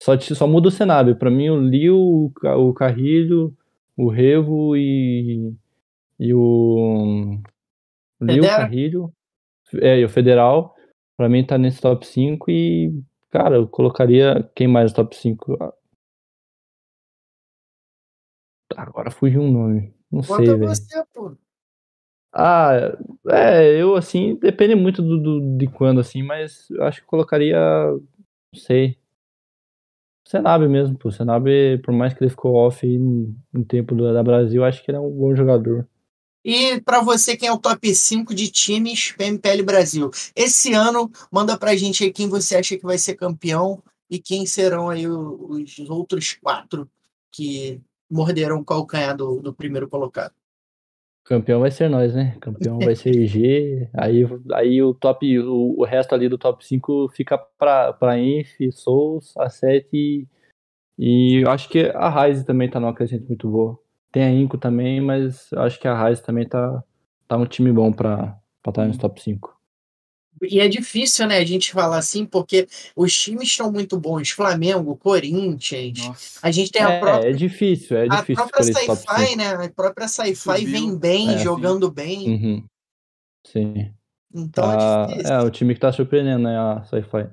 Só, 0.00 0.18
só 0.20 0.46
muda 0.46 0.68
o 0.68 0.70
cenário. 0.70 1.16
Pra 1.16 1.30
mim, 1.30 1.48
o 1.48 1.60
Liu, 1.60 2.32
o 2.42 2.74
Carrilho, 2.74 3.56
o 3.96 4.08
Revo 4.08 4.76
e. 4.76 5.52
E 6.18 6.32
o. 6.32 7.40
Liu, 8.20 8.44
Carrilho. 8.44 9.12
É, 9.80 9.98
e 9.98 10.04
o 10.04 10.08
Federal. 10.08 10.74
Pra 11.16 11.28
mim 11.28 11.44
tá 11.44 11.56
nesse 11.56 11.80
top 11.80 12.06
5 12.06 12.50
e. 12.50 12.92
Cara, 13.30 13.56
eu 13.56 13.68
colocaria. 13.68 14.48
Quem 14.54 14.66
mais 14.68 14.90
no 14.90 14.96
top 14.96 15.16
5? 15.16 15.56
Agora 18.76 19.10
fugiu 19.10 19.40
um 19.40 19.50
nome. 19.50 19.94
Não 20.10 20.22
Bota 20.22 20.44
sei, 20.44 20.56
você, 20.56 21.04
pô. 21.12 21.36
Ah, 22.32 22.72
é, 23.28 23.80
eu 23.80 23.94
assim, 23.94 24.34
depende 24.34 24.74
muito 24.74 25.00
do, 25.00 25.22
do, 25.22 25.56
de 25.56 25.68
quando, 25.68 26.00
assim, 26.00 26.20
mas 26.20 26.68
eu 26.68 26.82
acho 26.82 27.00
que 27.00 27.06
colocaria, 27.06 27.56
não 27.56 28.60
sei, 28.60 28.98
Senabe 30.26 30.66
mesmo, 30.68 30.96
pô. 30.96 31.10
Senabe, 31.10 31.78
por 31.78 31.92
mais 31.92 32.14
que 32.14 32.22
ele 32.24 32.30
ficou 32.30 32.54
off 32.54 32.84
aí 32.86 32.98
no, 32.98 33.64
tempo 33.64 33.94
do, 33.94 34.12
da 34.12 34.22
Brasil, 34.22 34.64
acho 34.64 34.82
que 34.82 34.90
ele 34.90 34.96
é 34.96 35.00
um 35.00 35.10
bom 35.10 35.34
jogador. 35.34 35.86
E 36.44 36.78
para 36.82 37.00
você, 37.00 37.36
quem 37.36 37.48
é 37.48 37.52
o 37.52 37.58
top 37.58 37.94
5 37.94 38.34
de 38.34 38.50
times 38.50 39.12
PMPL 39.12 39.62
Brasil? 39.64 40.10
Esse 40.36 40.74
ano, 40.74 41.10
manda 41.32 41.56
pra 41.56 41.74
gente 41.74 42.04
aí 42.04 42.12
quem 42.12 42.28
você 42.28 42.56
acha 42.56 42.76
que 42.76 42.84
vai 42.84 42.98
ser 42.98 43.14
campeão 43.14 43.82
e 44.10 44.18
quem 44.18 44.44
serão 44.44 44.90
aí 44.90 45.08
os 45.08 45.78
outros 45.88 46.34
quatro 46.34 46.88
que 47.32 47.80
morderão 48.10 48.58
o 48.58 48.64
calcanhar 48.64 49.16
do, 49.16 49.40
do 49.40 49.54
primeiro 49.54 49.88
colocado. 49.88 50.34
Campeão 51.24 51.60
vai 51.60 51.70
ser 51.70 51.88
nós, 51.88 52.14
né? 52.14 52.36
Campeão 52.38 52.78
vai 52.78 52.94
ser 52.94 53.10
IG. 53.10 53.88
Aí, 53.96 54.24
aí 54.52 54.82
o 54.82 54.92
top, 54.92 55.38
o, 55.38 55.80
o 55.80 55.84
resto 55.84 56.14
ali 56.14 56.28
do 56.28 56.36
top 56.36 56.62
5 56.64 57.08
fica 57.08 57.38
pra, 57.38 57.94
pra 57.94 58.18
Inf, 58.18 58.50
Souls, 58.72 59.32
A7 59.38 59.86
e, 59.90 60.26
e 60.98 61.42
eu 61.42 61.50
acho 61.50 61.70
que 61.70 61.90
a 61.94 62.10
Ryze 62.10 62.44
também 62.44 62.70
tá 62.70 62.78
numa 62.78 62.94
crescente 62.94 63.26
muito 63.26 63.48
boa. 63.48 63.78
Tem 64.14 64.22
a 64.22 64.30
Inco 64.30 64.56
também, 64.56 65.00
mas 65.00 65.50
eu 65.50 65.60
acho 65.62 65.76
que 65.80 65.88
a 65.88 66.04
Ryze 66.04 66.22
também 66.22 66.46
tá, 66.46 66.84
tá 67.26 67.36
um 67.36 67.44
time 67.44 67.72
bom 67.72 67.92
pra 67.92 68.38
estar 68.58 68.70
tá 68.70 68.86
nos 68.86 68.96
top 68.96 69.20
5. 69.20 69.52
E 70.40 70.60
é 70.60 70.68
difícil, 70.68 71.26
né, 71.26 71.38
a 71.38 71.44
gente 71.44 71.72
falar 71.72 71.98
assim, 71.98 72.24
porque 72.24 72.68
os 72.94 73.12
times 73.12 73.48
estão 73.48 73.72
muito 73.72 73.98
bons. 73.98 74.30
Flamengo, 74.30 74.94
Corinthians. 74.94 76.06
Nossa. 76.06 76.38
A 76.40 76.52
gente 76.52 76.70
tem 76.70 76.82
a 76.82 76.90
é, 76.90 77.00
própria. 77.00 77.28
É 77.28 77.32
difícil, 77.32 77.96
é 77.96 78.06
difícil. 78.06 78.44
A 78.44 78.46
própria 78.46 78.72
Sci-Fi, 78.72 79.36
né? 79.36 79.48
A 79.52 79.68
própria 79.70 80.06
Sci-Fi 80.06 80.64
vem 80.64 80.96
bem, 80.96 81.34
é, 81.34 81.38
jogando 81.38 81.88
sim. 81.88 81.92
bem. 81.92 82.28
Uhum. 82.28 82.64
Sim. 83.44 83.92
Então 84.32 84.72
é 84.72 84.76
tá, 84.76 85.02
é 85.02 85.06
difícil. 85.08 85.34
É, 85.34 85.42
o 85.42 85.50
time 85.50 85.74
que 85.74 85.80
tá 85.80 85.90
surpreendendo, 85.90 86.44
né? 86.44 86.56
A 86.56 86.84
Sci-Fi. 86.84 87.28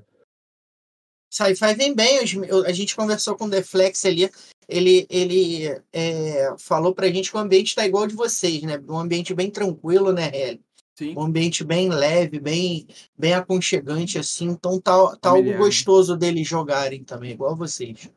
Sci-Fi 1.31 1.73
vem 1.75 1.95
bem. 1.95 2.19
A 2.19 2.71
gente 2.73 2.95
conversou 2.95 3.37
com 3.37 3.45
o 3.45 3.49
Deflex 3.49 4.03
ali. 4.03 4.29
Ele, 4.67 5.07
ele 5.09 5.65
é, 5.91 6.53
falou 6.59 6.93
pra 6.93 7.07
gente 7.07 7.31
que 7.31 7.37
o 7.37 7.39
ambiente 7.39 7.73
tá 7.73 7.85
igual 7.85 8.05
de 8.05 8.15
vocês, 8.15 8.61
né? 8.63 8.81
Um 8.87 8.99
ambiente 8.99 9.33
bem 9.33 9.49
tranquilo, 9.49 10.11
né, 10.11 10.29
Hélio? 10.33 10.63
Sim. 10.97 11.15
Um 11.17 11.23
ambiente 11.23 11.63
bem 11.63 11.89
leve, 11.89 12.39
bem, 12.39 12.85
bem 13.17 13.33
aconchegante, 13.33 14.19
assim. 14.19 14.47
Então 14.49 14.79
tá, 14.79 15.15
tá 15.17 15.29
algo 15.29 15.57
gostoso 15.57 16.15
deles 16.15 16.47
jogarem 16.47 17.03
também, 17.03 17.31
igual 17.31 17.55
vocês. 17.55 18.11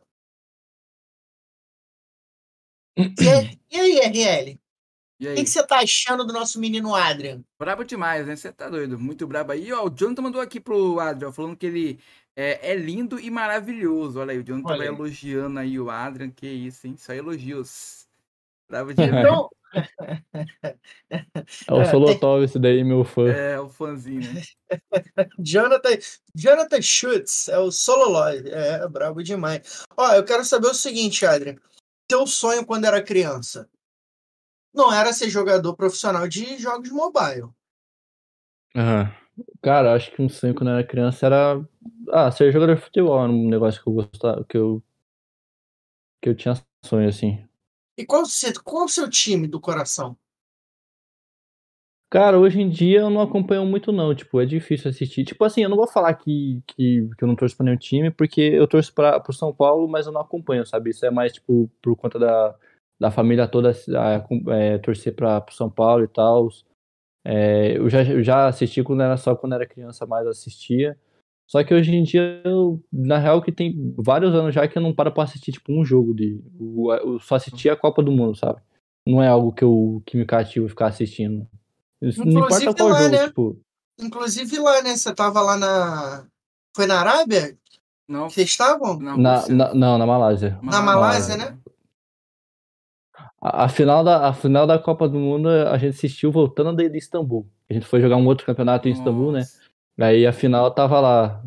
E, 2.96 3.78
aí, 3.78 3.98
RL? 4.00 4.60
E 5.18 5.28
aí? 5.28 5.34
O 5.34 5.36
que, 5.36 5.46
você 5.46 5.66
tá 5.66 5.78
achando 5.78 6.24
do 6.24 6.32
nosso 6.32 6.60
menino 6.60 6.94
Adrian? 6.94 7.42
Brabo 7.58 7.84
demais, 7.84 8.26
né? 8.26 8.36
Você 8.36 8.52
tá 8.52 8.68
doido. 8.68 8.98
Muito 8.98 9.26
brabo 9.26 9.52
aí. 9.52 9.72
Ó, 9.72 9.86
o 9.86 9.90
Jonathan 9.90 10.22
mandou 10.22 10.40
aqui 10.40 10.60
pro 10.60 11.00
Adrian, 11.00 11.32
falando 11.32 11.56
que 11.56 11.66
ele 11.66 11.98
é, 12.36 12.72
é 12.72 12.74
lindo 12.74 13.18
e 13.18 13.30
maravilhoso. 13.30 14.20
Olha 14.20 14.32
aí, 14.32 14.38
o 14.38 14.44
Jonathan 14.44 14.76
vai 14.76 14.86
elogiando 14.86 15.58
aí 15.58 15.78
o 15.78 15.90
Adrian. 15.90 16.30
Que 16.30 16.46
isso, 16.46 16.86
hein? 16.86 16.96
Só 16.96 17.12
elogios. 17.12 18.06
Brabo 18.68 18.92
demais. 18.94 19.24
Então, 19.24 19.50
é 21.68 21.82
o 21.82 21.84
Solotov 21.90 22.44
esse 22.44 22.58
daí, 22.58 22.84
meu 22.84 23.04
fã. 23.04 23.28
É, 23.28 23.58
o 23.58 23.68
fãzinho, 23.68 24.32
né? 24.32 24.42
Jonathan, 25.38 25.98
Jonathan 26.34 26.82
Schutz, 26.82 27.48
é 27.48 27.58
o 27.58 27.70
Sololoy. 27.70 28.42
É, 28.46 28.86
brabo 28.88 29.22
demais. 29.22 29.82
Ó, 29.96 30.12
eu 30.12 30.24
quero 30.24 30.44
saber 30.44 30.68
o 30.68 30.74
seguinte, 30.74 31.26
Adrian. 31.26 31.56
Teu 32.08 32.26
sonho 32.26 32.64
quando 32.66 32.84
era 32.84 33.02
criança 33.02 33.68
não 34.74 34.92
era 34.92 35.12
ser 35.12 35.30
jogador 35.30 35.74
profissional 35.76 36.26
de 36.26 36.58
jogos 36.58 36.90
mobile. 36.90 37.48
Uhum. 38.74 39.08
Cara, 39.62 39.94
acho 39.94 40.10
que 40.10 40.20
um 40.20 40.28
sonho 40.28 40.54
quando 40.54 40.70
era 40.70 40.84
criança 40.84 41.26
era 41.26 41.64
ah, 42.10 42.30
ser 42.30 42.52
jogador 42.52 42.76
de 42.76 42.82
futebol, 42.82 43.22
era 43.22 43.30
um 43.30 43.48
negócio 43.48 43.82
que 43.82 43.88
eu 43.88 43.92
gostava, 43.92 44.44
que 44.44 44.56
eu 44.56 44.82
que 46.22 46.30
eu 46.30 46.34
tinha 46.34 46.54
sonho 46.84 47.08
assim. 47.08 47.46
E 47.98 48.04
qual, 48.06 48.22
qual 48.64 48.84
o 48.86 48.88
seu 48.88 49.08
time 49.08 49.46
do 49.46 49.60
coração? 49.60 50.16
Cara, 52.10 52.38
hoje 52.38 52.60
em 52.60 52.70
dia 52.70 53.00
eu 53.00 53.10
não 53.10 53.20
acompanho 53.20 53.66
muito, 53.66 53.90
não. 53.90 54.14
Tipo, 54.14 54.40
é 54.40 54.46
difícil 54.46 54.88
assistir. 54.88 55.24
Tipo 55.24 55.44
assim, 55.44 55.62
eu 55.62 55.68
não 55.68 55.76
vou 55.76 55.88
falar 55.88 56.14
que, 56.14 56.62
que, 56.66 57.08
que 57.18 57.24
eu 57.24 57.26
não 57.26 57.34
torço 57.34 57.56
pra 57.56 57.64
nenhum 57.64 57.76
time, 57.76 58.10
porque 58.10 58.40
eu 58.40 58.68
torço 58.68 58.94
pra, 58.94 59.18
pro 59.18 59.32
São 59.32 59.52
Paulo, 59.52 59.88
mas 59.88 60.06
eu 60.06 60.12
não 60.12 60.20
acompanho, 60.20 60.64
sabe? 60.64 60.90
Isso 60.90 61.04
é 61.04 61.10
mais, 61.10 61.32
tipo, 61.32 61.68
por 61.82 61.96
conta 61.96 62.18
da, 62.18 62.54
da 63.00 63.10
família 63.10 63.48
toda 63.48 63.72
é, 64.52 64.78
torcer 64.78 65.14
pra, 65.14 65.40
pro 65.40 65.54
São 65.54 65.68
Paulo 65.68 66.04
e 66.04 66.08
tal. 66.08 66.48
É, 67.24 67.78
eu, 67.78 67.88
já, 67.90 68.04
eu 68.04 68.22
já 68.22 68.46
assisti 68.46 68.82
quando 68.82 69.02
era 69.02 69.16
só 69.16 69.34
quando 69.34 69.54
era 69.54 69.66
criança, 69.66 70.06
mais 70.06 70.26
assistia. 70.26 70.96
Só 71.46 71.62
que 71.62 71.74
hoje 71.74 71.94
em 71.94 72.02
dia, 72.02 72.40
eu, 72.44 72.82
na 72.92 73.18
real, 73.18 73.42
que 73.42 73.52
tem 73.52 73.94
vários 73.98 74.34
anos 74.34 74.54
já 74.54 74.66
que 74.66 74.78
eu 74.78 74.82
não 74.82 74.94
paro 74.94 75.12
pra 75.12 75.24
assistir, 75.24 75.52
tipo, 75.52 75.72
um 75.72 75.84
jogo 75.84 76.14
de. 76.14 76.40
Eu 77.02 77.20
só 77.20 77.34
assisti 77.34 77.68
a 77.68 77.76
Copa 77.76 78.02
do 78.02 78.10
Mundo, 78.10 78.36
sabe? 78.36 78.60
Não 79.06 79.22
é 79.22 79.28
algo 79.28 79.52
que, 79.52 79.62
eu, 79.62 80.02
que 80.06 80.16
me 80.16 80.24
cativa 80.24 80.68
ficar 80.68 80.86
assistindo. 80.86 81.46
Inclusive 82.00 82.32
não 82.32 82.44
importa 82.44 82.74
qual 82.74 82.88
lá, 82.88 83.02
jogo, 83.02 83.14
né? 83.14 83.26
tipo. 83.26 83.60
Inclusive 84.00 84.58
lá, 84.58 84.82
né? 84.82 84.96
Você 84.96 85.14
tava 85.14 85.40
lá 85.42 85.56
na. 85.56 86.26
Foi 86.74 86.86
na 86.86 86.98
Arábia? 86.98 87.56
Não. 88.08 88.28
Vocês 88.28 88.48
estavam? 88.48 88.98
Não, 88.98 89.16
na, 89.16 89.46
na, 89.48 89.74
não, 89.74 89.98
na 89.98 90.06
Malásia. 90.06 90.58
Na 90.62 90.82
Malásia, 90.82 91.36
né? 91.36 91.58
A, 93.40 93.64
a, 93.64 93.68
final 93.68 94.02
da, 94.02 94.28
a 94.28 94.32
final 94.32 94.66
da 94.66 94.78
Copa 94.78 95.08
do 95.08 95.18
Mundo 95.18 95.48
a 95.48 95.76
gente 95.78 95.94
assistiu 95.94 96.32
voltando 96.32 96.74
de, 96.74 96.88
de 96.88 96.98
Istambul. 96.98 97.48
A 97.68 97.74
gente 97.74 97.86
foi 97.86 98.00
jogar 98.00 98.16
um 98.16 98.26
outro 98.26 98.46
campeonato 98.46 98.88
em 98.88 98.90
Nossa. 98.90 99.02
Istambul, 99.02 99.32
né? 99.32 99.42
Aí 99.98 100.26
a 100.26 100.32
final 100.32 100.70
tava 100.72 101.00
lá, 101.00 101.42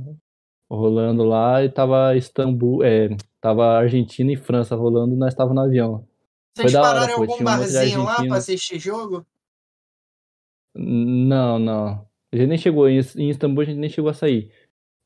rolando 0.69 1.23
lá, 1.23 1.63
e 1.63 1.69
tava 1.69 2.15
Istambul, 2.15 2.83
é, 2.83 3.09
tava 3.41 3.77
Argentina 3.77 4.31
e 4.31 4.37
França 4.37 4.75
rolando, 4.75 5.15
e 5.15 5.17
nós 5.17 5.33
tava 5.33 5.53
no 5.53 5.61
avião. 5.61 6.05
Vocês 6.55 6.71
Foi 6.71 6.81
pararam 6.81 7.09
em 7.09 7.29
algum 7.29 7.43
barzinho 7.43 8.03
lá 8.03 8.15
pra 8.15 8.37
assistir 8.37 8.79
jogo? 8.79 9.25
Não, 10.75 11.59
não. 11.59 12.07
A 12.31 12.35
gente 12.35 12.47
nem 12.47 12.57
chegou, 12.57 12.89
em 12.89 13.29
Istambul 13.29 13.61
a 13.61 13.65
gente 13.65 13.77
nem 13.77 13.89
chegou 13.89 14.09
a 14.09 14.13
sair. 14.13 14.51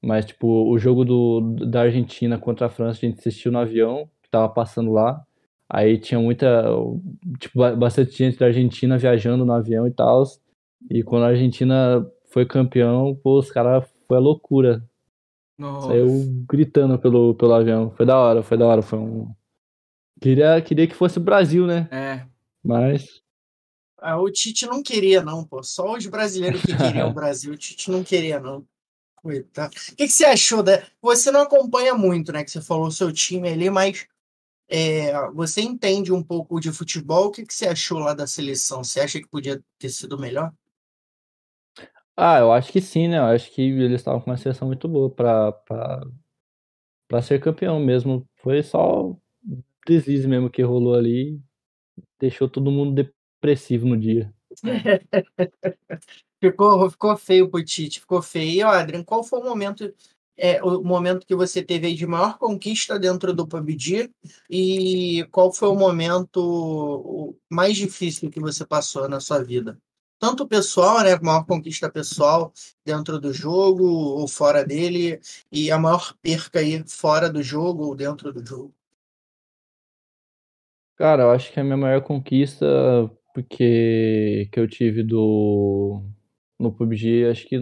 Mas, 0.01 0.25
tipo, 0.25 0.47
o 0.69 0.77
jogo 0.79 1.05
do, 1.05 1.41
da 1.65 1.81
Argentina 1.81 2.37
contra 2.39 2.65
a 2.67 2.69
França 2.69 2.99
a 3.05 3.07
gente 3.07 3.19
assistiu 3.19 3.51
no 3.51 3.59
avião, 3.59 4.09
que 4.23 4.29
tava 4.29 4.49
passando 4.49 4.91
lá. 4.91 5.23
Aí 5.69 5.97
tinha 5.97 6.19
muita, 6.19 6.65
tipo, 7.39 7.59
bastante 7.77 8.11
gente 8.11 8.37
da 8.37 8.47
Argentina 8.47 8.97
viajando 8.97 9.45
no 9.45 9.53
avião 9.53 9.87
e 9.87 9.91
tal. 9.91 10.23
E 10.89 11.03
quando 11.03 11.23
a 11.23 11.27
Argentina 11.27 12.05
foi 12.31 12.45
campeão, 12.45 13.13
pô, 13.15 13.39
os 13.39 13.51
caras 13.51 13.85
foi 14.07 14.17
a 14.17 14.21
loucura. 14.21 14.83
Nossa. 15.57 15.89
Saiu 15.89 16.45
gritando 16.49 16.97
pelo, 16.97 17.35
pelo 17.35 17.53
avião. 17.53 17.91
Foi 17.91 18.05
da 18.05 18.17
hora, 18.17 18.41
foi 18.41 18.57
da 18.57 18.65
hora. 18.65 18.81
Foi 18.81 18.97
um. 18.97 19.31
Queria, 20.19 20.59
queria 20.61 20.87
que 20.87 20.95
fosse 20.95 21.17
o 21.17 21.21
Brasil, 21.21 21.67
né? 21.67 21.87
É. 21.91 22.25
Mas. 22.63 23.21
Ah, 23.97 24.19
o 24.19 24.31
Tite 24.31 24.65
não 24.65 24.81
queria, 24.81 25.21
não, 25.21 25.43
pô. 25.43 25.61
Só 25.61 25.95
os 25.95 26.07
brasileiros 26.07 26.61
que 26.61 26.75
queriam 26.75 27.09
o 27.09 27.13
Brasil. 27.13 27.53
O 27.53 27.57
Tite 27.57 27.91
não 27.91 28.03
queria, 28.03 28.39
não. 28.39 28.65
Coitado. 29.15 29.75
O 29.91 29.95
que, 29.95 30.07
que 30.07 30.09
você 30.09 30.25
achou? 30.25 30.63
Da... 30.63 30.81
Você 30.99 31.29
não 31.29 31.41
acompanha 31.41 31.93
muito, 31.93 32.31
né? 32.31 32.43
Que 32.43 32.49
você 32.49 32.61
falou 32.61 32.87
o 32.87 32.91
seu 32.91 33.11
time 33.11 33.47
ali, 33.47 33.69
mas 33.69 34.07
é, 34.67 35.29
você 35.31 35.61
entende 35.61 36.11
um 36.11 36.23
pouco 36.23 36.59
de 36.59 36.71
futebol. 36.71 37.27
O 37.27 37.31
que, 37.31 37.45
que 37.45 37.53
você 37.53 37.67
achou 37.67 37.99
lá 37.99 38.15
da 38.15 38.25
seleção? 38.25 38.83
Você 38.83 38.99
acha 38.99 39.19
que 39.19 39.27
podia 39.27 39.61
ter 39.77 39.89
sido 39.89 40.17
melhor? 40.17 40.51
Ah, 42.15 42.39
eu 42.39 42.51
acho 42.51 42.71
que 42.71 42.81
sim, 42.81 43.07
né? 43.07 43.17
Eu 43.17 43.25
acho 43.25 43.51
que 43.51 43.61
eles 43.61 44.01
estavam 44.01 44.21
com 44.21 44.29
uma 44.29 44.37
seleção 44.37 44.67
muito 44.67 44.87
boa 44.87 45.09
pra, 45.09 45.51
pra, 45.51 46.01
pra 47.07 47.21
ser 47.21 47.39
campeão 47.39 47.79
mesmo. 47.79 48.27
Foi 48.37 48.61
só 48.63 49.15
deslize 49.87 50.27
mesmo 50.27 50.49
que 50.49 50.61
rolou 50.61 50.95
ali. 50.95 51.39
Deixou 52.19 52.49
todo 52.49 52.71
mundo 52.71 53.03
depressivo 53.03 53.87
no 53.87 53.97
dia. 53.97 54.33
ficou, 56.41 56.89
ficou 56.89 57.17
feio 57.17 57.49
pro 57.49 57.63
Tite, 57.63 57.99
ficou 58.01 58.21
feio. 58.21 58.67
Adrian, 58.67 59.03
qual 59.03 59.23
foi 59.23 59.39
o 59.39 59.43
momento 59.43 59.93
é, 60.37 60.61
o 60.63 60.83
momento 60.83 61.25
que 61.27 61.35
você 61.35 61.61
teve 61.61 61.87
aí 61.87 61.93
de 61.95 62.07
maior 62.07 62.37
conquista 62.37 62.97
dentro 62.97 63.33
do 63.33 63.47
PUBG 63.47 64.09
e 64.49 65.23
qual 65.31 65.53
foi 65.53 65.69
o 65.69 65.75
momento 65.75 67.35
mais 67.49 67.77
difícil 67.77 68.31
que 68.31 68.39
você 68.39 68.65
passou 68.65 69.07
na 69.07 69.19
sua 69.19 69.43
vida? 69.43 69.77
Tanto 70.21 70.47
pessoal, 70.47 71.03
né, 71.03 71.19
maior 71.19 71.43
conquista 71.47 71.89
pessoal 71.89 72.53
dentro 72.85 73.19
do 73.19 73.33
jogo 73.33 73.83
ou 73.83 74.27
fora 74.27 74.63
dele, 74.63 75.19
e 75.51 75.71
a 75.71 75.79
maior 75.79 76.13
perca 76.21 76.59
aí 76.59 76.83
fora 76.87 77.27
do 77.27 77.41
jogo 77.41 77.85
ou 77.85 77.95
dentro 77.95 78.31
do 78.31 78.45
jogo. 78.45 78.71
Cara, 80.95 81.23
eu 81.23 81.31
acho 81.31 81.51
que 81.51 81.59
a 81.59 81.63
minha 81.63 81.75
maior 81.75 82.01
conquista 82.01 82.67
porque 83.33 84.47
que 84.51 84.59
eu 84.59 84.67
tive 84.67 85.01
do 85.01 86.03
no 86.59 86.71
PUBG, 86.71 87.25
acho 87.25 87.47
que 87.47 87.57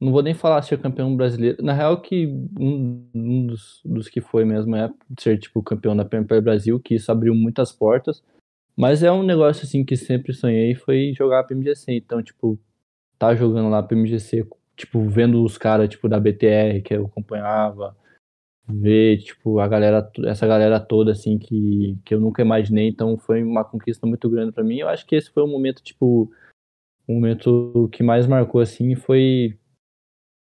não 0.00 0.12
vou 0.12 0.22
nem 0.22 0.34
falar 0.34 0.62
ser 0.62 0.80
campeão 0.80 1.16
brasileiro. 1.16 1.60
Na 1.64 1.72
real, 1.72 2.00
que 2.00 2.28
um, 2.60 3.08
um 3.12 3.46
dos, 3.46 3.80
dos, 3.84 4.08
que 4.08 4.20
foi 4.20 4.44
mesmo 4.44 4.76
é 4.76 4.88
ser 5.18 5.38
tipo 5.38 5.60
campeão 5.62 5.96
da 5.96 6.04
PMP 6.04 6.40
Brasil, 6.40 6.78
que 6.78 6.94
isso 6.94 7.10
abriu 7.10 7.34
muitas 7.34 7.72
portas. 7.72 8.22
Mas 8.76 9.02
é 9.02 9.10
um 9.10 9.22
negócio 9.22 9.64
assim 9.64 9.84
que 9.84 9.96
sempre 9.96 10.34
sonhei 10.34 10.74
foi 10.74 11.14
jogar 11.16 11.44
PMGC. 11.44 11.92
Então, 11.92 12.22
tipo, 12.22 12.58
tá 13.18 13.34
jogando 13.34 13.70
lá 13.70 13.82
PMGC, 13.82 14.46
tipo, 14.76 15.08
vendo 15.08 15.42
os 15.42 15.56
caras 15.56 15.88
tipo 15.88 16.08
da 16.08 16.20
BTR 16.20 16.82
que 16.84 16.94
eu 16.94 17.06
acompanhava, 17.06 17.96
ver 18.68 19.18
tipo 19.22 19.60
a 19.60 19.68
galera, 19.68 20.10
essa 20.26 20.46
galera 20.46 20.78
toda 20.78 21.12
assim 21.12 21.38
que, 21.38 21.96
que 22.04 22.14
eu 22.14 22.20
nunca 22.20 22.42
imaginei. 22.42 22.88
Então, 22.88 23.16
foi 23.16 23.42
uma 23.42 23.64
conquista 23.64 24.06
muito 24.06 24.28
grande 24.28 24.52
para 24.52 24.64
mim. 24.64 24.78
Eu 24.80 24.88
acho 24.88 25.06
que 25.06 25.16
esse 25.16 25.30
foi 25.30 25.42
o 25.42 25.46
momento 25.46 25.82
tipo 25.82 26.30
o 27.08 27.14
momento 27.14 27.88
que 27.92 28.02
mais 28.02 28.26
marcou 28.26 28.60
assim 28.60 28.94
foi 28.96 29.56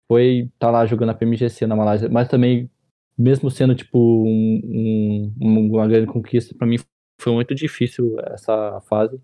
foi 0.08 0.50
estar 0.54 0.68
tá 0.68 0.70
lá 0.70 0.86
jogando 0.86 1.10
a 1.10 1.14
PMGC 1.14 1.66
na 1.66 1.76
Malásia, 1.76 2.08
mas 2.08 2.28
também, 2.28 2.70
mesmo 3.16 3.50
sendo 3.50 3.74
tipo 3.74 3.98
um, 3.98 5.32
um, 5.38 5.74
uma 5.74 5.86
grande 5.86 6.06
conquista, 6.06 6.54
para 6.54 6.66
mim 6.66 6.78
foi 7.20 7.32
muito 7.32 7.54
difícil 7.54 8.18
essa 8.20 8.80
fase 8.82 9.20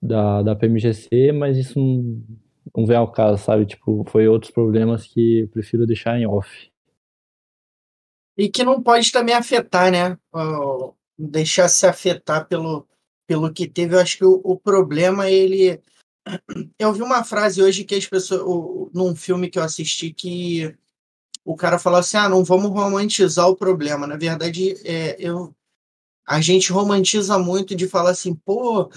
da, 0.00 0.42
da 0.42 0.56
PMGC, 0.56 1.32
mas 1.32 1.56
isso 1.56 1.78
não, 1.78 2.22
não 2.74 2.86
vem 2.86 2.96
ao 2.96 3.10
caso, 3.10 3.42
sabe? 3.42 3.66
Tipo, 3.66 4.04
foi 4.08 4.26
outros 4.28 4.50
problemas 4.50 5.06
que 5.06 5.40
eu 5.40 5.48
prefiro 5.48 5.86
deixar 5.86 6.18
em 6.18 6.26
off. 6.26 6.70
E 8.36 8.48
que 8.48 8.64
não 8.64 8.82
pode 8.82 9.10
também 9.12 9.34
afetar, 9.34 9.90
né? 9.90 10.18
deixar 11.18 11.68
se 11.68 11.86
afetar 11.86 12.46
pelo, 12.46 12.86
pelo 13.26 13.52
que 13.52 13.66
teve. 13.66 13.94
Eu 13.94 14.00
acho 14.00 14.18
que 14.18 14.24
o, 14.24 14.40
o 14.44 14.58
problema, 14.58 15.30
ele 15.30 15.80
eu 16.78 16.92
vi 16.92 17.02
uma 17.02 17.24
frase 17.24 17.62
hoje 17.62 17.84
que 17.84 17.94
as 17.94 18.06
pessoas, 18.06 18.90
num 18.92 19.14
filme 19.14 19.48
que 19.48 19.58
eu 19.58 19.62
assisti, 19.62 20.12
que 20.12 20.76
o 21.44 21.56
cara 21.56 21.78
falou 21.78 21.98
assim: 21.98 22.16
ah, 22.16 22.28
não 22.28 22.44
vamos 22.44 22.70
romantizar 22.70 23.48
o 23.48 23.56
problema. 23.56 24.06
Na 24.06 24.16
verdade, 24.16 24.74
é, 24.84 25.16
eu, 25.18 25.54
a 26.26 26.40
gente 26.40 26.72
romantiza 26.72 27.38
muito 27.38 27.74
de 27.74 27.88
falar 27.88 28.10
assim, 28.10 28.34
pô, 28.34 28.90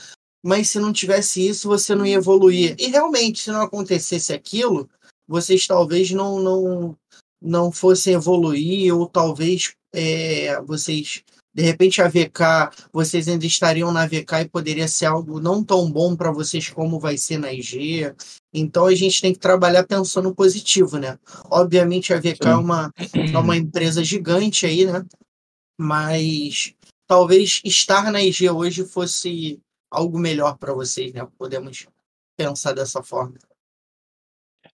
mas 0.44 0.70
se 0.70 0.80
não 0.80 0.92
tivesse 0.92 1.48
isso, 1.48 1.68
você 1.68 1.94
não 1.94 2.06
ia 2.06 2.16
evoluir. 2.16 2.76
E 2.80 2.88
realmente, 2.88 3.42
se 3.42 3.52
não 3.52 3.62
acontecesse 3.62 4.34
aquilo, 4.34 4.90
vocês 5.28 5.68
talvez 5.68 6.12
não, 6.12 6.40
não, 6.40 6.98
não 7.42 7.72
fossem 7.72 8.14
evoluir, 8.16 8.96
ou 8.96 9.08
talvez 9.08 9.74
é, 9.94 10.62
vocês 10.62 11.24
de 11.54 11.64
repente 11.64 12.02
a 12.02 12.08
VK, 12.08 12.72
vocês 12.94 13.28
ainda 13.28 13.46
estariam 13.46 13.92
na 13.92 14.06
VK 14.06 14.42
e 14.42 14.50
poderia 14.50 14.88
ser 14.88 15.08
algo 15.08 15.40
não 15.40 15.64
tão 15.64 15.92
bom 15.92 16.16
para 16.16 16.32
vocês 16.32 16.70
como 16.70 17.00
vai 17.00 17.18
ser 17.18 17.38
na 17.38 17.52
IG. 17.52 18.14
Então 18.54 18.86
a 18.86 18.96
gente 18.96 19.20
tem 19.20 19.34
que 19.34 19.40
trabalhar 19.40 19.86
pensando 19.86 20.34
positivo, 20.34 20.98
né? 20.98 21.18
Obviamente 21.50 22.14
a 22.14 22.20
VK 22.20 22.48
é 22.48 22.56
uma, 22.56 22.94
é 23.34 23.38
uma 23.38 23.58
empresa 23.58 24.04
gigante 24.04 24.66
aí, 24.66 24.86
né? 24.86 25.06
Mas 25.78 26.76
talvez 27.10 27.60
estar 27.66 28.12
na 28.12 28.22
IG 28.22 28.48
hoje 28.52 28.86
fosse 28.86 29.60
algo 29.90 30.20
melhor 30.20 30.60
para 30.60 30.76
vocês, 30.76 31.12
né? 31.12 31.28
Podemos 31.40 31.88
pensar 32.38 32.74
dessa 32.74 33.02
forma. 33.02 33.34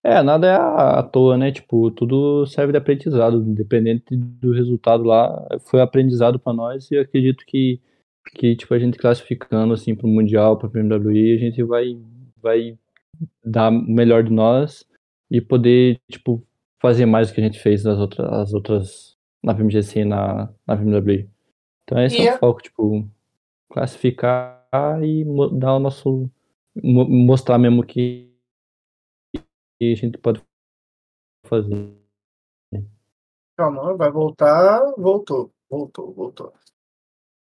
É, 0.04 0.22
nada 0.22 0.46
é 0.46 0.54
à 0.54 1.02
toa, 1.02 1.38
né? 1.38 1.50
Tipo, 1.50 1.90
tudo 1.90 2.44
serve 2.46 2.72
de 2.72 2.78
aprendizado, 2.78 3.38
independente 3.38 4.14
do 4.14 4.52
resultado 4.52 5.02
lá, 5.02 5.48
foi 5.60 5.80
aprendizado 5.80 6.38
para 6.38 6.52
nós 6.52 6.90
e 6.90 6.98
acredito 6.98 7.42
que, 7.46 7.80
que 8.34 8.54
tipo, 8.54 8.74
a 8.74 8.78
gente 8.78 8.98
classificando 8.98 9.72
assim 9.72 9.94
para 9.94 10.06
o 10.06 10.10
Mundial, 10.10 10.58
para 10.58 10.68
o 10.68 10.70
PMWI, 10.70 11.36
a 11.36 11.38
gente 11.38 11.62
vai, 11.62 11.98
vai 12.42 12.78
dar 13.42 13.70
o 13.70 13.72
melhor 13.72 14.22
de 14.22 14.30
nós 14.30 14.84
e 15.30 15.40
poder, 15.40 15.98
tipo, 16.10 16.46
fazer 16.82 17.06
mais 17.06 17.28
do 17.28 17.34
que 17.34 17.40
a 17.40 17.44
gente 17.44 17.58
fez 17.58 17.82
nas 17.82 17.98
outras, 17.98 18.30
as 18.30 18.52
outras 18.52 19.16
na 19.42 19.54
PMGC 19.54 20.00
e 20.00 20.04
na, 20.04 20.52
na 20.66 20.76
PMWI. 20.76 21.35
Então 21.86 22.02
esse 22.02 22.26
é 22.26 22.34
o 22.34 22.38
foco, 22.38 22.60
tipo, 22.60 23.08
classificar 23.70 24.66
e 25.04 25.24
dar 25.52 25.76
o 25.76 25.78
nosso, 25.78 26.28
mostrar 26.82 27.58
mesmo 27.58 27.86
que 27.86 28.36
que 29.78 29.92
a 29.92 29.94
gente 29.94 30.18
pode 30.18 30.42
fazer. 31.44 31.94
Calma, 33.56 33.96
vai 33.96 34.10
voltar. 34.10 34.80
Voltou, 34.96 35.50
voltou, 35.70 36.12
voltou. 36.12 36.52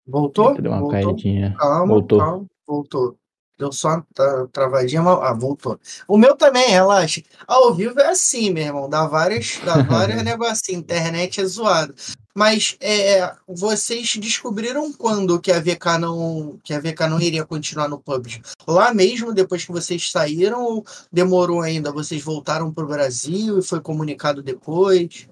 Voltou? 0.06 0.54
Deu 0.60 0.70
uma 0.70 0.80
voltou. 0.80 1.02
caidinha. 1.02 1.54
Calma, 1.58 1.86
voltou. 1.86 2.18
calma, 2.18 2.46
voltou. 2.66 3.18
Deu 3.58 3.72
só 3.72 3.88
uma 3.88 4.48
travadinha, 4.52 5.02
mas 5.02 5.18
ah, 5.20 5.34
voltou. 5.34 5.80
O 6.06 6.16
meu 6.16 6.36
também, 6.36 6.68
relaxa. 6.68 7.22
Ao 7.46 7.74
vivo 7.74 7.98
é 7.98 8.10
assim, 8.10 8.50
meu 8.50 8.64
irmão. 8.64 8.88
Dá 8.88 9.06
várias, 9.06 9.60
dá 9.64 9.82
vários 9.82 10.22
negocinhos. 10.22 10.82
Internet 10.82 11.40
é 11.40 11.44
zoado. 11.44 11.94
Mas 12.38 12.78
é, 12.80 13.34
vocês 13.48 14.16
descobriram 14.16 14.92
quando 14.92 15.40
que 15.40 15.50
a 15.50 15.58
VK 15.58 15.98
não 16.00 16.56
que 16.62 16.72
a 16.72 16.78
VK 16.78 17.08
não 17.10 17.20
iria 17.20 17.44
continuar 17.44 17.88
no 17.88 17.98
PUBG? 17.98 18.42
Lá 18.64 18.94
mesmo, 18.94 19.34
depois 19.34 19.64
que 19.64 19.72
vocês 19.72 20.08
saíram, 20.08 20.62
ou 20.62 20.84
demorou 21.12 21.62
ainda? 21.62 21.90
Vocês 21.90 22.22
voltaram 22.22 22.72
para 22.72 22.84
o 22.84 22.88
Brasil 22.88 23.58
e 23.58 23.62
foi 23.64 23.80
comunicado 23.80 24.40
depois? 24.40 25.28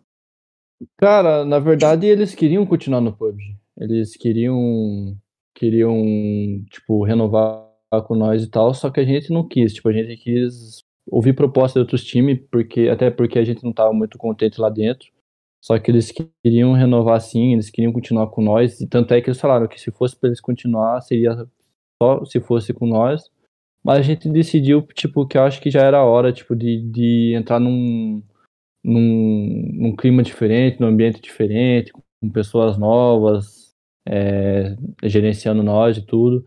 Cara, 0.98 1.44
na 1.44 1.60
verdade 1.60 2.08
eles 2.08 2.34
queriam 2.34 2.66
continuar 2.66 3.00
no 3.00 3.16
PUBG. 3.16 3.56
Eles 3.78 4.16
queriam 4.16 5.16
queriam 5.54 6.02
tipo 6.68 7.04
renovar 7.04 7.68
com 8.04 8.16
nós 8.16 8.42
e 8.42 8.50
tal, 8.50 8.74
só 8.74 8.90
que 8.90 8.98
a 8.98 9.04
gente 9.04 9.32
não 9.32 9.46
quis. 9.46 9.74
Tipo, 9.74 9.90
a 9.90 9.92
gente 9.92 10.16
quis 10.16 10.82
ouvir 11.06 11.34
propostas 11.34 11.74
de 11.74 11.78
outros 11.78 12.02
times, 12.02 12.40
porque 12.50 12.88
até 12.88 13.12
porque 13.12 13.38
a 13.38 13.44
gente 13.44 13.62
não 13.62 13.70
estava 13.70 13.92
muito 13.92 14.18
contente 14.18 14.60
lá 14.60 14.68
dentro. 14.68 15.14
Só 15.66 15.76
que 15.80 15.90
eles 15.90 16.12
queriam 16.44 16.74
renovar 16.74 17.20
sim, 17.20 17.54
eles 17.54 17.70
queriam 17.70 17.92
continuar 17.92 18.28
com 18.28 18.40
nós, 18.40 18.80
e 18.80 18.86
tanto 18.86 19.12
é 19.12 19.20
que 19.20 19.28
eles 19.28 19.40
falaram 19.40 19.66
que 19.66 19.80
se 19.80 19.90
fosse 19.90 20.14
para 20.14 20.28
eles 20.28 20.40
continuar, 20.40 21.00
seria 21.00 21.34
só 22.00 22.24
se 22.24 22.38
fosse 22.40 22.72
com 22.72 22.86
nós. 22.86 23.28
Mas 23.84 23.98
a 23.98 24.02
gente 24.02 24.28
decidiu, 24.28 24.82
tipo, 24.94 25.26
que 25.26 25.36
eu 25.36 25.42
acho 25.42 25.60
que 25.60 25.68
já 25.68 25.80
era 25.82 26.04
hora, 26.04 26.32
tipo, 26.32 26.54
de, 26.54 26.80
de 26.82 27.34
entrar 27.34 27.58
num, 27.58 28.22
num, 28.84 29.72
num 29.74 29.96
clima 29.96 30.22
diferente, 30.22 30.80
num 30.80 30.86
ambiente 30.86 31.20
diferente, 31.20 31.92
com 31.92 32.30
pessoas 32.30 32.78
novas, 32.78 33.74
é, 34.08 34.76
gerenciando 35.02 35.64
nós 35.64 35.96
e 35.96 36.06
tudo. 36.06 36.46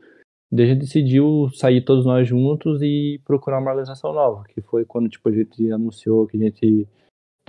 Daí 0.49 0.65
a 0.65 0.69
gente 0.69 0.79
decidiu 0.79 1.49
sair 1.53 1.81
todos 1.81 2.05
nós 2.05 2.25
juntos 2.25 2.81
e 2.81 3.19
procurar 3.25 3.59
uma 3.59 3.71
organização 3.71 4.13
nova, 4.13 4.45
que 4.47 4.61
foi 4.61 4.85
quando, 4.85 5.09
tipo, 5.09 5.27
a 5.27 5.31
gente 5.33 5.69
anunciou 5.73 6.25
que 6.25 6.37
a 6.37 6.39
gente 6.39 6.87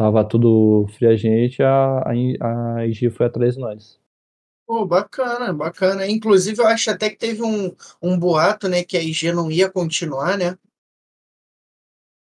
tava 0.01 0.25
tudo 0.25 0.87
frio 0.95 1.11
a 1.11 1.17
gente, 1.17 1.63
a, 1.63 1.99
a, 1.99 2.79
a 2.79 2.87
IG 2.87 3.11
foi 3.11 3.27
atrás 3.27 3.57
de 3.57 3.61
nós. 3.61 4.01
Pô, 4.67 4.87
bacana, 4.87 5.53
bacana. 5.53 6.09
Inclusive, 6.09 6.59
eu 6.59 6.67
acho 6.67 6.91
até 6.91 7.11
que 7.11 7.19
teve 7.19 7.43
um, 7.43 7.75
um 8.01 8.19
boato, 8.19 8.67
né, 8.67 8.83
que 8.83 8.97
a 8.97 9.03
IG 9.03 9.31
não 9.31 9.51
ia 9.51 9.71
continuar, 9.71 10.39
né? 10.39 10.57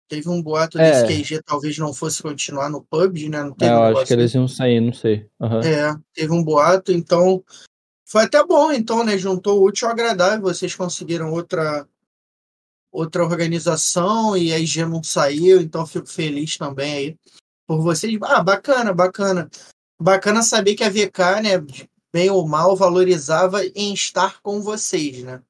Teve 0.08 0.30
um 0.30 0.42
boato 0.42 0.80
é. 0.80 0.90
desse 0.90 1.06
que 1.06 1.12
a 1.12 1.16
IG 1.18 1.44
talvez 1.44 1.78
não 1.78 1.94
fosse 1.94 2.24
continuar 2.24 2.70
no 2.70 2.82
PUBG, 2.82 3.28
né? 3.28 3.44
Não 3.44 3.52
teve 3.52 3.72
é, 3.72 3.76
eu 3.76 3.80
um 3.80 3.98
acho 3.98 4.06
que 4.06 4.14
eles 4.14 4.34
iam 4.34 4.48
sair, 4.48 4.80
não 4.80 4.94
sei. 4.94 5.28
Uhum. 5.42 5.60
É, 5.60 5.94
teve 6.14 6.32
um 6.32 6.44
boato, 6.44 6.94
então 6.94 7.44
foi 8.06 8.24
até 8.24 8.42
bom, 8.46 8.72
então, 8.72 9.04
né? 9.04 9.18
Juntou 9.18 9.60
o 9.60 9.66
útil 9.66 9.88
ao 9.88 9.94
agradável. 9.94 10.44
Vocês 10.44 10.74
conseguiram 10.74 11.34
outra 11.34 11.86
outra 12.90 13.26
organização 13.26 14.38
e 14.38 14.54
a 14.54 14.60
IG 14.60 14.86
não 14.86 15.04
saiu, 15.04 15.60
então 15.60 15.86
fico 15.86 16.08
feliz 16.08 16.56
também 16.56 16.94
aí 16.94 17.18
por 17.68 17.82
vocês. 17.82 18.18
Ah, 18.22 18.44
bacana, 18.44 18.94
bacana. 18.94 19.50
Bacana 20.00 20.42
saber 20.42 20.76
que 20.76 20.84
a 20.84 20.90
VK, 20.90 21.42
né, 21.42 21.88
bem 22.14 22.30
ou 22.30 22.48
mal, 22.48 22.76
valorizava 22.76 23.62
em 23.76 23.94
estar 23.94 24.42
com 24.42 24.62
vocês, 24.62 25.24
né? 25.24 25.42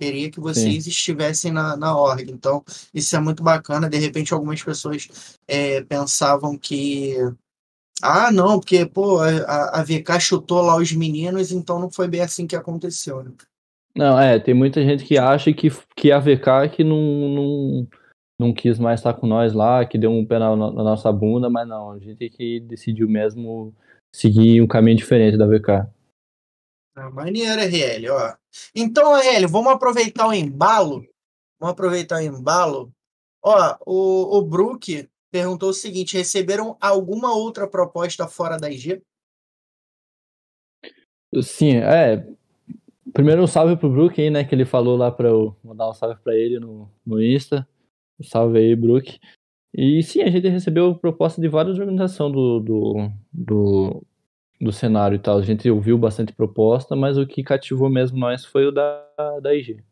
Queria 0.00 0.30
que 0.30 0.40
vocês 0.40 0.84
Sim. 0.84 0.90
estivessem 0.90 1.52
na, 1.52 1.76
na 1.76 1.96
org. 1.96 2.28
Então, 2.30 2.64
isso 2.92 3.14
é 3.14 3.20
muito 3.20 3.42
bacana. 3.42 3.88
De 3.88 3.96
repente, 3.96 4.34
algumas 4.34 4.62
pessoas 4.62 5.38
é, 5.46 5.82
pensavam 5.82 6.58
que. 6.58 7.16
Ah, 8.02 8.32
não, 8.32 8.58
porque, 8.58 8.84
pô, 8.84 9.20
a, 9.20 9.80
a 9.80 9.82
VK 9.82 10.20
chutou 10.20 10.60
lá 10.60 10.76
os 10.76 10.92
meninos, 10.92 11.52
então 11.52 11.78
não 11.78 11.88
foi 11.88 12.08
bem 12.08 12.20
assim 12.20 12.46
que 12.46 12.56
aconteceu, 12.56 13.22
né? 13.22 13.30
Não, 13.96 14.18
é, 14.18 14.40
tem 14.40 14.52
muita 14.52 14.82
gente 14.82 15.04
que 15.04 15.16
acha 15.16 15.52
que, 15.52 15.70
que 15.94 16.10
a 16.10 16.18
VK 16.18 16.48
é 16.64 16.68
que 16.68 16.82
não, 16.82 16.98
não, 17.28 17.88
não 18.38 18.52
quis 18.52 18.78
mais 18.78 19.00
estar 19.00 19.14
com 19.14 19.26
nós 19.26 19.52
lá, 19.52 19.84
que 19.86 19.98
deu 19.98 20.10
um 20.10 20.26
pé 20.26 20.38
na, 20.38 20.56
na 20.56 20.70
nossa 20.70 21.12
bunda, 21.12 21.48
mas 21.48 21.66
não, 21.66 21.92
a 21.92 21.98
gente 21.98 22.28
que 22.30 22.60
decidiu 22.60 23.08
mesmo 23.08 23.74
seguir 24.14 24.60
um 24.60 24.66
caminho 24.66 24.96
diferente 24.96 25.36
da 25.36 25.46
VK. 25.46 25.88
Ah, 26.96 27.10
maneiro, 27.10 27.60
RL, 27.60 28.08
ó. 28.10 28.34
Então, 28.74 29.16
RL, 29.16 29.46
vamos 29.48 29.72
aproveitar 29.72 30.28
o 30.28 30.32
embalo. 30.32 31.04
Vamos 31.58 31.72
aproveitar 31.72 32.18
o 32.18 32.22
embalo. 32.22 32.92
Ó, 33.42 33.76
o, 33.84 34.38
o 34.38 34.42
Brook 34.42 35.08
perguntou 35.30 35.70
o 35.70 35.74
seguinte: 35.74 36.16
receberam 36.16 36.76
alguma 36.80 37.34
outra 37.34 37.66
proposta 37.66 38.28
fora 38.28 38.56
da 38.56 38.70
IG? 38.70 39.02
Sim, 41.42 41.78
é. 41.78 42.26
Primeiro 43.12 43.42
um 43.42 43.46
salve 43.46 43.76
pro 43.76 43.90
Brook 43.90 44.20
aí, 44.20 44.30
né? 44.30 44.44
Que 44.44 44.54
ele 44.54 44.64
falou 44.64 44.96
lá 44.96 45.10
pra 45.10 45.28
eu 45.28 45.56
mandar 45.62 45.88
um 45.88 45.92
salve 45.92 46.20
pra 46.22 46.34
ele 46.34 46.58
no, 46.60 46.88
no 47.04 47.22
Insta. 47.22 47.68
Salve 48.22 48.58
aí, 48.58 48.76
Brook. 48.76 49.18
E 49.76 50.02
sim, 50.02 50.22
a 50.22 50.30
gente 50.30 50.48
recebeu 50.48 50.94
proposta 50.94 51.40
de 51.40 51.48
várias 51.48 51.78
organizações 51.78 52.32
do, 52.32 52.60
do, 52.60 53.10
do, 53.32 54.06
do 54.60 54.72
cenário 54.72 55.16
e 55.16 55.18
tal. 55.18 55.38
A 55.38 55.42
gente 55.42 55.68
ouviu 55.68 55.98
bastante 55.98 56.32
proposta, 56.32 56.94
mas 56.94 57.18
o 57.18 57.26
que 57.26 57.42
cativou 57.42 57.90
mesmo 57.90 58.16
nós 58.16 58.44
foi 58.44 58.66
o 58.66 58.72
da, 58.72 59.04
da 59.42 59.54
IG. 59.54 59.82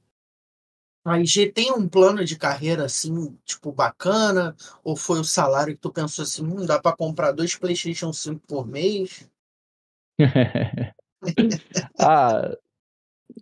A 1.05 1.19
IG 1.19 1.51
tem 1.51 1.73
um 1.73 1.89
plano 1.89 2.24
de 2.24 2.39
carreira 2.39 2.85
assim, 2.85 3.36
tipo, 3.44 3.73
bacana? 3.73 4.55
Ou 4.85 4.94
foi 4.94 5.19
o 5.19 5.24
salário 5.24 5.74
que 5.74 5.81
tu 5.81 5.93
pensou 5.93 6.23
assim, 6.23 6.44
hum, 6.44 6.65
dá 6.65 6.81
para 6.81 6.97
comprar 6.97 7.32
dois 7.32 7.57
PlayStation 7.57 8.12
5 8.12 8.40
por 8.47 8.65
mês? 8.69 9.28
ah, 11.99 12.57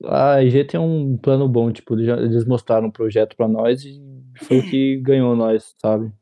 a 0.05 0.43
IG 0.43 0.65
tem 0.65 0.81
um 0.81 1.19
plano 1.19 1.47
bom, 1.47 1.71
tipo, 1.71 1.99
eles 1.99 2.47
mostraram 2.47 2.89
um 2.89 2.91
projeto 2.91 3.37
para 3.37 3.47
nós 3.47 3.85
e 3.85 4.01
foi 4.45 4.59
o 4.59 4.71
que 4.71 4.97
ganhou 4.97 5.37
nós, 5.37 5.75
sabe? 5.81 6.13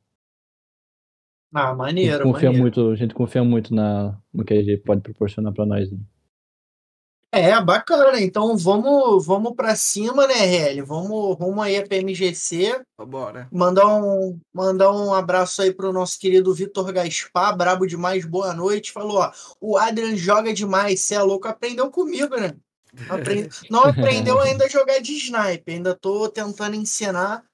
Ah, 1.54 1.74
maneiro, 1.74 2.14
a 2.14 2.18
gente 2.18 2.32
confia 2.32 2.48
maneiro. 2.48 2.62
muito, 2.62 2.90
a 2.90 2.96
gente 2.96 3.14
confia 3.14 3.44
muito 3.44 3.74
na, 3.74 4.18
no 4.32 4.44
que 4.44 4.54
a 4.54 4.62
gente 4.62 4.78
pode 4.78 5.00
proporcionar 5.00 5.52
para 5.52 5.64
nós. 5.64 5.90
Né? 5.90 5.98
É, 7.30 7.60
bacana. 7.60 8.20
Então 8.20 8.56
vamos, 8.56 9.26
vamos 9.26 9.54
para 9.54 9.76
cima, 9.76 10.26
né, 10.26 10.54
Hélio? 10.54 10.86
Vamos, 10.86 11.38
vamos 11.38 11.62
aí 11.62 11.86
para 11.86 11.98
MGC. 11.98 12.80
Bora. 13.06 13.48
Mandar 13.52 13.86
um, 13.86 14.38
mandar 14.52 14.92
um 14.92 15.12
abraço 15.12 15.60
aí 15.60 15.72
pro 15.72 15.92
nosso 15.92 16.18
querido 16.18 16.54
Vitor 16.54 16.90
Gaspar, 16.92 17.56
brabo 17.56 17.86
demais, 17.86 18.24
boa 18.24 18.54
noite. 18.54 18.92
Falou, 18.92 19.18
ó, 19.18 19.32
o 19.60 19.76
Adrian 19.76 20.16
joga 20.16 20.54
demais, 20.54 21.00
você 21.00 21.14
é 21.14 21.22
louco, 21.22 21.46
aprendeu 21.46 21.90
comigo, 21.90 22.34
né? 22.34 22.54
Aprende... 23.10 23.50
Não 23.70 23.84
aprendeu 23.84 24.40
ainda 24.40 24.64
a 24.64 24.68
jogar 24.68 24.98
de 24.98 25.12
sniper, 25.12 25.74
ainda 25.74 25.94
tô 25.94 26.30
tentando 26.30 26.76
ensinar, 26.76 27.44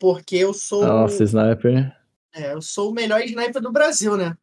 porque 0.00 0.36
eu 0.36 0.52
sou. 0.54 0.84
Nossa, 0.84 1.22
sniper. 1.22 1.94
É, 2.34 2.54
eu 2.54 2.62
sou 2.62 2.90
o 2.90 2.94
melhor 2.94 3.20
sniper 3.20 3.60
do 3.60 3.70
Brasil, 3.70 4.16
né? 4.16 4.36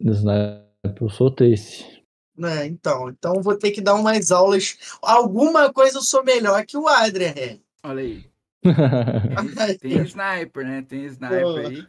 Sniper, 0.00 0.66
eu 1.00 1.08
sou 1.08 1.28
o 1.28 1.30
Trace. 1.30 2.00
É, 2.42 2.66
então, 2.66 3.08
então 3.10 3.42
vou 3.42 3.56
ter 3.56 3.70
que 3.70 3.80
dar 3.80 3.94
umas 3.94 4.32
aulas. 4.32 4.78
Alguma 5.00 5.72
coisa 5.72 5.98
eu 5.98 6.02
sou 6.02 6.24
melhor 6.24 6.64
que 6.66 6.76
o 6.76 6.88
Adrian, 6.88 7.34
é. 7.36 7.58
Olha 7.82 8.02
aí. 8.02 8.24
tem 9.80 10.02
sniper, 10.02 10.64
né? 10.64 10.82
Tem 10.82 11.04
sniper 11.04 11.42
Pô. 11.42 11.56
aí. 11.56 11.86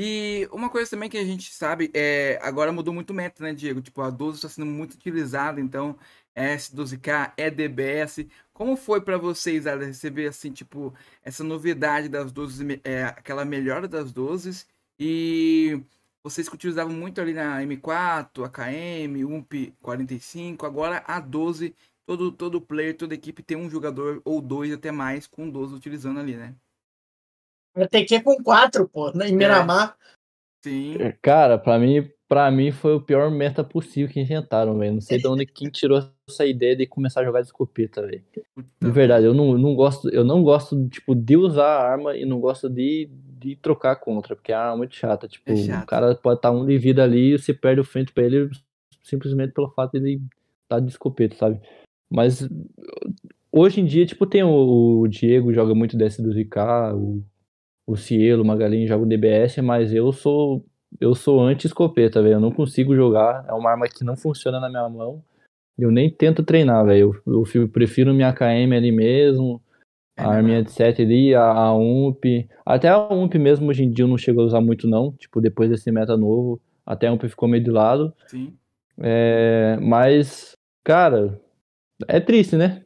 E 0.00 0.48
uma 0.52 0.70
coisa 0.70 0.88
também 0.88 1.10
que 1.10 1.18
a 1.18 1.24
gente 1.24 1.52
sabe, 1.52 1.90
é, 1.92 2.38
agora 2.40 2.70
mudou 2.70 2.94
muito 2.94 3.10
o 3.10 3.14
meta, 3.14 3.42
né, 3.42 3.52
Diego? 3.52 3.80
Tipo, 3.80 4.00
a 4.00 4.10
12 4.10 4.36
está 4.36 4.48
sendo 4.48 4.66
muito 4.66 4.94
utilizada, 4.94 5.60
então 5.60 5.98
é 6.36 6.54
S12K, 6.54 7.32
é 7.36 7.50
DBS. 7.50 8.24
Como 8.58 8.74
foi 8.74 9.00
para 9.00 9.16
vocês, 9.16 9.68
Ada, 9.68 9.84
receber 9.84 10.26
assim, 10.26 10.50
tipo, 10.50 10.92
essa 11.22 11.44
novidade 11.44 12.08
das 12.08 12.32
12, 12.32 12.80
é, 12.82 13.04
aquela 13.04 13.44
melhora 13.44 13.86
das 13.86 14.10
12 14.10 14.66
e 14.98 15.80
vocês 16.24 16.48
que 16.48 16.56
utilizavam 16.56 16.92
muito 16.92 17.20
ali 17.20 17.32
na 17.32 17.62
M4, 17.62 18.44
AKM, 18.44 19.24
UMP 19.24 19.72
45, 19.80 20.66
agora 20.66 21.04
a 21.06 21.20
12, 21.20 21.72
todo, 22.04 22.32
todo 22.32 22.60
player, 22.60 22.96
toda 22.96 23.14
equipe 23.14 23.44
tem 23.44 23.56
um 23.56 23.70
jogador 23.70 24.20
ou 24.24 24.40
dois 24.40 24.72
até 24.72 24.90
mais 24.90 25.24
com 25.24 25.48
12 25.48 25.76
utilizando 25.76 26.18
ali, 26.18 26.34
né? 26.36 26.52
Vai 27.76 27.86
que 27.86 28.20
com 28.20 28.42
4, 28.42 28.88
pô, 28.88 29.12
né? 29.12 29.28
em 29.28 29.36
Miramar. 29.36 29.96
É. 30.00 30.68
Sim. 30.68 30.96
Cara, 31.22 31.58
para 31.58 31.78
mim, 31.78 32.10
para 32.28 32.50
mim 32.50 32.70
foi 32.70 32.94
o 32.94 33.00
pior 33.00 33.30
meta 33.30 33.64
possível 33.64 34.12
que 34.12 34.20
inventaram, 34.20 34.78
velho. 34.78 34.94
Não 34.94 35.00
sei 35.00 35.18
de 35.18 35.26
onde 35.26 35.46
quem 35.46 35.70
tirou 35.70 36.04
essa 36.28 36.44
ideia 36.44 36.76
de 36.76 36.86
começar 36.86 37.22
a 37.22 37.24
jogar 37.24 37.40
de 37.40 37.46
escopeta, 37.46 38.02
velho. 38.02 38.22
De 38.80 38.90
verdade, 38.90 39.24
eu 39.24 39.32
não, 39.32 39.56
não 39.56 39.74
gosto, 39.74 40.10
eu 40.10 40.22
não 40.22 40.42
gosto 40.42 40.88
tipo 40.88 41.14
de 41.14 41.36
usar 41.36 41.66
a 41.66 41.90
arma 41.90 42.14
e 42.16 42.26
não 42.26 42.38
gosto 42.38 42.68
de, 42.68 43.08
de 43.40 43.56
trocar 43.56 43.96
contra, 43.96 44.36
porque 44.36 44.52
a 44.52 44.60
arma 44.60 44.74
é 44.74 44.78
muito 44.78 44.94
chata, 44.94 45.26
tipo, 45.26 45.50
é 45.50 45.82
o 45.82 45.86
cara 45.86 46.14
pode 46.14 46.38
estar 46.38 46.50
tá 46.50 46.54
um 46.54 46.66
de 46.66 46.76
vida 46.76 47.02
ali 47.02 47.34
e 47.34 47.38
você 47.38 47.54
perde 47.54 47.80
o 47.80 47.84
frente 47.84 48.12
para 48.12 48.24
ele 48.24 48.50
simplesmente 49.02 49.54
pelo 49.54 49.70
fato 49.70 49.92
de 49.92 49.98
ele 49.98 50.14
estar 50.14 50.76
tá 50.76 50.80
de 50.80 50.90
escopeta, 50.90 51.34
sabe? 51.34 51.60
Mas 52.10 52.46
hoje 53.50 53.80
em 53.80 53.86
dia, 53.86 54.04
tipo, 54.04 54.26
tem 54.26 54.42
o, 54.42 55.00
o 55.00 55.08
Diego 55.08 55.52
joga 55.52 55.74
muito 55.74 55.96
DS2K, 55.96 56.94
o 56.94 57.22
o 57.88 57.96
Cielo, 57.96 58.42
o 58.42 58.46
Magalhães 58.46 58.86
joga 58.86 59.04
o 59.04 59.08
DBS, 59.08 59.62
mas 59.62 59.94
eu 59.94 60.12
sou 60.12 60.62
eu 61.00 61.14
sou 61.14 61.40
anti-escopeta, 61.40 62.22
velho. 62.22 62.34
Eu 62.34 62.40
não 62.40 62.50
consigo 62.50 62.94
jogar. 62.94 63.44
É 63.48 63.52
uma 63.52 63.70
arma 63.70 63.88
que 63.88 64.04
não 64.04 64.16
funciona 64.16 64.58
na 64.60 64.68
minha 64.68 64.88
mão. 64.88 65.22
Eu 65.78 65.90
nem 65.90 66.10
tento 66.10 66.42
treinar, 66.42 66.84
velho. 66.84 67.20
Eu, 67.26 67.44
eu, 67.54 67.68
prefiro 67.68 68.14
minha 68.14 68.32
KM 68.32 68.74
ali 68.74 68.90
mesmo. 68.90 69.62
É 70.16 70.22
a 70.22 70.30
arminha 70.30 70.64
de 70.64 70.72
7 70.72 71.02
ali, 71.02 71.34
a, 71.34 71.44
a 71.44 71.74
UMP. 71.74 72.48
Até 72.66 72.88
a 72.88 72.98
UMP 72.98 73.38
mesmo 73.38 73.68
hoje 73.68 73.84
em 73.84 73.90
dia 73.90 74.04
eu 74.04 74.08
não 74.08 74.18
chego 74.18 74.40
a 74.40 74.44
usar 74.44 74.60
muito, 74.60 74.88
não. 74.88 75.12
Tipo, 75.12 75.40
depois 75.40 75.70
desse 75.70 75.90
meta 75.92 76.16
novo. 76.16 76.60
Até 76.84 77.06
a 77.06 77.12
UMP 77.12 77.28
ficou 77.28 77.48
meio 77.48 77.62
de 77.62 77.70
lado. 77.70 78.12
Sim. 78.26 78.56
É, 78.98 79.78
mas, 79.80 80.56
cara, 80.82 81.40
é 82.08 82.18
triste, 82.18 82.56
né? 82.56 82.82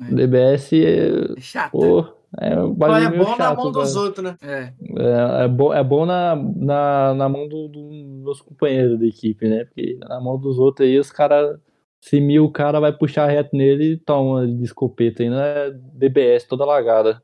É. 0.00 0.14
DBS 0.14 0.72
é. 0.72 1.34
é 1.36 1.40
chato. 1.40 1.72
Pô, 1.72 2.17
é, 2.36 2.52
é 2.52 2.56
bom 2.56 3.26
chato, 3.26 3.38
na 3.38 3.54
mão 3.54 3.72
dos 3.72 3.96
outros, 3.96 4.24
né? 4.24 4.36
É. 4.42 4.72
É, 4.98 5.44
é, 5.44 5.48
bom, 5.48 5.72
é 5.72 5.82
bom 5.82 6.04
na, 6.04 6.36
na, 6.36 7.14
na 7.14 7.28
mão 7.28 7.48
dos 7.48 7.70
do, 7.70 8.22
dos 8.22 8.40
companheiros 8.42 8.98
da 8.98 9.06
equipe, 9.06 9.48
né? 9.48 9.64
Porque 9.64 9.98
na 10.00 10.20
mão 10.20 10.38
dos 10.38 10.58
outros 10.58 10.86
aí, 10.86 10.98
os 10.98 11.10
caras. 11.10 11.58
Se 12.00 12.20
mil 12.20 12.44
o 12.44 12.52
cara 12.52 12.78
vai 12.78 12.96
puxar 12.96 13.26
reto 13.26 13.56
nele 13.56 13.94
e 13.94 13.96
toma 13.96 14.46
de 14.46 14.62
escopeta 14.62 15.20
aí, 15.20 15.28
é 15.28 15.70
DBS 15.72 16.46
toda 16.46 16.64
lagada. 16.64 17.20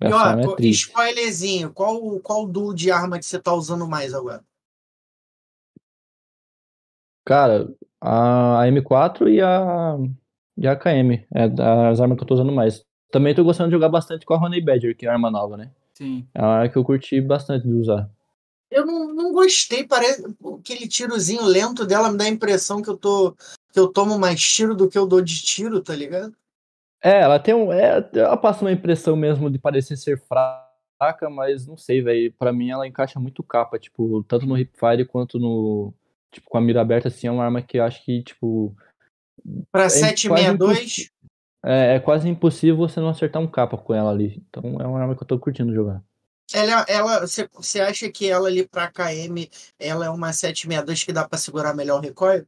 E 0.00 0.06
ó, 0.06 0.30
é 0.30 0.66
spoilerzinho, 0.68 1.72
qual, 1.72 2.20
qual 2.20 2.46
duo 2.46 2.72
de 2.72 2.92
arma 2.92 3.18
que 3.18 3.26
você 3.26 3.38
tá 3.38 3.52
usando 3.52 3.88
mais 3.88 4.14
agora? 4.14 4.44
Cara, 7.24 7.68
a 8.00 8.62
M4 8.66 9.28
e 9.28 9.40
a, 9.42 9.96
e 10.56 10.66
a 10.66 10.72
AKM. 10.72 11.26
É 11.34 11.44
as 11.90 12.00
armas 12.00 12.16
que 12.16 12.22
eu 12.22 12.28
tô 12.28 12.34
usando 12.34 12.52
mais. 12.52 12.84
Também 13.10 13.34
tô 13.34 13.42
gostando 13.44 13.68
de 13.68 13.74
jogar 13.74 13.88
bastante 13.88 14.24
com 14.24 14.34
a 14.34 14.38
Honey 14.38 14.60
Badger, 14.60 14.96
que 14.96 15.06
é 15.06 15.08
a 15.08 15.12
arma 15.12 15.30
nova, 15.30 15.56
né? 15.56 15.70
Sim. 15.94 16.26
É 16.34 16.40
uma 16.40 16.54
arma 16.54 16.68
que 16.68 16.76
eu 16.76 16.84
curti 16.84 17.20
bastante 17.20 17.66
de 17.66 17.74
usar. 17.74 18.08
Eu 18.70 18.86
não, 18.86 19.12
não 19.12 19.32
gostei, 19.32 19.84
parece 19.84 20.24
aquele 20.58 20.86
tirozinho 20.86 21.44
lento 21.44 21.84
dela 21.84 22.10
me 22.10 22.16
dá 22.16 22.24
a 22.24 22.28
impressão 22.28 22.80
que 22.80 22.88
eu 22.88 22.96
tô 22.96 23.34
que 23.72 23.78
eu 23.78 23.88
tomo 23.88 24.18
mais 24.18 24.40
tiro 24.40 24.74
do 24.74 24.88
que 24.88 24.98
eu 24.98 25.06
dou 25.06 25.20
de 25.20 25.42
tiro, 25.42 25.80
tá 25.80 25.94
ligado? 25.94 26.34
É, 27.02 27.20
ela 27.20 27.38
tem 27.38 27.54
um, 27.54 27.72
é, 27.72 28.08
ela 28.14 28.36
passa 28.36 28.64
uma 28.64 28.72
impressão 28.72 29.16
mesmo 29.16 29.50
de 29.50 29.58
parecer 29.58 29.96
ser 29.96 30.20
fraca, 30.20 31.30
mas 31.30 31.66
não 31.66 31.76
sei, 31.76 32.02
velho, 32.02 32.32
para 32.38 32.52
mim 32.52 32.70
ela 32.70 32.86
encaixa 32.86 33.18
muito 33.18 33.42
capa, 33.42 33.78
tipo, 33.78 34.22
tanto 34.24 34.46
no 34.46 34.56
hipfire 34.56 35.04
quanto 35.04 35.38
no 35.38 35.94
tipo 36.30 36.48
com 36.48 36.58
a 36.58 36.60
mira 36.60 36.80
aberta 36.80 37.08
assim, 37.08 37.26
é 37.26 37.30
uma 37.30 37.44
arma 37.44 37.62
que 37.62 37.78
eu 37.78 37.84
acho 37.84 38.04
que 38.04 38.22
tipo 38.22 38.76
para 39.72 39.84
é 39.84 39.88
762 39.88 41.10
é, 41.62 41.96
é, 41.96 42.00
quase 42.00 42.28
impossível 42.28 42.76
você 42.76 43.00
não 43.00 43.08
acertar 43.08 43.40
um 43.40 43.46
capa 43.46 43.76
com 43.76 43.94
ela 43.94 44.10
ali. 44.10 44.42
Então 44.48 44.76
é 44.80 44.86
uma 44.86 45.00
arma 45.00 45.14
que 45.14 45.22
eu 45.22 45.26
tô 45.26 45.38
curtindo 45.38 45.74
jogar. 45.74 46.02
Ela, 46.52 46.84
ela, 46.88 47.20
você 47.52 47.80
acha 47.80 48.10
que 48.10 48.28
ela 48.28 48.48
ali 48.48 48.66
pra 48.66 48.90
KM, 48.90 49.48
ela 49.78 50.06
é 50.06 50.10
uma 50.10 50.32
762 50.32 51.04
que 51.04 51.12
dá 51.12 51.28
para 51.28 51.38
segurar 51.38 51.74
melhor 51.74 51.98
o 51.98 52.02
recoil? 52.02 52.44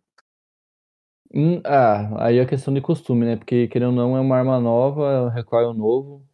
Hum, 1.34 1.60
ah, 1.64 2.26
aí 2.26 2.38
é 2.38 2.44
questão 2.44 2.74
de 2.74 2.80
costume, 2.80 3.24
né? 3.24 3.36
Porque 3.36 3.68
querendo 3.68 3.90
ou 3.90 3.94
não 3.94 4.16
é 4.16 4.20
uma 4.20 4.36
arma 4.36 4.60
nova, 4.60 5.10
é 5.10 5.20
um 5.22 5.28
recoil 5.28 5.72
novo. 5.72 6.26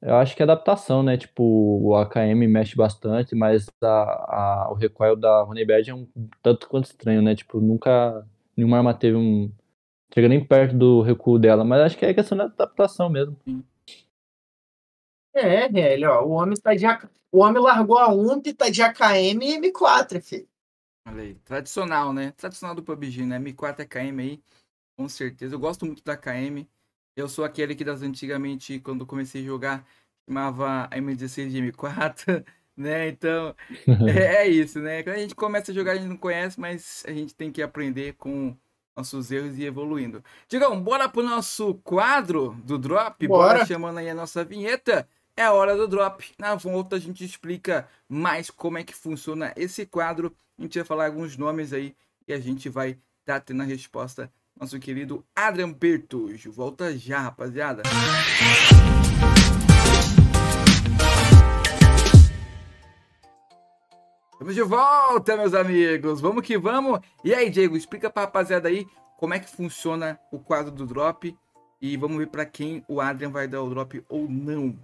Eu 0.00 0.16
acho 0.16 0.34
que 0.34 0.42
é 0.42 0.44
adaptação, 0.44 1.02
né? 1.02 1.16
Tipo, 1.16 1.44
o 1.44 1.94
AKM 1.94 2.48
mexe 2.48 2.74
bastante, 2.74 3.36
mas 3.36 3.68
a, 3.80 3.86
a, 3.86 4.68
o 4.72 4.74
recoil 4.74 5.14
da 5.14 5.44
Honeybird 5.44 5.90
é 5.90 5.94
um 5.94 6.08
tanto 6.42 6.68
quanto 6.68 6.86
estranho, 6.86 7.22
né? 7.22 7.36
Tipo, 7.36 7.60
nunca 7.60 8.26
nenhuma 8.56 8.78
arma 8.78 8.94
teve 8.94 9.16
um, 9.16 9.52
chega 10.12 10.28
nem 10.28 10.44
perto 10.44 10.76
do 10.76 11.02
recuo 11.02 11.38
dela, 11.38 11.64
mas 11.64 11.80
acho 11.82 11.98
que 11.98 12.04
é 12.04 12.14
questão 12.14 12.36
da 12.36 12.44
adaptação 12.44 13.08
mesmo. 13.08 13.36
É, 15.34 15.68
velho, 15.68 16.10
ó, 16.10 16.24
o 16.24 16.30
homem 16.30 16.56
tá 16.56 16.74
de 16.74 16.84
o 17.32 17.38
homem 17.38 17.62
largou 17.62 17.96
a 17.96 18.12
UMP 18.12 18.50
e 18.50 18.54
tá 18.54 18.68
de 18.68 18.82
AKM 18.82 19.42
e 19.42 19.58
M4, 19.58 20.20
filho. 20.20 20.46
Olha 21.08 21.22
aí, 21.22 21.34
tradicional, 21.36 22.12
né? 22.12 22.32
Tradicional 22.32 22.76
do 22.76 22.82
PUBG, 22.82 23.24
né? 23.24 23.38
M4 23.38 23.80
AKM 23.80 24.20
aí, 24.20 24.42
com 24.96 25.08
certeza. 25.08 25.54
Eu 25.54 25.58
gosto 25.58 25.86
muito 25.86 26.04
da 26.04 26.12
AKM. 26.12 26.68
Eu 27.16 27.28
sou 27.28 27.44
aquele 27.44 27.74
que 27.74 27.84
das 27.84 28.02
antigamente, 28.02 28.78
quando 28.80 29.06
comecei 29.06 29.42
a 29.42 29.46
jogar, 29.46 29.86
chamava 30.28 30.84
a 30.84 30.96
M16 30.96 31.48
de 31.48 31.62
M4, 31.62 32.44
né? 32.76 33.08
Então, 33.08 33.54
é, 34.08 34.44
é, 34.44 34.48
isso, 34.48 34.78
né? 34.80 35.02
Quando 35.02 35.16
a 35.16 35.20
gente 35.20 35.34
começa 35.34 35.72
a 35.72 35.74
jogar, 35.74 35.92
a 35.92 35.96
gente 35.96 36.08
não 36.08 36.16
conhece, 36.16 36.60
mas 36.60 37.02
a 37.06 37.12
gente 37.12 37.34
tem 37.34 37.50
que 37.50 37.62
aprender 37.62 38.14
com 38.14 38.56
nossos 38.96 39.30
erros 39.30 39.58
e 39.58 39.64
evoluindo. 39.64 40.22
Digam, 40.48 40.80
bora 40.80 41.08
pro 41.08 41.22
nosso 41.22 41.74
quadro 41.82 42.56
do 42.64 42.78
Drop? 42.78 43.26
Bora, 43.26 43.54
bora 43.54 43.66
chamando 43.66 43.98
aí 43.98 44.10
a 44.10 44.14
nossa 44.14 44.44
vinheta. 44.44 45.08
É 45.36 45.44
a 45.44 45.52
hora 45.52 45.76
do 45.76 45.88
Drop. 45.88 46.24
Na 46.38 46.54
volta 46.54 46.96
a 46.96 46.98
gente 46.98 47.24
explica 47.24 47.88
mais 48.08 48.50
como 48.50 48.78
é 48.78 48.84
que 48.84 48.94
funciona 48.94 49.52
esse 49.56 49.86
quadro. 49.86 50.34
A 50.58 50.62
gente 50.62 50.78
vai 50.78 50.84
falar 50.84 51.06
alguns 51.06 51.36
nomes 51.36 51.72
aí 51.72 51.96
e 52.28 52.32
a 52.32 52.38
gente 52.38 52.68
vai 52.68 52.90
estar 52.90 53.34
tá 53.34 53.40
tendo 53.40 53.62
a 53.62 53.66
resposta 53.66 54.30
nosso 54.58 54.78
querido 54.78 55.24
Adrian 55.34 55.72
Bertujo. 55.72 56.52
Volta 56.52 56.96
já, 56.96 57.20
rapaziada. 57.20 57.82
Estamos 64.42 64.56
de 64.56 64.62
volta, 64.62 65.36
meus 65.36 65.54
amigos. 65.54 66.20
Vamos 66.20 66.44
que 66.44 66.58
vamos. 66.58 66.98
E 67.22 67.32
aí, 67.32 67.48
Diego, 67.48 67.76
explica 67.76 68.10
pra 68.10 68.22
rapaziada 68.22 68.68
aí 68.68 68.84
como 69.16 69.34
é 69.34 69.38
que 69.38 69.48
funciona 69.48 70.18
o 70.32 70.40
quadro 70.40 70.72
do 70.72 70.84
drop 70.84 71.32
e 71.80 71.96
vamos 71.96 72.18
ver 72.18 72.26
para 72.26 72.44
quem 72.44 72.84
o 72.88 73.00
Adrian 73.00 73.30
vai 73.30 73.46
dar 73.46 73.62
o 73.62 73.70
drop 73.70 74.04
ou 74.08 74.28
não. 74.28 74.76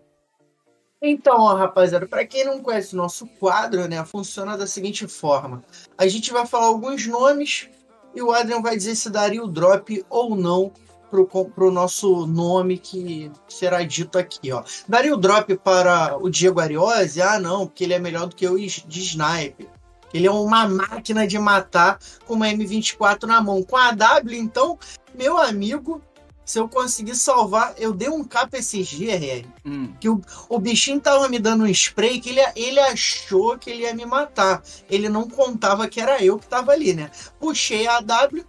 Então, 1.02 1.40
ó, 1.40 1.55
rapaziada, 1.56 2.06
para 2.06 2.24
quem 2.24 2.44
não 2.44 2.62
conhece 2.62 2.94
o 2.94 2.97
nosso 2.97 3.26
quadro, 3.26 3.89
né, 3.89 4.05
funciona 4.05 4.56
da 4.56 4.64
seguinte 4.64 5.09
forma: 5.09 5.64
a 5.97 6.06
gente 6.06 6.32
vai 6.32 6.47
falar 6.47 6.66
alguns 6.66 7.05
nomes 7.09 7.68
e 8.14 8.22
o 8.22 8.30
Adrian 8.30 8.62
vai 8.62 8.76
dizer 8.76 8.94
se 8.94 9.10
daria 9.10 9.43
o 9.43 9.48
drop 9.48 10.06
ou 10.09 10.36
não 10.36 10.72
pro, 11.10 11.26
pro 11.26 11.70
nosso 11.70 12.26
nome 12.26 12.78
que 12.78 13.30
será 13.48 13.82
dito 13.82 14.18
aqui, 14.18 14.52
ó. 14.52 14.62
Daria 14.89 15.14
o 15.14 15.16
drop 15.16 15.56
para 15.56 16.16
o 16.16 16.28
Diego 16.28 16.60
Ariose? 16.60 17.20
Ah, 17.20 17.39
não, 17.39 17.66
porque 17.66 17.85
ele 17.85 17.94
é 17.94 17.98
melhor 17.98 18.26
do 18.26 18.36
que 18.36 18.47
eu 18.47 18.56
de 18.56 19.01
sniper. 19.01 19.66
Ele 20.12 20.26
é 20.26 20.30
uma 20.30 20.66
máquina 20.66 21.26
de 21.26 21.39
matar 21.39 21.98
com 22.26 22.35
uma 22.35 22.47
M24 22.47 23.24
na 23.24 23.40
mão. 23.40 23.62
Com 23.62 23.76
a 23.76 23.90
W, 23.93 24.39
então, 24.39 24.78
meu 25.14 25.36
amigo, 25.36 26.01
se 26.48 26.59
eu 26.59 26.66
conseguir 26.66 27.14
salvar, 27.14 27.74
eu 27.76 27.93
dei 27.93 28.09
um 28.09 28.24
capa 28.24 28.56
esses 28.56 28.89
dias, 28.89 29.20
RR, 29.20 29.47
hum. 29.66 29.93
que 30.01 30.09
o, 30.09 30.18
o 30.48 30.59
bichinho 30.59 30.98
tava 30.98 31.28
me 31.28 31.39
dando 31.39 31.64
um 31.64 31.68
spray 31.68 32.20
que 32.20 32.30
ele, 32.30 32.40
ele 32.56 32.80
achou 32.80 33.59
que 33.59 33.68
ele 33.68 33.82
ia 33.82 33.94
me 33.94 34.06
matar. 34.06 34.62
Ele 34.89 35.10
não 35.10 35.28
contava 35.28 35.86
que 35.86 36.01
era 36.01 36.24
eu 36.24 36.39
que 36.39 36.47
tava 36.47 36.72
ali, 36.72 36.94
né? 36.94 37.10
Puxei 37.39 37.86
a 37.86 37.98
AW, 37.98 38.44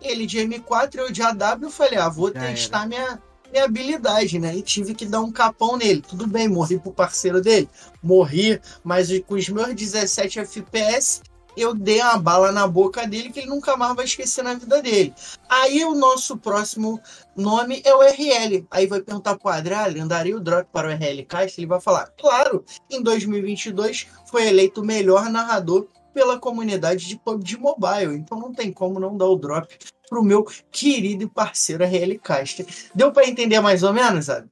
ele 0.00 0.26
de 0.26 0.38
M4, 0.38 0.96
eu 0.96 1.12
de 1.12 1.22
AW, 1.22 1.70
falei, 1.70 1.98
ah, 1.98 2.08
vou 2.08 2.32
Já 2.32 2.40
testar 2.40 2.86
minha, 2.86 3.20
minha 3.50 3.64
habilidade, 3.64 4.38
né? 4.38 4.56
E 4.56 4.62
tive 4.62 4.94
que 4.94 5.06
dar 5.06 5.20
um 5.20 5.32
capão 5.32 5.76
nele. 5.76 6.02
Tudo 6.02 6.26
bem, 6.26 6.48
morri 6.48 6.78
pro 6.78 6.92
parceiro 6.92 7.40
dele. 7.40 7.68
Morri, 8.02 8.60
mas 8.82 9.08
com 9.20 9.34
os 9.34 9.48
meus 9.48 9.74
17 9.74 10.40
FPS, 10.40 11.20
eu 11.56 11.74
dei 11.74 12.00
uma 12.00 12.18
bala 12.18 12.52
na 12.52 12.66
boca 12.66 13.06
dele 13.06 13.30
que 13.30 13.40
ele 13.40 13.48
nunca 13.48 13.76
mais 13.76 13.94
vai 13.94 14.04
esquecer 14.04 14.42
na 14.42 14.54
vida 14.54 14.80
dele. 14.80 15.12
Aí 15.48 15.84
o 15.84 15.94
nosso 15.94 16.36
próximo 16.36 17.00
nome 17.36 17.82
é 17.84 17.94
o 17.94 18.00
RL. 18.00 18.66
Aí 18.70 18.86
vai 18.86 19.00
perguntar 19.00 19.36
pro 19.36 19.50
Adriano, 19.50 20.00
andaria 20.02 20.36
o 20.36 20.40
drop 20.40 20.68
para 20.72 20.88
o 20.88 20.90
RL 20.90 21.24
Castro? 21.24 21.60
Ele 21.60 21.66
vai 21.66 21.80
falar, 21.80 22.10
claro, 22.18 22.64
em 22.88 23.02
2022 23.02 24.06
foi 24.26 24.46
eleito 24.46 24.80
o 24.80 24.84
melhor 24.84 25.28
narrador 25.28 25.86
pela 26.12 26.38
comunidade 26.38 27.06
de 27.06 27.18
PUBG 27.18 27.56
Mobile. 27.56 28.16
Então 28.16 28.38
não 28.38 28.52
tem 28.52 28.72
como 28.72 29.00
não 29.00 29.16
dar 29.16 29.26
o 29.26 29.36
drop 29.36 29.76
pro 30.08 30.24
meu 30.24 30.44
querido 30.70 31.24
e 31.24 31.28
parceiro 31.28 31.84
RL 31.84 32.18
Castro. 32.18 32.66
Deu 32.94 33.12
para 33.12 33.28
entender 33.28 33.60
mais 33.60 33.82
ou 33.82 33.92
menos, 33.92 34.26
sabe? 34.26 34.48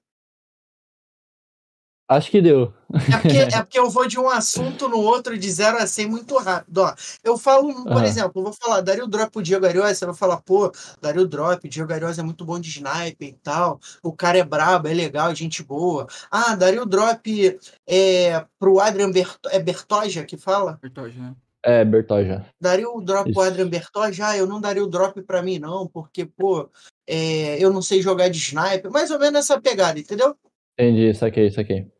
Acho 2.08 2.30
que 2.30 2.40
deu. 2.40 2.72
É 2.90 3.18
porque, 3.18 3.36
é 3.54 3.62
porque 3.62 3.78
eu 3.78 3.90
vou 3.90 4.08
de 4.08 4.18
um 4.18 4.30
assunto 4.30 4.88
no 4.88 4.98
outro 4.98 5.36
de 5.36 5.50
0 5.50 5.76
a 5.76 5.86
100 5.86 6.08
muito 6.08 6.38
rápido. 6.38 6.78
Ó, 6.78 6.94
eu 7.22 7.36
falo, 7.36 7.84
por 7.84 8.02
exemplo, 8.02 8.32
eu 8.36 8.44
vou 8.44 8.52
falar, 8.54 8.80
daria 8.80 9.04
o 9.04 9.06
drop 9.06 9.30
pro 9.30 9.42
Diego 9.42 9.66
Ariose, 9.66 9.96
você 9.96 10.06
vai 10.06 10.14
falar, 10.14 10.38
pô, 10.38 10.72
daria 11.02 11.20
o 11.20 11.28
drop, 11.28 11.68
Diego 11.68 11.92
Ariose 11.92 12.18
é 12.18 12.22
muito 12.22 12.46
bom 12.46 12.58
de 12.58 12.70
sniper 12.70 13.28
e 13.28 13.34
tal, 13.34 13.78
o 14.02 14.10
cara 14.10 14.38
é 14.38 14.44
brabo, 14.44 14.88
é 14.88 14.94
legal, 14.94 15.34
gente 15.34 15.62
boa. 15.62 16.06
Ah, 16.30 16.56
daria 16.56 16.82
o 16.82 16.86
drop 16.86 17.58
é, 17.86 18.42
pro 18.58 18.80
Adrian 18.80 19.10
Bert 19.10 19.38
é 19.50 19.58
Bertoja 19.58 20.24
que 20.24 20.38
fala? 20.38 20.78
Bertoja, 20.80 21.20
né? 21.20 21.34
É, 21.62 21.84
Bertoja. 21.84 22.46
Daria 22.60 22.88
o 22.88 23.00
drop 23.00 23.28
Isso. 23.28 23.34
pro 23.34 23.48
Adrian 23.48 23.68
Bertoja? 23.68 24.28
Ah, 24.28 24.36
eu 24.36 24.46
não 24.46 24.60
daria 24.60 24.82
o 24.82 24.88
drop 24.88 25.20
pra 25.22 25.42
mim, 25.42 25.58
não, 25.58 25.86
porque, 25.88 26.24
pô, 26.24 26.70
é, 27.06 27.62
eu 27.62 27.72
não 27.72 27.82
sei 27.82 28.00
jogar 28.00 28.28
de 28.28 28.38
sniper. 28.38 28.90
Mais 28.90 29.10
ou 29.10 29.18
menos 29.18 29.40
essa 29.40 29.60
pegada, 29.60 29.98
entendeu? 29.98 30.36
Entendi, 30.78 31.12
saquei, 31.14 31.50
saquei. 31.50 31.90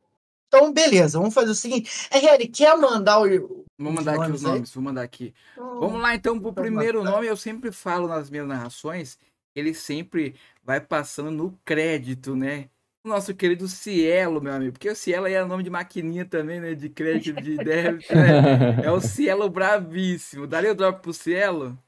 Então, 0.46 0.72
beleza, 0.72 1.18
vamos 1.18 1.34
fazer 1.34 1.50
o 1.50 1.54
seguinte. 1.54 1.90
RL, 2.10 2.48
quer 2.48 2.76
mandar 2.76 3.20
o. 3.20 3.66
Vou 3.78 3.92
mandar 3.92 4.20
aqui 4.20 4.32
os 4.32 4.42
nomes, 4.42 4.72
vou 4.72 4.82
mandar 4.82 5.02
aqui. 5.02 5.34
Hum, 5.56 5.80
vamos 5.80 6.00
lá, 6.00 6.14
então, 6.14 6.38
pro 6.38 6.50
então 6.50 6.62
primeiro 6.62 7.04
nome, 7.04 7.26
eu 7.26 7.36
sempre 7.36 7.70
falo 7.70 8.08
nas 8.08 8.30
minhas 8.30 8.46
narrações, 8.46 9.18
ele 9.54 9.74
sempre 9.74 10.34
vai 10.64 10.80
passando 10.80 11.30
no 11.30 11.58
crédito, 11.64 12.34
né? 12.34 12.68
O 13.04 13.08
nosso 13.08 13.34
querido 13.34 13.68
Cielo, 13.68 14.40
meu 14.40 14.52
amigo, 14.52 14.72
porque 14.72 14.90
o 14.90 14.96
Cielo 14.96 15.26
aí 15.26 15.34
é 15.34 15.44
nome 15.44 15.62
de 15.62 15.70
maquininha 15.70 16.24
também, 16.24 16.60
né? 16.60 16.74
De 16.74 16.88
crédito, 16.88 17.40
de 17.40 17.56
débito, 17.62 18.14
né? 18.14 18.84
É 18.84 18.90
o 18.90 19.00
Cielo 19.00 19.48
bravíssimo. 19.48 20.46
Daria 20.46 20.72
o 20.72 20.74
drop 20.74 21.00
pro 21.00 21.12
Cielo? 21.12 21.78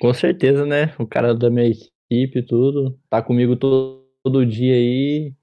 Com 0.00 0.14
certeza, 0.14 0.64
né? 0.64 0.94
O 0.98 1.06
cara 1.06 1.34
da 1.34 1.50
minha 1.50 1.66
equipe 1.66 2.38
e 2.38 2.46
tudo, 2.46 2.98
tá 3.08 3.22
comigo 3.22 3.56
todo, 3.56 4.06
todo 4.22 4.46
dia 4.46 4.74
aí 4.74 5.34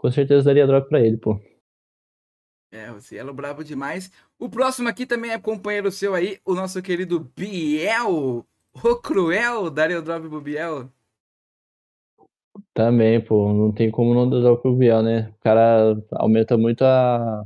com 0.00 0.10
certeza 0.10 0.42
daria 0.42 0.66
drop 0.66 0.88
pra 0.88 1.00
ele, 1.00 1.18
pô. 1.18 1.38
É, 2.72 2.90
o 2.90 3.00
Cielo 3.00 3.34
bravo 3.34 3.62
demais. 3.62 4.10
O 4.38 4.48
próximo 4.48 4.88
aqui 4.88 5.04
também 5.04 5.30
é 5.30 5.38
companheiro 5.38 5.92
seu 5.92 6.14
aí, 6.14 6.40
o 6.42 6.54
nosso 6.54 6.80
querido 6.80 7.20
Biel. 7.36 8.46
O 8.72 8.96
Cruel, 8.96 9.68
daria 9.68 9.98
o 9.98 10.02
drop 10.02 10.26
pro 10.26 10.40
Biel? 10.40 10.90
Também, 12.74 13.20
pô, 13.20 13.52
não 13.52 13.72
tem 13.72 13.90
como 13.90 14.14
não 14.14 14.28
dar 14.28 14.56
pro 14.56 14.74
Biel, 14.74 15.02
né? 15.02 15.32
O 15.38 15.42
cara 15.42 15.96
aumenta 16.12 16.56
muito 16.56 16.82
a. 16.84 17.44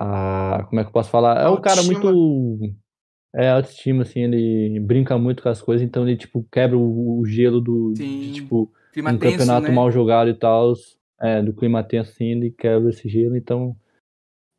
a 0.00 0.64
como 0.68 0.80
é 0.80 0.84
que 0.84 0.88
eu 0.88 0.92
posso 0.92 1.10
falar? 1.10 1.42
É 1.42 1.48
um 1.48 1.60
cara 1.60 1.82
muito. 1.82 2.58
É, 3.34 3.50
autoestima, 3.50 4.02
assim, 4.02 4.20
ele 4.20 4.80
brinca 4.80 5.18
muito 5.18 5.42
com 5.42 5.48
as 5.48 5.60
coisas, 5.60 5.86
então 5.86 6.08
ele, 6.08 6.16
tipo, 6.16 6.46
quebra 6.50 6.76
o, 6.76 7.20
o 7.20 7.26
gelo 7.26 7.60
do. 7.60 7.94
Sim. 7.96 8.20
De, 8.20 8.32
tipo, 8.32 8.72
Clima 8.92 9.12
um 9.12 9.18
tenso, 9.18 9.38
campeonato 9.38 9.68
né? 9.68 9.74
mal 9.74 9.90
jogado 9.92 10.30
e 10.30 10.34
tal 10.34 10.74
é, 11.20 11.42
do 11.42 11.52
clima 11.52 11.82
tenso 11.82 12.10
assim, 12.12 12.26
ele 12.26 12.50
quebra 12.50 12.90
esse 12.90 13.08
gelo, 13.08 13.36
então 13.36 13.76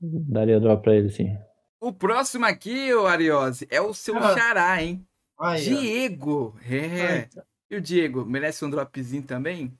daria 0.01 0.59
drop 0.59 0.83
pra 0.83 0.95
ele, 0.95 1.09
sim. 1.09 1.37
O 1.79 1.93
próximo 1.93 2.45
aqui, 2.45 2.93
o 2.93 3.07
Ariose, 3.07 3.67
é 3.71 3.81
o 3.81 3.93
seu 3.93 4.17
ah. 4.17 4.33
xará, 4.33 4.83
hein? 4.83 5.05
Ai, 5.39 5.61
Diego. 5.61 6.53
É. 6.69 7.01
Ai, 7.01 7.29
e 7.69 7.75
o 7.75 7.81
Diego, 7.81 8.25
merece 8.25 8.65
um 8.65 8.69
dropzinho 8.69 9.23
também? 9.23 9.77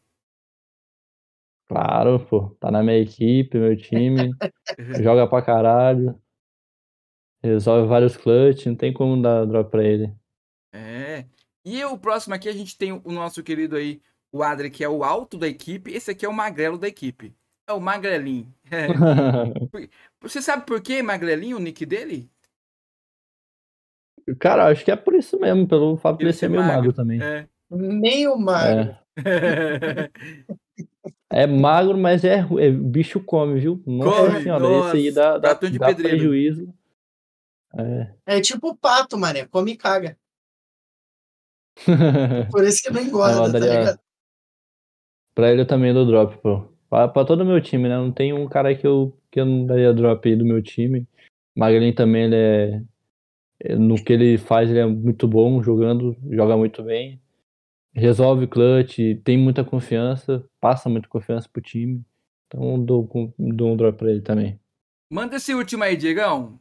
Claro, 1.67 2.19
pô. 2.25 2.49
Tá 2.59 2.71
na 2.71 2.81
minha 2.81 2.97
equipe, 2.97 3.57
meu 3.57 3.77
time. 3.77 4.31
joga 5.03 5.27
pra 5.27 5.41
caralho. 5.41 6.19
Resolve 7.43 7.87
vários 7.87 8.17
clutch, 8.17 8.65
não 8.65 8.75
tem 8.75 8.91
como 8.91 9.21
dar 9.21 9.45
drop 9.45 9.69
pra 9.69 9.83
ele. 9.83 10.13
É. 10.73 11.25
E 11.63 11.83
o 11.85 11.97
próximo 11.97 12.33
aqui 12.33 12.49
a 12.49 12.53
gente 12.53 12.77
tem 12.77 12.91
o 12.91 13.11
nosso 13.11 13.43
querido 13.43 13.75
aí, 13.75 14.01
o 14.31 14.43
Adri, 14.43 14.69
que 14.69 14.83
é 14.83 14.89
o 14.89 15.03
alto 15.03 15.37
da 15.37 15.47
equipe, 15.47 15.91
esse 15.91 16.11
aqui 16.11 16.25
é 16.25 16.29
o 16.29 16.33
magrelo 16.33 16.77
da 16.77 16.87
equipe. 16.87 17.35
É 17.67 17.73
o 17.73 17.79
magrelinho. 17.79 18.53
É. 18.71 18.87
Você 20.21 20.41
sabe 20.41 20.65
por 20.65 20.81
que 20.81 21.01
magrelinho, 21.01 21.57
o 21.57 21.59
nick 21.59 21.85
dele? 21.85 22.29
Cara, 24.39 24.67
acho 24.67 24.85
que 24.85 24.91
é 24.91 24.95
por 24.95 25.15
isso 25.15 25.39
mesmo, 25.39 25.67
pelo 25.67 25.97
fato 25.97 26.17
de 26.17 26.25
ele 26.25 26.33
ser 26.33 26.49
meio 26.49 26.61
magro, 26.61 26.75
magro 26.75 26.93
também. 26.93 27.21
É. 27.21 27.47
Meio 27.69 28.37
magro. 28.37 28.95
É. 29.25 30.09
é 31.43 31.47
magro, 31.47 31.97
mas 31.97 32.23
é, 32.23 32.39
é, 32.39 32.71
bicho 32.71 33.19
come, 33.23 33.59
viu? 33.59 33.83
Nossa 33.85 34.31
come, 34.31 34.43
senhora, 34.43 34.63
nossa. 34.63 34.97
esse 34.97 35.07
aí 35.07 35.13
dá, 35.13 35.37
dá, 35.37 35.53
dá 35.53 35.95
prejuízo. 35.95 36.73
É. 37.77 38.37
é 38.37 38.41
tipo 38.41 38.75
pato, 38.75 39.17
mané, 39.17 39.45
come 39.45 39.73
e 39.73 39.77
caga. 39.77 40.17
Por 42.51 42.63
isso 42.63 42.81
que 42.81 42.91
não 42.91 43.01
engorda, 43.01 43.35
não, 43.35 43.51
tá 43.51 43.59
ligado? 43.59 43.99
Pra 45.35 45.51
ele 45.51 45.61
eu 45.61 45.67
também 45.67 45.93
dou 45.93 46.05
drop, 46.05 46.37
pô. 46.41 46.67
Pra, 46.89 47.07
pra 47.07 47.23
todo 47.23 47.41
o 47.41 47.45
meu 47.45 47.61
time, 47.61 47.87
né? 47.87 47.95
Não 47.95 48.11
tem 48.11 48.33
um 48.33 48.47
cara 48.47 48.75
que 48.75 48.85
eu, 48.85 49.15
que 49.31 49.39
eu 49.39 49.45
não 49.45 49.65
daria 49.65 49.93
drop 49.93 50.27
aí 50.27 50.35
do 50.35 50.43
meu 50.43 50.61
time. 50.61 51.07
Magrinho 51.55 51.93
também, 51.93 52.25
ele 52.25 52.35
é. 52.35 52.81
No 53.75 54.01
que 54.01 54.13
ele 54.13 54.37
faz, 54.37 54.69
ele 54.69 54.79
é 54.79 54.85
muito 54.85 55.27
bom 55.27 55.61
jogando, 55.61 56.15
joga 56.31 56.55
muito 56.57 56.81
bem. 56.81 57.21
Resolve 57.93 58.47
clutch, 58.47 58.97
tem 59.23 59.37
muita 59.37 59.63
confiança, 59.63 60.45
passa 60.59 60.89
muita 60.89 61.07
confiança 61.07 61.49
pro 61.51 61.61
time. 61.61 62.03
Então 62.47 62.83
dou, 62.83 63.09
dou 63.37 63.73
um 63.73 63.77
drop 63.77 63.97
pra 63.97 64.11
ele 64.11 64.21
também. 64.21 64.59
Manda 65.11 65.37
esse 65.37 65.53
último 65.53 65.83
aí, 65.83 65.97
Diegão. 65.97 66.59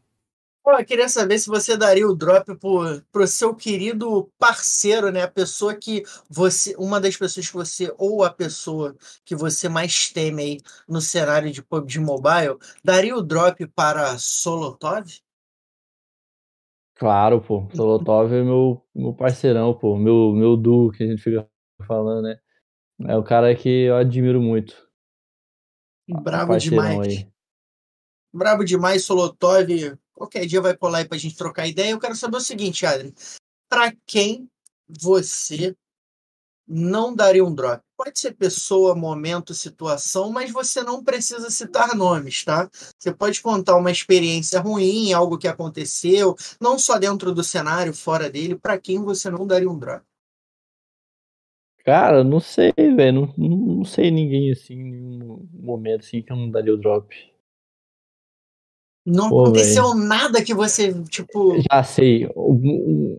Pô, 0.63 0.73
eu 0.73 0.85
queria 0.85 1.09
saber 1.09 1.39
se 1.39 1.49
você 1.49 1.79
daria 1.79 2.07
o 2.07 2.15
drop 2.15 2.55
pro, 2.57 3.03
pro 3.11 3.27
seu 3.27 3.55
querido 3.55 4.31
parceiro, 4.39 5.11
né? 5.11 5.23
A 5.23 5.29
pessoa 5.29 5.75
que 5.75 6.03
você. 6.29 6.75
Uma 6.79 7.01
das 7.01 7.17
pessoas 7.17 7.49
que 7.49 7.55
você, 7.55 7.95
ou 7.97 8.23
a 8.23 8.31
pessoa 8.31 8.95
que 9.25 9.35
você 9.35 9.67
mais 9.67 10.11
teme 10.11 10.43
aí 10.43 10.61
no 10.87 11.01
cenário 11.01 11.51
de 11.51 11.63
PUBG 11.63 12.01
Mobile, 12.01 12.59
daria 12.85 13.17
o 13.17 13.23
drop 13.23 13.67
para 13.69 14.19
Solotov? 14.19 15.07
Claro, 16.99 17.41
pô. 17.41 17.69
Solotov 17.75 18.33
é 18.35 18.43
meu, 18.43 18.85
meu 18.95 19.15
parceirão, 19.15 19.73
pô. 19.73 19.97
Meu, 19.97 20.33
meu 20.33 20.57
duo 20.57 20.91
que 20.91 21.05
a 21.05 21.07
gente 21.07 21.23
fica 21.23 21.49
falando, 21.87 22.23
né? 22.23 22.39
É 23.07 23.16
o 23.16 23.23
cara 23.23 23.55
que 23.55 23.69
eu 23.85 23.97
admiro 23.97 24.43
muito. 24.43 24.75
Bravo 26.09 26.57
demais. 26.57 27.07
Aí. 27.07 27.29
Bravo 28.33 28.65
demais, 28.65 29.05
Solotov 29.05 29.97
Qualquer 30.19 30.47
dia 30.47 30.61
vai 30.61 30.77
colar 30.77 30.99
aí 30.99 31.09
pra 31.09 31.16
gente 31.16 31.37
trocar 31.37 31.69
ideia. 31.69 31.93
Eu 31.93 32.01
quero 32.01 32.16
saber 32.16 32.39
o 32.39 32.41
seguinte, 32.41 32.85
Adri. 32.85 33.15
Pra 33.69 33.93
quem 34.05 34.51
você 34.89 35.77
não 36.69 37.15
daria 37.15 37.45
um 37.45 37.55
drop? 37.55 37.82
Pode 37.97 38.19
ser 38.19 38.32
pessoa, 38.35 38.95
momento, 38.95 39.55
situação, 39.55 40.31
mas 40.31 40.53
você 40.53 40.82
não 40.82 41.03
precisa 41.03 41.51
citar 41.51 41.97
nomes, 41.97 42.45
tá? 42.45 42.69
Você 42.99 43.12
pode 43.12 43.40
contar 43.40 43.77
uma 43.77 43.90
experiência 43.90 44.61
ruim, 44.61 45.12
algo 45.12 45.39
que 45.39 45.49
aconteceu, 45.49 46.36
não 46.61 46.78
só 46.78 46.99
dentro 46.99 47.35
do 47.35 47.43
cenário, 47.43 47.93
fora 47.95 48.31
dele, 48.31 48.55
para 48.55 48.78
quem 48.78 49.03
você 49.03 49.31
não 49.31 49.47
daria 49.47 49.70
um 49.70 49.78
drop. 49.78 50.05
Cara, 51.85 52.23
não 52.23 52.39
sei, 52.39 52.73
velho. 52.77 53.32
Não, 53.36 53.49
não 53.49 53.85
sei 53.85 54.11
ninguém 54.11 54.53
assim, 54.53 54.77
nenhum 54.77 55.49
momento 55.55 56.01
assim 56.01 56.20
que 56.20 56.31
eu 56.31 56.36
não 56.36 56.51
daria 56.51 56.74
o 56.74 56.77
drop. 56.77 57.16
Não 59.09 59.30
Pô, 59.30 59.44
aconteceu 59.44 59.94
véio. 59.94 60.06
nada 60.06 60.44
que 60.44 60.52
você, 60.52 60.93
tipo. 61.05 61.56
Já 61.72 61.82
sei. 61.82 62.28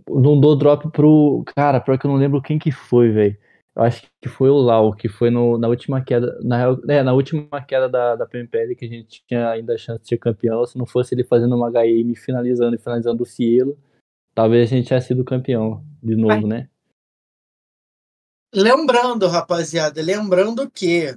Não 0.07 0.39
dou 0.39 0.55
drop 0.55 0.87
pro. 0.91 1.43
Cara, 1.55 1.79
pior 1.79 1.97
que 1.97 2.05
eu 2.05 2.11
não 2.11 2.17
lembro 2.17 2.41
quem 2.41 2.59
que 2.59 2.71
foi, 2.71 3.09
velho. 3.09 3.37
Eu 3.75 3.83
acho 3.83 4.03
que 4.21 4.29
foi 4.29 4.49
o 4.49 4.57
Lau, 4.57 4.93
que 4.93 5.09
foi 5.09 5.31
no, 5.31 5.57
na 5.57 5.67
última 5.67 6.03
queda. 6.03 6.37
Na, 6.43 6.77
é, 6.87 7.01
na 7.01 7.13
última 7.13 7.61
queda 7.61 7.89
da, 7.89 8.15
da 8.15 8.25
PMPL 8.27 8.75
que 8.75 8.85
a 8.85 8.87
gente 8.89 9.23
tinha 9.27 9.49
ainda 9.49 9.73
a 9.73 9.77
chance 9.77 10.01
de 10.01 10.07
ser 10.07 10.17
campeão. 10.17 10.63
Se 10.65 10.77
não 10.77 10.85
fosse 10.85 11.15
ele 11.15 11.23
fazendo 11.23 11.55
uma 11.55 11.71
HM 11.71 12.13
finalizando 12.15 12.75
e 12.75 12.79
finalizando 12.79 13.23
o 13.23 13.25
Cielo, 13.25 13.75
talvez 14.35 14.71
a 14.71 14.75
gente 14.75 14.87
tivesse 14.87 15.07
sido 15.07 15.23
campeão 15.23 15.83
de 16.03 16.15
novo, 16.15 16.41
Mas... 16.41 16.49
né? 16.49 16.69
Lembrando, 18.53 19.27
rapaziada, 19.27 20.01
lembrando 20.01 20.69
que 20.69 21.15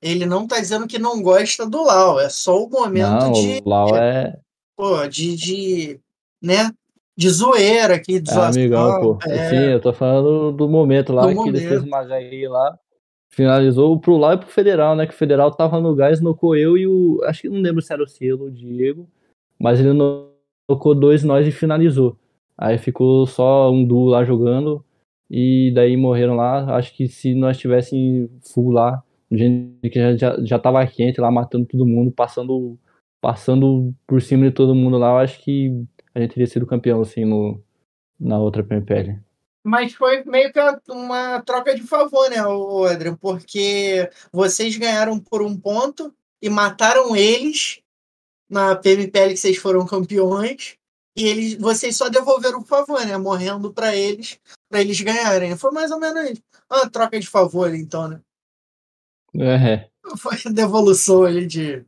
ele 0.00 0.26
não 0.26 0.46
tá 0.46 0.58
dizendo 0.58 0.86
que 0.86 0.98
não 0.98 1.22
gosta 1.22 1.68
do 1.68 1.82
Lau, 1.82 2.20
é 2.20 2.28
só 2.28 2.62
o 2.62 2.68
momento 2.68 3.08
não, 3.08 3.32
de. 3.32 3.62
O 3.64 3.68
Lau 3.68 3.96
é. 3.96 4.38
Pô, 4.76 5.06
de, 5.06 5.36
de. 5.36 6.00
né? 6.42 6.70
De 7.16 7.30
zoeira 7.30 7.94
aqui, 7.94 8.20
de 8.20 8.30
é, 8.30 8.34
amigão, 8.34 9.00
pô. 9.00 9.18
É... 9.26 9.48
Sim, 9.48 9.72
eu 9.72 9.80
tô 9.80 9.90
falando 9.90 10.52
do 10.52 10.68
momento 10.68 11.14
lá 11.14 11.22
do 11.22 11.28
que 11.28 11.34
momento. 11.34 11.56
ele 11.56 11.66
fez 11.66 11.82
uma 11.82 12.02
HI 12.02 12.46
lá. 12.46 12.78
Finalizou 13.30 13.98
pro 13.98 14.18
Lau 14.18 14.34
e 14.34 14.38
pro 14.38 14.48
Federal, 14.48 14.94
né? 14.94 15.06
Que 15.06 15.14
o 15.14 15.16
Federal 15.16 15.50
tava 15.50 15.80
no 15.80 15.94
gás, 15.94 16.20
nocou 16.20 16.54
eu 16.54 16.76
e 16.76 16.86
o. 16.86 17.20
Acho 17.24 17.42
que 17.42 17.48
não 17.48 17.60
lembro 17.60 17.80
se 17.80 17.92
era 17.92 18.02
o 18.02 18.08
Cielo 18.08 18.42
ou 18.42 18.48
o 18.48 18.52
Diego. 18.52 19.08
Mas 19.58 19.80
ele 19.80 19.92
nocou 20.68 20.94
dois 20.94 21.24
nós 21.24 21.46
e 21.46 21.52
finalizou. 21.52 22.18
Aí 22.56 22.76
ficou 22.78 23.26
só 23.26 23.70
um 23.70 23.84
duo 23.84 24.06
lá 24.08 24.22
jogando. 24.24 24.84
E 25.30 25.72
daí 25.74 25.96
morreram 25.96 26.36
lá. 26.36 26.76
Acho 26.76 26.94
que 26.94 27.08
se 27.08 27.34
nós 27.34 27.56
tivessem 27.58 28.30
full 28.42 28.70
lá, 28.70 29.02
gente 29.30 29.90
que 29.90 29.98
já, 29.98 30.16
já, 30.16 30.44
já 30.44 30.58
tava 30.58 30.86
quente 30.86 31.20
lá, 31.20 31.30
matando 31.30 31.66
todo 31.66 31.86
mundo, 31.86 32.10
passando, 32.10 32.78
passando 33.20 33.94
por 34.06 34.22
cima 34.22 34.46
de 34.46 34.52
todo 34.52 34.74
mundo 34.74 34.98
lá, 34.98 35.10
eu 35.10 35.18
acho 35.18 35.42
que 35.42 35.84
a 36.14 36.20
gente 36.20 36.34
teria 36.34 36.46
sido 36.46 36.66
campeão, 36.66 37.00
assim, 37.00 37.24
no, 37.24 37.62
na 38.18 38.38
outra 38.38 38.64
PMPL. 38.64 39.20
Mas 39.64 39.92
foi 39.94 40.22
meio 40.24 40.52
que 40.52 40.60
uma 40.88 41.42
troca 41.42 41.74
de 41.74 41.82
favor, 41.82 42.30
né, 42.30 42.36
Adrian? 42.88 43.16
Porque 43.16 44.08
vocês 44.32 44.76
ganharam 44.76 45.18
por 45.18 45.42
um 45.42 45.58
ponto 45.58 46.14
e 46.40 46.48
mataram 46.48 47.16
eles 47.16 47.80
na 48.48 48.76
PMPL 48.76 49.30
que 49.30 49.36
vocês 49.36 49.56
foram 49.56 49.84
campeões. 49.84 50.76
E 51.16 51.26
eles, 51.26 51.54
vocês 51.54 51.96
só 51.96 52.08
devolveram 52.08 52.60
o 52.60 52.64
favor, 52.64 53.04
né? 53.04 53.16
Morrendo 53.16 53.72
para 53.72 53.96
eles, 53.96 54.38
para 54.68 54.80
eles 54.80 55.00
ganharem. 55.00 55.56
Foi 55.56 55.72
mais 55.72 55.90
ou 55.90 55.98
menos 55.98 56.40
uma 56.70 56.88
troca 56.88 57.18
de 57.18 57.26
favor, 57.26 57.74
então, 57.74 58.06
né? 58.06 58.20
É. 59.40 59.88
Foi 60.16 60.36
a 60.46 60.50
devolução 60.50 61.24
ali 61.24 61.46
de, 61.46 61.84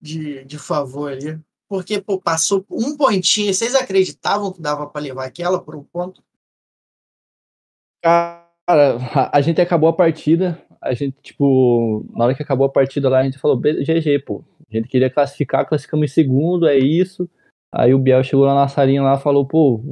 de, 0.00 0.44
de 0.44 0.58
favor 0.58 1.12
ali. 1.12 1.40
Porque 1.68 2.00
pô, 2.00 2.20
passou 2.20 2.64
um 2.70 2.96
pontinho. 2.96 3.52
Vocês 3.52 3.74
acreditavam 3.74 4.52
que 4.52 4.60
dava 4.60 4.86
para 4.86 5.00
levar 5.00 5.24
aquela 5.24 5.62
por 5.62 5.74
um 5.74 5.82
ponto? 5.82 6.22
Cara, 8.04 8.46
a 9.32 9.40
gente 9.40 9.60
acabou 9.60 9.88
a 9.88 9.92
partida. 9.92 10.62
A 10.80 10.92
gente, 10.92 11.16
tipo, 11.22 12.04
na 12.14 12.24
hora 12.24 12.34
que 12.34 12.42
acabou 12.42 12.66
a 12.66 12.72
partida 12.72 13.08
lá, 13.08 13.20
a 13.20 13.24
gente 13.24 13.38
falou, 13.38 13.58
GG, 13.58 14.18
pô. 14.26 14.44
A 14.68 14.76
gente 14.76 14.88
queria 14.88 15.08
classificar, 15.08 15.66
classificamos 15.66 16.10
em 16.10 16.12
segundo, 16.12 16.66
é 16.66 16.76
isso. 16.76 17.28
Aí 17.70 17.94
o 17.94 17.98
Biel 17.98 18.22
chegou 18.22 18.44
lá 18.44 18.54
na 18.54 18.68
salinha 18.68 19.02
lá 19.02 19.18
falou, 19.18 19.46
pô, 19.46 19.82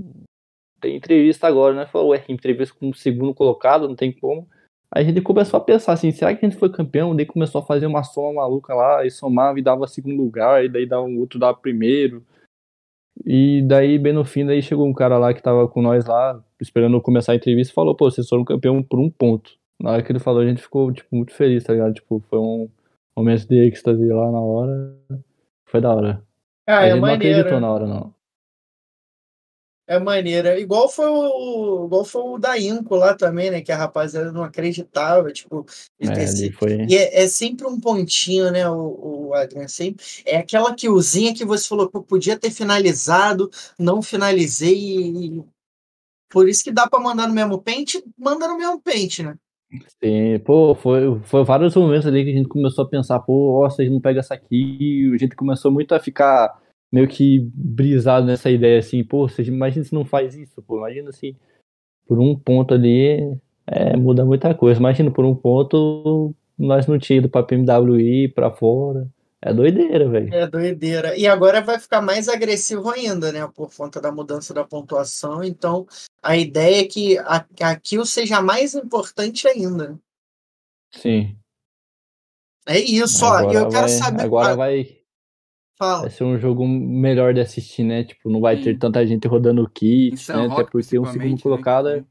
tem 0.81 0.97
entrevista 0.97 1.47
agora, 1.47 1.75
né? 1.75 1.87
Falou, 1.87 2.15
é, 2.15 2.25
entrevista 2.29 2.75
com 2.79 2.91
o 2.91 2.95
segundo 2.95 3.35
colocado, 3.35 3.89
não 3.89 3.95
tem 3.95 4.13
como. 4.13 4.49
Aí 4.93 5.05
a 5.05 5.07
gente 5.07 5.21
começou 5.21 5.59
a 5.59 5.61
pensar 5.63 5.93
assim, 5.93 6.11
será 6.11 6.35
que 6.35 6.45
a 6.45 6.49
gente 6.49 6.59
foi 6.59 6.69
campeão? 6.69 7.15
Daí 7.15 7.25
começou 7.25 7.61
a 7.61 7.65
fazer 7.65 7.87
uma 7.87 8.03
soma 8.03 8.41
maluca 8.41 8.75
lá, 8.75 9.07
e 9.07 9.11
somava 9.11 9.59
e 9.59 9.63
dava 9.63 9.87
segundo 9.87 10.21
lugar, 10.21 10.65
e 10.65 10.69
daí 10.69 10.85
dava 10.85 11.05
um 11.05 11.19
outro 11.21 11.39
dava 11.39 11.57
primeiro. 11.57 12.25
E 13.25 13.63
daí, 13.63 13.99
bem 13.99 14.13
no 14.13 14.25
fim, 14.25 14.45
daí 14.45 14.61
chegou 14.61 14.87
um 14.87 14.93
cara 14.93 15.17
lá 15.19 15.33
que 15.33 15.43
tava 15.43 15.69
com 15.69 15.81
nós 15.81 16.07
lá, 16.07 16.43
esperando 16.61 17.01
começar 17.01 17.33
a 17.33 17.37
entrevista, 17.37 17.73
e 17.73 17.75
falou, 17.75 17.95
pô, 17.95 18.11
vocês 18.11 18.29
foram 18.29 18.45
campeão 18.45 18.83
por 18.83 18.99
um 18.99 19.11
ponto. 19.11 19.53
Na 19.81 19.93
hora 19.93 20.03
que 20.03 20.11
ele 20.11 20.19
falou, 20.19 20.41
a 20.43 20.47
gente 20.47 20.61
ficou, 20.61 20.93
tipo, 20.93 21.09
muito 21.15 21.33
feliz, 21.33 21.63
tá 21.65 21.73
ligado? 21.73 21.95
Tipo, 21.95 22.21
foi 22.29 22.39
um 22.39 22.69
momento 23.17 23.47
de 23.47 23.59
êxtase 23.67 24.07
lá 24.09 24.31
na 24.31 24.41
hora. 24.41 24.97
Foi 25.67 25.81
da 25.81 25.95
hora. 25.95 26.23
Ah, 26.67 26.81
a 26.81 26.87
é 26.87 26.91
gente 26.91 27.01
maneiro. 27.01 27.25
não 27.25 27.31
acreditou 27.31 27.61
na 27.61 27.73
hora, 27.73 27.87
não 27.87 28.20
é 29.91 29.99
maneira. 29.99 30.61
Igual 30.61 30.89
foi 30.89 31.09
o, 31.09 31.87
igual 31.87 32.05
foi 32.05 32.23
o 32.23 32.39
da 32.39 32.57
Inco 32.57 32.95
lá 32.95 33.13
também, 33.13 33.51
né? 33.51 33.61
Que 33.61 33.73
a 33.73 33.77
rapaziada 33.77 34.31
não 34.31 34.45
acreditava, 34.45 35.33
tipo. 35.33 35.67
É, 35.99 36.53
foi... 36.53 36.87
E 36.89 36.97
é, 36.97 37.25
é, 37.25 37.27
sempre 37.27 37.67
um 37.67 37.79
pontinho, 37.79 38.53
né, 38.53 38.71
o, 38.71 39.31
o 39.31 39.35
Adrian? 39.35 39.67
Sempre, 39.67 40.05
é 40.25 40.37
aquela 40.37 40.73
killzinha 40.77 41.35
que 41.35 41.45
você 41.45 41.67
falou, 41.67 41.91
que 41.91 42.01
podia 42.03 42.39
ter 42.39 42.53
finalizado, 42.53 43.51
não 43.77 44.01
finalizei. 44.01 44.79
E... 44.79 45.45
Por 46.29 46.49
isso 46.49 46.63
que 46.63 46.71
dá 46.71 46.89
para 46.89 47.01
mandar 47.01 47.27
no 47.27 47.35
mesmo 47.35 47.61
pente, 47.61 48.01
manda 48.17 48.47
no 48.47 48.57
mesmo 48.57 48.81
pente, 48.81 49.25
né? 49.25 49.35
Sim, 50.03 50.39
pô, 50.45 50.73
foi, 50.77 51.21
foi 51.25 51.43
vários 51.43 51.75
momentos 51.75 52.07
ali 52.07 52.25
que 52.25 52.31
a 52.31 52.35
gente 52.35 52.49
começou 52.49 52.85
a 52.85 52.89
pensar, 52.89 53.19
pô, 53.21 53.61
ó, 53.61 53.69
vocês 53.69 53.91
não 53.91 54.01
pegam 54.01 54.21
essa 54.21 54.35
aqui, 54.35 55.11
a 55.13 55.19
gente 55.19 55.35
começou 55.35 55.73
muito 55.73 55.93
a 55.95 55.99
ficar 55.99 56.61
meio 56.93 57.09
que 57.09 57.41
brisado 57.55 58.27
nessa 58.27 58.51
ideia 58.51 58.79
assim, 58.79 59.05
pô, 59.05 59.29
você 59.29 59.43
imagina 59.43 59.85
se 59.85 59.95
não 59.95 60.05
faz 60.05 60.35
isso, 60.35 60.61
pô, 60.63 60.79
imagina 60.79 61.13
se 61.13 61.37
por 62.07 62.19
um 62.19 62.37
ponto 62.37 62.75
ali 62.75 63.39
é, 63.67 63.97
muda 63.97 64.25
muita 64.25 64.53
coisa. 64.53 64.81
Imagina 64.81 65.11
por 65.11 65.25
um 65.25 65.35
ponto 65.35 66.35
nós 66.59 66.87
não 66.87 66.99
tínhamos 66.99 67.27
ido 67.27 67.31
pra 67.31 67.43
PMWI, 67.43 68.29
pra 68.29 68.51
fora. 68.51 69.09
É 69.41 69.55
doideira, 69.55 70.07
velho. 70.09 70.35
É 70.35 70.47
doideira. 70.47 71.17
E 71.17 71.27
agora 71.27 71.63
vai 71.63 71.79
ficar 71.79 72.03
mais 72.03 72.29
agressivo 72.29 72.91
ainda, 72.91 73.33
né? 73.33 73.49
Por 73.55 73.75
conta 73.75 73.99
da 73.99 74.13
mudança 74.13 74.53
da 74.53 74.65
pontuação. 74.65 75.43
Então, 75.43 75.87
a 76.23 76.37
ideia 76.37 76.83
é 76.83 76.85
que 76.85 77.17
a, 77.19 77.47
a 77.63 77.77
kill 77.77 78.05
seja 78.05 78.43
mais 78.43 78.75
importante 78.75 79.49
ainda. 79.49 79.99
Sim. 80.93 81.35
É 82.67 82.79
isso, 82.79 83.25
agora 83.25 83.47
ó. 83.47 83.63
Eu 83.63 83.69
quero 83.71 83.87
vai, 83.87 83.89
saber. 83.89 84.23
Agora 84.23 84.57
vai 84.57 85.00
Fala. 85.81 86.03
Vai 86.03 86.11
ser 86.11 86.25
um 86.25 86.39
jogo 86.39 86.69
melhor 86.69 87.33
de 87.33 87.41
assistir, 87.41 87.85
né? 87.85 88.05
Tipo, 88.05 88.29
não 88.29 88.39
vai 88.39 88.61
ter 88.61 88.79
tanta 88.79 89.07
gente 89.07 89.27
rodando 89.27 89.67
kit, 89.67 90.31
né? 90.31 90.47
Até 90.53 90.65
porque 90.65 90.99
um 90.99 91.07
segundo 91.07 91.37
né, 91.37 91.43
colocado 91.43 91.89
é. 91.89 92.05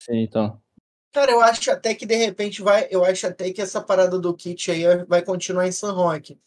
Sim, 0.00 0.22
então. 0.22 0.58
Cara, 1.12 1.32
eu 1.32 1.42
acho 1.42 1.70
até 1.70 1.94
que 1.94 2.06
de 2.06 2.14
repente 2.14 2.62
vai. 2.62 2.88
Eu 2.90 3.04
acho 3.04 3.26
até 3.26 3.52
que 3.52 3.60
essa 3.60 3.82
parada 3.82 4.18
do 4.18 4.32
kit 4.32 4.70
aí 4.70 5.04
vai 5.04 5.20
continuar 5.20 5.68
em 5.68 5.70
San 5.72 5.92
Roque. 5.92 6.40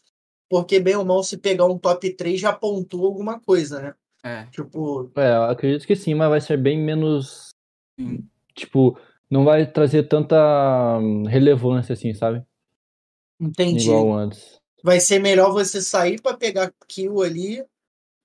Porque, 0.50 0.80
bem 0.80 0.96
ou 0.96 1.04
mal, 1.04 1.22
se 1.22 1.38
pegar 1.38 1.66
um 1.66 1.78
top 1.78 2.12
3 2.12 2.40
já 2.40 2.52
pontua 2.52 3.06
alguma 3.06 3.38
coisa, 3.38 3.80
né? 3.80 3.94
É. 4.24 4.46
Tipo. 4.46 5.08
É, 5.14 5.36
eu 5.36 5.42
acredito 5.44 5.86
que 5.86 5.94
sim, 5.94 6.14
mas 6.14 6.28
vai 6.28 6.40
ser 6.40 6.56
bem 6.56 6.76
menos. 6.76 7.50
Sim. 8.00 8.28
Tipo, 8.52 8.98
não 9.30 9.44
vai 9.44 9.64
trazer 9.64 10.08
tanta 10.08 10.98
relevância 11.28 11.92
assim, 11.92 12.12
sabe? 12.12 12.42
Entendi. 13.40 13.88
Igual 13.88 14.12
antes 14.12 14.60
vai 14.82 15.00
ser 15.00 15.18
melhor 15.18 15.52
você 15.52 15.80
sair 15.80 16.20
para 16.20 16.36
pegar 16.36 16.72
kill 16.88 17.22
ali 17.22 17.64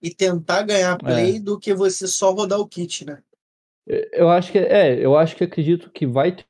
e 0.01 0.13
tentar 0.13 0.63
ganhar 0.63 0.97
play 0.97 1.37
é. 1.37 1.39
do 1.39 1.59
que 1.59 1.73
você 1.73 2.07
só 2.07 2.31
rodar 2.31 2.59
o 2.59 2.67
kit, 2.67 3.05
né? 3.05 3.21
Eu 3.87 4.29
acho 4.29 4.51
que 4.51 4.57
é, 4.57 5.03
eu 5.03 5.17
acho 5.17 5.35
que 5.35 5.43
acredito 5.43 5.89
que 5.89 6.05
vai 6.05 6.35
ter 6.35 6.45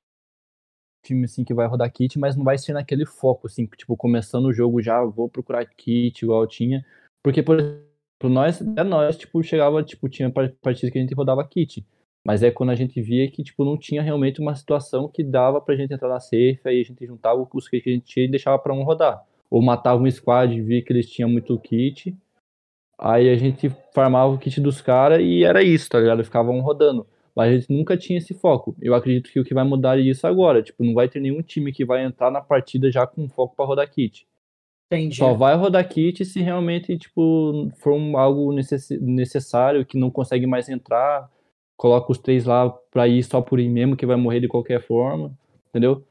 time 1.03 1.25
assim 1.25 1.43
que 1.43 1.53
vai 1.53 1.67
rodar 1.67 1.91
kit, 1.91 2.19
mas 2.19 2.35
não 2.35 2.43
vai 2.43 2.57
ser 2.57 2.73
naquele 2.73 3.05
foco 3.05 3.47
assim, 3.47 3.65
tipo, 3.65 3.97
começando 3.97 4.45
o 4.45 4.53
jogo 4.53 4.81
já 4.81 5.03
vou 5.03 5.27
procurar 5.27 5.65
kit 5.65 6.23
igual 6.23 6.45
tinha, 6.45 6.85
porque 7.23 7.41
por 7.41 7.59
exemplo, 7.59 7.91
nós, 8.29 8.61
é 8.61 8.83
nós, 8.83 9.17
tipo, 9.17 9.41
chegava, 9.41 9.81
tipo, 9.83 10.07
tinha 10.07 10.29
partidas 10.29 10.91
que 10.91 10.97
a 10.97 11.01
gente 11.01 11.15
rodava 11.15 11.47
kit. 11.47 11.85
Mas 12.23 12.43
é 12.43 12.51
quando 12.51 12.69
a 12.69 12.75
gente 12.75 13.01
via 13.01 13.29
que, 13.31 13.43
tipo, 13.43 13.65
não 13.65 13.75
tinha 13.75 13.99
realmente 13.99 14.39
uma 14.39 14.53
situação 14.53 15.09
que 15.09 15.23
dava 15.23 15.59
pra 15.59 15.75
gente 15.75 15.91
entrar 15.91 16.07
na 16.07 16.19
safe, 16.19 16.61
aí 16.65 16.79
a 16.79 16.83
gente 16.83 17.03
juntava 17.03 17.41
os 17.41 17.67
kits 17.67 17.83
que 17.83 17.89
a 17.89 17.93
gente 17.93 18.05
tinha 18.05 18.25
e 18.25 18.29
deixava 18.29 18.59
pra 18.59 18.73
um 18.73 18.83
rodar. 18.83 19.25
Ou 19.51 19.61
matava 19.61 20.01
um 20.01 20.09
squad 20.09 20.55
e 20.55 20.61
via 20.61 20.81
que 20.81 20.93
eles 20.93 21.09
tinham 21.09 21.29
muito 21.29 21.59
kit, 21.59 22.17
aí 22.97 23.29
a 23.29 23.35
gente 23.35 23.69
farmava 23.93 24.33
o 24.33 24.37
kit 24.37 24.61
dos 24.61 24.81
caras 24.81 25.19
e 25.21 25.43
era 25.43 25.61
isso, 25.61 25.89
tá 25.89 25.99
ligado? 25.99 26.23
Ficavam 26.23 26.59
rodando. 26.61 27.05
Mas 27.35 27.49
a 27.49 27.57
gente 27.57 27.73
nunca 27.73 27.97
tinha 27.97 28.17
esse 28.17 28.33
foco. 28.33 28.75
Eu 28.81 28.95
acredito 28.95 29.31
que 29.31 29.39
o 29.39 29.43
que 29.43 29.53
vai 29.53 29.63
mudar 29.63 29.99
é 29.99 30.01
isso 30.01 30.25
agora. 30.25 30.63
Tipo, 30.63 30.83
não 30.83 30.93
vai 30.93 31.07
ter 31.07 31.19
nenhum 31.19 31.41
time 31.41 31.71
que 31.71 31.85
vai 31.85 32.03
entrar 32.03 32.31
na 32.31 32.41
partida 32.41 32.89
já 32.89 33.05
com 33.05 33.27
foco 33.29 33.55
para 33.55 33.65
rodar 33.65 33.89
kit. 33.89 34.25
Entendi. 34.91 35.15
Só 35.15 35.33
vai 35.33 35.55
rodar 35.55 35.87
kit 35.87 36.25
se 36.25 36.41
realmente, 36.41 36.97
tipo, 36.97 37.69
for 37.77 37.93
um, 37.93 38.17
algo 38.17 38.51
necess 38.51 38.89
necessário, 38.99 39.85
que 39.85 39.97
não 39.97 40.11
consegue 40.11 40.45
mais 40.45 40.67
entrar, 40.67 41.29
coloca 41.77 42.11
os 42.11 42.17
três 42.17 42.43
lá 42.43 42.69
pra 42.69 43.07
ir 43.07 43.23
só 43.23 43.41
por 43.41 43.59
ir 43.59 43.69
mesmo, 43.69 43.95
que 43.95 44.05
vai 44.05 44.17
morrer 44.17 44.41
de 44.41 44.49
qualquer 44.49 44.81
forma, 44.81 45.31
entendeu? 45.69 46.03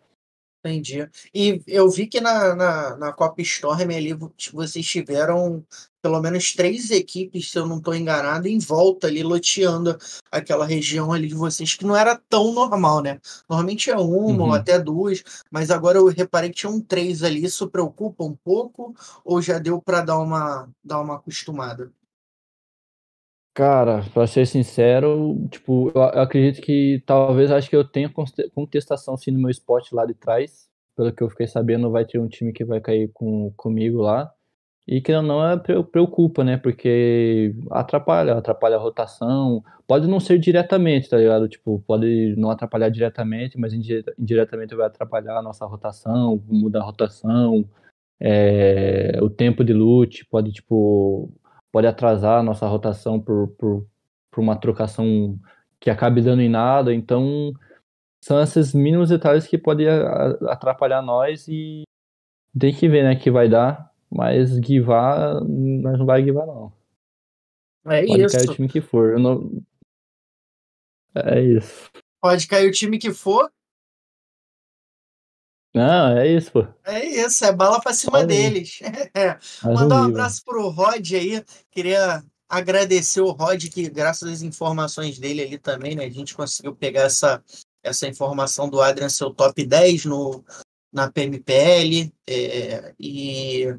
Entendi. 0.62 1.08
E 1.34 1.62
eu 1.66 1.88
vi 1.88 2.06
que 2.06 2.20
na, 2.20 2.54
na, 2.54 2.96
na 2.96 3.12
Copa 3.12 3.40
Storm 3.40 3.90
ali 3.96 4.14
vocês 4.52 4.86
tiveram 4.86 5.64
pelo 6.02 6.20
menos 6.20 6.52
três 6.54 6.90
equipes, 6.90 7.50
se 7.50 7.58
eu 7.58 7.66
não 7.66 7.78
estou 7.78 7.94
enganado, 7.94 8.48
em 8.48 8.58
volta 8.58 9.06
ali, 9.06 9.22
loteando 9.22 9.98
aquela 10.30 10.66
região 10.66 11.12
ali 11.12 11.28
de 11.28 11.34
vocês, 11.34 11.74
que 11.74 11.84
não 11.84 11.96
era 11.96 12.16
tão 12.28 12.52
normal, 12.52 13.02
né? 13.02 13.20
Normalmente 13.48 13.90
é 13.90 13.96
uma 13.96 14.04
uhum. 14.04 14.40
ou 14.40 14.52
até 14.52 14.78
duas, 14.78 15.22
mas 15.50 15.70
agora 15.70 15.98
eu 15.98 16.06
reparei 16.08 16.50
que 16.50 16.56
tinham 16.56 16.80
três 16.80 17.22
ali. 17.22 17.44
Isso 17.44 17.68
preocupa 17.68 18.24
um 18.24 18.34
pouco 18.34 18.94
ou 19.24 19.42
já 19.42 19.58
deu 19.58 19.80
para 19.80 20.02
dar 20.02 20.18
uma, 20.18 20.68
dar 20.84 21.00
uma 21.00 21.16
acostumada? 21.16 21.90
Cara, 23.60 24.02
para 24.14 24.26
ser 24.26 24.46
sincero, 24.46 25.36
tipo, 25.50 25.92
eu 25.94 26.02
acredito 26.02 26.62
que 26.62 27.02
talvez 27.04 27.50
acho 27.50 27.68
que 27.68 27.76
eu 27.76 27.84
tenha 27.84 28.10
contestação 28.54 29.18
sim 29.18 29.30
no 29.30 29.38
meu 29.38 29.50
spot 29.50 29.92
lá 29.92 30.06
de 30.06 30.14
trás. 30.14 30.66
Pelo 30.96 31.12
que 31.12 31.22
eu 31.22 31.28
fiquei 31.28 31.46
sabendo, 31.46 31.90
vai 31.90 32.06
ter 32.06 32.18
um 32.18 32.26
time 32.26 32.54
que 32.54 32.64
vai 32.64 32.80
cair 32.80 33.10
com, 33.12 33.52
comigo 33.58 34.00
lá. 34.00 34.32
E 34.88 35.02
que 35.02 35.12
não 35.20 35.46
é 35.46 35.58
preocupa, 35.58 36.42
né? 36.42 36.56
Porque 36.56 37.54
atrapalha, 37.70 38.32
atrapalha 38.32 38.76
a 38.76 38.80
rotação. 38.80 39.62
Pode 39.86 40.08
não 40.08 40.20
ser 40.20 40.38
diretamente, 40.38 41.10
tá 41.10 41.18
ligado? 41.18 41.46
Tipo, 41.46 41.84
pode 41.86 42.34
não 42.38 42.50
atrapalhar 42.50 42.88
diretamente, 42.88 43.58
mas 43.58 43.74
indiretamente 43.74 44.74
vai 44.74 44.86
atrapalhar 44.86 45.36
a 45.36 45.42
nossa 45.42 45.66
rotação, 45.66 46.42
mudar 46.48 46.80
a 46.80 46.84
rotação. 46.84 47.68
É, 48.18 49.18
o 49.20 49.28
tempo 49.28 49.62
de 49.62 49.74
loot 49.74 50.24
pode, 50.30 50.50
tipo, 50.50 51.30
pode 51.72 51.86
atrasar 51.86 52.40
a 52.40 52.42
nossa 52.42 52.66
rotação 52.66 53.20
por, 53.20 53.48
por, 53.58 53.86
por 54.30 54.40
uma 54.40 54.56
trocação 54.56 55.38
que 55.78 55.90
acabe 55.90 56.20
dando 56.20 56.42
em 56.42 56.48
nada. 56.48 56.92
Então, 56.92 57.52
são 58.22 58.40
esses 58.40 58.74
mínimos 58.74 59.08
detalhes 59.08 59.46
que 59.46 59.56
podem 59.56 59.88
atrapalhar 60.48 61.02
nós 61.02 61.48
e 61.48 61.82
tem 62.58 62.74
que 62.74 62.88
ver, 62.88 63.04
né, 63.04 63.16
que 63.16 63.30
vai 63.30 63.48
dar. 63.48 63.90
Mas 64.10 64.58
guivar, 64.58 65.40
nós 65.44 65.98
não 65.98 66.04
vai 66.04 66.20
guivar, 66.20 66.46
não. 66.46 66.72
É 67.86 68.04
Pode 68.04 68.22
isso. 68.22 68.36
cair 68.36 68.50
o 68.50 68.54
time 68.54 68.68
que 68.68 68.80
for. 68.80 69.18
Não... 69.18 69.62
É 71.14 71.40
isso. 71.40 71.90
Pode 72.20 72.46
cair 72.46 72.68
o 72.68 72.72
time 72.72 72.98
que 72.98 73.12
for. 73.12 73.50
Não, 75.74 76.18
é 76.18 76.26
isso, 76.26 76.50
pô. 76.50 76.66
É 76.84 77.04
isso, 77.04 77.44
é 77.44 77.52
bala 77.52 77.80
pra 77.80 77.92
cima 77.92 78.24
deles. 78.24 78.80
É. 79.14 79.38
Mandar 79.62 80.02
um 80.02 80.04
abraço 80.04 80.44
pro 80.44 80.68
Rod 80.68 81.12
aí. 81.12 81.44
Queria 81.70 82.22
agradecer 82.48 83.20
o 83.20 83.30
Rod, 83.30 83.68
que 83.68 83.88
graças 83.88 84.28
às 84.28 84.42
informações 84.42 85.18
dele 85.18 85.42
ali 85.42 85.58
também, 85.58 85.94
né? 85.94 86.04
A 86.04 86.10
gente 86.10 86.34
conseguiu 86.34 86.74
pegar 86.74 87.02
essa, 87.02 87.42
essa 87.82 88.08
informação 88.08 88.68
do 88.68 88.80
Adrian, 88.80 89.08
seu 89.08 89.32
top 89.32 89.64
10 89.64 90.06
no, 90.06 90.44
na 90.92 91.10
PMPL. 91.10 92.12
É, 92.28 92.92
e 92.98 93.76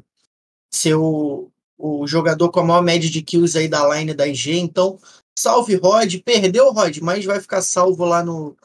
ser 0.70 0.94
o, 0.94 1.50
o 1.76 2.06
jogador 2.06 2.50
com 2.50 2.60
a 2.60 2.64
maior 2.64 2.82
média 2.82 3.10
de 3.10 3.20
kills 3.20 3.58
aí 3.58 3.68
da 3.68 3.86
line 3.94 4.14
da 4.14 4.26
IG. 4.26 4.58
Então, 4.58 4.98
salve 5.38 5.76
Rod. 5.76 6.14
Perdeu 6.24 6.68
o 6.68 6.72
Rod, 6.72 6.98
mas 6.98 7.24
vai 7.24 7.40
ficar 7.40 7.60
salvo 7.60 8.06
lá 8.06 8.24
no, 8.24 8.56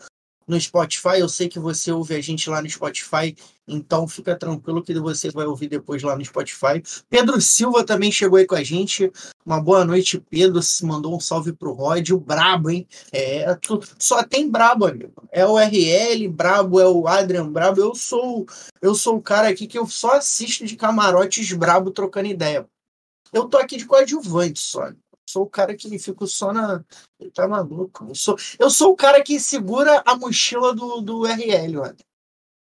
no 0.47 0.59
Spotify. 0.59 1.19
Eu 1.19 1.27
sei 1.27 1.49
que 1.49 1.59
você 1.59 1.91
ouve 1.91 2.15
a 2.15 2.21
gente 2.21 2.49
lá 2.49 2.61
no 2.61 2.69
Spotify, 2.69 3.35
então 3.67 4.07
fica 4.07 4.35
tranquilo 4.35 4.81
que 4.81 4.97
você 4.97 5.29
vai 5.29 5.45
ouvir 5.45 5.67
depois 5.67 6.01
lá 6.01 6.15
no 6.15 6.23
Spotify. 6.23 6.81
Pedro 7.09 7.39
Silva 7.41 7.83
também 7.83 8.11
chegou 8.11 8.39
aí 8.39 8.45
com 8.45 8.55
a 8.55 8.63
gente. 8.63 9.11
Uma 9.45 9.61
boa 9.61 9.83
noite, 9.83 10.23
Pedro. 10.29 10.61
Se 10.61 10.85
mandou 10.85 11.15
um 11.15 11.19
salve 11.19 11.51
pro 11.51 11.73
Rod, 11.73 12.09
o 12.11 12.19
brabo, 12.19 12.69
hein? 12.69 12.87
É, 13.11 13.53
tu, 13.55 13.81
só 13.99 14.23
tem 14.23 14.49
brabo, 14.49 14.85
amigo. 14.85 15.11
É 15.31 15.45
o 15.45 15.57
RL, 15.57 16.27
brabo, 16.29 16.79
é 16.79 16.87
o 16.87 17.07
Adrian 17.07 17.51
brabo. 17.51 17.81
Eu 17.81 17.93
sou 17.93 18.45
eu 18.81 18.95
sou 18.95 19.17
o 19.17 19.21
cara 19.21 19.49
aqui 19.49 19.67
que 19.67 19.77
eu 19.77 19.85
só 19.85 20.13
assisto 20.13 20.65
de 20.65 20.75
camarotes 20.75 21.51
brabo 21.51 21.91
trocando 21.91 22.27
ideia. 22.27 22.65
Eu 23.33 23.45
tô 23.49 23.57
aqui 23.57 23.75
de 23.75 23.85
coadjuvante 23.85 24.59
só 24.59 24.89
sou 25.27 25.43
o 25.43 25.49
cara 25.49 25.75
que 25.75 25.99
fica 25.99 26.25
só 26.25 26.53
na. 26.53 26.83
Ele 27.19 27.31
tá 27.31 27.47
maluco. 27.47 28.05
Eu 28.07 28.15
sou, 28.15 28.35
eu 28.59 28.69
sou 28.69 28.93
o 28.93 28.95
cara 28.95 29.21
que 29.21 29.39
segura 29.39 30.01
a 30.05 30.15
mochila 30.15 30.73
do, 30.73 31.01
do 31.01 31.25
RL, 31.25 31.77
olha. 31.77 31.95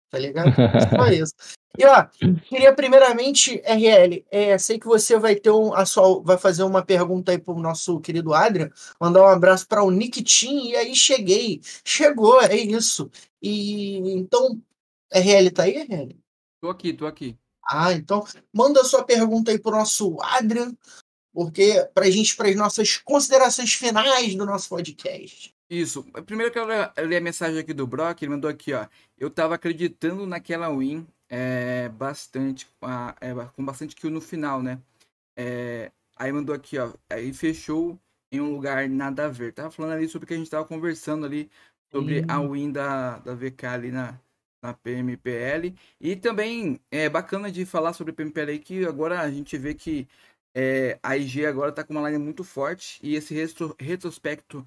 Tá 0.09 0.19
ligado? 0.19 0.53
Só 0.95 1.07
isso. 1.11 1.33
E 1.75 1.85
ó, 1.85 2.05
queria 2.47 2.71
primeiramente, 2.71 3.59
RL, 3.65 4.23
é, 4.29 4.55
sei 4.59 4.77
que 4.77 4.85
você 4.85 5.17
vai 5.17 5.35
ter 5.35 5.49
um, 5.49 5.73
a 5.73 5.87
sua, 5.87 6.21
vai 6.21 6.37
fazer 6.37 6.61
uma 6.61 6.85
pergunta 6.85 7.31
aí 7.31 7.39
pro 7.39 7.57
nosso 7.57 7.99
querido 7.99 8.31
Adrian, 8.31 8.69
mandar 9.01 9.23
um 9.23 9.27
abraço 9.27 9.67
para 9.67 9.83
o 9.83 9.89
Nick 9.89 10.23
Team, 10.23 10.65
e 10.65 10.75
aí 10.75 10.95
cheguei. 10.95 11.61
Chegou, 11.83 12.39
é 12.41 12.55
isso. 12.55 13.09
E 13.41 13.97
então, 14.13 14.61
RL 15.11 15.49
tá 15.49 15.63
aí, 15.63 15.77
RL? 15.77 16.15
Tô 16.61 16.69
aqui, 16.69 16.93
tô 16.93 17.07
aqui. 17.07 17.35
Ah, 17.67 17.93
então 17.93 18.23
manda 18.53 18.81
a 18.81 18.85
sua 18.85 19.03
pergunta 19.03 19.49
aí 19.49 19.57
pro 19.57 19.71
nosso 19.71 20.17
Adrian, 20.21 20.75
porque 21.33 21.87
para 21.93 22.05
a 22.05 22.11
gente, 22.11 22.35
para 22.35 22.49
as 22.49 22.55
nossas 22.55 22.97
considerações 22.97 23.73
finais 23.73 24.35
do 24.35 24.45
nosso 24.45 24.69
podcast. 24.69 25.53
Isso. 25.69 26.03
Primeiro 26.25 26.49
eu 26.49 26.53
quero 26.53 27.07
ler 27.07 27.17
a 27.17 27.21
mensagem 27.21 27.59
aqui 27.59 27.73
do 27.73 27.87
Brock, 27.87 28.21
ele 28.21 28.31
mandou 28.31 28.49
aqui, 28.49 28.73
ó. 28.73 28.85
Eu 29.17 29.29
tava 29.29 29.55
acreditando 29.55 30.27
naquela 30.27 30.69
win 30.69 31.07
é, 31.27 31.89
bastante, 31.89 32.67
é, 33.19 33.33
com 33.55 33.65
bastante 33.65 33.95
kill 33.95 34.11
no 34.11 34.21
final, 34.21 34.61
né? 34.61 34.79
É, 35.35 35.91
aí 36.15 36.31
mandou 36.31 36.53
aqui, 36.53 36.77
ó. 36.77 36.93
Aí 37.09 37.33
fechou 37.33 37.99
em 38.31 38.39
um 38.39 38.51
lugar 38.51 38.87
nada 38.87 39.25
a 39.25 39.29
ver. 39.29 39.53
Tava 39.53 39.71
falando 39.71 39.93
ali 39.93 40.07
sobre 40.07 40.25
o 40.25 40.27
que 40.27 40.33
a 40.35 40.37
gente 40.37 40.49
tava 40.49 40.65
conversando 40.65 41.25
ali, 41.25 41.49
sobre 41.91 42.21
hum. 42.21 42.25
a 42.27 42.39
win 42.39 42.71
da, 42.71 43.17
da 43.19 43.33
VK 43.33 43.65
ali 43.65 43.91
na, 43.91 44.19
na 44.61 44.73
PMPL. 44.73 45.73
E 45.99 46.15
também 46.15 46.79
é 46.91 47.09
bacana 47.09 47.51
de 47.51 47.65
falar 47.65 47.93
sobre 47.93 48.13
PMPL 48.13 48.51
aí, 48.51 48.59
que 48.59 48.85
agora 48.85 49.21
a 49.21 49.31
gente 49.31 49.57
vê 49.57 49.73
que 49.73 50.07
é, 50.55 50.99
a 51.01 51.17
IG 51.17 51.45
agora 51.45 51.69
está 51.69 51.83
com 51.83 51.93
uma 51.93 52.09
line 52.09 52.23
muito 52.23 52.43
forte 52.43 52.99
e 53.01 53.15
esse 53.15 53.33
retro, 53.33 53.75
retrospecto 53.79 54.65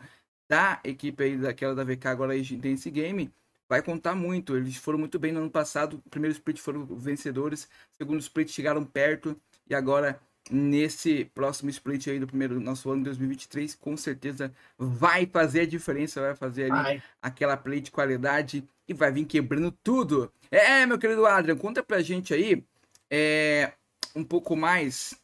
da 0.49 0.81
equipe 0.85 1.23
aí 1.23 1.37
daquela 1.37 1.75
da 1.75 1.85
VK 1.85 2.07
agora 2.09 2.35
Dance 2.37 2.91
Game 2.91 3.33
vai 3.69 3.83
contar 3.83 4.15
muito. 4.15 4.57
Eles 4.57 4.77
foram 4.77 4.99
muito 4.99 5.19
bem 5.19 5.33
no 5.33 5.41
ano 5.41 5.51
passado. 5.51 6.03
Primeiro 6.11 6.33
split 6.33 6.59
foram 6.59 6.85
vencedores, 6.87 7.69
segundo 7.99 8.21
split 8.21 8.51
chegaram 8.51 8.85
perto 8.85 9.37
e 9.69 9.75
agora 9.75 10.21
nesse 10.51 11.25
próximo 11.35 11.71
split 11.71 12.07
aí 12.07 12.21
do 12.21 12.27
primeiro 12.27 12.61
nosso 12.61 12.89
ano 12.91 13.03
2023, 13.03 13.75
com 13.75 13.97
certeza 13.97 14.53
vai 14.79 15.27
fazer 15.27 15.63
a 15.63 15.67
diferença, 15.67 16.21
vai 16.21 16.37
fazer 16.37 16.71
ali 16.71 17.03
aquela 17.21 17.57
play 17.57 17.81
de 17.81 17.91
qualidade 17.91 18.63
e 18.87 18.95
vai 18.95 19.11
vir 19.11 19.25
quebrando 19.25 19.73
tudo. 19.83 20.33
É, 20.49 20.87
meu 20.87 20.99
querido 20.99 21.27
Adrian, 21.27 21.57
conta 21.57 21.83
pra 21.83 22.01
gente 22.01 22.33
aí 22.33 22.65
é, 23.11 23.73
um 24.15 24.23
pouco 24.23 24.55
mais 24.55 25.21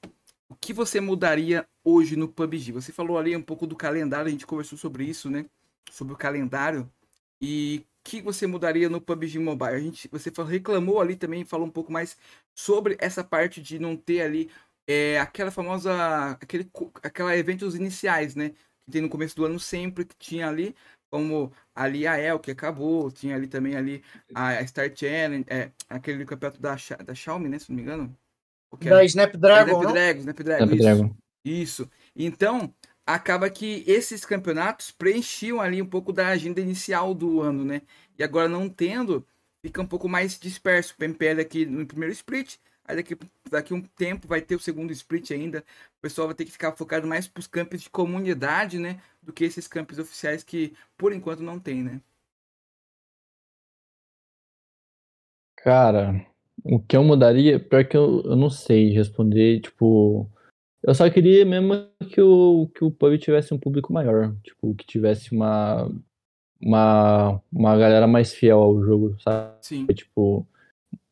o 0.52 0.56
que 0.60 0.72
você 0.72 1.00
mudaria 1.00 1.66
hoje 1.82 2.14
no 2.14 2.28
PUBG? 2.28 2.72
Você 2.72 2.92
falou 2.92 3.18
ali 3.18 3.34
um 3.36 3.42
pouco 3.42 3.66
do 3.66 3.74
calendário, 3.74 4.28
a 4.28 4.30
gente 4.30 4.46
conversou 4.46 4.78
sobre 4.78 5.04
isso, 5.04 5.30
né? 5.30 5.46
Sobre 5.90 6.12
o 6.14 6.16
calendário. 6.16 6.90
E 7.40 7.86
o 8.00 8.04
que 8.04 8.20
você 8.22 8.46
mudaria 8.46 8.88
no 8.88 9.00
PUBG 9.00 9.38
Mobile? 9.38 9.74
A 9.74 9.80
gente, 9.80 10.08
você 10.08 10.30
reclamou 10.46 11.00
ali 11.00 11.16
também, 11.16 11.44
falou 11.44 11.66
um 11.66 11.70
pouco 11.70 11.90
mais 11.92 12.18
sobre 12.54 12.96
essa 13.00 13.24
parte 13.24 13.62
de 13.62 13.78
não 13.78 13.96
ter 13.96 14.22
ali 14.22 14.50
é, 14.86 15.18
aquela 15.20 15.50
famosa, 15.50 16.32
aquele, 16.40 16.70
aquela 17.02 17.36
eventos 17.36 17.74
iniciais, 17.74 18.34
né? 18.36 18.50
Que 18.84 18.90
tem 18.92 19.00
no 19.00 19.08
começo 19.08 19.34
do 19.36 19.44
ano 19.46 19.58
sempre, 19.58 20.04
que 20.04 20.16
tinha 20.16 20.48
ali, 20.48 20.76
como 21.10 21.52
ali 21.74 22.06
a 22.06 22.18
El, 22.18 22.38
que 22.40 22.50
acabou, 22.50 23.10
tinha 23.10 23.36
ali 23.36 23.46
também 23.48 23.76
ali 23.76 24.04
a 24.34 24.64
Star 24.66 24.94
Challenge, 24.94 25.46
é, 25.48 25.72
aquele 25.88 26.24
campeonato 26.26 26.60
da, 26.60 26.76
da 27.04 27.14
Xiaomi, 27.14 27.48
né? 27.48 27.58
Se 27.58 27.70
não 27.70 27.76
me 27.76 27.82
engano. 27.82 28.18
Da 28.81 29.05
Snapdragon. 29.05 29.81
Snapdragon, 29.81 30.20
Snapdragon. 30.20 30.65
Snapdragon. 30.65 31.16
Isso. 31.44 31.90
Então, 32.15 32.74
acaba 33.07 33.51
que 33.51 33.85
esses 33.86 34.24
campeonatos 34.24 34.90
preenchiam 34.90 35.61
ali 35.61 35.82
um 35.82 35.86
pouco 35.86 36.12
da 36.12 36.28
agenda 36.28 36.61
inicial 36.61 37.15
do 37.15 37.40
ano, 37.40 37.65
né? 37.65 37.82
E 38.19 38.23
agora 38.23 38.49
não 38.49 38.69
tendo, 38.69 39.27
fica 39.65 39.82
um 39.82 39.86
pouco 39.86 40.09
mais 40.09 40.39
disperso. 40.39 40.94
O 40.94 40.97
PMPL 40.97 41.40
aqui 41.40 41.66
no 41.66 41.86
primeiro 41.86 42.12
split, 42.12 42.57
aí 42.85 42.97
daqui, 42.97 43.16
daqui 43.51 43.74
um 43.74 43.82
tempo 43.82 44.28
vai 44.28 44.40
ter 44.40 44.55
o 44.55 44.61
segundo 44.61 44.93
split 44.93 45.31
ainda. 45.32 45.65
O 45.99 46.01
pessoal 46.01 46.28
vai 46.28 46.35
ter 46.35 46.44
que 46.44 46.53
ficar 46.53 46.73
focado 46.73 47.07
mais 47.07 47.27
para 47.28 47.40
os 47.40 47.47
campos 47.47 47.82
de 47.82 47.90
comunidade, 47.90 48.78
né? 48.78 49.01
Do 49.23 49.32
que 49.32 49.44
esses 49.44 49.66
campos 49.69 49.99
oficiais 49.99 50.43
que 50.44 50.74
por 50.97 51.12
enquanto 51.12 51.43
não 51.43 51.59
tem, 51.59 51.82
né? 51.82 52.01
Cara, 55.57 56.27
o 56.64 56.78
que 56.80 56.97
eu 56.97 57.02
mudaria, 57.02 57.59
pior 57.59 57.84
que 57.84 57.97
eu, 57.97 58.22
eu 58.24 58.36
não 58.36 58.51
sei 58.51 58.90
responder, 58.90 59.60
tipo. 59.60 60.30
Eu 60.82 60.94
só 60.94 61.09
queria 61.09 61.44
mesmo 61.44 61.86
que 62.10 62.20
o, 62.20 62.68
que 62.74 62.84
o 62.84 62.90
pub 62.90 63.16
tivesse 63.18 63.55
um 63.55 63.59
público 63.59 63.93
maior. 63.93 64.34
Tipo, 64.43 64.74
que 64.74 64.84
tivesse 64.84 65.32
uma, 65.32 65.89
uma, 66.60 67.40
uma 67.52 67.76
galera 67.76 68.06
mais 68.06 68.34
fiel 68.34 68.59
ao 68.59 68.82
jogo, 68.82 69.16
sabe? 69.20 69.55
Sim. 69.60 69.86
Tipo, 69.86 70.47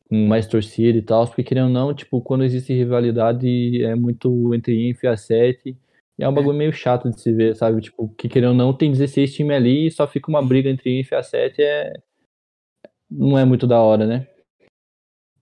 mais 0.09 0.45
torcida 0.45 0.97
e 0.97 1.01
tal. 1.01 1.25
Porque 1.25 1.43
querendo 1.43 1.67
ou 1.67 1.71
não, 1.71 1.93
tipo, 1.93 2.21
quando 2.21 2.43
existe 2.43 2.73
rivalidade 2.73 3.81
é 3.83 3.95
muito 3.95 4.53
entre 4.53 4.89
INF 4.89 5.05
e 5.05 5.09
A7. 5.09 5.77
E 6.19 6.23
é 6.23 6.27
um 6.27 6.33
bagulho 6.33 6.55
é. 6.55 6.59
meio 6.59 6.73
chato 6.73 7.09
de 7.09 7.19
se 7.21 7.31
ver, 7.31 7.55
sabe? 7.55 7.81
Tipo, 7.81 8.09
que 8.09 8.27
querendo 8.27 8.49
ou 8.49 8.55
não, 8.55 8.73
tem 8.73 8.91
16 8.91 9.33
times 9.33 9.55
ali 9.55 9.87
e 9.87 9.91
só 9.91 10.05
fica 10.05 10.29
uma 10.29 10.45
briga 10.45 10.69
entre 10.69 10.99
INF 10.99 11.13
e 11.13 11.17
A7 11.17 11.53
é. 11.59 11.93
Não 13.09 13.37
é 13.37 13.45
muito 13.45 13.65
da 13.65 13.81
hora, 13.81 14.05
né? 14.05 14.27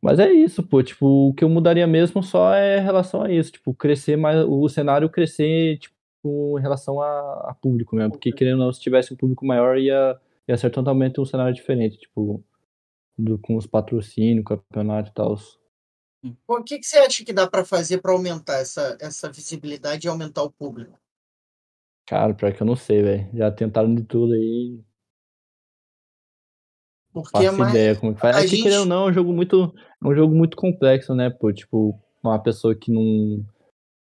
Mas 0.01 0.17
é 0.17 0.31
isso, 0.31 0.63
pô, 0.63 0.81
tipo, 0.81 1.29
o 1.29 1.33
que 1.33 1.43
eu 1.43 1.49
mudaria 1.49 1.85
mesmo 1.85 2.23
só 2.23 2.53
é 2.53 2.79
em 2.79 2.83
relação 2.83 3.21
a 3.21 3.31
isso, 3.31 3.51
tipo, 3.51 3.73
crescer 3.73 4.15
mais, 4.15 4.45
o 4.47 4.69
cenário 4.69 5.09
crescer, 5.09 5.77
tipo, 5.77 6.57
em 6.57 6.61
relação 6.61 7.01
a, 7.01 7.49
a 7.49 7.53
público 7.53 7.95
mesmo, 7.95 8.11
porque 8.11 8.31
querendo 8.31 8.59
ou 8.59 8.65
não, 8.65 8.73
se 8.73 8.79
tivesse 8.79 9.13
um 9.13 9.17
público 9.17 9.45
maior, 9.45 9.77
ia, 9.77 10.17
ia 10.47 10.57
ser 10.57 10.69
totalmente 10.69 11.19
um 11.19 11.25
cenário 11.25 11.53
diferente, 11.53 11.97
tipo, 11.97 12.41
do, 13.17 13.37
com 13.39 13.57
os 13.57 13.67
patrocínios, 13.67 14.45
campeonato 14.45 15.11
e 15.11 15.13
tal. 15.13 15.37
O 16.47 16.63
que, 16.63 16.79
que 16.79 16.85
você 16.85 16.99
acha 16.99 17.23
que 17.23 17.33
dá 17.33 17.49
para 17.49 17.65
fazer 17.65 18.01
para 18.01 18.13
aumentar 18.13 18.59
essa, 18.59 18.97
essa 19.01 19.31
visibilidade 19.31 20.07
e 20.07 20.09
aumentar 20.09 20.43
o 20.43 20.51
público? 20.51 20.97
Cara, 22.05 22.33
pior 22.33 22.53
que 22.53 22.61
eu 22.61 22.67
não 22.67 22.75
sei, 22.75 23.01
velho. 23.03 23.29
Já 23.33 23.51
tentaram 23.51 23.93
de 23.93 24.03
tudo 24.03 24.33
aí, 24.33 24.79
porque 27.13 27.31
Faço 27.31 27.47
é 27.47 27.51
mais... 27.51 27.71
ideia 27.71 27.95
como 27.95 28.13
que 28.13 28.21
faz. 28.21 28.37
É 28.37 28.41
que, 28.41 28.47
gente... 28.47 28.63
querendo 28.63 28.81
ou 28.81 28.85
não, 28.85 29.07
é 29.07 29.09
um 29.11 29.13
jogo 29.13 29.33
muito. 29.33 29.73
É 30.03 30.07
um 30.07 30.15
jogo 30.15 30.35
muito 30.35 30.55
complexo, 30.55 31.13
né, 31.15 31.29
pô? 31.29 31.51
Tipo, 31.51 31.99
uma 32.23 32.39
pessoa 32.39 32.75
que 32.75 32.91
não, 32.91 33.43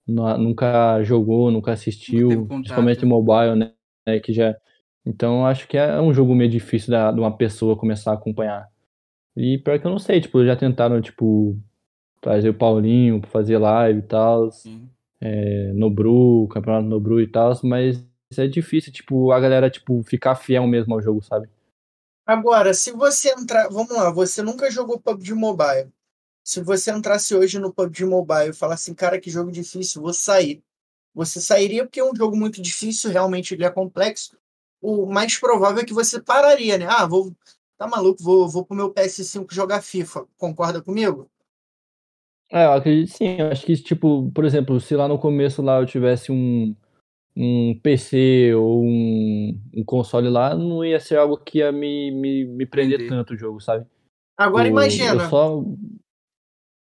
não 0.07 0.39
nunca 0.39 1.03
jogou, 1.03 1.51
nunca 1.51 1.73
assistiu, 1.73 2.47
principalmente 2.47 3.05
mobile, 3.05 3.55
né? 3.57 4.21
Que 4.21 4.33
já. 4.33 4.57
Então 5.05 5.47
acho 5.47 5.69
que 5.69 5.77
é 5.77 6.01
um 6.01 6.13
jogo 6.13 6.35
meio 6.35 6.51
difícil 6.51 6.91
da, 6.91 7.13
de 7.13 7.21
uma 7.21 7.37
pessoa 7.37 7.77
começar 7.77 8.11
a 8.11 8.15
acompanhar. 8.15 8.69
E 9.37 9.59
pior 9.59 9.79
que 9.79 9.87
eu 9.87 9.91
não 9.91 9.99
sei, 9.99 10.21
tipo, 10.21 10.45
já 10.45 10.57
tentaram, 10.57 11.01
tipo, 11.01 11.57
trazer 12.21 12.49
o 12.49 12.55
Paulinho 12.55 13.21
pra 13.21 13.31
fazer 13.31 13.59
live 13.59 14.01
e 14.01 14.03
tal. 14.03 14.51
É, 15.21 15.73
Nobru, 15.75 16.49
campeonato 16.49 16.89
Nobru 16.89 17.21
e 17.21 17.27
tal, 17.29 17.53
mas 17.63 18.05
é 18.37 18.47
difícil, 18.47 18.93
tipo, 18.93 19.31
a 19.31 19.39
galera, 19.39 19.71
tipo, 19.71 20.03
ficar 20.03 20.35
fiel 20.35 20.67
mesmo 20.67 20.95
ao 20.95 21.03
jogo, 21.03 21.23
sabe? 21.23 21.49
Agora, 22.27 22.75
se 22.75 22.91
você 22.91 23.31
entrar. 23.31 23.69
Vamos 23.69 23.93
lá, 23.93 24.11
você 24.11 24.43
nunca 24.43 24.69
jogou 24.69 24.99
PUBG 24.99 25.33
Mobile. 25.33 25.93
Se 26.43 26.61
você 26.61 26.91
entrasse 26.91 27.35
hoje 27.37 27.59
no 27.61 27.73
PUBG 27.73 28.05
Mobile 28.05 28.51
e 28.51 28.53
falar 28.53 28.75
assim, 28.75 28.95
cara, 28.95 29.21
que 29.21 29.31
jogo 29.31 29.53
difícil, 29.53 30.03
vou 30.03 30.13
sair. 30.13 30.63
Você 31.15 31.41
sairia 31.41 31.85
porque 31.85 32.01
é 32.01 32.05
um 32.05 32.15
jogo 32.15 32.37
muito 32.37 32.61
difícil, 32.61 33.11
realmente 33.11 33.55
ele 33.55 33.65
é 33.65 33.71
complexo. 33.71 34.37
O 34.81 35.07
mais 35.07 35.39
provável 35.39 35.83
é 35.83 35.85
que 35.85 35.95
você 35.95 36.21
pararia, 36.21 36.77
né? 36.77 36.87
Ah, 36.89 37.07
vou. 37.07 37.33
Tá 37.79 37.87
maluco, 37.87 38.23
vou, 38.23 38.49
vou 38.49 38.65
pro 38.65 38.77
meu 38.77 38.93
PS5 38.93 39.53
jogar 39.53 39.83
FIFA. 39.83 40.27
Concorda 40.37 40.83
comigo? 40.83 41.31
É, 42.51 42.65
eu 42.65 42.73
acredito 42.73 43.17
sim. 43.17 43.37
Eu 43.39 43.51
acho 43.51 43.65
que, 43.65 43.77
tipo, 43.77 44.31
por 44.33 44.45
exemplo, 44.45 44.81
se 44.81 44.95
lá 44.97 45.07
no 45.07 45.19
começo 45.19 45.63
lá 45.63 45.79
eu 45.79 45.87
tivesse 45.87 46.33
um, 46.33 46.75
um 47.37 47.79
PC 47.83 48.55
ou 48.55 48.83
um, 48.83 49.61
um, 49.75 49.85
console 49.85 50.31
lá, 50.31 50.55
não 50.55 50.83
ia 50.83 50.99
ser 50.99 51.19
algo 51.19 51.37
que 51.37 51.59
ia 51.59 51.71
me, 51.71 52.11
me, 52.11 52.45
me 52.47 52.65
prender 52.65 53.01
Entendi. 53.01 53.11
tanto 53.11 53.35
o 53.35 53.37
jogo, 53.37 53.61
sabe? 53.61 53.87
Agora 54.37 54.65
o, 54.65 54.69
imagina. 54.69 55.29
Só... 55.29 55.63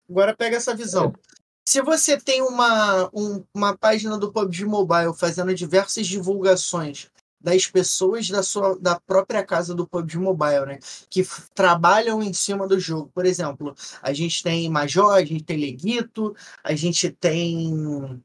Agora 0.09 0.35
pega 0.35 0.57
essa 0.57 0.75
visão. 0.75 1.13
É. 1.15 1.39
Se 1.69 1.83
você 1.83 2.19
tem 2.19 2.41
uma, 2.41 3.11
um, 3.13 3.45
uma 3.55 3.77
página 3.77 4.17
do 4.17 4.33
PUBG 4.33 4.65
Mobile 4.65 5.15
fazendo 5.15 5.55
diversas 5.55 6.07
divulgações 6.07 7.11
das 7.41 7.67
pessoas 7.67 8.29
da 8.29 8.43
sua 8.43 8.77
da 8.79 8.99
própria 8.99 9.45
casa 9.45 9.75
do 9.75 9.87
PUBG 9.87 10.19
Mobile, 10.19 10.67
né? 10.67 10.79
Que 11.09 11.23
trabalham 11.55 12.23
em 12.23 12.33
cima 12.33 12.67
do 12.67 12.81
jogo. 12.81 13.11
Por 13.15 13.25
exemplo, 13.25 13.75
a 14.03 14.13
gente 14.13 14.43
tem 14.43 14.69
Major, 14.69 15.13
a 15.13 15.25
gente 15.25 15.45
tem 15.45 15.59
Leguito, 15.59 16.35
a 16.65 16.75
gente 16.75 17.11
tem 17.11 18.21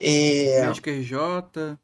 é... 0.00 0.66
Médica 0.66 0.90
RJ. 0.90 1.78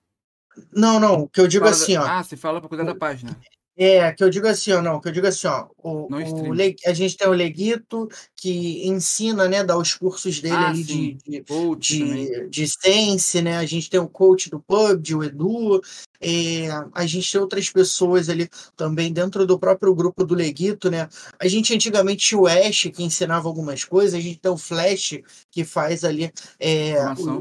Não, 0.73 0.99
não, 0.99 1.23
o 1.23 1.29
que 1.29 1.41
eu 1.41 1.47
digo 1.47 1.67
assim, 1.67 1.95
da... 1.95 2.03
ó. 2.03 2.07
Ah, 2.07 2.25
você 2.25 2.37
fala 2.37 2.61
para 2.61 2.69
cuidar 2.69 2.85
da 2.85 2.95
página. 2.95 3.39
É, 3.78 4.11
que 4.11 4.24
eu 4.24 4.31
digo 4.31 4.48
assim, 4.48 4.73
ó, 4.73 4.81
não, 4.81 4.98
que 4.98 5.09
eu 5.09 5.12
digo 5.12 5.27
assim, 5.27 5.47
ó, 5.48 5.66
o, 5.82 6.09
o 6.11 6.55
Le... 6.55 6.74
a 6.86 6.94
gente 6.94 7.15
tem 7.15 7.28
o 7.28 7.32
Leguito 7.32 8.09
que 8.35 8.89
ensina, 8.89 9.47
né, 9.47 9.62
dá 9.62 9.77
os 9.77 9.93
cursos 9.93 10.40
dele 10.40 10.55
ah, 10.55 10.69
ali 10.69 10.82
de, 10.82 11.19
de, 11.27 11.44
de, 11.78 12.48
de, 12.48 12.69
Sense, 12.69 13.43
né, 13.43 13.59
a 13.59 13.66
gente 13.66 13.90
tem 13.90 14.01
o 14.01 14.09
coach 14.09 14.48
do 14.48 14.59
PUBG, 14.61 15.15
o 15.15 15.23
Edu, 15.23 15.82
é, 16.19 16.69
a 16.94 17.05
gente 17.05 17.31
tem 17.31 17.39
outras 17.39 17.69
pessoas 17.69 18.31
ali 18.31 18.48
também 18.74 19.12
dentro 19.12 19.47
do 19.47 19.59
próprio 19.59 19.94
grupo 19.94 20.24
do 20.24 20.35
Leguito, 20.35 20.90
né, 20.90 21.07
a 21.39 21.47
gente 21.47 21.74
antigamente 21.74 22.28
tinha 22.28 22.40
o 22.40 22.47
Ash 22.47 22.89
que 22.94 23.03
ensinava 23.03 23.47
algumas 23.47 23.85
coisas, 23.85 24.15
a 24.15 24.23
gente 24.23 24.39
tem 24.39 24.51
o 24.51 24.57
Flash 24.57 25.20
que 25.51 25.65
faz 25.65 26.03
ali 26.03 26.32
é, 26.59 26.94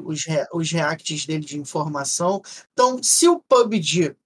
os, 0.03 0.26
os 0.53 0.72
reacts 0.72 1.26
dele 1.26 1.45
de 1.45 1.57
informação, 1.57 2.41
então 2.74 3.02
se 3.02 3.26
o 3.30 3.40
PUBG 3.40 4.18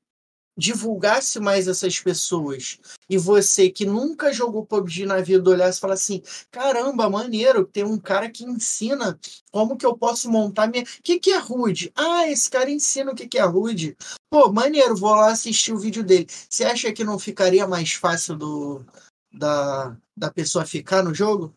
divulgasse 0.60 1.40
mais 1.40 1.68
essas 1.68 1.98
pessoas 2.00 2.78
e 3.10 3.18
você 3.18 3.70
que 3.70 3.86
nunca 3.86 4.34
jogou 4.34 4.66
PUBG 4.66 5.06
na 5.06 5.22
vida 5.22 5.50
olhasse 5.50 5.78
e 5.78 5.82
falar 5.82 5.94
assim: 5.94 6.22
caramba, 6.52 7.10
maneiro, 7.10 7.66
tem 7.66 7.84
um 7.84 7.98
cara 7.98 8.30
que 8.30 8.44
ensina 8.44 9.18
como 9.52 9.78
que 9.78 9.86
eu 9.86 9.98
posso 9.98 10.30
montar 10.30 10.68
minha. 10.68 10.84
O 10.84 10.88
que, 11.02 11.18
que 11.18 11.32
é 11.32 11.40
rude? 11.40 11.92
Ah, 11.96 12.28
esse 12.28 12.52
cara 12.52 12.70
ensina 12.70 13.12
o 13.12 13.16
que, 13.16 13.28
que 13.28 13.40
é 13.40 13.44
rude. 13.44 13.96
Pô, 14.30 14.52
maneiro, 14.52 14.96
vou 14.96 15.16
lá 15.16 15.32
assistir 15.32 15.72
o 15.72 15.80
vídeo 15.80 16.04
dele. 16.04 16.28
Você 16.50 16.66
acha 16.66 16.92
que 16.92 17.04
não 17.04 17.18
ficaria 17.18 17.66
mais 17.66 17.94
fácil 17.94 18.36
do, 18.36 18.86
da, 19.32 19.98
da 20.16 20.30
pessoa 20.30 20.66
ficar 20.66 21.02
no 21.02 21.16
jogo? 21.16 21.54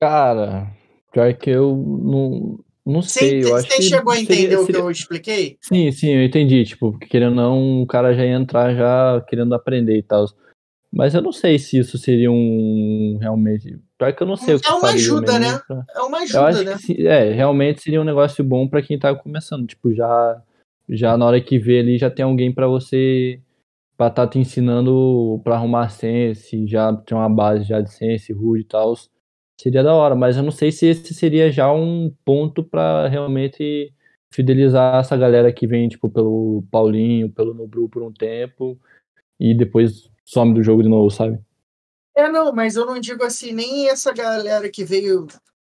Cara, 0.00 0.74
pior 1.12 1.32
que 1.36 1.50
eu 1.50 1.76
não, 1.76 2.58
não 2.84 3.02
sei, 3.02 3.44
eu 3.44 3.54
acho 3.54 3.68
Você 3.68 3.82
chegou 3.82 4.12
a 4.12 4.18
entender 4.18 4.56
seria, 4.56 4.60
o 4.60 4.66
que 4.66 4.76
eu 4.76 4.90
expliquei? 4.90 5.56
Sim, 5.60 5.92
sim, 5.92 6.08
eu 6.10 6.24
entendi. 6.24 6.64
Tipo, 6.64 6.98
querendo 6.98 7.30
ou 7.30 7.36
não, 7.36 7.82
o 7.82 7.86
cara 7.86 8.12
já 8.12 8.24
ia 8.24 8.34
entrar 8.34 8.74
já 8.74 9.24
querendo 9.28 9.54
aprender 9.54 9.96
e 9.96 10.02
tal. 10.02 10.26
Mas 10.92 11.14
eu 11.14 11.22
não 11.22 11.32
sei 11.32 11.58
se 11.58 11.78
isso 11.78 11.96
seria 11.96 12.30
um 12.30 13.16
realmente. 13.20 13.78
Pior 13.96 14.12
que 14.12 14.22
eu 14.22 14.26
não 14.26 14.36
sei 14.36 14.54
é 14.54 14.56
o 14.56 14.60
que 14.60 14.68
É 14.68 14.72
uma 14.72 14.88
ajuda, 14.90 15.38
né? 15.38 15.60
Pra... 15.66 15.84
É 15.94 16.00
uma 16.00 16.18
ajuda, 16.18 16.64
né? 16.64 16.76
Que, 16.84 17.06
é, 17.06 17.32
realmente 17.32 17.80
seria 17.80 18.00
um 18.00 18.04
negócio 18.04 18.44
bom 18.44 18.68
para 18.68 18.82
quem 18.82 18.98
tá 18.98 19.14
começando. 19.14 19.66
Tipo, 19.66 19.94
já, 19.94 20.42
já 20.88 21.16
na 21.16 21.24
hora 21.24 21.40
que 21.40 21.58
vê 21.58 21.78
ali, 21.78 21.96
já 21.96 22.10
tem 22.10 22.24
alguém 22.24 22.52
para 22.52 22.66
você. 22.66 23.40
pra 23.96 24.08
estar 24.08 24.26
tá 24.26 24.32
te 24.32 24.38
ensinando 24.38 25.40
pra 25.42 25.54
arrumar 25.54 25.88
sense, 25.88 26.66
já 26.66 26.92
tem 26.92 27.16
uma 27.16 27.30
base 27.30 27.64
já 27.64 27.80
de 27.80 27.90
sense, 27.90 28.32
rude 28.32 28.62
e 28.62 28.64
tal. 28.64 28.94
Seria 29.62 29.84
da 29.84 29.94
hora, 29.94 30.16
mas 30.16 30.36
eu 30.36 30.42
não 30.42 30.50
sei 30.50 30.72
se 30.72 30.86
esse 30.86 31.14
seria 31.14 31.52
já 31.52 31.72
um 31.72 32.12
ponto 32.24 32.64
para 32.64 33.06
realmente 33.06 33.94
fidelizar 34.34 34.98
essa 34.98 35.16
galera 35.16 35.52
que 35.52 35.68
vem, 35.68 35.88
tipo, 35.88 36.10
pelo 36.10 36.64
Paulinho, 36.68 37.30
pelo 37.30 37.54
Nobru 37.54 37.88
por 37.88 38.02
um 38.02 38.12
tempo 38.12 38.76
e 39.38 39.56
depois 39.56 40.10
some 40.24 40.52
do 40.52 40.64
jogo 40.64 40.82
de 40.82 40.88
novo, 40.88 41.10
sabe? 41.10 41.38
É, 42.16 42.28
não, 42.28 42.52
mas 42.52 42.74
eu 42.74 42.84
não 42.84 42.98
digo 42.98 43.22
assim, 43.22 43.52
nem 43.52 43.88
essa 43.88 44.12
galera 44.12 44.68
que 44.68 44.84
veio 44.84 45.28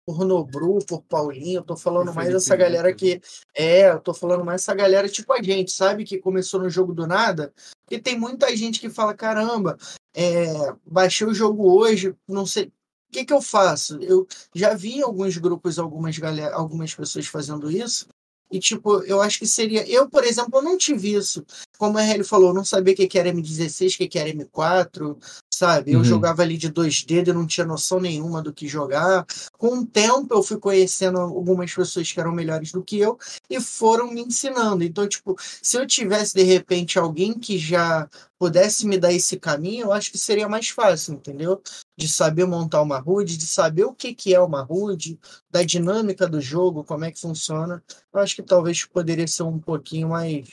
por 0.05 0.23
Nobru, 0.23 0.77
por 0.87 1.01
Paulinho, 1.01 1.57
eu 1.57 1.63
tô 1.63 1.75
falando 1.75 2.13
mais 2.13 2.31
essa 2.31 2.55
galera 2.55 2.93
que. 2.93 3.19
É, 3.55 3.89
eu 3.89 3.99
tô 3.99 4.13
falando 4.13 4.45
mais 4.45 4.61
essa 4.61 4.75
galera 4.75 5.09
tipo 5.09 5.33
a 5.33 5.41
gente, 5.41 5.71
sabe? 5.71 6.03
Que 6.03 6.19
começou 6.19 6.59
no 6.59 6.69
jogo 6.69 6.93
do 6.93 7.07
nada. 7.07 7.51
E 7.89 7.97
tem 7.97 8.19
muita 8.19 8.55
gente 8.55 8.79
que 8.79 8.89
fala: 8.89 9.15
caramba, 9.15 9.77
é, 10.15 10.45
baixei 10.85 11.25
o 11.25 11.33
jogo 11.33 11.71
hoje, 11.71 12.13
não 12.27 12.45
sei. 12.45 12.71
O 13.09 13.11
que, 13.11 13.25
que 13.25 13.33
eu 13.33 13.41
faço? 13.41 13.97
Eu 14.01 14.27
já 14.53 14.75
vi 14.75 14.97
em 14.97 15.01
alguns 15.01 15.35
grupos 15.37 15.79
algumas, 15.79 16.17
galera, 16.17 16.55
algumas 16.55 16.93
pessoas 16.93 17.25
fazendo 17.25 17.71
isso. 17.71 18.07
E, 18.51 18.59
tipo, 18.59 19.03
eu 19.03 19.21
acho 19.21 19.39
que 19.39 19.45
seria. 19.45 19.87
Eu, 19.87 20.09
por 20.09 20.23
exemplo, 20.23 20.61
não 20.61 20.77
tive 20.77 21.13
isso. 21.13 21.45
Como 21.77 21.97
a 21.97 22.01
RL 22.01 22.23
falou, 22.23 22.49
eu 22.49 22.53
não 22.53 22.65
sabia 22.65 22.93
o 22.93 22.97
que 22.97 23.19
era 23.19 23.31
M16, 23.31 23.95
o 23.95 24.09
que 24.09 24.17
era 24.17 24.29
M4, 24.29 25.17
sabe? 25.53 25.91
Eu 25.91 25.99
uhum. 25.99 26.03
jogava 26.03 26.41
ali 26.41 26.57
de 26.57 26.69
dois 26.69 27.03
dedos, 27.03 27.33
não 27.33 27.45
tinha 27.45 27.65
noção 27.65 27.99
nenhuma 27.99 28.41
do 28.41 28.53
que 28.53 28.67
jogar. 28.67 29.25
Com 29.57 29.79
o 29.79 29.85
tempo, 29.85 30.33
eu 30.33 30.41
fui 30.41 30.57
conhecendo 30.57 31.19
algumas 31.19 31.73
pessoas 31.73 32.11
que 32.11 32.19
eram 32.19 32.31
melhores 32.31 32.71
do 32.71 32.83
que 32.83 32.99
eu 32.99 33.17
e 33.49 33.61
foram 33.61 34.11
me 34.11 34.21
ensinando. 34.21 34.83
Então, 34.83 35.07
tipo, 35.07 35.35
se 35.61 35.77
eu 35.77 35.85
tivesse, 35.85 36.33
de 36.33 36.43
repente, 36.43 36.97
alguém 36.97 37.37
que 37.37 37.57
já 37.57 38.09
pudesse 38.39 38.87
me 38.87 38.97
dar 38.97 39.11
esse 39.11 39.37
caminho, 39.37 39.87
eu 39.87 39.91
acho 39.91 40.09
que 40.09 40.17
seria 40.17 40.47
mais 40.47 40.69
fácil, 40.69 41.15
entendeu? 41.15 41.61
De 41.97 42.07
saber 42.07 42.45
montar 42.45 42.81
uma 42.81 43.03
HUD, 43.05 43.37
de 43.37 43.45
saber 43.45 43.83
o 43.83 43.93
que, 43.93 44.15
que 44.15 44.33
é 44.33 44.39
uma 44.39 44.65
HUD, 44.67 45.19
da 45.51 45.61
dinâmica 45.61 46.25
do 46.25 46.39
jogo, 46.39 46.85
como 46.85 47.03
é 47.03 47.11
que 47.11 47.19
funciona. 47.19 47.83
Eu 48.13 48.19
acho 48.21 48.35
que 48.35 48.41
talvez 48.41 48.85
poderia 48.85 49.27
ser 49.27 49.43
um 49.43 49.59
pouquinho 49.59 50.09
mais 50.09 50.47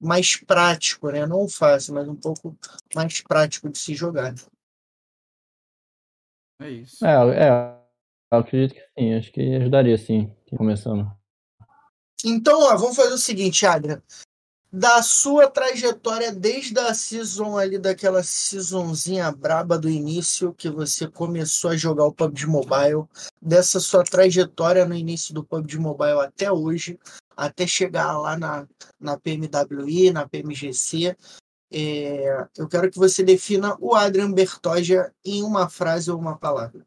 mais 0.00 0.36
prático, 0.36 1.10
né? 1.10 1.24
Não 1.24 1.48
fácil, 1.48 1.94
mas 1.94 2.06
um 2.06 2.14
pouco 2.14 2.54
mais 2.94 3.22
prático 3.22 3.70
de 3.70 3.78
se 3.78 3.94
jogar. 3.94 4.34
É 6.60 6.68
isso. 6.68 7.04
É, 7.06 7.46
é 7.46 7.84
eu 8.30 8.38
acredito 8.38 8.74
que 8.74 8.82
sim, 8.98 9.14
acho 9.14 9.32
que 9.32 9.56
ajudaria 9.56 9.96
sim, 9.96 10.30
começando. 10.56 11.10
Então, 12.24 12.60
ó, 12.62 12.76
vamos 12.76 12.96
fazer 12.96 13.14
o 13.14 13.18
seguinte, 13.18 13.64
Adrian. 13.64 14.02
Da 14.76 15.04
sua 15.04 15.48
trajetória 15.48 16.32
desde 16.32 16.76
a 16.80 16.92
season 16.92 17.56
ali, 17.56 17.78
daquela 17.78 18.24
seasonzinha 18.24 19.30
braba 19.30 19.78
do 19.78 19.88
início, 19.88 20.52
que 20.52 20.68
você 20.68 21.06
começou 21.06 21.70
a 21.70 21.76
jogar 21.76 22.06
o 22.06 22.12
PUBG 22.12 22.48
Mobile, 22.48 23.04
dessa 23.40 23.78
sua 23.78 24.02
trajetória 24.02 24.84
no 24.84 24.92
início 24.92 25.32
do 25.32 25.44
PUBG 25.44 25.78
Mobile 25.78 26.22
até 26.22 26.50
hoje, 26.50 26.98
até 27.36 27.68
chegar 27.68 28.18
lá 28.18 28.36
na, 28.36 28.66
na 28.98 29.16
PMWI, 29.16 30.10
na 30.10 30.28
PMGC. 30.28 31.16
É, 31.72 32.48
eu 32.58 32.66
quero 32.66 32.90
que 32.90 32.98
você 32.98 33.22
defina 33.22 33.76
o 33.78 33.94
Adrian 33.94 34.32
Bertoja 34.32 35.14
em 35.24 35.44
uma 35.44 35.68
frase 35.68 36.10
ou 36.10 36.18
uma 36.18 36.36
palavra. 36.36 36.84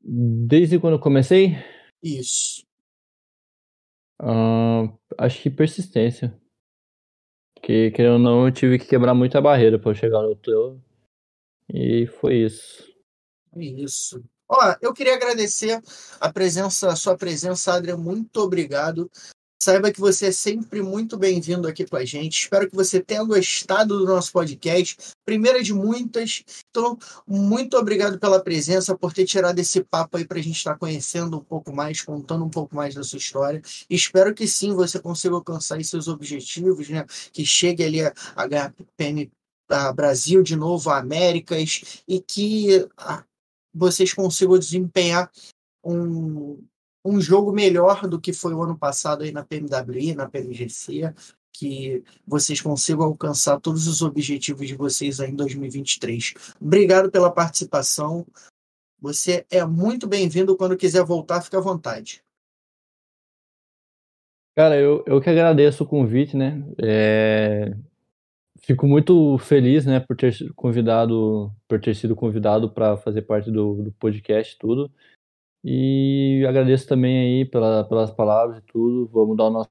Desde 0.00 0.80
quando 0.80 0.94
eu 0.94 1.00
comecei? 1.00 1.54
Isso. 2.02 2.71
Uh, 4.22 4.96
acho 5.18 5.42
que 5.42 5.50
persistência. 5.50 6.32
Que, 7.60 7.90
querendo 7.90 8.14
ou 8.14 8.18
não, 8.18 8.46
eu 8.46 8.52
tive 8.52 8.78
que 8.78 8.86
quebrar 8.86 9.14
muita 9.14 9.40
barreira 9.40 9.78
para 9.78 9.94
chegar 9.94 10.22
no 10.22 10.36
teu. 10.36 10.80
E 11.68 12.06
foi 12.06 12.36
isso. 12.36 12.92
Isso. 13.56 14.22
Ó, 14.48 14.76
eu 14.80 14.92
queria 14.92 15.14
agradecer 15.14 15.80
a 16.20 16.32
presença, 16.32 16.88
a 16.88 16.96
sua 16.96 17.16
presença, 17.16 17.72
Adrian. 17.72 17.96
Muito 17.96 18.36
obrigado. 18.38 19.10
Saiba 19.64 19.92
que 19.92 20.00
você 20.00 20.26
é 20.26 20.32
sempre 20.32 20.82
muito 20.82 21.16
bem-vindo 21.16 21.68
aqui 21.68 21.86
com 21.86 21.94
a 21.94 22.04
gente. 22.04 22.36
Espero 22.36 22.68
que 22.68 22.74
você 22.74 23.00
tenha 23.00 23.22
gostado 23.22 23.96
do 23.96 24.04
nosso 24.04 24.32
podcast. 24.32 24.96
Primeira 25.24 25.62
de 25.62 25.72
muitas. 25.72 26.42
Então, 26.68 26.98
muito 27.24 27.76
obrigado 27.76 28.18
pela 28.18 28.42
presença, 28.42 28.98
por 28.98 29.12
ter 29.12 29.24
tirado 29.24 29.56
esse 29.60 29.84
papo 29.84 30.16
aí 30.16 30.26
para 30.26 30.40
a 30.40 30.42
gente 30.42 30.56
estar 30.56 30.76
conhecendo 30.76 31.36
um 31.36 31.44
pouco 31.44 31.72
mais, 31.72 32.02
contando 32.02 32.44
um 32.44 32.50
pouco 32.50 32.74
mais 32.74 32.96
da 32.96 33.04
sua 33.04 33.18
história. 33.18 33.62
Espero 33.88 34.34
que 34.34 34.48
sim 34.48 34.74
você 34.74 34.98
consiga 34.98 35.36
alcançar 35.36 35.80
seus 35.84 36.08
objetivos, 36.08 36.88
né? 36.88 37.06
Que 37.32 37.46
chegue 37.46 37.84
ali 37.84 38.00
a, 38.02 38.12
HPM 38.34 39.30
a 39.68 39.92
Brasil 39.92 40.42
de 40.42 40.56
novo, 40.56 40.90
a 40.90 40.98
Américas, 40.98 42.02
e 42.08 42.20
que 42.20 42.84
vocês 43.72 44.12
consigam 44.12 44.58
desempenhar 44.58 45.30
um, 45.84 46.58
um 47.04 47.20
jogo 47.20 47.52
melhor 47.52 48.06
do 48.08 48.20
que 48.20 48.32
foi 48.32 48.54
o 48.54 48.62
ano 48.62 48.76
passado 48.76 49.22
aí 49.22 49.32
na 49.32 49.44
PMWI, 49.44 50.14
na 50.14 50.28
PMGC, 50.28 51.12
que 51.52 52.02
vocês 52.26 52.60
consigam 52.60 53.04
alcançar 53.04 53.60
todos 53.60 53.86
os 53.86 54.02
objetivos 54.02 54.66
de 54.66 54.74
vocês 54.74 55.20
aí 55.20 55.30
em 55.30 55.36
2023. 55.36 56.34
Obrigado 56.60 57.10
pela 57.10 57.30
participação. 57.30 58.26
Você 59.00 59.44
é 59.50 59.64
muito 59.64 60.06
bem-vindo. 60.06 60.56
Quando 60.56 60.76
quiser 60.76 61.04
voltar, 61.04 61.42
fique 61.42 61.56
à 61.56 61.60
vontade. 61.60 62.22
Cara, 64.54 64.78
eu, 64.78 65.02
eu 65.06 65.20
que 65.20 65.30
agradeço 65.30 65.82
o 65.82 65.86
convite, 65.86 66.36
né? 66.36 66.62
É, 66.82 67.74
fico 68.62 68.86
muito 68.86 69.36
feliz, 69.38 69.84
né, 69.84 69.98
por 69.98 70.16
ter 70.16 70.34
convidado, 70.54 71.52
por 71.66 71.80
ter 71.80 71.94
sido 71.96 72.14
convidado 72.14 72.70
para 72.70 72.96
fazer 72.96 73.22
parte 73.22 73.50
do, 73.50 73.82
do 73.82 73.92
podcast 73.92 74.56
tudo. 74.58 74.90
E 75.64 76.44
agradeço 76.48 76.88
também 76.88 77.18
aí 77.18 77.44
pela, 77.44 77.84
pelas 77.84 78.10
palavras 78.10 78.58
e 78.58 78.62
tudo. 78.62 79.08
Vamos 79.08 79.36
dar 79.36 79.44
o 79.44 79.50
nosso 79.50 79.68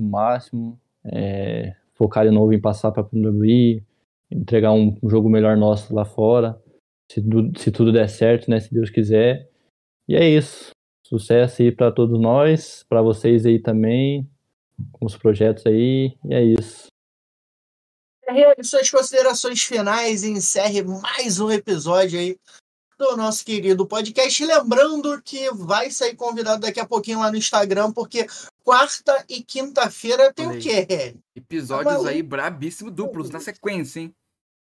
máximo, 0.00 0.80
é, 1.04 1.74
focar 1.94 2.24
de 2.24 2.30
novo 2.30 2.52
em 2.52 2.60
passar 2.60 2.92
para 2.92 3.02
a 3.02 3.06
WWE, 3.06 3.82
entregar 4.30 4.72
um, 4.72 4.96
jogo 5.08 5.28
melhor 5.28 5.56
nosso 5.56 5.94
lá 5.94 6.04
fora, 6.04 6.60
se, 7.10 7.22
se 7.56 7.70
tudo 7.70 7.92
der 7.92 8.08
certo, 8.08 8.50
né, 8.50 8.60
se 8.60 8.72
Deus 8.72 8.90
quiser. 8.90 9.50
E 10.08 10.14
é 10.14 10.28
isso. 10.28 10.70
Sucesso 11.04 11.62
aí 11.62 11.72
para 11.72 11.92
todos 11.92 12.20
nós, 12.20 12.84
para 12.88 13.02
vocês 13.02 13.46
aí 13.46 13.58
também, 13.58 14.28
com 14.92 15.06
os 15.06 15.16
projetos 15.16 15.66
aí. 15.66 16.16
E 16.24 16.34
é 16.34 16.42
isso 16.44 16.88
suas 18.62 18.90
considerações 18.90 19.62
finais 19.62 20.24
e 20.24 20.30
encerre 20.30 20.82
mais 20.82 21.38
um 21.40 21.50
episódio 21.50 22.18
aí 22.18 22.36
do 22.98 23.16
nosso 23.16 23.44
querido 23.44 23.86
podcast. 23.86 24.44
Lembrando 24.44 25.20
que 25.22 25.50
vai 25.52 25.90
sair 25.90 26.14
convidado 26.14 26.60
daqui 26.60 26.80
a 26.80 26.86
pouquinho 26.86 27.20
lá 27.20 27.30
no 27.30 27.36
Instagram, 27.36 27.92
porque 27.92 28.26
quarta 28.64 29.24
e 29.28 29.42
quinta-feira 29.42 30.32
tem 30.32 30.46
o 30.46 30.58
quê? 30.58 31.16
Episódios 31.34 32.02
tá 32.02 32.08
aí 32.08 32.22
brabíssimos 32.22 32.92
duplos 32.92 33.30
na 33.30 33.40
sequência, 33.40 34.00
hein? 34.00 34.14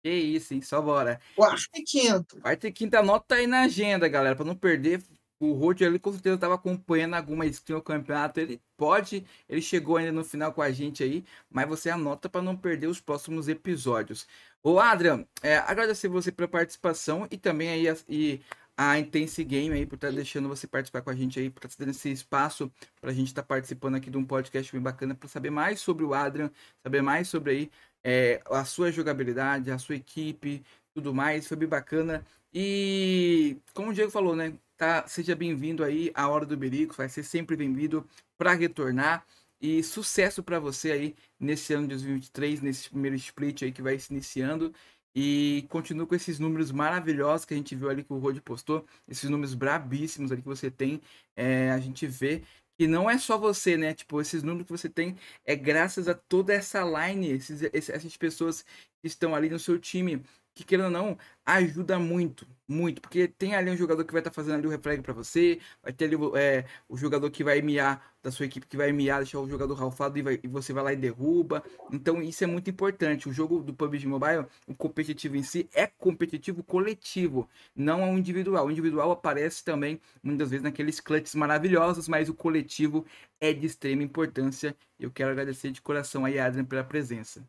Que 0.04 0.12
isso, 0.12 0.54
hein? 0.54 0.62
Só 0.62 0.82
bora. 0.82 1.20
Quarta 1.36 1.70
e 1.76 1.84
quinta. 1.84 2.40
Quarta 2.40 2.68
e 2.68 2.72
quinta, 2.72 3.00
anota 3.00 3.36
aí 3.36 3.46
na 3.46 3.62
agenda, 3.62 4.08
galera, 4.08 4.36
para 4.36 4.46
não 4.46 4.56
perder 4.56 5.02
o 5.46 5.54
Road 5.54 5.84
ele 5.84 6.00
com 6.00 6.12
certeza 6.12 6.36
estava 6.36 6.56
acompanhando 6.56 7.16
alguma 7.16 7.46
skin 7.46 7.74
no 7.74 7.82
campeonato. 7.82 8.40
Ele 8.40 8.62
pode, 8.78 9.26
ele 9.50 9.62
chegou 9.62 9.98
ainda 9.98 10.12
no 10.12 10.24
final 10.24 10.54
com 10.54 10.62
a 10.62 10.72
gente 10.72 11.04
aí, 11.04 11.24
mas 11.50 11.68
você 11.68 11.90
anota 11.90 12.30
para 12.30 12.42
não 12.42 12.56
perder 12.56 12.88
os 12.88 13.02
próximos 13.02 13.48
episódios. 13.48 14.28
Ô 14.64 14.80
Adrian, 14.80 15.26
é, 15.42 15.58
agradecer 15.58 16.08
você 16.08 16.32
pela 16.32 16.48
participação 16.48 17.28
e 17.32 17.38
também 17.38 17.70
aí 17.70 17.90
a, 17.90 17.98
e 18.08 18.42
a 18.78 18.98
Intense 19.00 19.44
Game 19.44 19.76
aí 19.76 19.86
por 19.86 19.96
estar 19.96 20.10
tá 20.10 20.14
deixando 20.14 20.48
você 20.48 20.68
participar 20.68 21.02
com 21.02 21.10
a 21.10 21.16
gente 21.16 21.40
aí, 21.40 21.50
por 21.50 21.60
estar 21.60 21.70
tá 21.70 21.76
dando 21.80 21.92
esse 21.92 22.12
espaço 22.12 22.72
para 23.00 23.12
a 23.12 23.14
gente 23.14 23.28
estar 23.28 23.42
tá 23.42 23.48
participando 23.48 23.96
aqui 23.96 24.10
de 24.10 24.18
um 24.18 24.26
podcast 24.26 24.72
bem 24.72 24.82
bacana 24.82 25.16
para 25.16 25.30
saber 25.30 25.50
mais 25.50 25.80
sobre 25.80 26.04
o 26.06 26.14
Adrian, 26.14 26.52
saber 26.84 27.02
mais 27.02 27.28
sobre 27.28 27.52
aí 27.52 27.72
é, 28.04 28.42
a 28.50 28.66
sua 28.66 28.92
jogabilidade, 28.92 29.72
a 29.72 29.78
sua 29.78 29.96
equipe, 29.96 30.64
tudo 30.94 31.14
mais. 31.14 31.48
Foi 31.48 31.58
bem 31.58 31.68
bacana. 31.68 32.26
E 32.54 33.58
como 33.74 33.92
o 33.92 33.94
Diego 33.94 34.12
falou, 34.12 34.36
né? 34.36 34.54
tá? 34.82 35.08
Seja 35.08 35.36
bem-vindo 35.36 35.84
aí 35.84 36.12
à 36.16 36.28
Hora 36.28 36.44
do 36.44 36.58
Berico, 36.58 36.96
vai 36.96 37.08
ser 37.08 37.22
sempre 37.22 37.56
bem-vindo 37.56 38.04
para 38.36 38.54
retornar. 38.54 39.24
E 39.62 39.84
sucesso 39.84 40.42
para 40.42 40.60
você 40.60 40.92
aí 40.92 41.16
nesse 41.40 41.72
ano 41.72 41.84
de 41.84 41.90
2023, 41.90 42.62
nesse 42.62 42.90
primeiro 42.90 43.16
split 43.16 43.62
aí 43.62 43.72
que 43.72 43.82
vai 43.84 44.00
se 44.00 44.12
iniciando. 44.12 44.74
E 45.16 45.68
continue 45.70 46.08
com 46.08 46.16
esses 46.16 46.40
números 46.40 46.72
maravilhosos 46.72 47.46
que 47.46 47.54
a 47.54 47.58
gente 47.58 47.76
viu 47.76 47.92
ali 47.92 48.04
que 48.04 48.12
o 48.12 48.18
Rod 48.18 48.40
postou, 48.40 48.84
esses 49.08 49.30
números 49.30 49.54
brabíssimos 49.54 50.32
ali 50.32 50.42
que 50.42 50.48
você 50.48 50.72
tem. 50.72 51.00
É, 51.36 51.70
a 51.70 51.80
gente 51.80 52.08
vê 52.08 52.42
que 52.76 52.88
não 52.88 53.08
é 53.08 53.20
só 53.20 53.38
você, 53.38 53.78
né? 53.78 53.94
Tipo, 53.94 54.20
esses 54.20 54.42
números 54.42 54.66
que 54.66 54.72
você 54.72 54.90
tem 54.90 55.16
é 55.46 55.56
graças 55.56 56.08
a 56.08 56.16
toda 56.16 56.56
essa 56.56 56.82
line, 56.84 57.30
esses, 57.30 57.62
essas 57.72 58.18
pessoas 58.18 58.64
que 59.00 59.08
estão 59.08 59.36
ali 59.36 59.48
no 59.48 59.60
seu 59.60 59.78
time 59.78 60.24
que 60.54 60.64
querendo 60.64 60.86
ou 60.86 60.92
não, 60.92 61.18
ajuda 61.46 61.98
muito, 61.98 62.48
muito, 62.68 63.02
porque 63.02 63.28
tem 63.28 63.56
ali 63.56 63.72
um 63.72 63.78
jogador 63.78 64.04
que 64.06 64.12
vai 64.12 64.22
estar 64.22 64.30
tá 64.30 64.36
fazendo 64.36 64.56
ali 64.56 64.68
o 64.68 64.70
refrag 64.70 65.02
para 65.02 65.14
você, 65.14 65.60
vai 65.82 65.94
ter 65.94 66.06
ali 66.06 66.16
é, 66.36 66.66
o 66.88 66.98
jogador 66.98 67.30
que 67.32 67.44
vai 67.44 67.62
miar 67.62 68.12
da 68.24 68.32
sua 68.32 68.46
equipe 68.46 68.68
que 68.68 68.78
vai 68.78 68.92
miar, 68.92 69.20
deixar 69.20 69.40
o 69.40 69.50
jogador 69.50 69.74
ralfado 69.74 70.18
e, 70.18 70.22
vai, 70.22 70.40
e, 70.44 70.48
você 70.48 70.72
vai 70.74 70.84
lá 70.84 70.94
e 70.94 70.96
derruba. 70.96 71.64
Então 71.92 72.22
isso 72.22 72.44
é 72.44 72.48
muito 72.48 72.70
importante. 72.70 73.28
O 73.28 73.34
jogo 73.34 73.62
do 73.62 73.74
PUBG 73.74 74.08
Mobile, 74.08 74.46
o 74.68 74.76
competitivo 74.76 75.36
em 75.36 75.44
si 75.44 75.70
é 75.74 75.88
competitivo 75.88 76.64
coletivo, 76.64 77.50
não 77.76 78.02
é 78.02 78.06
um 78.06 78.18
individual. 78.18 78.68
O 78.68 78.72
individual 78.72 79.12
aparece 79.12 79.64
também 79.64 80.00
muitas 80.22 80.50
vezes 80.50 80.64
naqueles 80.64 81.00
clutches 81.00 81.36
maravilhosos, 81.36 82.08
mas 82.08 82.30
o 82.30 82.34
coletivo 82.34 83.06
é 83.40 83.54
de 83.54 83.66
extrema 83.66 84.04
importância. 84.04 84.76
Eu 85.00 85.12
quero 85.12 85.32
agradecer 85.32 85.72
de 85.72 85.82
coração 85.82 86.26
aí, 86.26 86.38
Adrian, 86.40 86.66
pela 86.66 86.84
presença. 86.84 87.44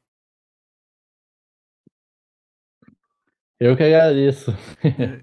Eu 3.63 3.77
que 3.77 3.83
agradeço. 3.85 4.53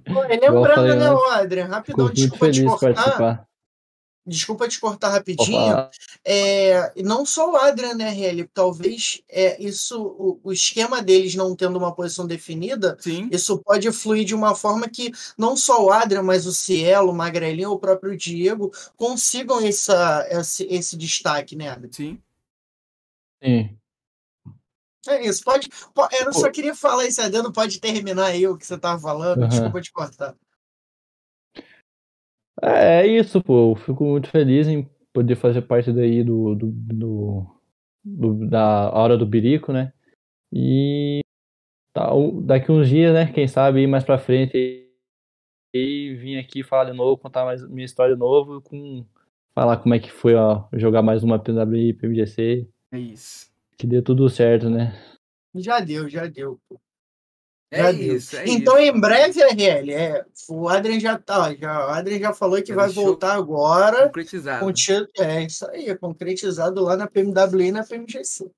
Pô, 0.06 0.22
lembrando, 0.24 0.96
né, 0.96 1.08
Adrian, 1.34 1.66
rapidão, 1.66 2.10
desculpa 2.10 2.50
te 2.50 2.64
cortar. 2.64 2.94
Participar. 2.94 3.48
desculpa 4.26 4.68
te 4.70 4.80
cortar 4.80 5.10
rapidinho, 5.10 5.90
é, 6.24 6.94
não 7.04 7.26
só 7.26 7.52
o 7.52 7.58
Adrian, 7.58 7.96
né, 7.96 8.10
Relly? 8.10 8.50
Talvez 8.54 9.22
é, 9.28 9.62
isso, 9.62 10.02
o, 10.02 10.40
o, 10.42 10.54
esquema 10.54 11.02
deles 11.02 11.36
não 11.36 11.54
tendo 11.54 11.78
uma 11.78 11.94
posição 11.94 12.26
definida, 12.26 12.96
Sim. 13.02 13.28
isso 13.30 13.58
pode 13.58 13.92
fluir 13.92 14.24
de 14.24 14.34
uma 14.34 14.56
forma 14.56 14.88
que 14.88 15.12
não 15.38 15.58
só 15.58 15.84
o 15.84 15.92
Adrian, 15.92 16.24
mas 16.24 16.46
o 16.46 16.54
Cielo, 16.54 17.12
o 17.12 17.16
Magrelinho, 17.16 17.72
o 17.72 17.80
próprio 17.80 18.16
Diego 18.16 18.72
consigam 18.96 19.60
essa, 19.60 20.26
esse, 20.32 20.66
esse 20.70 20.96
destaque, 20.96 21.58
né, 21.58 21.68
Adrian? 21.68 21.92
Sim. 21.92 22.22
Sim. 23.44 23.79
É 25.08 25.26
isso, 25.26 25.44
pode. 25.44 25.70
pode 25.94 26.16
eu 26.16 26.34
só 26.34 26.52
queria 26.52 26.76
falar 26.76 27.06
isso, 27.06 27.22
Adriano, 27.22 27.54
pode 27.54 27.80
terminar 27.80 28.28
aí 28.28 28.46
o 28.48 28.58
que 28.58 28.66
você 28.66 28.76
estava 28.76 29.00
falando, 29.00 29.44
uhum. 29.44 29.48
desculpa 29.48 29.82
te 29.82 29.92
cortar. 29.92 30.36
É, 32.62 33.02
é 33.02 33.08
isso, 33.08 33.42
pô. 33.42 33.72
Eu 33.72 33.76
fico 33.76 34.04
muito 34.04 34.30
feliz 34.30 34.68
em 34.68 34.90
poder 35.14 35.36
fazer 35.36 35.62
parte 35.62 35.92
daí 35.92 36.24
do, 36.24 36.56
do, 36.56 36.72
do, 36.72 37.48
do 38.04 38.48
da 38.48 38.92
hora 38.92 39.18
do 39.18 39.26
birico, 39.26 39.72
né? 39.72 39.94
E 40.52 41.22
tá, 41.94 42.10
daqui 42.44 42.72
uns 42.72 42.90
dias, 42.90 43.14
né? 43.14 43.32
Quem 43.32 43.48
sabe 43.48 43.82
ir 43.82 43.88
mais 43.88 44.04
pra 44.04 44.18
frente 44.18 44.86
e 45.74 46.16
vir 46.16 46.38
aqui 46.38 46.64
falar 46.64 46.86
de 46.86 46.98
novo, 46.98 47.18
contar 47.18 47.46
mais 47.46 47.68
minha 47.70 47.86
história 47.86 48.16
de 48.16 48.20
novo, 48.20 48.62
com 48.62 49.06
falar 49.54 49.78
como 49.78 49.94
é 49.94 50.00
que 50.00 50.12
foi 50.12 50.36
ó, 50.36 50.68
jogar 50.74 51.02
mais 51.02 51.24
uma 51.24 51.40
PWI, 51.40 51.94
PMGC. 51.94 52.68
É 52.92 53.00
isso. 53.00 53.49
Que 53.80 53.88
dê 53.88 54.02
tudo 54.02 54.30
certo, 54.30 54.70
né? 54.70 54.94
Já 55.56 55.80
deu, 55.80 56.10
já 56.10 56.28
deu. 56.28 56.60
Pô. 56.68 56.78
É 57.72 57.92
isso, 57.92 58.36
é 58.36 58.50
então, 58.50 58.78
isso. 58.80 58.96
em 58.96 59.00
breve, 59.00 59.42
RL, 59.44 59.94
é, 59.94 60.26
o 60.50 60.68
Adrian 60.68 61.00
já 61.00 61.20
tá, 61.20 61.54
já, 61.54 61.86
o 61.86 61.90
Adrian 61.92 62.20
já 62.20 62.34
falou 62.34 62.62
que 62.64 62.74
vai 62.74 62.90
voltar 62.90 63.36
agora. 63.36 64.08
Concretizado. 64.08 64.66
Com, 64.66 65.24
é 65.24 65.44
isso 65.44 65.70
aí, 65.70 65.88
é 65.88 65.96
concretizado 65.96 66.82
lá 66.84 66.98
na 66.98 67.08
PMWI 67.08 67.68
e 67.68 67.72
na 67.72 67.86
PMGC. 67.86 68.52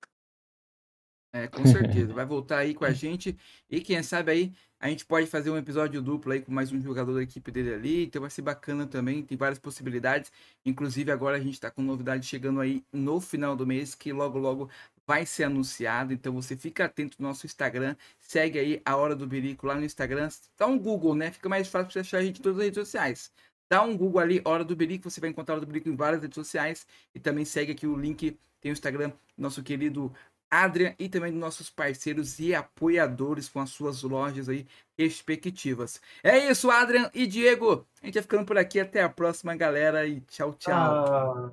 É, 1.33 1.47
com 1.47 1.65
certeza. 1.65 2.13
Vai 2.13 2.25
voltar 2.25 2.57
aí 2.57 2.73
com 2.73 2.83
a 2.83 2.91
gente. 2.91 3.37
E 3.69 3.79
quem 3.79 4.01
sabe 4.03 4.31
aí 4.31 4.53
a 4.79 4.89
gente 4.89 5.05
pode 5.05 5.27
fazer 5.27 5.49
um 5.49 5.57
episódio 5.57 6.01
duplo 6.01 6.33
aí 6.33 6.41
com 6.41 6.51
mais 6.51 6.71
um 6.71 6.81
jogador 6.81 7.13
da 7.13 7.23
equipe 7.23 7.51
dele 7.51 7.73
ali. 7.73 8.05
Então 8.05 8.21
vai 8.21 8.29
ser 8.29 8.41
bacana 8.41 8.85
também. 8.85 9.23
Tem 9.23 9.37
várias 9.37 9.59
possibilidades. 9.59 10.31
Inclusive 10.65 11.09
agora 11.09 11.37
a 11.37 11.39
gente 11.39 11.53
está 11.53 11.71
com 11.71 11.81
novidade 11.81 12.25
chegando 12.25 12.59
aí 12.59 12.83
no 12.91 13.21
final 13.21 13.55
do 13.55 13.65
mês 13.65 13.95
que 13.95 14.11
logo 14.11 14.37
logo 14.39 14.69
vai 15.11 15.25
ser 15.25 15.43
anunciado. 15.43 16.13
Então 16.13 16.33
você 16.33 16.55
fica 16.55 16.85
atento 16.85 17.17
no 17.19 17.27
nosso 17.27 17.45
Instagram. 17.45 17.97
Segue 18.17 18.57
aí 18.57 18.81
a 18.85 18.95
Hora 18.95 19.13
do 19.13 19.27
Birico 19.27 19.67
lá 19.67 19.75
no 19.75 19.83
Instagram. 19.83 20.29
Dá 20.57 20.65
um 20.65 20.79
Google, 20.79 21.13
né? 21.13 21.31
Fica 21.31 21.49
mais 21.49 21.67
fácil 21.67 21.87
para 21.87 21.93
você 21.93 21.99
achar 21.99 22.19
a 22.19 22.23
gente 22.23 22.39
em 22.39 22.41
todas 22.41 22.59
as 22.59 22.63
redes 22.63 22.79
sociais. 22.79 23.31
Dá 23.69 23.81
um 23.81 23.97
Google 23.97 24.21
ali, 24.21 24.41
Hora 24.45 24.63
do 24.63 24.73
Birico. 24.73 25.09
Você 25.09 25.19
vai 25.19 25.29
encontrar 25.29 25.55
a 25.55 25.57
Hora 25.57 25.65
do 25.65 25.67
Birico 25.69 25.89
em 25.89 25.97
várias 25.97 26.21
redes 26.21 26.35
sociais. 26.35 26.87
E 27.13 27.19
também 27.19 27.43
segue 27.43 27.73
aqui 27.73 27.85
o 27.85 27.97
link. 27.97 28.39
Tem 28.61 28.71
o 28.71 28.73
Instagram, 28.73 29.11
nosso 29.37 29.61
querido 29.61 30.13
Adrian 30.49 30.95
e 30.97 31.09
também 31.09 31.31
dos 31.31 31.41
nossos 31.41 31.69
parceiros 31.69 32.39
e 32.39 32.55
apoiadores 32.55 33.49
com 33.49 33.59
as 33.59 33.69
suas 33.69 34.03
lojas 34.03 34.47
aí 34.47 34.65
respectivas. 34.97 35.99
É 36.23 36.37
isso, 36.49 36.71
Adrian 36.71 37.11
e 37.13 37.27
Diego. 37.27 37.85
A 38.01 38.05
gente 38.05 38.13
vai 38.13 38.23
ficando 38.23 38.45
por 38.45 38.57
aqui. 38.57 38.79
Até 38.79 39.03
a 39.03 39.09
próxima, 39.09 39.57
galera. 39.57 40.07
E 40.07 40.21
tchau, 40.21 40.53
tchau. 40.53 40.73
Ah. 40.73 41.51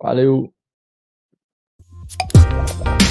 Valeu. 0.00 0.54
Bye. 2.78 3.09